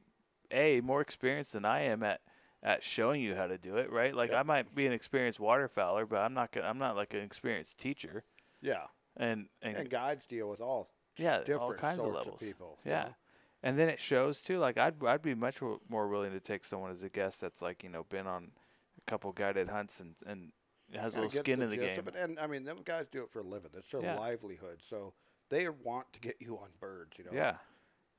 a 0.52 0.82
more 0.82 1.00
experienced 1.00 1.54
than 1.54 1.64
I 1.64 1.82
am 1.84 2.02
at 2.02 2.22
at 2.64 2.84
showing 2.84 3.22
you 3.22 3.36
how 3.36 3.48
to 3.48 3.58
do 3.58 3.78
it. 3.78 3.92
Right? 3.92 4.14
Like 4.16 4.32
Yep. 4.32 4.40
I 4.40 4.44
might 4.44 4.76
be 4.76 4.86
an 4.88 4.94
experienced 4.94 5.40
waterfowler, 5.40 6.08
but 6.08 6.18
I'm 6.20 6.34
not 6.34 6.52
gonna 6.52 6.68
I'm 6.68 6.78
not 6.80 6.96
like 6.96 7.14
an 7.14 7.22
experienced 7.22 7.78
teacher. 7.78 8.24
Yeah. 8.62 8.86
And 9.18 9.48
and, 9.62 9.78
And 9.78 9.90
guides 9.90 10.26
deal 10.26 10.50
with 10.50 10.62
all 10.62 10.90
Yeah, 11.18 11.38
all 11.38 11.44
different 11.44 11.78
kinds 11.78 12.04
of 12.04 12.14
levels. 12.14 12.42
people. 12.42 12.80
you 12.84 12.92
yeah, 12.92 13.04
know? 13.04 13.16
and 13.64 13.78
then 13.78 13.90
it 13.90 14.00
shows 14.00 14.40
too. 14.40 14.58
Like 14.60 14.78
I'd 14.78 15.04
I'd 15.06 15.22
be 15.22 15.36
much 15.36 15.62
more 15.90 16.08
willing 16.08 16.32
to 16.32 16.40
take 16.40 16.66
someone 16.66 16.92
as 16.92 17.04
a 17.04 17.10
guest 17.10 17.40
that's 17.42 17.62
like 17.62 17.84
you 17.84 17.90
know 17.90 18.04
been 18.04 18.28
on 18.28 18.52
a 18.98 19.02
couple 19.10 19.32
guided 19.32 19.70
hunts 19.70 20.00
and 20.00 20.16
and 20.26 20.52
has 20.94 21.16
a 21.16 21.22
little 21.22 21.32
skin 21.32 21.62
in 21.62 21.70
the 21.70 21.78
game. 21.78 22.00
of. 22.00 22.08
And 22.16 22.38
I 22.40 22.46
mean, 22.48 22.64
them 22.64 22.80
guys 22.84 23.08
do 23.12 23.24
it 23.24 23.32
for 23.32 23.40
a 23.40 23.44
living. 23.44 23.72
It's 23.76 23.90
their 23.90 24.02
Yeah. 24.02 24.20
livelihood. 24.20 24.82
So 24.88 25.14
they 25.50 25.68
want 25.70 26.12
to 26.14 26.20
get 26.20 26.36
you 26.40 26.58
on 26.58 26.70
birds. 26.80 27.18
You 27.18 27.26
know. 27.26 27.32
Yeah, 27.34 27.56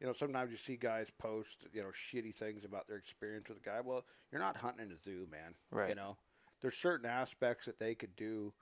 You 0.01 0.07
know, 0.07 0.13
sometimes 0.13 0.51
you 0.51 0.57
see 0.59 0.77
guys 0.77 1.11
post, 1.19 1.67
you 1.73 1.83
know, 1.83 1.89
shitty 1.89 2.35
things 2.35 2.65
about 2.65 2.87
their 2.87 2.99
experience 2.99 3.49
with 3.49 3.59
a 3.59 3.63
guy. 3.63 3.81
Well, 3.83 4.05
you're 4.31 4.41
not 4.41 4.59
hunting 4.59 4.87
in 4.87 4.93
a 4.93 4.99
zoo, 4.99 5.27
man. 5.31 5.55
Right. 5.71 5.89
You 5.89 5.95
know, 5.95 6.17
there's 6.61 6.77
certain 6.77 7.09
aspects 7.09 7.65
that 7.67 7.79
they 7.79 7.95
could 7.95 8.15
do, 8.17 8.53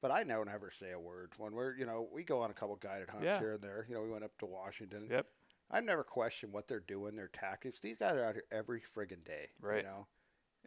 but 0.00 0.10
I 0.12 0.22
don't 0.22 0.48
ever 0.48 0.70
say 0.70 0.92
a 0.92 1.00
word 1.00 1.32
when 1.36 1.52
we're, 1.52 1.74
you 1.76 1.84
know, 1.86 2.08
we 2.12 2.22
go 2.22 2.40
on 2.40 2.50
a 2.50 2.54
couple 2.54 2.76
guided 2.76 3.10
hunts 3.10 3.24
Yeah. 3.24 3.38
here 3.40 3.54
and 3.54 3.62
there. 3.62 3.86
You 3.88 3.96
know, 3.96 4.02
we 4.02 4.10
went 4.10 4.24
up 4.24 4.38
to 4.38 4.46
Washington. 4.46 5.08
Yep. 5.10 5.26
I 5.70 5.80
never 5.80 6.04
question 6.04 6.52
what 6.52 6.68
they're 6.68 6.80
doing, 6.80 7.16
their 7.16 7.28
tactics. 7.28 7.80
These 7.80 7.98
guys 7.98 8.14
are 8.16 8.24
out 8.24 8.34
here 8.34 8.44
every 8.50 8.80
friggin' 8.80 9.24
day. 9.24 9.48
Right. 9.60 9.78
You 9.78 9.82
know, 9.82 10.06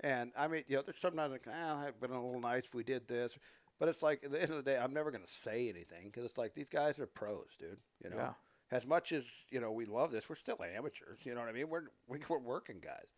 and 0.01 0.31
I 0.37 0.47
mean, 0.47 0.63
you 0.67 0.75
know, 0.75 0.81
there's 0.83 0.99
sometimes 0.99 1.31
like, 1.31 1.45
ah, 1.51 1.83
it'd 1.83 1.99
been 2.01 2.11
a 2.11 2.23
little 2.23 2.39
nice 2.41 2.65
if 2.65 2.75
we 2.75 2.83
did 2.83 3.07
this, 3.07 3.37
but 3.79 3.87
it's 3.89 4.03
like 4.03 4.23
at 4.25 4.31
the 4.31 4.41
end 4.41 4.51
of 4.51 4.57
the 4.57 4.63
day, 4.63 4.77
I'm 4.77 4.93
never 4.93 5.09
gonna 5.09 5.23
say 5.27 5.69
anything 5.69 6.05
because 6.05 6.25
it's 6.25 6.37
like 6.37 6.53
these 6.53 6.69
guys 6.69 6.99
are 6.99 7.07
pros, 7.07 7.47
dude. 7.57 7.79
You 8.03 8.09
know, 8.11 8.17
Yeah. 8.17 8.33
As 8.71 8.87
much 8.87 9.11
as 9.11 9.23
you 9.49 9.59
know 9.59 9.71
we 9.71 9.85
love 9.85 10.11
this, 10.11 10.29
we're 10.29 10.35
still 10.35 10.57
amateurs. 10.63 11.19
You 11.23 11.33
know 11.35 11.41
what 11.41 11.49
I 11.49 11.53
mean? 11.53 11.69
We're 11.69 11.83
we, 12.07 12.19
we're 12.29 12.39
working 12.39 12.79
guys. 12.81 13.13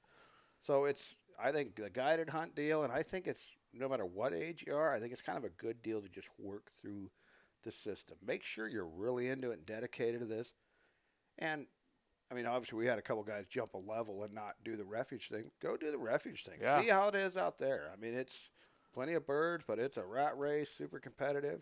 So 0.61 0.85
it's 0.85 1.15
I 1.41 1.51
think 1.51 1.75
the 1.75 1.89
guided 1.89 2.29
hunt 2.29 2.55
deal, 2.55 2.83
and 2.83 2.91
I 2.91 3.03
think 3.03 3.27
it's 3.27 3.55
no 3.73 3.89
matter 3.89 4.05
what 4.05 4.33
age 4.33 4.63
you 4.65 4.75
are, 4.75 4.93
I 4.93 4.99
think 4.99 5.11
it's 5.11 5.21
kind 5.21 5.37
of 5.37 5.43
a 5.43 5.49
good 5.49 5.81
deal 5.81 6.01
to 6.01 6.09
just 6.09 6.29
work 6.39 6.71
through 6.71 7.09
the 7.63 7.71
system. 7.71 8.17
Make 8.25 8.43
sure 8.43 8.67
you're 8.67 8.85
really 8.85 9.29
into 9.29 9.51
it 9.51 9.59
and 9.59 9.65
dedicated 9.65 10.21
to 10.21 10.25
this. 10.25 10.53
And 11.39 11.65
I 12.31 12.35
mean, 12.35 12.45
obviously, 12.45 12.79
we 12.79 12.87
had 12.87 12.99
a 12.99 13.01
couple 13.01 13.23
guys 13.23 13.45
jump 13.49 13.73
a 13.73 13.77
level 13.77 14.23
and 14.23 14.33
not 14.33 14.55
do 14.63 14.75
the 14.75 14.85
refuge 14.85 15.29
thing. 15.29 15.51
Go 15.61 15.77
do 15.77 15.91
the 15.91 15.97
refuge 15.97 16.43
thing. 16.43 16.59
Yeah. 16.61 16.81
See 16.81 16.89
how 16.89 17.07
it 17.09 17.15
is 17.15 17.37
out 17.37 17.59
there. 17.59 17.91
I 17.91 17.99
mean, 17.99 18.13
it's 18.13 18.35
plenty 18.93 19.13
of 19.13 19.27
birds, 19.27 19.63
but 19.67 19.79
it's 19.79 19.97
a 19.97 20.05
rat 20.05 20.37
race, 20.37 20.69
super 20.69 20.99
competitive. 20.99 21.61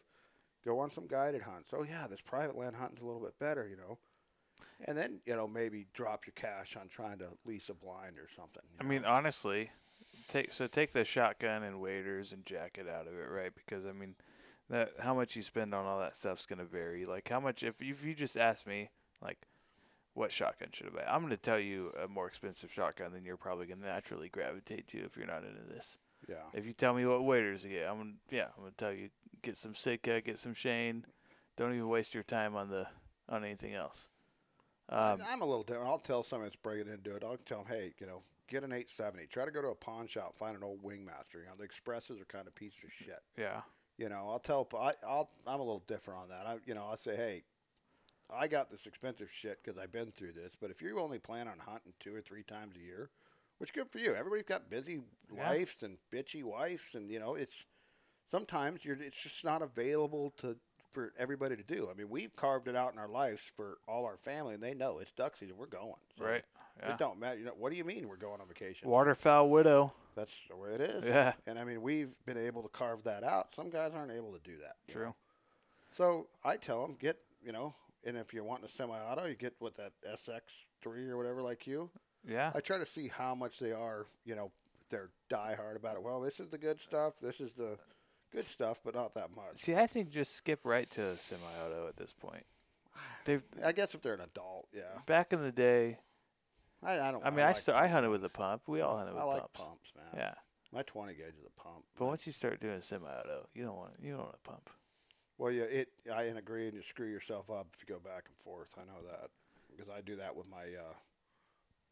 Go 0.63 0.79
on 0.79 0.91
some 0.91 1.07
guided 1.07 1.41
hunts. 1.41 1.71
Oh 1.73 1.83
yeah, 1.83 2.07
this 2.07 2.21
private 2.21 2.57
land 2.57 2.75
hunting's 2.75 3.01
a 3.01 3.05
little 3.05 3.21
bit 3.21 3.37
better, 3.39 3.67
you 3.67 3.77
know. 3.77 3.97
And 4.85 4.97
then 4.97 5.19
you 5.25 5.35
know 5.35 5.47
maybe 5.47 5.87
drop 5.93 6.25
your 6.25 6.33
cash 6.35 6.75
on 6.79 6.87
trying 6.87 7.19
to 7.19 7.29
lease 7.45 7.69
a 7.69 7.73
blind 7.73 8.17
or 8.17 8.27
something. 8.27 8.63
I 8.79 8.83
know. 8.83 8.89
mean, 8.89 9.05
honestly, 9.05 9.71
take 10.27 10.53
so 10.53 10.67
take 10.67 10.91
the 10.91 11.03
shotgun 11.03 11.63
and 11.63 11.79
waders 11.81 12.31
and 12.31 12.45
jacket 12.45 12.87
out 12.87 13.07
of 13.07 13.13
it, 13.13 13.29
right? 13.29 13.51
Because 13.53 13.85
I 13.85 13.91
mean, 13.91 14.15
that 14.69 14.91
how 14.99 15.13
much 15.13 15.35
you 15.35 15.41
spend 15.41 15.73
on 15.73 15.85
all 15.85 15.99
that 15.99 16.15
stuff's 16.15 16.45
gonna 16.45 16.65
vary. 16.65 17.05
Like 17.05 17.29
how 17.29 17.39
much 17.39 17.63
if 17.63 17.75
if 17.81 18.03
you 18.03 18.13
just 18.13 18.37
ask 18.37 18.65
me, 18.67 18.89
like, 19.21 19.47
what 20.13 20.31
shotgun 20.31 20.69
should 20.71 20.87
I 20.87 20.89
buy? 20.89 21.03
I'm 21.07 21.21
gonna 21.21 21.37
tell 21.37 21.59
you 21.59 21.91
a 22.03 22.07
more 22.07 22.27
expensive 22.27 22.71
shotgun 22.71 23.13
than 23.13 23.23
you're 23.25 23.37
probably 23.37 23.65
gonna 23.67 23.85
naturally 23.85 24.29
gravitate 24.29 24.87
to 24.89 24.99
if 24.99 25.15
you're 25.17 25.27
not 25.27 25.43
into 25.43 25.63
this. 25.71 25.97
yeah, 26.27 26.35
If 26.53 26.65
you 26.65 26.73
tell 26.73 26.93
me 26.93 27.05
what 27.05 27.23
waders 27.23 27.63
to 27.63 27.69
get, 27.69 27.87
I'm 27.87 27.97
gonna 27.97 28.13
yeah, 28.29 28.47
I'm 28.57 28.63
gonna 28.63 28.73
tell 28.77 28.93
you 28.93 29.09
get 29.41 29.57
some 29.57 29.75
Sitka, 29.75 30.21
get 30.21 30.39
some 30.39 30.53
Shane. 30.53 31.05
Don't 31.57 31.73
even 31.73 31.87
waste 31.89 32.13
your 32.13 32.23
time 32.23 32.55
on 32.55 32.69
the 32.69 32.87
on 33.29 33.43
anything 33.43 33.73
else. 33.73 34.09
I- 34.89 35.11
Um, 35.11 35.21
I'm 35.25 35.41
a 35.41 35.45
little 35.45 35.63
different. 35.63 35.87
I'll 35.89 35.99
tell 35.99 36.23
someone 36.23 36.45
that's 36.47 36.55
bringing 36.57 36.87
into 36.87 37.15
it. 37.15 37.23
I'll 37.23 37.37
tell 37.37 37.63
them, 37.63 37.67
hey, 37.67 37.93
you 37.99 38.05
know, 38.07 38.23
get 38.47 38.63
an 38.63 38.73
870. 38.73 39.27
Try 39.27 39.45
to 39.45 39.51
go 39.51 39.61
to 39.61 39.69
a 39.69 39.75
pawn 39.75 40.07
shop, 40.07 40.35
find 40.35 40.55
an 40.57 40.63
old 40.63 40.83
wingmaster. 40.83 41.35
You 41.35 41.45
know, 41.45 41.55
the 41.57 41.63
expresses 41.63 42.19
are 42.19 42.25
kind 42.25 42.47
of 42.47 42.55
pieces 42.55 42.83
of 42.83 42.91
shit. 42.91 43.23
yeah, 43.37 43.61
You 43.97 44.09
know, 44.09 44.29
I'll 44.29 44.39
tell. 44.39 44.67
I, 44.77 44.93
I'll. 45.07 45.29
I'm 45.47 45.59
a 45.59 45.63
little 45.63 45.83
different 45.87 46.21
on 46.21 46.29
that. 46.29 46.45
I, 46.45 46.57
you 46.65 46.73
know, 46.73 46.85
I'll 46.85 46.97
say, 46.97 47.15
hey, 47.15 47.43
I 48.29 48.47
got 48.47 48.69
this 48.69 48.85
expensive 48.85 49.29
shit 49.31 49.61
because 49.63 49.77
I've 49.77 49.91
been 49.91 50.11
through 50.11 50.33
this. 50.33 50.55
But 50.59 50.71
if 50.71 50.81
you 50.81 50.99
only 50.99 51.19
plan 51.19 51.47
on 51.47 51.59
hunting 51.59 51.93
two 51.99 52.13
or 52.15 52.21
three 52.21 52.43
times 52.43 52.75
a 52.75 52.79
year, 52.81 53.09
which 53.59 53.73
good 53.73 53.89
for 53.91 53.99
you. 53.99 54.13
Everybody's 54.15 54.43
got 54.45 54.69
busy 54.69 55.01
Yeah. 55.33 55.49
lives 55.49 55.83
and 55.83 55.97
bitchy 56.11 56.43
wives, 56.43 56.95
and 56.95 57.09
you 57.09 57.19
know, 57.19 57.35
it's 57.35 57.65
sometimes 58.29 58.83
you're. 58.85 58.97
It's 59.01 59.21
just 59.21 59.43
not 59.43 59.61
available 59.61 60.33
to 60.39 60.57
for 60.91 61.13
everybody 61.17 61.55
to 61.55 61.63
do. 61.63 61.87
I 61.89 61.97
mean, 61.97 62.09
we've 62.09 62.35
carved 62.35 62.67
it 62.67 62.75
out 62.75 62.93
in 62.93 62.99
our 62.99 63.07
lives 63.07 63.41
for 63.55 63.77
all 63.87 64.05
our 64.05 64.17
family, 64.17 64.53
and 64.53 64.63
they 64.63 64.73
know 64.73 64.99
it's 64.99 65.11
duck 65.11 65.37
season. 65.37 65.55
We're 65.57 65.67
going. 65.67 65.95
So 66.17 66.25
right. 66.25 66.43
Yeah. 66.81 66.93
It 66.93 66.97
don't 66.97 67.19
matter. 67.19 67.37
You 67.37 67.45
know, 67.45 67.53
what 67.57 67.71
do 67.71 67.77
you 67.77 67.83
mean 67.83 68.07
we're 68.07 68.15
going 68.15 68.41
on 68.41 68.47
vacation? 68.47 68.89
Waterfowl 68.89 69.49
widow. 69.49 69.93
That's 70.15 70.33
the 70.49 70.55
way 70.55 70.71
it 70.71 70.81
is. 70.81 71.05
Yeah. 71.05 71.33
And 71.45 71.59
I 71.59 71.63
mean, 71.63 71.81
we've 71.81 72.15
been 72.25 72.37
able 72.37 72.63
to 72.63 72.69
carve 72.69 73.03
that 73.03 73.23
out. 73.23 73.53
Some 73.55 73.69
guys 73.69 73.91
aren't 73.95 74.11
able 74.11 74.31
to 74.31 74.39
do 74.43 74.57
that. 74.61 74.75
True. 74.91 75.05
know. 75.05 75.15
So 75.91 76.27
I 76.43 76.57
tell 76.57 76.81
them, 76.85 76.97
get, 76.99 77.17
you 77.45 77.51
know, 77.51 77.75
and 78.05 78.17
if 78.17 78.33
you're 78.33 78.43
wanting 78.43 78.65
a 78.65 78.69
semi-auto, 78.69 79.25
you 79.25 79.35
get 79.35 79.53
with 79.59 79.75
that 79.77 79.91
SX3 80.09 81.09
or 81.09 81.17
whatever 81.17 81.41
like 81.41 81.67
you. 81.67 81.89
Yeah. 82.27 82.51
I 82.55 82.61
try 82.61 82.77
to 82.77 82.85
see 82.85 83.09
how 83.09 83.35
much 83.35 83.59
they 83.59 83.71
are, 83.71 84.07
you 84.25 84.35
know, 84.35 84.51
they're 84.89 85.09
die 85.29 85.55
hard 85.55 85.75
about 85.75 85.95
it. 85.95 86.03
Well, 86.03 86.19
this 86.19 86.39
is 86.39 86.49
the 86.49 86.57
good 86.57 86.79
stuff. 86.79 87.19
This 87.21 87.39
is 87.39 87.51
the 87.53 87.77
good 88.31 88.45
stuff, 88.45 88.79
but 88.83 88.95
not 88.95 89.13
that 89.15 89.29
much. 89.35 89.57
See, 89.57 89.75
I 89.75 89.87
think 89.87 90.09
just 90.09 90.35
skip 90.35 90.61
right 90.65 90.89
to 90.91 91.17
semi-auto 91.17 91.87
at 91.87 91.97
this 91.97 92.13
point. 92.13 92.45
They've 93.25 93.43
I 93.63 93.71
guess 93.71 93.93
if 93.93 94.01
they're 94.01 94.13
an 94.13 94.21
adult, 94.21 94.67
yeah. 94.73 94.99
back 95.05 95.33
in 95.33 95.41
the 95.41 95.51
day. 95.51 95.97
I, 96.83 96.99
I 96.99 97.11
don't. 97.11 97.25
I 97.25 97.29
mean, 97.29 97.41
I, 97.41 97.47
like 97.47 97.55
still 97.57 97.75
I 97.75 97.87
hunted 97.87 98.09
with 98.09 98.25
a 98.25 98.29
pump. 98.29 98.63
We 98.67 98.81
all 98.81 98.97
hunted 98.97 99.13
with 99.13 99.21
I 99.21 99.25
like 99.25 99.39
pumps. 99.41 99.61
pumps, 99.61 99.91
man. 99.95 100.05
Yeah, 100.17 100.33
My 100.73 100.81
20 100.83 101.13
gauge 101.13 101.35
is 101.39 101.45
a 101.45 101.61
pump. 101.61 101.83
but 101.97 102.05
once 102.05 102.25
you 102.25 102.33
start 102.33 102.59
doing 102.59 102.81
semi-auto, 102.81 103.47
you 103.53 103.63
don't 103.63 103.77
want 103.77 103.93
you 104.01 104.11
don't 104.11 104.21
want 104.21 104.35
a 104.43 104.49
pump. 104.49 104.69
Well, 105.37 105.51
yeah, 105.51 105.63
it. 105.63 105.89
I 106.13 106.23
agree, 106.23 106.65
and 106.67 106.75
you 106.75 106.81
screw 106.81 107.07
yourself 107.07 107.49
up 107.49 107.67
if 107.73 107.81
you 107.87 107.93
go 107.93 107.99
back 107.99 108.25
and 108.27 108.37
forth. 108.37 108.75
I 108.77 108.81
know 108.85 109.01
that 109.09 109.29
because 109.69 109.89
I 109.89 110.01
do 110.01 110.15
that 110.17 110.35
with 110.35 110.47
my, 110.47 110.63
uh, 110.63 110.93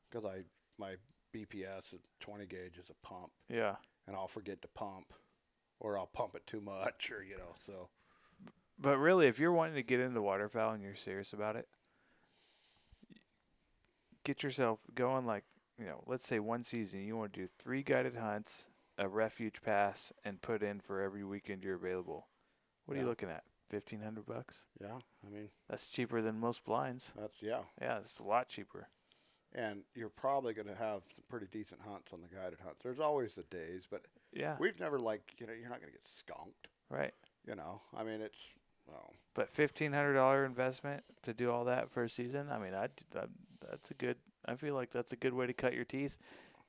because 0.09 0.25
I 0.25 0.41
my 0.77 0.95
BPS 1.33 1.93
at 1.93 1.99
20 2.19 2.45
gauge 2.45 2.77
is 2.77 2.89
a 2.89 3.05
pump, 3.07 3.31
Yeah, 3.49 3.75
and 4.07 4.15
I'll 4.15 4.27
forget 4.27 4.61
to 4.63 4.67
pump, 4.69 5.13
or 5.79 5.97
I'll 5.97 6.07
pump 6.07 6.35
it 6.35 6.45
too 6.47 6.61
much, 6.61 7.11
or 7.11 7.23
you 7.23 7.37
know. 7.37 7.53
So 7.55 7.89
but 8.79 8.97
really, 8.97 9.27
if 9.27 9.39
you're 9.39 9.51
wanting 9.51 9.75
to 9.75 9.83
get 9.83 9.99
into 9.99 10.21
waterfowl 10.21 10.71
and 10.73 10.83
you're 10.83 10.95
serious 10.95 11.33
about 11.33 11.55
it, 11.55 11.67
get 14.23 14.43
yourself 14.43 14.79
going. 14.95 15.25
Like 15.25 15.43
you 15.77 15.85
know, 15.85 16.03
let's 16.07 16.27
say 16.27 16.39
one 16.39 16.63
season 16.63 17.03
you 17.05 17.17
want 17.17 17.33
to 17.33 17.41
do 17.41 17.47
three 17.57 17.83
guided 17.83 18.15
hunts, 18.15 18.67
a 18.97 19.07
refuge 19.07 19.61
pass, 19.61 20.11
and 20.23 20.41
put 20.41 20.61
in 20.63 20.79
for 20.79 21.01
every 21.01 21.23
weekend 21.23 21.63
you're 21.63 21.75
available. 21.75 22.27
What 22.85 22.97
are 22.97 23.01
you 23.01 23.07
looking 23.07 23.29
at? 23.29 23.43
Fifteen 23.69 24.01
hundred 24.01 24.25
bucks. 24.25 24.65
yeah, 24.81 24.97
I 25.25 25.29
mean 25.29 25.49
That's 25.69 25.89
cheaper 25.89 26.21
than 26.21 26.39
most 26.39 26.65
blinds. 26.65 27.13
that's 27.19 27.41
yeah, 27.41 27.59
Yeah, 27.79 27.99
it's 27.99 28.17
a 28.17 28.23
lot 28.23 28.49
cheaper. 28.49 28.87
and 29.53 29.81
you're 29.93 30.09
probably 30.09 30.53
going 30.55 30.67
to 30.67 30.73
have 30.75 31.03
some 31.13 31.23
pretty 31.29 31.45
decent 31.51 31.81
hunts 31.87 32.11
on 32.11 32.21
the 32.21 32.27
guided 32.35 32.59
hunts. 32.63 32.81
There's 32.83 32.99
always 32.99 33.35
the 33.35 33.43
days, 33.43 33.83
but 33.89 34.01
Yeah. 34.33 34.55
we've 34.59 34.79
never 34.79 34.99
like 34.99 35.33
you 35.39 35.47
know 35.47 35.53
you're 35.53 35.69
not 35.69 35.79
going 35.81 35.91
to 35.91 35.97
get 35.97 36.05
skunked. 36.05 36.67
Right. 36.89 37.13
You 37.47 37.55
know, 37.55 37.81
I 37.97 38.03
mean, 38.03 38.21
it's 38.21 38.39
well, 38.87 39.13
But 39.33 39.49
fifteen 39.49 39.93
hundred 39.93 40.13
dollar 40.13 40.45
investment 40.45 41.03
to 41.23 41.33
do 41.33 41.51
all 41.51 41.65
that 41.65 41.89
for 41.91 42.03
a 42.03 42.09
season. 42.09 42.47
I 42.51 42.57
mean, 42.59 42.73
I 42.73 42.89
that's 43.11 43.91
a 43.91 43.93
good. 43.95 44.17
I 44.45 44.55
feel 44.55 44.73
like 44.75 44.91
that's 44.91 45.11
a 45.11 45.15
good 45.15 45.33
way 45.33 45.47
to 45.47 45.53
cut 45.53 45.73
your 45.73 45.85
teeth. 45.85 46.17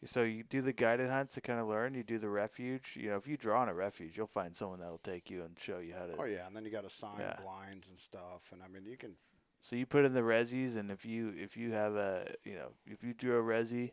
So 0.05 0.23
you 0.23 0.43
do 0.45 0.63
the 0.63 0.73
guided 0.73 1.11
hunts 1.11 1.35
to 1.35 1.41
kind 1.43 1.61
of 1.61 1.69
learn. 1.69 1.93
You 1.95 2.03
do 2.03 2.19
the 2.19 2.29
refuge. 2.31 2.97
You 2.99 3.11
know, 3.11 3.17
if 3.17 3.27
you 3.27 3.37
draw 3.37 3.61
on 3.61 3.69
a 3.69 3.75
refuge, 3.75 4.17
you'll 4.17 4.27
find 4.27 4.57
someone 4.57 4.81
that'll 4.81 4.99
take 4.99 5.31
you 5.31 5.43
and 5.43 5.59
show 5.59 5.79
you 5.79 5.93
how 5.99 6.07
to. 6.07 6.15
oh 6.19 6.25
yeah, 6.25 6.47
and 6.47 6.57
then 6.57 6.65
you 6.65 6.71
got 6.71 6.85
to 6.89 6.95
sign 6.95 7.19
Yeah. 7.19 7.37
blinds 7.43 7.89
and 7.89 7.99
stuff, 7.99 8.51
and 8.53 8.63
I 8.63 8.69
mean, 8.69 8.87
you 8.87 8.97
can. 8.97 9.15
So 9.59 9.77
you 9.77 9.85
put 9.85 10.07
in 10.07 10.15
the 10.15 10.23
resis, 10.23 10.79
and 10.79 10.91
if 10.91 11.05
you 11.05 11.35
if 11.37 11.57
you 11.57 11.73
have 11.73 11.95
a 11.97 12.33
you 12.45 12.55
know 12.55 12.69
if 12.87 13.03
you 13.05 13.13
drew 13.13 13.39
a 13.39 13.43
resi, 13.43 13.93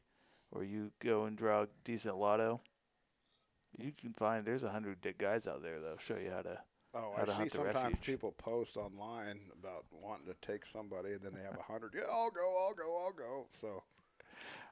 or 0.52 0.64
you 0.64 0.92
go 1.02 1.26
and 1.26 1.38
draw 1.38 1.64
a 1.64 1.68
decent 1.84 2.18
lotto, 2.18 2.62
you 3.78 3.92
can 4.00 4.14
find 4.14 4.46
there's 4.46 4.64
a 4.64 4.70
hundred 4.70 4.98
guys 5.18 5.48
out 5.48 5.62
there 5.62 5.80
that'll 5.80 5.98
show 5.98 6.18
you 6.18 6.32
how 6.32 6.42
to. 6.42 6.60
Oh, 6.96 7.14
How 7.16 7.24
I 7.24 7.26
to 7.26 7.36
see 7.44 7.50
sometimes 7.50 8.00
people 8.00 8.32
post 8.32 8.76
online 8.78 9.40
about 9.62 9.86
wanting 9.92 10.26
to 10.28 10.36
take 10.42 10.66
somebody, 10.66 11.12
and 11.12 11.22
then 11.22 11.34
they 11.36 11.44
have 11.44 11.58
a 11.60 11.72
hundred. 11.72 11.94
Yeah, 11.96 12.04
I'll 12.12 12.32
go, 12.32 12.66
I'll 12.68 12.74
go, 12.74 13.04
I'll 13.06 13.12
go. 13.12 13.46
So 13.50 13.84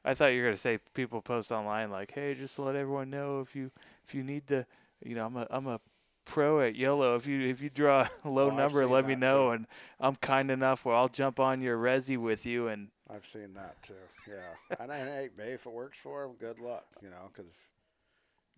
I 0.04 0.14
thought 0.14 0.28
you 0.28 0.42
were 0.42 0.48
gonna 0.48 0.58
say 0.58 0.80
people 0.94 1.22
post 1.22 1.52
online 1.52 1.92
like, 1.92 2.12
hey, 2.14 2.34
just 2.34 2.56
to 2.56 2.64
let 2.64 2.76
everyone 2.76 3.10
know 3.10 3.42
if 3.42 3.56
you 3.56 3.72
if 4.08 4.16
you 4.16 4.24
need 4.24 4.48
to, 4.48 4.66
you 5.04 5.16
know, 5.16 5.26
I'm 5.26 5.36
a 5.36 5.48
I'm 5.50 5.68
a 5.68 5.80
pro 6.26 6.62
at 6.62 6.76
YOLO. 6.76 7.16
If 7.16 7.28
you 7.28 7.42
if 7.42 7.62
you 7.62 7.70
draw 7.70 8.02
a 8.02 8.10
oh, 8.26 8.32
low 8.32 8.46
Oh, 8.46 8.52
I've 8.52 8.58
number, 8.58 8.86
let 8.88 9.06
me 9.06 9.16
know, 9.16 9.50
too. 9.50 9.52
and 9.52 9.68
I'm 10.00 10.16
kind 10.16 10.50
enough 10.50 10.86
where 10.86 10.96
I'll 10.96 11.10
jump 11.10 11.40
on 11.40 11.62
your 11.62 11.78
resi 11.78 12.18
with 12.18 12.46
you. 12.46 12.68
And 12.70 12.90
I've 13.10 13.26
seen 13.26 13.54
that 13.54 13.82
too. 13.84 13.94
Yeah, 14.28 14.78
and 14.80 14.92
I, 14.92 14.98
hey, 14.98 15.30
maybe 15.38 15.52
if 15.52 15.66
it 15.66 15.72
works 15.74 16.00
for 16.00 16.24
them, 16.24 16.36
good 16.40 16.60
luck. 16.60 16.86
You 17.04 17.10
know, 17.10 17.30
because 17.32 17.52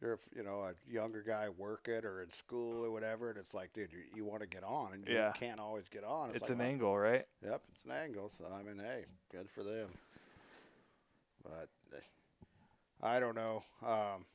you're 0.02 0.20
you 0.36 0.44
know 0.44 0.62
a 0.62 0.74
younger 0.92 1.24
guy 1.24 1.48
working 1.58 2.06
or 2.06 2.22
in 2.22 2.32
school 2.32 2.84
or 2.86 2.92
whatever, 2.92 3.30
and 3.30 3.38
it's 3.38 3.54
like, 3.54 3.74
dude, 3.74 3.92
you, 3.92 4.00
you 4.16 4.26
want 4.26 4.42
to 4.42 4.48
get 4.48 4.64
on, 4.64 4.94
and 4.94 5.08
Yeah. 5.08 5.28
you 5.28 5.34
can't 5.34 5.60
always 5.60 5.88
get 5.90 6.04
on. 6.04 6.32
it's, 6.32 6.42
like, 6.42 6.52
an 6.52 6.58
well, 6.60 6.68
angle, 6.68 6.98
right? 6.98 7.26
Yep, 7.44 7.62
it's 7.74 7.86
an 7.86 7.92
angle. 7.92 8.32
So 8.38 8.46
I 8.54 8.62
mean, 8.64 8.80
hey, 8.80 9.06
good 9.32 9.50
for 9.50 9.64
them. 9.64 9.90
But 11.44 11.70
I 13.02 13.20
don't 13.20 13.36
know. 13.36 13.64
Um, 13.86 14.26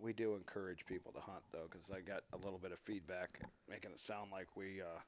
we 0.00 0.12
do 0.12 0.36
encourage 0.36 0.86
people 0.86 1.12
to 1.12 1.20
hunt 1.20 1.42
though, 1.52 1.68
because 1.70 1.86
I 1.92 2.00
got 2.00 2.22
a 2.32 2.36
little 2.36 2.58
bit 2.58 2.72
of 2.72 2.78
feedback 2.78 3.40
making 3.68 3.90
it 3.90 4.00
sound 4.00 4.30
like 4.30 4.56
we 4.56 4.80
uh, 4.80 5.00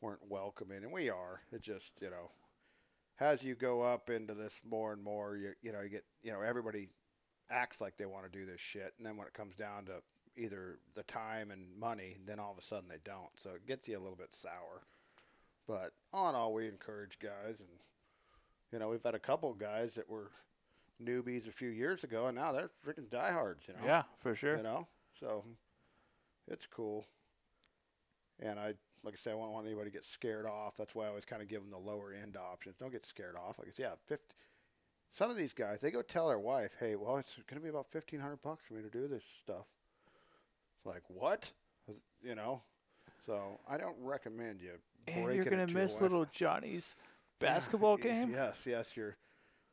weren't 0.00 0.26
welcoming, 0.28 0.82
and 0.82 0.92
we 0.92 1.10
are. 1.10 1.42
It 1.52 1.62
just 1.62 1.92
you 2.00 2.10
know, 2.10 2.30
as 3.20 3.42
you 3.42 3.54
go 3.54 3.82
up 3.82 4.08
into 4.10 4.34
this 4.34 4.60
more 4.68 4.92
and 4.92 5.02
more, 5.02 5.36
you 5.36 5.52
you 5.62 5.72
know, 5.72 5.80
you 5.82 5.90
get 5.90 6.04
you 6.22 6.32
know 6.32 6.40
everybody 6.40 6.88
acts 7.52 7.80
like 7.80 7.96
they 7.96 8.06
want 8.06 8.24
to 8.24 8.30
do 8.30 8.46
this 8.46 8.60
shit, 8.60 8.94
and 8.98 9.06
then 9.06 9.16
when 9.16 9.26
it 9.26 9.34
comes 9.34 9.54
down 9.56 9.84
to 9.86 10.02
either 10.36 10.78
the 10.94 11.02
time 11.02 11.50
and 11.50 11.66
money, 11.78 12.16
then 12.26 12.38
all 12.40 12.52
of 12.52 12.58
a 12.58 12.62
sudden 12.62 12.88
they 12.88 12.96
don't. 13.04 13.30
So 13.36 13.50
it 13.50 13.66
gets 13.66 13.86
you 13.88 13.98
a 13.98 14.00
little 14.02 14.16
bit 14.16 14.34
sour. 14.34 14.82
But 15.68 15.92
all 16.12 16.28
in 16.30 16.34
all, 16.34 16.52
we 16.54 16.66
encourage 16.66 17.18
guys, 17.18 17.60
and 17.60 17.68
you 18.72 18.78
know 18.78 18.88
we've 18.88 19.02
had 19.04 19.14
a 19.14 19.18
couple 19.20 19.52
guys 19.54 19.94
that 19.94 20.08
were 20.08 20.30
newbies 21.02 21.46
a 21.48 21.52
few 21.52 21.68
years 21.68 22.02
ago, 22.04 22.26
and 22.26 22.36
now 22.36 22.52
they're 22.52 22.70
freaking 22.86 23.10
diehards. 23.10 23.64
You 23.68 23.74
know, 23.74 23.80
Yeah, 23.84 24.02
for 24.20 24.34
sure. 24.34 24.56
you 24.56 24.62
know, 24.62 24.88
so 25.20 25.44
it's 26.48 26.66
cool. 26.66 27.06
And 28.40 28.58
I, 28.58 28.74
like 29.04 29.14
I 29.14 29.16
said, 29.16 29.34
I 29.34 29.36
don't 29.36 29.52
want 29.52 29.66
anybody 29.66 29.90
to 29.90 29.94
get 29.94 30.04
scared 30.04 30.46
off. 30.46 30.76
That's 30.76 30.94
why 30.94 31.04
I 31.04 31.08
always 31.08 31.24
kind 31.24 31.42
of 31.42 31.48
give 31.48 31.60
them 31.60 31.70
the 31.70 31.78
lower 31.78 32.12
end 32.12 32.36
options. 32.36 32.76
Don't 32.78 32.90
get 32.90 33.06
scared 33.06 33.36
off. 33.36 33.58
Like 33.58 33.68
I 33.68 33.70
said, 33.72 33.82
yeah, 33.82 33.94
50, 34.08 34.34
some 35.12 35.30
of 35.30 35.36
these 35.36 35.52
guys, 35.54 35.80
they 35.80 35.90
go 35.92 36.02
tell 36.02 36.26
their 36.28 36.38
wife, 36.40 36.74
hey, 36.80 36.96
well, 36.96 37.18
it's 37.18 37.34
going 37.48 37.60
to 37.60 37.62
be 37.62 37.68
about 37.68 37.86
1500 37.92 38.42
bucks 38.42 38.64
for 38.64 38.74
me 38.74 38.82
to 38.82 38.88
do 38.90 39.06
this 39.06 39.22
stuff. 39.44 39.66
It's 40.76 40.86
like, 40.86 41.02
what? 41.08 41.52
You 42.24 42.34
know? 42.34 42.62
So 43.24 43.60
I 43.70 43.76
don't 43.76 43.96
recommend 44.00 44.60
you. 44.60 44.72
And 45.06 45.32
you're 45.34 45.44
gonna 45.44 45.66
miss 45.68 46.00
little 46.00 46.24
Johnny's 46.32 46.96
basketball 47.38 47.96
y- 47.96 48.00
game. 48.02 48.30
Yes, 48.30 48.64
yes, 48.66 48.96
you're. 48.96 49.16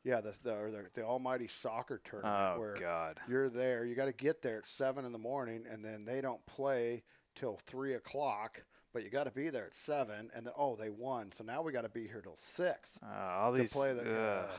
Yeah, 0.02 0.20
the 0.20 0.34
the, 0.42 0.54
or 0.58 0.70
the 0.70 0.84
the 0.94 1.02
almighty 1.02 1.46
soccer 1.46 2.00
tournament 2.04 2.54
Oh 2.56 2.60
where 2.60 2.74
God. 2.74 3.18
you're 3.28 3.48
there. 3.50 3.84
You 3.84 3.94
got 3.94 4.06
to 4.06 4.12
get 4.12 4.40
there 4.42 4.58
at 4.58 4.66
seven 4.66 5.04
in 5.04 5.12
the 5.12 5.18
morning, 5.18 5.64
and 5.70 5.84
then 5.84 6.04
they 6.04 6.20
don't 6.20 6.44
play 6.46 7.02
till 7.36 7.56
three 7.64 7.94
o'clock. 7.94 8.62
But 8.92 9.04
you 9.04 9.10
got 9.10 9.24
to 9.24 9.30
be 9.30 9.50
there 9.50 9.66
at 9.66 9.74
seven, 9.76 10.30
and 10.34 10.46
then 10.46 10.52
oh, 10.56 10.74
they 10.74 10.90
won, 10.90 11.30
so 11.36 11.44
now 11.44 11.60
we 11.62 11.70
got 11.72 11.82
to 11.82 11.88
be 11.90 12.06
here 12.08 12.20
till 12.22 12.36
six 12.36 12.98
Uh, 13.04 13.14
all 13.14 13.52
to 13.52 13.58
these 13.58 13.72
play 13.72 13.92
the. 13.94 14.10
ugh. 14.10 14.50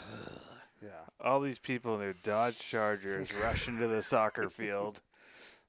Yeah, 0.81 0.89
all 1.19 1.39
these 1.39 1.59
people 1.59 1.93
in 1.95 1.99
their 1.99 2.13
Dodge 2.13 2.59
Chargers 2.59 3.33
rush 3.43 3.67
into 3.67 3.87
the 3.87 4.01
soccer 4.01 4.49
field. 4.49 5.01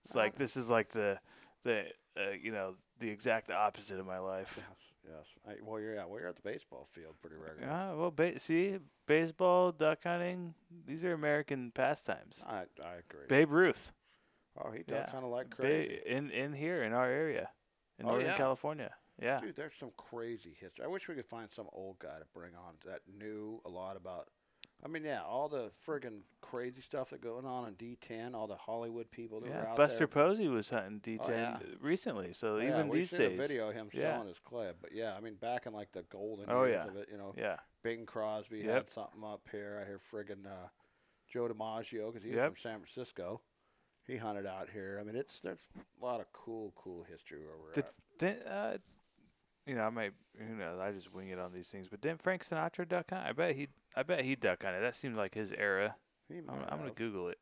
It's 0.04 0.14
like 0.14 0.36
this 0.36 0.56
is 0.56 0.70
like 0.70 0.88
the 0.90 1.18
the 1.64 1.84
uh, 2.16 2.30
you 2.40 2.52
know 2.52 2.74
the 2.98 3.08
exact 3.10 3.50
opposite 3.50 3.98
of 3.98 4.06
my 4.06 4.18
life. 4.18 4.58
yes, 4.68 4.94
yes. 5.08 5.34
I, 5.48 5.54
well, 5.62 5.80
you're 5.80 5.94
yeah, 5.94 6.04
well, 6.06 6.20
you're 6.20 6.28
at 6.28 6.36
the 6.36 6.42
baseball 6.42 6.86
field 6.90 7.14
pretty 7.20 7.36
regularly. 7.36 7.66
Yeah, 7.66 7.94
well, 7.94 8.10
ba- 8.10 8.38
see, 8.38 8.78
baseball, 9.06 9.72
duck 9.72 9.98
hunting, 10.04 10.54
these 10.86 11.04
are 11.04 11.12
American 11.12 11.70
pastimes. 11.72 12.44
I 12.48 12.62
I 12.82 12.94
agree. 13.08 13.26
Babe 13.28 13.50
Ruth, 13.52 13.92
oh, 14.58 14.70
he 14.70 14.82
yeah. 14.88 15.06
kind 15.06 15.24
of 15.24 15.30
like 15.30 15.50
ba- 15.50 15.56
crazy. 15.56 16.00
in 16.06 16.30
in 16.30 16.52
here 16.52 16.82
in 16.82 16.92
our 16.92 17.08
area, 17.08 17.48
in 17.98 18.06
Oh, 18.06 18.10
Northern 18.10 18.28
yeah. 18.28 18.36
California. 18.36 18.90
Yeah, 19.20 19.40
Dude, 19.40 19.54
there's 19.56 19.74
some 19.78 19.90
crazy 19.96 20.56
history. 20.58 20.84
I 20.84 20.88
wish 20.88 21.06
we 21.06 21.14
could 21.14 21.26
find 21.26 21.48
some 21.50 21.66
old 21.72 21.98
guy 22.00 22.18
to 22.18 22.24
bring 22.34 22.52
on 22.56 22.74
that 22.86 23.00
knew 23.06 23.60
a 23.64 23.68
lot 23.68 23.96
about. 23.96 24.28
I 24.84 24.88
mean, 24.88 25.04
yeah, 25.04 25.22
all 25.22 25.48
the 25.48 25.70
friggin' 25.86 26.22
crazy 26.40 26.82
stuff 26.82 27.10
that 27.10 27.20
going 27.20 27.46
on 27.46 27.68
in 27.68 27.74
D10, 27.74 28.34
all 28.34 28.48
the 28.48 28.56
Hollywood 28.56 29.10
people 29.12 29.40
that 29.40 29.48
were 29.48 29.54
yeah. 29.54 29.70
out 29.70 29.76
Buster 29.76 29.98
there. 29.98 30.06
Posey 30.08 30.48
was 30.48 30.70
hunting 30.70 30.98
D10 31.00 31.28
Oh, 31.28 31.30
yeah. 31.32 31.58
recently, 31.80 32.32
so 32.32 32.58
yeah, 32.58 32.70
even 32.80 32.90
these 32.90 33.10
seen 33.10 33.20
days, 33.20 33.38
a 33.38 33.42
video 33.42 33.68
of 33.68 33.74
him 33.74 33.88
Yeah. 33.92 34.00
selling 34.14 34.28
his 34.28 34.40
club. 34.40 34.76
But 34.80 34.92
yeah, 34.92 35.14
I 35.16 35.20
mean, 35.20 35.34
back 35.34 35.66
in 35.66 35.72
like 35.72 35.92
the 35.92 36.02
golden 36.02 36.46
Oh, 36.48 36.64
years 36.64 36.80
yeah. 36.84 36.90
of 36.90 36.96
it, 36.96 37.08
you 37.12 37.16
know, 37.16 37.32
yeah, 37.38 37.58
Bing 37.84 38.06
Crosby 38.06 38.58
Yep. 38.58 38.74
had 38.74 38.88
something 38.88 39.22
up 39.24 39.48
here. 39.52 39.80
I 39.80 39.86
hear 39.86 39.98
friggin' 40.00 40.46
uh, 40.46 40.68
Joe 41.28 41.46
DiMaggio 41.48 42.06
because 42.08 42.24
he 42.24 42.30
was 42.30 42.36
Yep. 42.38 42.46
from 42.48 42.56
San 42.56 42.78
Francisco. 42.80 43.40
He 44.04 44.16
hunted 44.16 44.46
out 44.46 44.68
here. 44.68 44.98
I 45.00 45.04
mean, 45.04 45.14
it's 45.14 45.38
there's 45.38 45.64
a 46.00 46.04
lot 46.04 46.18
of 46.20 46.32
cool, 46.32 46.72
cool 46.74 47.04
history 47.04 47.38
where 47.46 47.56
we're 47.56 47.72
Did- 47.72 47.84
at. 47.84 47.94
Didn't, 48.18 48.46
uh, 48.48 48.78
you 49.66 49.74
know, 49.74 49.82
I 49.82 49.90
might, 49.90 50.12
who 50.38 50.54
knows? 50.54 50.80
I 50.80 50.92
just 50.92 51.12
wing 51.12 51.28
it 51.28 51.38
on 51.38 51.52
these 51.52 51.68
things. 51.68 51.88
But 51.88 52.00
didn't 52.00 52.22
Frank 52.22 52.44
Sinatra 52.44 52.88
duck 52.88 53.10
hunt? 53.10 53.26
I 53.26 53.32
bet 53.32 53.54
he, 53.54 53.68
I 53.96 54.02
bet 54.02 54.24
he 54.24 54.34
duck 54.34 54.62
hunted. 54.62 54.82
That 54.82 54.94
seemed 54.94 55.16
like 55.16 55.34
his 55.34 55.52
era. 55.52 55.96
He 56.28 56.38
I'm, 56.38 56.64
I'm 56.68 56.78
gonna. 56.78 56.90
Google 56.90 57.28
it. 57.28 57.38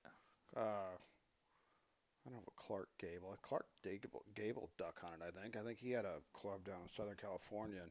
uh, 0.57 0.61
I 0.61 2.25
don't 2.27 2.35
know 2.35 2.43
what 2.45 2.57
Clark 2.57 2.89
Gable. 2.99 3.37
Clark 3.43 3.67
Gable, 3.83 4.25
Gable 4.35 4.71
duck 4.77 5.01
hunted. 5.01 5.23
I 5.27 5.31
think. 5.41 5.57
I 5.57 5.61
think 5.61 5.79
he 5.79 5.91
had 5.93 6.05
a 6.05 6.17
club 6.33 6.65
down 6.65 6.83
in 6.83 6.89
Southern 6.89 7.17
California, 7.17 7.81
and 7.83 7.91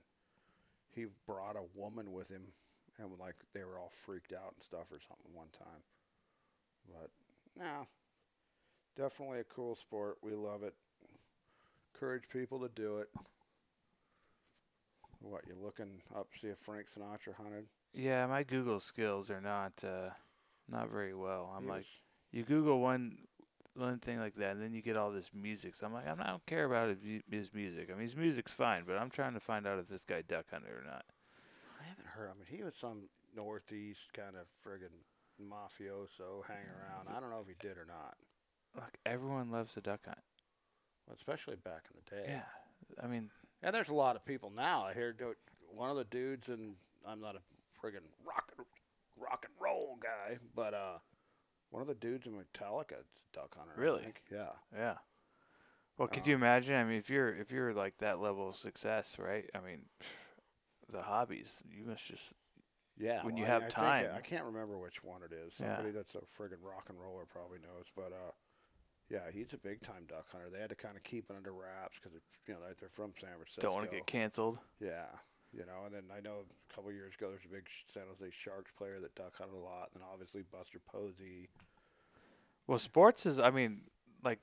he 0.93 1.05
brought 1.25 1.55
a 1.55 1.79
woman 1.79 2.11
with 2.11 2.29
him, 2.29 2.43
and 2.97 3.09
like 3.19 3.35
they 3.53 3.63
were 3.63 3.79
all 3.79 3.91
freaked 3.91 4.33
out 4.33 4.53
and 4.55 4.63
stuff 4.63 4.91
or 4.91 4.99
something 4.99 5.33
one 5.33 5.47
time. 5.57 5.81
But 6.87 7.09
no, 7.57 7.87
definitely 8.97 9.39
a 9.39 9.43
cool 9.43 9.75
sport. 9.75 10.17
We 10.21 10.33
love 10.33 10.63
it. 10.63 10.75
Encourage 11.93 12.29
people 12.29 12.59
to 12.59 12.69
do 12.69 12.97
it. 12.97 13.09
What 15.21 15.41
you 15.47 15.55
looking 15.61 16.01
up? 16.15 16.27
See 16.35 16.47
if 16.47 16.57
Frank 16.57 16.87
Sinatra 16.87 17.35
hunted? 17.35 17.65
Yeah, 17.93 18.25
my 18.27 18.43
Google 18.43 18.79
skills 18.79 19.29
are 19.31 19.41
not, 19.41 19.83
uh, 19.83 20.09
not 20.69 20.89
very 20.89 21.13
well. 21.13 21.53
I'm 21.55 21.63
He 21.63 21.69
like, 21.69 21.85
you 22.31 22.43
Google 22.43 22.79
one, 22.79 23.17
one 23.75 23.99
thing 23.99 24.19
like 24.19 24.35
that, 24.35 24.51
and 24.51 24.61
then 24.61 24.73
you 24.73 24.81
get 24.81 24.95
all 24.95 25.11
this 25.11 25.31
music. 25.33 25.75
So 25.75 25.87
I'm 25.87 25.93
like, 25.93 26.07
I'm 26.07 26.17
not, 26.17 26.27
I 26.27 26.29
don't 26.31 26.45
care 26.45 26.65
about 26.65 26.89
his, 26.89 26.99
mu- 27.03 27.21
his 27.37 27.53
music. 27.53 27.89
I 27.89 27.93
mean, 27.93 28.03
his 28.03 28.15
music's 28.15 28.51
fine, 28.51 28.83
but 28.85 28.97
I'm 28.97 29.09
trying 29.09 29.33
to 29.33 29.39
find 29.39 29.67
out 29.67 29.79
if 29.79 29.87
this 29.87 30.05
guy 30.05 30.21
duck 30.21 30.45
hunted 30.51 30.69
or 30.71 30.83
not. 30.85 31.03
I 31.79 31.83
haven't 31.87 32.07
heard. 32.07 32.29
I 32.29 32.33
mean, 32.33 32.45
he 32.47 32.63
was 32.63 32.75
some 32.75 33.09
northeast 33.35 34.13
kind 34.13 34.35
of 34.35 34.47
friggin' 34.65 35.03
mafioso 35.41 36.45
hang 36.47 36.65
around. 36.67 37.07
I 37.09 37.19
don't 37.19 37.29
know 37.29 37.39
if 37.41 37.47
he 37.47 37.55
did 37.59 37.77
or 37.77 37.85
not. 37.85 38.15
Like 38.77 38.99
everyone 39.05 39.51
loves 39.51 39.75
the 39.75 39.81
duck 39.81 40.01
hunt. 40.05 40.19
Well, 41.07 41.15
especially 41.17 41.55
back 41.55 41.85
in 41.91 41.99
the 42.03 42.15
day. 42.15 42.33
Yeah, 42.33 43.03
I 43.03 43.07
mean, 43.07 43.29
And 43.61 43.75
there's 43.75 43.89
a 43.89 43.93
lot 43.93 44.15
of 44.15 44.25
people 44.25 44.51
now. 44.55 44.85
I 44.85 44.93
hear 44.93 45.15
one 45.71 45.89
of 45.89 45.97
the 45.97 46.05
dudes, 46.05 46.49
and 46.49 46.75
I'm 47.07 47.19
not 47.19 47.35
a 47.35 47.39
friggin' 47.79 47.99
rock 48.25 48.51
and, 48.57 48.65
rock 49.17 49.45
and 49.45 49.53
roll 49.59 49.97
guy, 50.01 50.37
but 50.55 50.73
uh, 50.73 50.97
one 51.69 51.81
of 51.81 51.87
the 51.87 51.93
dudes 51.95 52.25
in 52.25 52.33
Metallica 52.33 53.03
duck 53.33 53.55
hunter. 53.57 53.73
I 53.77 53.79
Really? 53.79 54.03
think. 54.03 54.21
Yeah. 54.31 54.49
Yeah. 54.75 54.95
Well, 55.97 56.07
could 56.07 56.23
Um, 56.23 56.29
you 56.29 56.35
imagine? 56.35 56.75
I 56.75 56.83
mean, 56.85 56.97
if 56.97 57.09
you're 57.09 57.35
if 57.35 57.51
you're 57.51 57.73
like 57.73 57.97
that 57.97 58.21
level 58.21 58.47
of 58.49 58.55
success, 58.55 59.19
right? 59.19 59.49
I 59.53 59.59
mean, 59.59 59.81
the 60.91 61.03
hobbies 61.03 61.61
you 61.69 61.83
must 61.83 62.05
just 62.07 62.35
Yeah. 62.97 63.23
When 63.25 63.35
you 63.35 63.43
well, 63.43 63.51
I- 63.51 63.53
have 63.55 63.61
I 63.63 63.65
think, 63.65 63.75
time. 63.75 64.09
uh, 64.13 64.17
I 64.17 64.21
can't 64.21 64.45
remember 64.45 64.77
which 64.77 65.03
one 65.03 65.21
it 65.23 65.33
is. 65.33 65.55
Yeah. 65.59 65.75
Somebody 65.75 65.91
that's 65.91 66.15
a 66.15 66.19
friggin' 66.19 66.63
rock 66.63 66.85
and 66.89 66.97
roller 66.99 67.25
probably 67.25 67.59
knows, 67.59 67.85
but 67.93 68.13
uh, 68.13 68.31
yeah, 69.09 69.31
he's 69.33 69.53
a 69.53 69.57
big 69.57 69.81
time 69.81 70.03
duck 70.07 70.27
hunter. 70.31 70.49
They 70.51 70.59
had 70.59 70.69
to 70.69 70.75
kind 70.75 70.95
of 70.95 71.03
keep 71.03 71.29
it 71.29 71.35
under 71.35 71.51
wraps 71.51 71.99
because 72.01 72.17
you 72.47 72.53
know 72.53 72.59
they're 72.79 72.89
from 72.89 73.11
San 73.19 73.29
Francisco. 73.35 73.61
don't 73.61 73.73
want 73.73 73.89
to 73.89 73.95
get 73.95 74.05
canceled. 74.05 74.59
Yeah, 74.79 75.07
you 75.51 75.65
know, 75.65 75.85
and 75.85 75.95
then 75.95 76.03
I 76.15 76.21
know 76.21 76.45
a 76.69 76.73
couple 76.73 76.91
years 76.91 77.15
ago 77.15 77.29
there's 77.29 77.45
a 77.45 77.53
big 77.53 77.67
San 77.93 78.03
Jose 78.07 78.31
Sharks 78.31 78.71
player 78.77 78.99
that 78.99 79.15
duck 79.15 79.33
hunted 79.37 79.55
a 79.55 79.59
lot, 79.59 79.89
and 79.95 80.03
obviously 80.11 80.43
Buster 80.51 80.79
Posey. 80.79 81.49
Well, 82.67 82.77
sports 82.77 83.25
is. 83.25 83.39
I 83.39 83.49
mean, 83.49 83.81
like, 84.23 84.39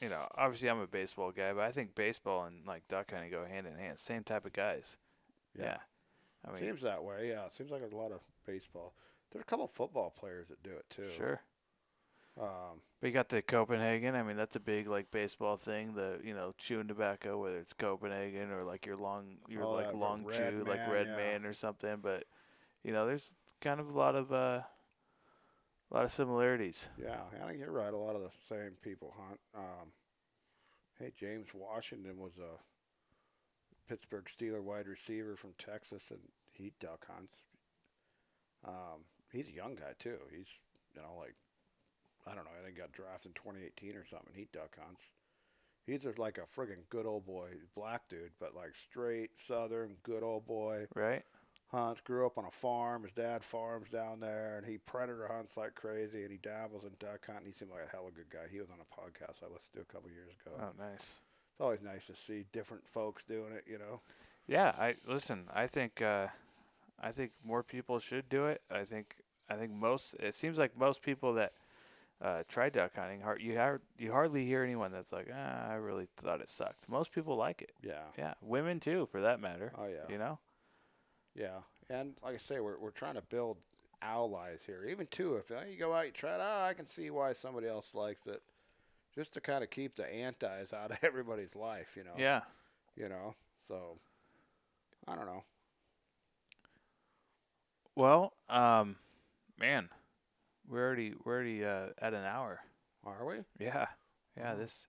you 0.00 0.08
know, 0.08 0.26
obviously 0.36 0.68
I'm 0.68 0.80
a 0.80 0.88
baseball 0.88 1.30
guy, 1.30 1.52
but 1.52 1.62
I 1.62 1.70
think 1.70 1.94
baseball 1.94 2.44
and 2.46 2.66
like 2.66 2.88
duck 2.88 3.12
hunting 3.12 3.30
go 3.30 3.44
hand 3.44 3.66
in 3.66 3.76
hand. 3.76 3.98
Same 3.98 4.24
type 4.24 4.44
of 4.44 4.52
guys. 4.52 4.98
Yeah. 5.56 5.76
I 6.44 6.50
mean, 6.50 6.62
seems 6.62 6.82
that 6.82 7.04
way. 7.04 7.28
Yeah, 7.28 7.46
it 7.46 7.54
seems 7.54 7.70
like 7.70 7.82
a 7.82 7.96
lot 7.96 8.10
of 8.10 8.20
baseball. 8.44 8.94
There's 9.30 9.42
a 9.42 9.46
couple 9.46 9.68
football 9.68 10.10
players 10.10 10.48
that 10.48 10.62
do 10.64 10.70
it 10.70 10.84
too. 10.90 11.08
sure. 11.16 11.40
Um, 12.40 12.80
But 13.00 13.08
you 13.08 13.12
got 13.12 13.28
the 13.28 13.42
Copenhagen. 13.42 14.14
I 14.14 14.22
mean, 14.22 14.36
that's 14.36 14.56
a 14.56 14.60
big 14.60 14.86
like 14.88 15.10
baseball 15.10 15.56
thing. 15.56 15.94
The 15.94 16.20
you 16.24 16.34
know 16.34 16.54
chewing 16.56 16.88
tobacco, 16.88 17.40
whether 17.42 17.58
it's 17.58 17.72
Copenhagen 17.74 18.50
or 18.50 18.60
like 18.62 18.86
your 18.86 18.96
long, 18.96 19.38
your 19.48 19.64
Oh, 19.64 19.72
like 19.72 19.92
long 19.92 20.24
chew, 20.30 20.64
like 20.66 20.86
Red 20.88 21.08
yeah. 21.08 21.16
Man 21.16 21.44
or 21.44 21.52
something. 21.52 21.96
But 22.00 22.24
you 22.82 22.92
know, 22.92 23.06
there's 23.06 23.34
kind 23.60 23.80
of 23.80 23.88
a 23.88 23.98
lot 23.98 24.14
of 24.14 24.32
uh, 24.32 24.62
a 25.90 25.94
lot 25.94 26.04
of 26.04 26.12
similarities. 26.12 26.88
yeah, 26.96 27.20
I 27.42 27.46
think 27.48 27.58
you're 27.58 27.70
right. 27.72 27.92
A 27.92 27.96
lot 27.98 28.16
of 28.16 28.22
the 28.22 28.30
same 28.48 28.72
people 28.82 29.14
hunt. 29.18 29.40
Um, 29.54 29.92
hey, 30.98 31.12
James 31.18 31.48
Washington 31.54 32.18
was 32.18 32.38
a 32.38 32.58
Pittsburgh 33.88 34.26
Steeler 34.26 34.62
wide 34.62 34.86
receiver 34.88 35.36
from 35.36 35.52
Texas, 35.58 36.04
and 36.10 36.20
he 36.52 36.72
duck 36.80 37.06
hunts. 37.10 37.42
Um, 38.64 39.04
he's 39.32 39.48
a 39.48 39.52
young 39.52 39.74
guy 39.74 39.92
too. 39.98 40.18
He's 40.30 40.46
you 40.94 41.02
know 41.02 41.14
like 41.18 41.34
I 42.26 42.34
don't 42.34 42.44
know. 42.44 42.50
I 42.58 42.64
think 42.64 42.76
he 42.76 42.80
got 42.80 42.92
drafted 42.92 43.32
in 43.32 43.34
2018 43.34 43.96
or 43.96 44.06
something. 44.06 44.32
He 44.34 44.48
duck 44.52 44.76
hunts. 44.78 45.02
He's 45.86 46.04
just 46.04 46.18
like 46.18 46.38
a 46.38 46.42
friggin' 46.42 46.88
good 46.90 47.06
old 47.06 47.26
boy, 47.26 47.48
black 47.74 48.08
dude, 48.08 48.30
but 48.38 48.54
like 48.54 48.74
straight 48.88 49.30
Southern, 49.36 49.96
good 50.04 50.22
old 50.22 50.46
boy. 50.46 50.86
Right? 50.94 51.24
hunts. 51.72 52.00
Grew 52.00 52.26
up 52.26 52.38
on 52.38 52.44
a 52.44 52.50
farm. 52.50 53.02
His 53.02 53.12
dad 53.12 53.42
farms 53.42 53.90
down 53.90 54.20
there, 54.20 54.56
and 54.56 54.66
he 54.66 54.78
predator 54.78 55.28
hunts 55.32 55.56
like 55.56 55.74
crazy. 55.74 56.22
And 56.22 56.30
he 56.30 56.38
dabbles 56.38 56.84
in 56.84 56.90
duck 57.00 57.26
hunting. 57.26 57.46
He 57.46 57.52
seemed 57.52 57.70
like 57.70 57.88
a 57.88 57.96
hella 57.96 58.10
good 58.14 58.30
guy. 58.30 58.50
He 58.50 58.60
was 58.60 58.70
on 58.70 58.76
a 58.80 59.00
podcast 59.00 59.42
I 59.42 59.52
listened 59.52 59.74
to 59.74 59.80
a 59.80 59.84
couple 59.84 60.10
years 60.10 60.32
ago. 60.44 60.56
Oh, 60.60 60.82
nice. 60.82 61.20
It's 61.52 61.60
always 61.60 61.82
nice 61.82 62.06
to 62.06 62.16
see 62.16 62.44
different 62.52 62.86
folks 62.86 63.24
doing 63.24 63.52
it. 63.52 63.64
You 63.66 63.78
know. 63.78 64.00
Yeah, 64.46 64.72
I 64.78 64.96
listen. 65.06 65.44
I 65.52 65.66
think 65.66 66.02
uh, 66.02 66.28
I 67.00 67.10
think 67.10 67.32
more 67.44 67.62
people 67.62 67.98
should 67.98 68.28
do 68.28 68.46
it. 68.46 68.62
I 68.70 68.84
think 68.84 69.16
I 69.48 69.54
think 69.54 69.72
most. 69.72 70.14
It 70.20 70.34
seems 70.34 70.58
like 70.58 70.78
most 70.78 71.02
people 71.02 71.34
that 71.34 71.52
uh, 72.22 72.44
try 72.48 72.68
duck 72.70 72.94
hunting, 72.94 73.20
har- 73.20 73.38
you 73.38 73.56
har- 73.58 73.80
you 73.98 74.12
hardly 74.12 74.46
hear 74.46 74.62
anyone 74.62 74.92
that's 74.92 75.12
like, 75.12 75.28
ah, 75.34 75.68
I 75.68 75.74
really 75.74 76.06
thought 76.16 76.40
it 76.40 76.48
sucked. 76.48 76.88
Most 76.88 77.10
people 77.12 77.36
like 77.36 77.60
it. 77.62 77.72
Yeah. 77.82 78.04
Yeah, 78.16 78.34
women 78.40 78.78
too, 78.80 79.08
for 79.10 79.20
that 79.22 79.40
matter. 79.40 79.72
Oh 79.76 79.86
yeah. 79.86 80.08
You 80.08 80.18
know. 80.18 80.38
Yeah. 81.34 81.58
And 81.90 82.14
like 82.22 82.34
I 82.34 82.38
say, 82.38 82.60
we're 82.60 82.78
we're 82.78 82.90
trying 82.90 83.14
to 83.14 83.22
build 83.22 83.58
allies 84.00 84.62
here. 84.64 84.86
Even 84.88 85.06
too, 85.08 85.36
if 85.36 85.50
uh, 85.50 85.64
you 85.68 85.76
go 85.78 85.92
out, 85.92 86.06
you 86.06 86.12
try 86.12 86.34
it. 86.34 86.40
Oh, 86.40 86.64
I 86.64 86.74
can 86.74 86.86
see 86.86 87.10
why 87.10 87.32
somebody 87.32 87.66
else 87.66 87.94
likes 87.94 88.26
it. 88.26 88.42
Just 89.14 89.34
to 89.34 89.40
kind 89.40 89.64
of 89.64 89.70
keep 89.70 89.96
the 89.96 90.06
antis 90.06 90.72
out 90.74 90.92
of 90.92 90.98
everybody's 91.02 91.56
life. 91.56 91.94
You 91.96 92.04
know. 92.04 92.14
Yeah. 92.16 92.42
You 92.96 93.08
know. 93.08 93.34
So. 93.66 93.98
I 95.08 95.16
don't 95.16 95.26
know. 95.26 95.42
Well, 97.96 98.32
um, 98.48 98.96
man, 99.58 99.88
we're 100.68 100.84
already 100.86 101.14
we're 101.24 101.34
already 101.34 101.64
uh, 101.64 101.86
at 101.98 102.14
an 102.14 102.24
hour. 102.24 102.60
Are 103.04 103.24
we? 103.26 103.36
Yeah. 103.58 103.86
Yeah. 104.36 104.54
This 104.54 104.86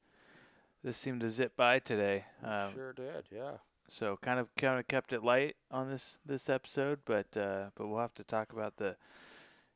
this 0.83 0.97
seemed 0.97 1.21
to 1.21 1.31
zip 1.31 1.55
by 1.55 1.79
today. 1.79 2.25
Um, 2.43 2.73
sure 2.73 2.93
did. 2.93 3.25
Yeah. 3.31 3.57
So 3.89 4.17
kind 4.21 4.39
of 4.39 4.53
kind 4.55 4.79
of 4.79 4.87
kept 4.87 5.13
it 5.13 5.23
light 5.23 5.55
on 5.69 5.89
this 5.89 6.19
this 6.25 6.49
episode, 6.49 6.99
but 7.05 7.35
uh, 7.35 7.69
but 7.75 7.87
we'll 7.87 7.99
have 7.99 8.13
to 8.15 8.23
talk 8.23 8.53
about 8.53 8.77
the 8.77 8.95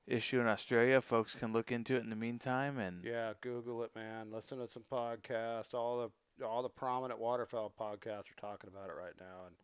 issue 0.08 0.40
in 0.40 0.48
Australia. 0.48 1.02
Folks 1.02 1.36
can 1.36 1.52
look 1.52 1.72
into 1.72 1.96
it 1.96 2.04
in 2.04 2.10
the 2.10 2.16
meantime, 2.16 2.80
and 2.80 3.04
Yeah, 3.04 3.34
Google 3.42 3.84
it, 3.84 3.92
man. 3.96 4.32
Listen 4.32 4.60
to 4.60 4.68
some 4.68 4.84
podcasts. 4.92 5.74
All 5.74 5.98
the 5.98 6.46
all 6.46 6.62
the 6.64 6.70
prominent 6.70 7.20
waterfowl 7.20 7.74
podcasts 7.80 8.32
are 8.32 8.40
talking 8.42 8.70
about 8.70 8.90
it 8.90 8.96
right 8.98 9.16
now. 9.20 9.46
And 9.48 9.56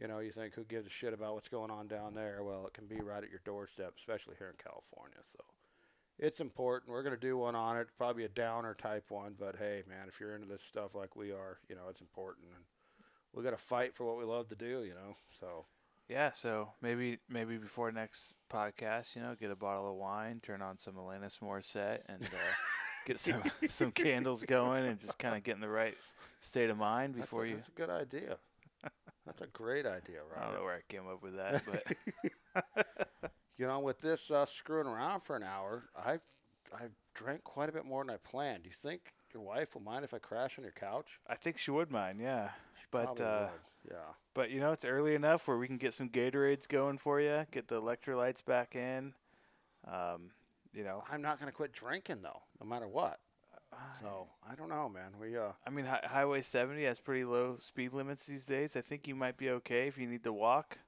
you 0.00 0.08
know, 0.08 0.20
you 0.20 0.32
think 0.32 0.54
who 0.54 0.64
gives 0.64 0.86
a 0.86 0.90
shit 0.90 1.12
about 1.12 1.34
what's 1.34 1.48
going 1.48 1.70
on 1.70 1.86
down 1.86 2.14
there? 2.14 2.42
Well, 2.42 2.66
it 2.66 2.72
can 2.72 2.86
be 2.86 3.00
right 3.02 3.22
at 3.22 3.30
your 3.30 3.42
doorstep, 3.44 3.94
especially 3.98 4.34
here 4.38 4.48
in 4.48 4.56
California. 4.56 5.18
So 5.30 5.44
it's 6.18 6.40
important. 6.40 6.90
We're 6.90 7.02
gonna 7.02 7.16
do 7.16 7.36
one 7.36 7.54
on 7.54 7.76
it. 7.76 7.88
Probably 7.98 8.24
a 8.24 8.28
downer 8.28 8.74
type 8.74 9.10
one, 9.10 9.34
but 9.38 9.56
hey, 9.56 9.82
man, 9.88 10.08
if 10.08 10.18
you're 10.18 10.34
into 10.34 10.48
this 10.48 10.62
stuff 10.62 10.94
like 10.94 11.16
we 11.16 11.32
are, 11.32 11.58
you 11.68 11.74
know, 11.74 11.88
it's 11.90 12.00
important. 12.00 12.46
And 12.54 12.64
we 13.34 13.44
got 13.44 13.50
to 13.50 13.56
fight 13.56 13.94
for 13.94 14.04
what 14.04 14.18
we 14.18 14.24
love 14.24 14.48
to 14.48 14.56
do. 14.56 14.82
You 14.82 14.94
know, 14.94 15.16
so 15.38 15.66
yeah. 16.08 16.32
So 16.32 16.70
maybe 16.80 17.18
maybe 17.28 17.56
before 17.58 17.92
next 17.92 18.34
podcast, 18.50 19.14
you 19.16 19.22
know, 19.22 19.34
get 19.38 19.50
a 19.50 19.56
bottle 19.56 19.90
of 19.90 19.96
wine, 19.96 20.40
turn 20.42 20.62
on 20.62 20.78
some 20.78 20.94
Alanis 20.94 21.40
Morissette, 21.40 22.00
and 22.06 22.22
uh, 22.22 22.36
get 23.06 23.18
some 23.18 23.42
some 23.66 23.92
candles 23.92 24.44
going, 24.44 24.86
and 24.86 24.98
just 24.98 25.18
kind 25.18 25.36
of 25.36 25.42
get 25.42 25.54
in 25.54 25.60
the 25.60 25.68
right 25.68 25.96
state 26.40 26.70
of 26.70 26.78
mind 26.78 27.14
that's 27.14 27.22
before 27.22 27.44
a, 27.44 27.48
you. 27.48 27.54
that's 27.56 27.68
a 27.68 27.72
good 27.72 27.90
idea. 27.90 28.38
That's 29.26 29.42
a 29.42 29.46
great 29.46 29.86
idea, 29.86 30.20
I 30.36 30.44
don't 30.44 30.54
know 30.54 30.62
where 30.62 30.74
I 30.76 30.80
came 30.88 31.06
up 31.08 31.22
with 31.22 31.36
that, 31.36 31.62
but 33.24 33.32
you 33.58 33.66
know, 33.66 33.80
with 33.80 34.00
this 34.00 34.30
uh, 34.30 34.46
screwing 34.46 34.86
around 34.86 35.20
for 35.20 35.36
an 35.36 35.42
hour, 35.42 35.84
I've 35.96 36.22
I've 36.74 36.92
drank 37.14 37.44
quite 37.44 37.68
a 37.68 37.72
bit 37.72 37.84
more 37.84 38.04
than 38.04 38.14
I 38.14 38.16
planned. 38.18 38.62
Do 38.62 38.68
you 38.68 38.74
think 38.74 39.12
your 39.34 39.42
wife 39.42 39.74
will 39.74 39.82
mind 39.82 40.04
if 40.04 40.14
I 40.14 40.18
crash 40.18 40.56
on 40.58 40.64
your 40.64 40.72
couch? 40.72 41.20
I 41.26 41.34
think 41.34 41.58
she 41.58 41.70
would 41.70 41.90
mind. 41.90 42.20
Yeah, 42.20 42.50
She 42.78 42.86
but 42.90 43.20
uh, 43.20 43.48
would. 43.84 43.92
yeah, 43.92 44.12
But 44.34 44.50
you 44.50 44.60
know, 44.60 44.72
it's 44.72 44.84
early 44.84 45.14
enough 45.14 45.46
where 45.46 45.58
we 45.58 45.66
can 45.66 45.76
get 45.78 45.92
some 45.92 46.08
Gatorades 46.08 46.66
going 46.68 46.98
for 46.98 47.20
you, 47.20 47.44
get 47.50 47.68
the 47.68 47.80
electrolytes 47.80 48.44
back 48.44 48.74
in. 48.74 49.14
Um, 49.86 50.30
you 50.72 50.84
know, 50.84 51.02
I'm 51.10 51.22
not 51.22 51.38
gonna 51.38 51.52
quit 51.52 51.72
drinking 51.72 52.22
though, 52.22 52.42
no 52.60 52.66
matter 52.66 52.88
what. 52.88 53.20
So 54.00 54.28
I 54.48 54.54
don't 54.54 54.68
know, 54.68 54.88
man. 54.88 55.12
We 55.20 55.36
uh, 55.36 55.52
I 55.66 55.70
mean, 55.70 55.84
hi- 55.86 56.04
Highway 56.04 56.40
70 56.42 56.82
has 56.84 56.98
pretty 57.00 57.24
low 57.24 57.56
speed 57.58 57.92
limits 57.92 58.26
these 58.26 58.44
days. 58.44 58.76
I 58.76 58.80
think 58.80 59.06
you 59.08 59.14
might 59.14 59.36
be 59.36 59.50
okay 59.50 59.86
if 59.88 59.98
you 59.98 60.06
need 60.06 60.24
to 60.24 60.32
walk. 60.32 60.78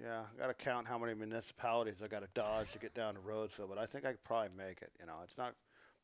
yeah, 0.00 0.22
I 0.34 0.40
got 0.40 0.46
to 0.48 0.54
count 0.54 0.86
how 0.88 0.98
many 0.98 1.14
municipalities 1.14 2.02
I 2.02 2.08
got 2.08 2.20
to 2.20 2.28
dodge 2.34 2.72
to 2.72 2.78
get 2.78 2.94
down 2.94 3.14
to 3.14 3.20
Roseville, 3.20 3.66
but 3.68 3.78
I 3.78 3.86
think 3.86 4.04
I 4.04 4.10
could 4.12 4.24
probably 4.24 4.50
make 4.56 4.82
it. 4.82 4.90
You 5.00 5.06
know, 5.06 5.16
it's 5.24 5.36
not 5.38 5.54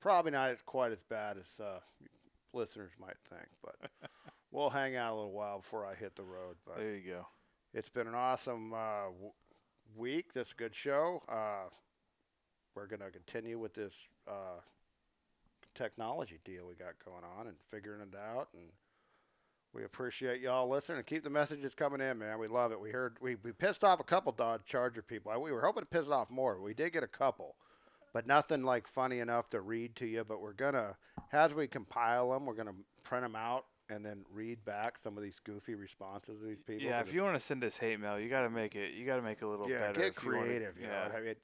probably 0.01 0.31
not 0.33 0.51
as 0.51 0.63
quite 0.65 0.93
as 0.93 1.03
bad 1.09 1.37
as 1.39 1.61
uh, 1.61 1.81
listeners 2.53 2.91
might 3.01 3.17
think, 3.29 3.47
but 3.63 3.77
we'll 4.51 4.71
hang 4.71 4.97
out 4.97 5.13
a 5.13 5.17
little 5.17 5.33
while 5.33 5.59
before 5.59 5.87
I 5.87 5.95
hit 5.95 6.17
the 6.17 6.25
road. 6.25 6.57
But 6.67 6.79
There 6.79 6.95
you 6.95 7.11
go. 7.11 7.27
It's 7.75 7.89
been 7.89 8.07
an 8.07 8.15
awesome 8.15 8.73
uh, 8.75 9.05
w- 9.05 9.33
week. 9.97 10.33
This 10.35 10.49
is 10.49 10.53
a 10.53 10.57
good 10.57 10.75
show. 10.75 11.23
Uh, 11.29 11.69
we're 12.75 12.87
going 12.87 13.01
to 13.01 13.11
continue 13.11 13.59
with 13.59 13.75
this 13.75 13.93
uh, 14.29 14.61
technology 15.75 16.39
deal 16.45 16.67
we 16.67 16.75
got 16.75 16.95
going 17.05 17.25
on 17.39 17.47
and 17.47 17.57
figuring 17.69 18.01
it 18.01 18.17
out. 18.17 18.49
And 18.55 18.71
we 19.75 19.85
appreciate 19.85 20.41
y'all 20.41 20.69
listening 20.69 20.99
and 20.99 21.07
keep 21.07 21.25
the 21.25 21.31
messages 21.31 21.75
coming 21.75 22.01
in, 22.01 22.19
man. 22.19 22.39
We 22.39 22.49
love 22.49 22.73
it. 22.73 22.81
We 22.81 22.91
heard 22.91 23.17
we, 23.21 23.37
we 23.37 23.53
pissed 23.53 23.85
off 23.85 24.01
a 24.01 24.05
couple 24.05 24.33
Dodge 24.33 24.63
Charger 24.65 25.03
people. 25.03 25.33
We 25.41 25.53
were 25.53 25.63
hoping 25.63 25.83
to 25.83 25.87
piss 25.87 26.09
off 26.09 26.31
more. 26.31 26.61
We 26.61 26.75
did 26.75 26.93
get 26.93 27.03
a 27.03 27.09
couple, 27.09 27.57
but 28.13 28.27
nothing 28.27 28.63
like 28.63 28.87
funny 28.87 29.21
enough 29.21 29.49
to 29.51 29.61
read 29.61 29.97
to 29.97 30.07
you. 30.07 30.25
But 30.25 30.41
we're 30.41 30.53
gonna, 30.53 30.97
as 31.33 31.55
we 31.55 31.67
compile 31.67 32.31
them, 32.33 32.45
we're 32.45 32.55
gonna 32.55 32.75
print 33.03 33.25
them 33.25 33.37
out 33.37 33.65
and 33.89 34.05
then 34.05 34.25
read 34.33 34.65
back 34.65 34.97
some 34.97 35.17
of 35.17 35.23
these 35.23 35.39
goofy 35.39 35.75
responses 35.75 36.41
of 36.41 36.49
these 36.49 36.63
people. 36.63 36.85
Yeah, 36.85 37.01
if 37.01 37.13
you 37.13 37.23
want 37.23 37.35
to 37.35 37.41
send 37.41 37.63
us 37.65 37.77
hate 37.77 38.01
mail, 38.01 38.19
you 38.19 38.29
got 38.29 38.43
to 38.43 38.51
make 38.51 38.75
it. 38.75 38.95
You 38.95 39.05
got 39.05 39.17
to 39.17 39.23
make 39.23 39.39
it 39.43 39.45
a 39.45 39.49
little 39.49 39.69
yeah, 39.69 39.79
better. 39.79 40.01
get 40.01 40.17
if 40.17 40.25
you 40.25 40.33
wanna- 40.33 40.45
creative. 40.45 40.79
You 40.79 40.87
yeah. 40.87 41.09
know, 41.09 41.15
I 41.15 41.21
mean, 41.21 41.29
it, 41.29 41.39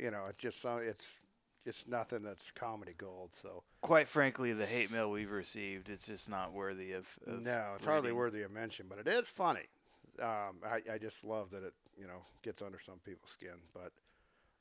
you 0.00 0.10
know, 0.10 0.24
it's 0.28 0.38
just 0.38 0.60
some, 0.60 0.80
it's 0.80 1.18
just 1.64 1.88
nothing 1.88 2.22
that's 2.22 2.50
comedy 2.52 2.94
gold. 2.96 3.34
So 3.34 3.62
Quite 3.80 4.08
frankly, 4.08 4.52
the 4.52 4.66
hate 4.66 4.90
mail 4.90 5.10
we've 5.10 5.30
received, 5.30 5.88
it's 5.88 6.06
just 6.06 6.30
not 6.30 6.52
worthy 6.52 6.92
of. 6.92 7.18
of 7.26 7.42
no, 7.42 7.72
it's 7.76 7.84
hardly 7.86 8.12
worthy 8.12 8.42
of 8.42 8.50
mention, 8.50 8.86
but 8.88 8.98
it 8.98 9.08
is 9.08 9.28
funny. 9.28 9.66
Um, 10.20 10.58
I, 10.64 10.82
I 10.94 10.98
just 10.98 11.24
love 11.24 11.50
that 11.50 11.62
it 11.62 11.74
you 11.98 12.06
know 12.06 12.22
gets 12.42 12.62
under 12.62 12.78
some 12.80 12.98
people's 13.04 13.30
skin. 13.30 13.60
But 13.74 13.92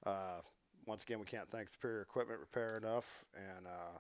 uh, 0.10 0.42
once 0.86 1.04
again, 1.04 1.20
we 1.20 1.26
can't 1.26 1.50
thank 1.50 1.70
Superior 1.70 2.02
Equipment 2.02 2.40
Repair 2.40 2.78
enough, 2.82 3.26
and 3.36 3.66
uh, 3.68 3.98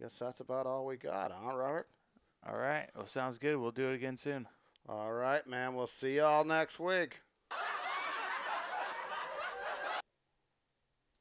guess 0.00 0.16
that's 0.18 0.40
about 0.40 0.66
all 0.66 0.86
we 0.86 0.96
got, 0.96 1.32
huh, 1.32 1.56
Robert? 1.56 1.88
All 2.48 2.56
right. 2.56 2.88
Well, 2.94 3.06
sounds 3.06 3.38
good. 3.38 3.56
We'll 3.56 3.72
do 3.72 3.88
it 3.90 3.94
again 3.94 4.16
soon. 4.16 4.46
All 4.88 5.12
right, 5.12 5.44
man. 5.46 5.74
We'll 5.74 5.88
see 5.88 6.16
y'all 6.16 6.44
next 6.44 6.78
week. 6.78 7.22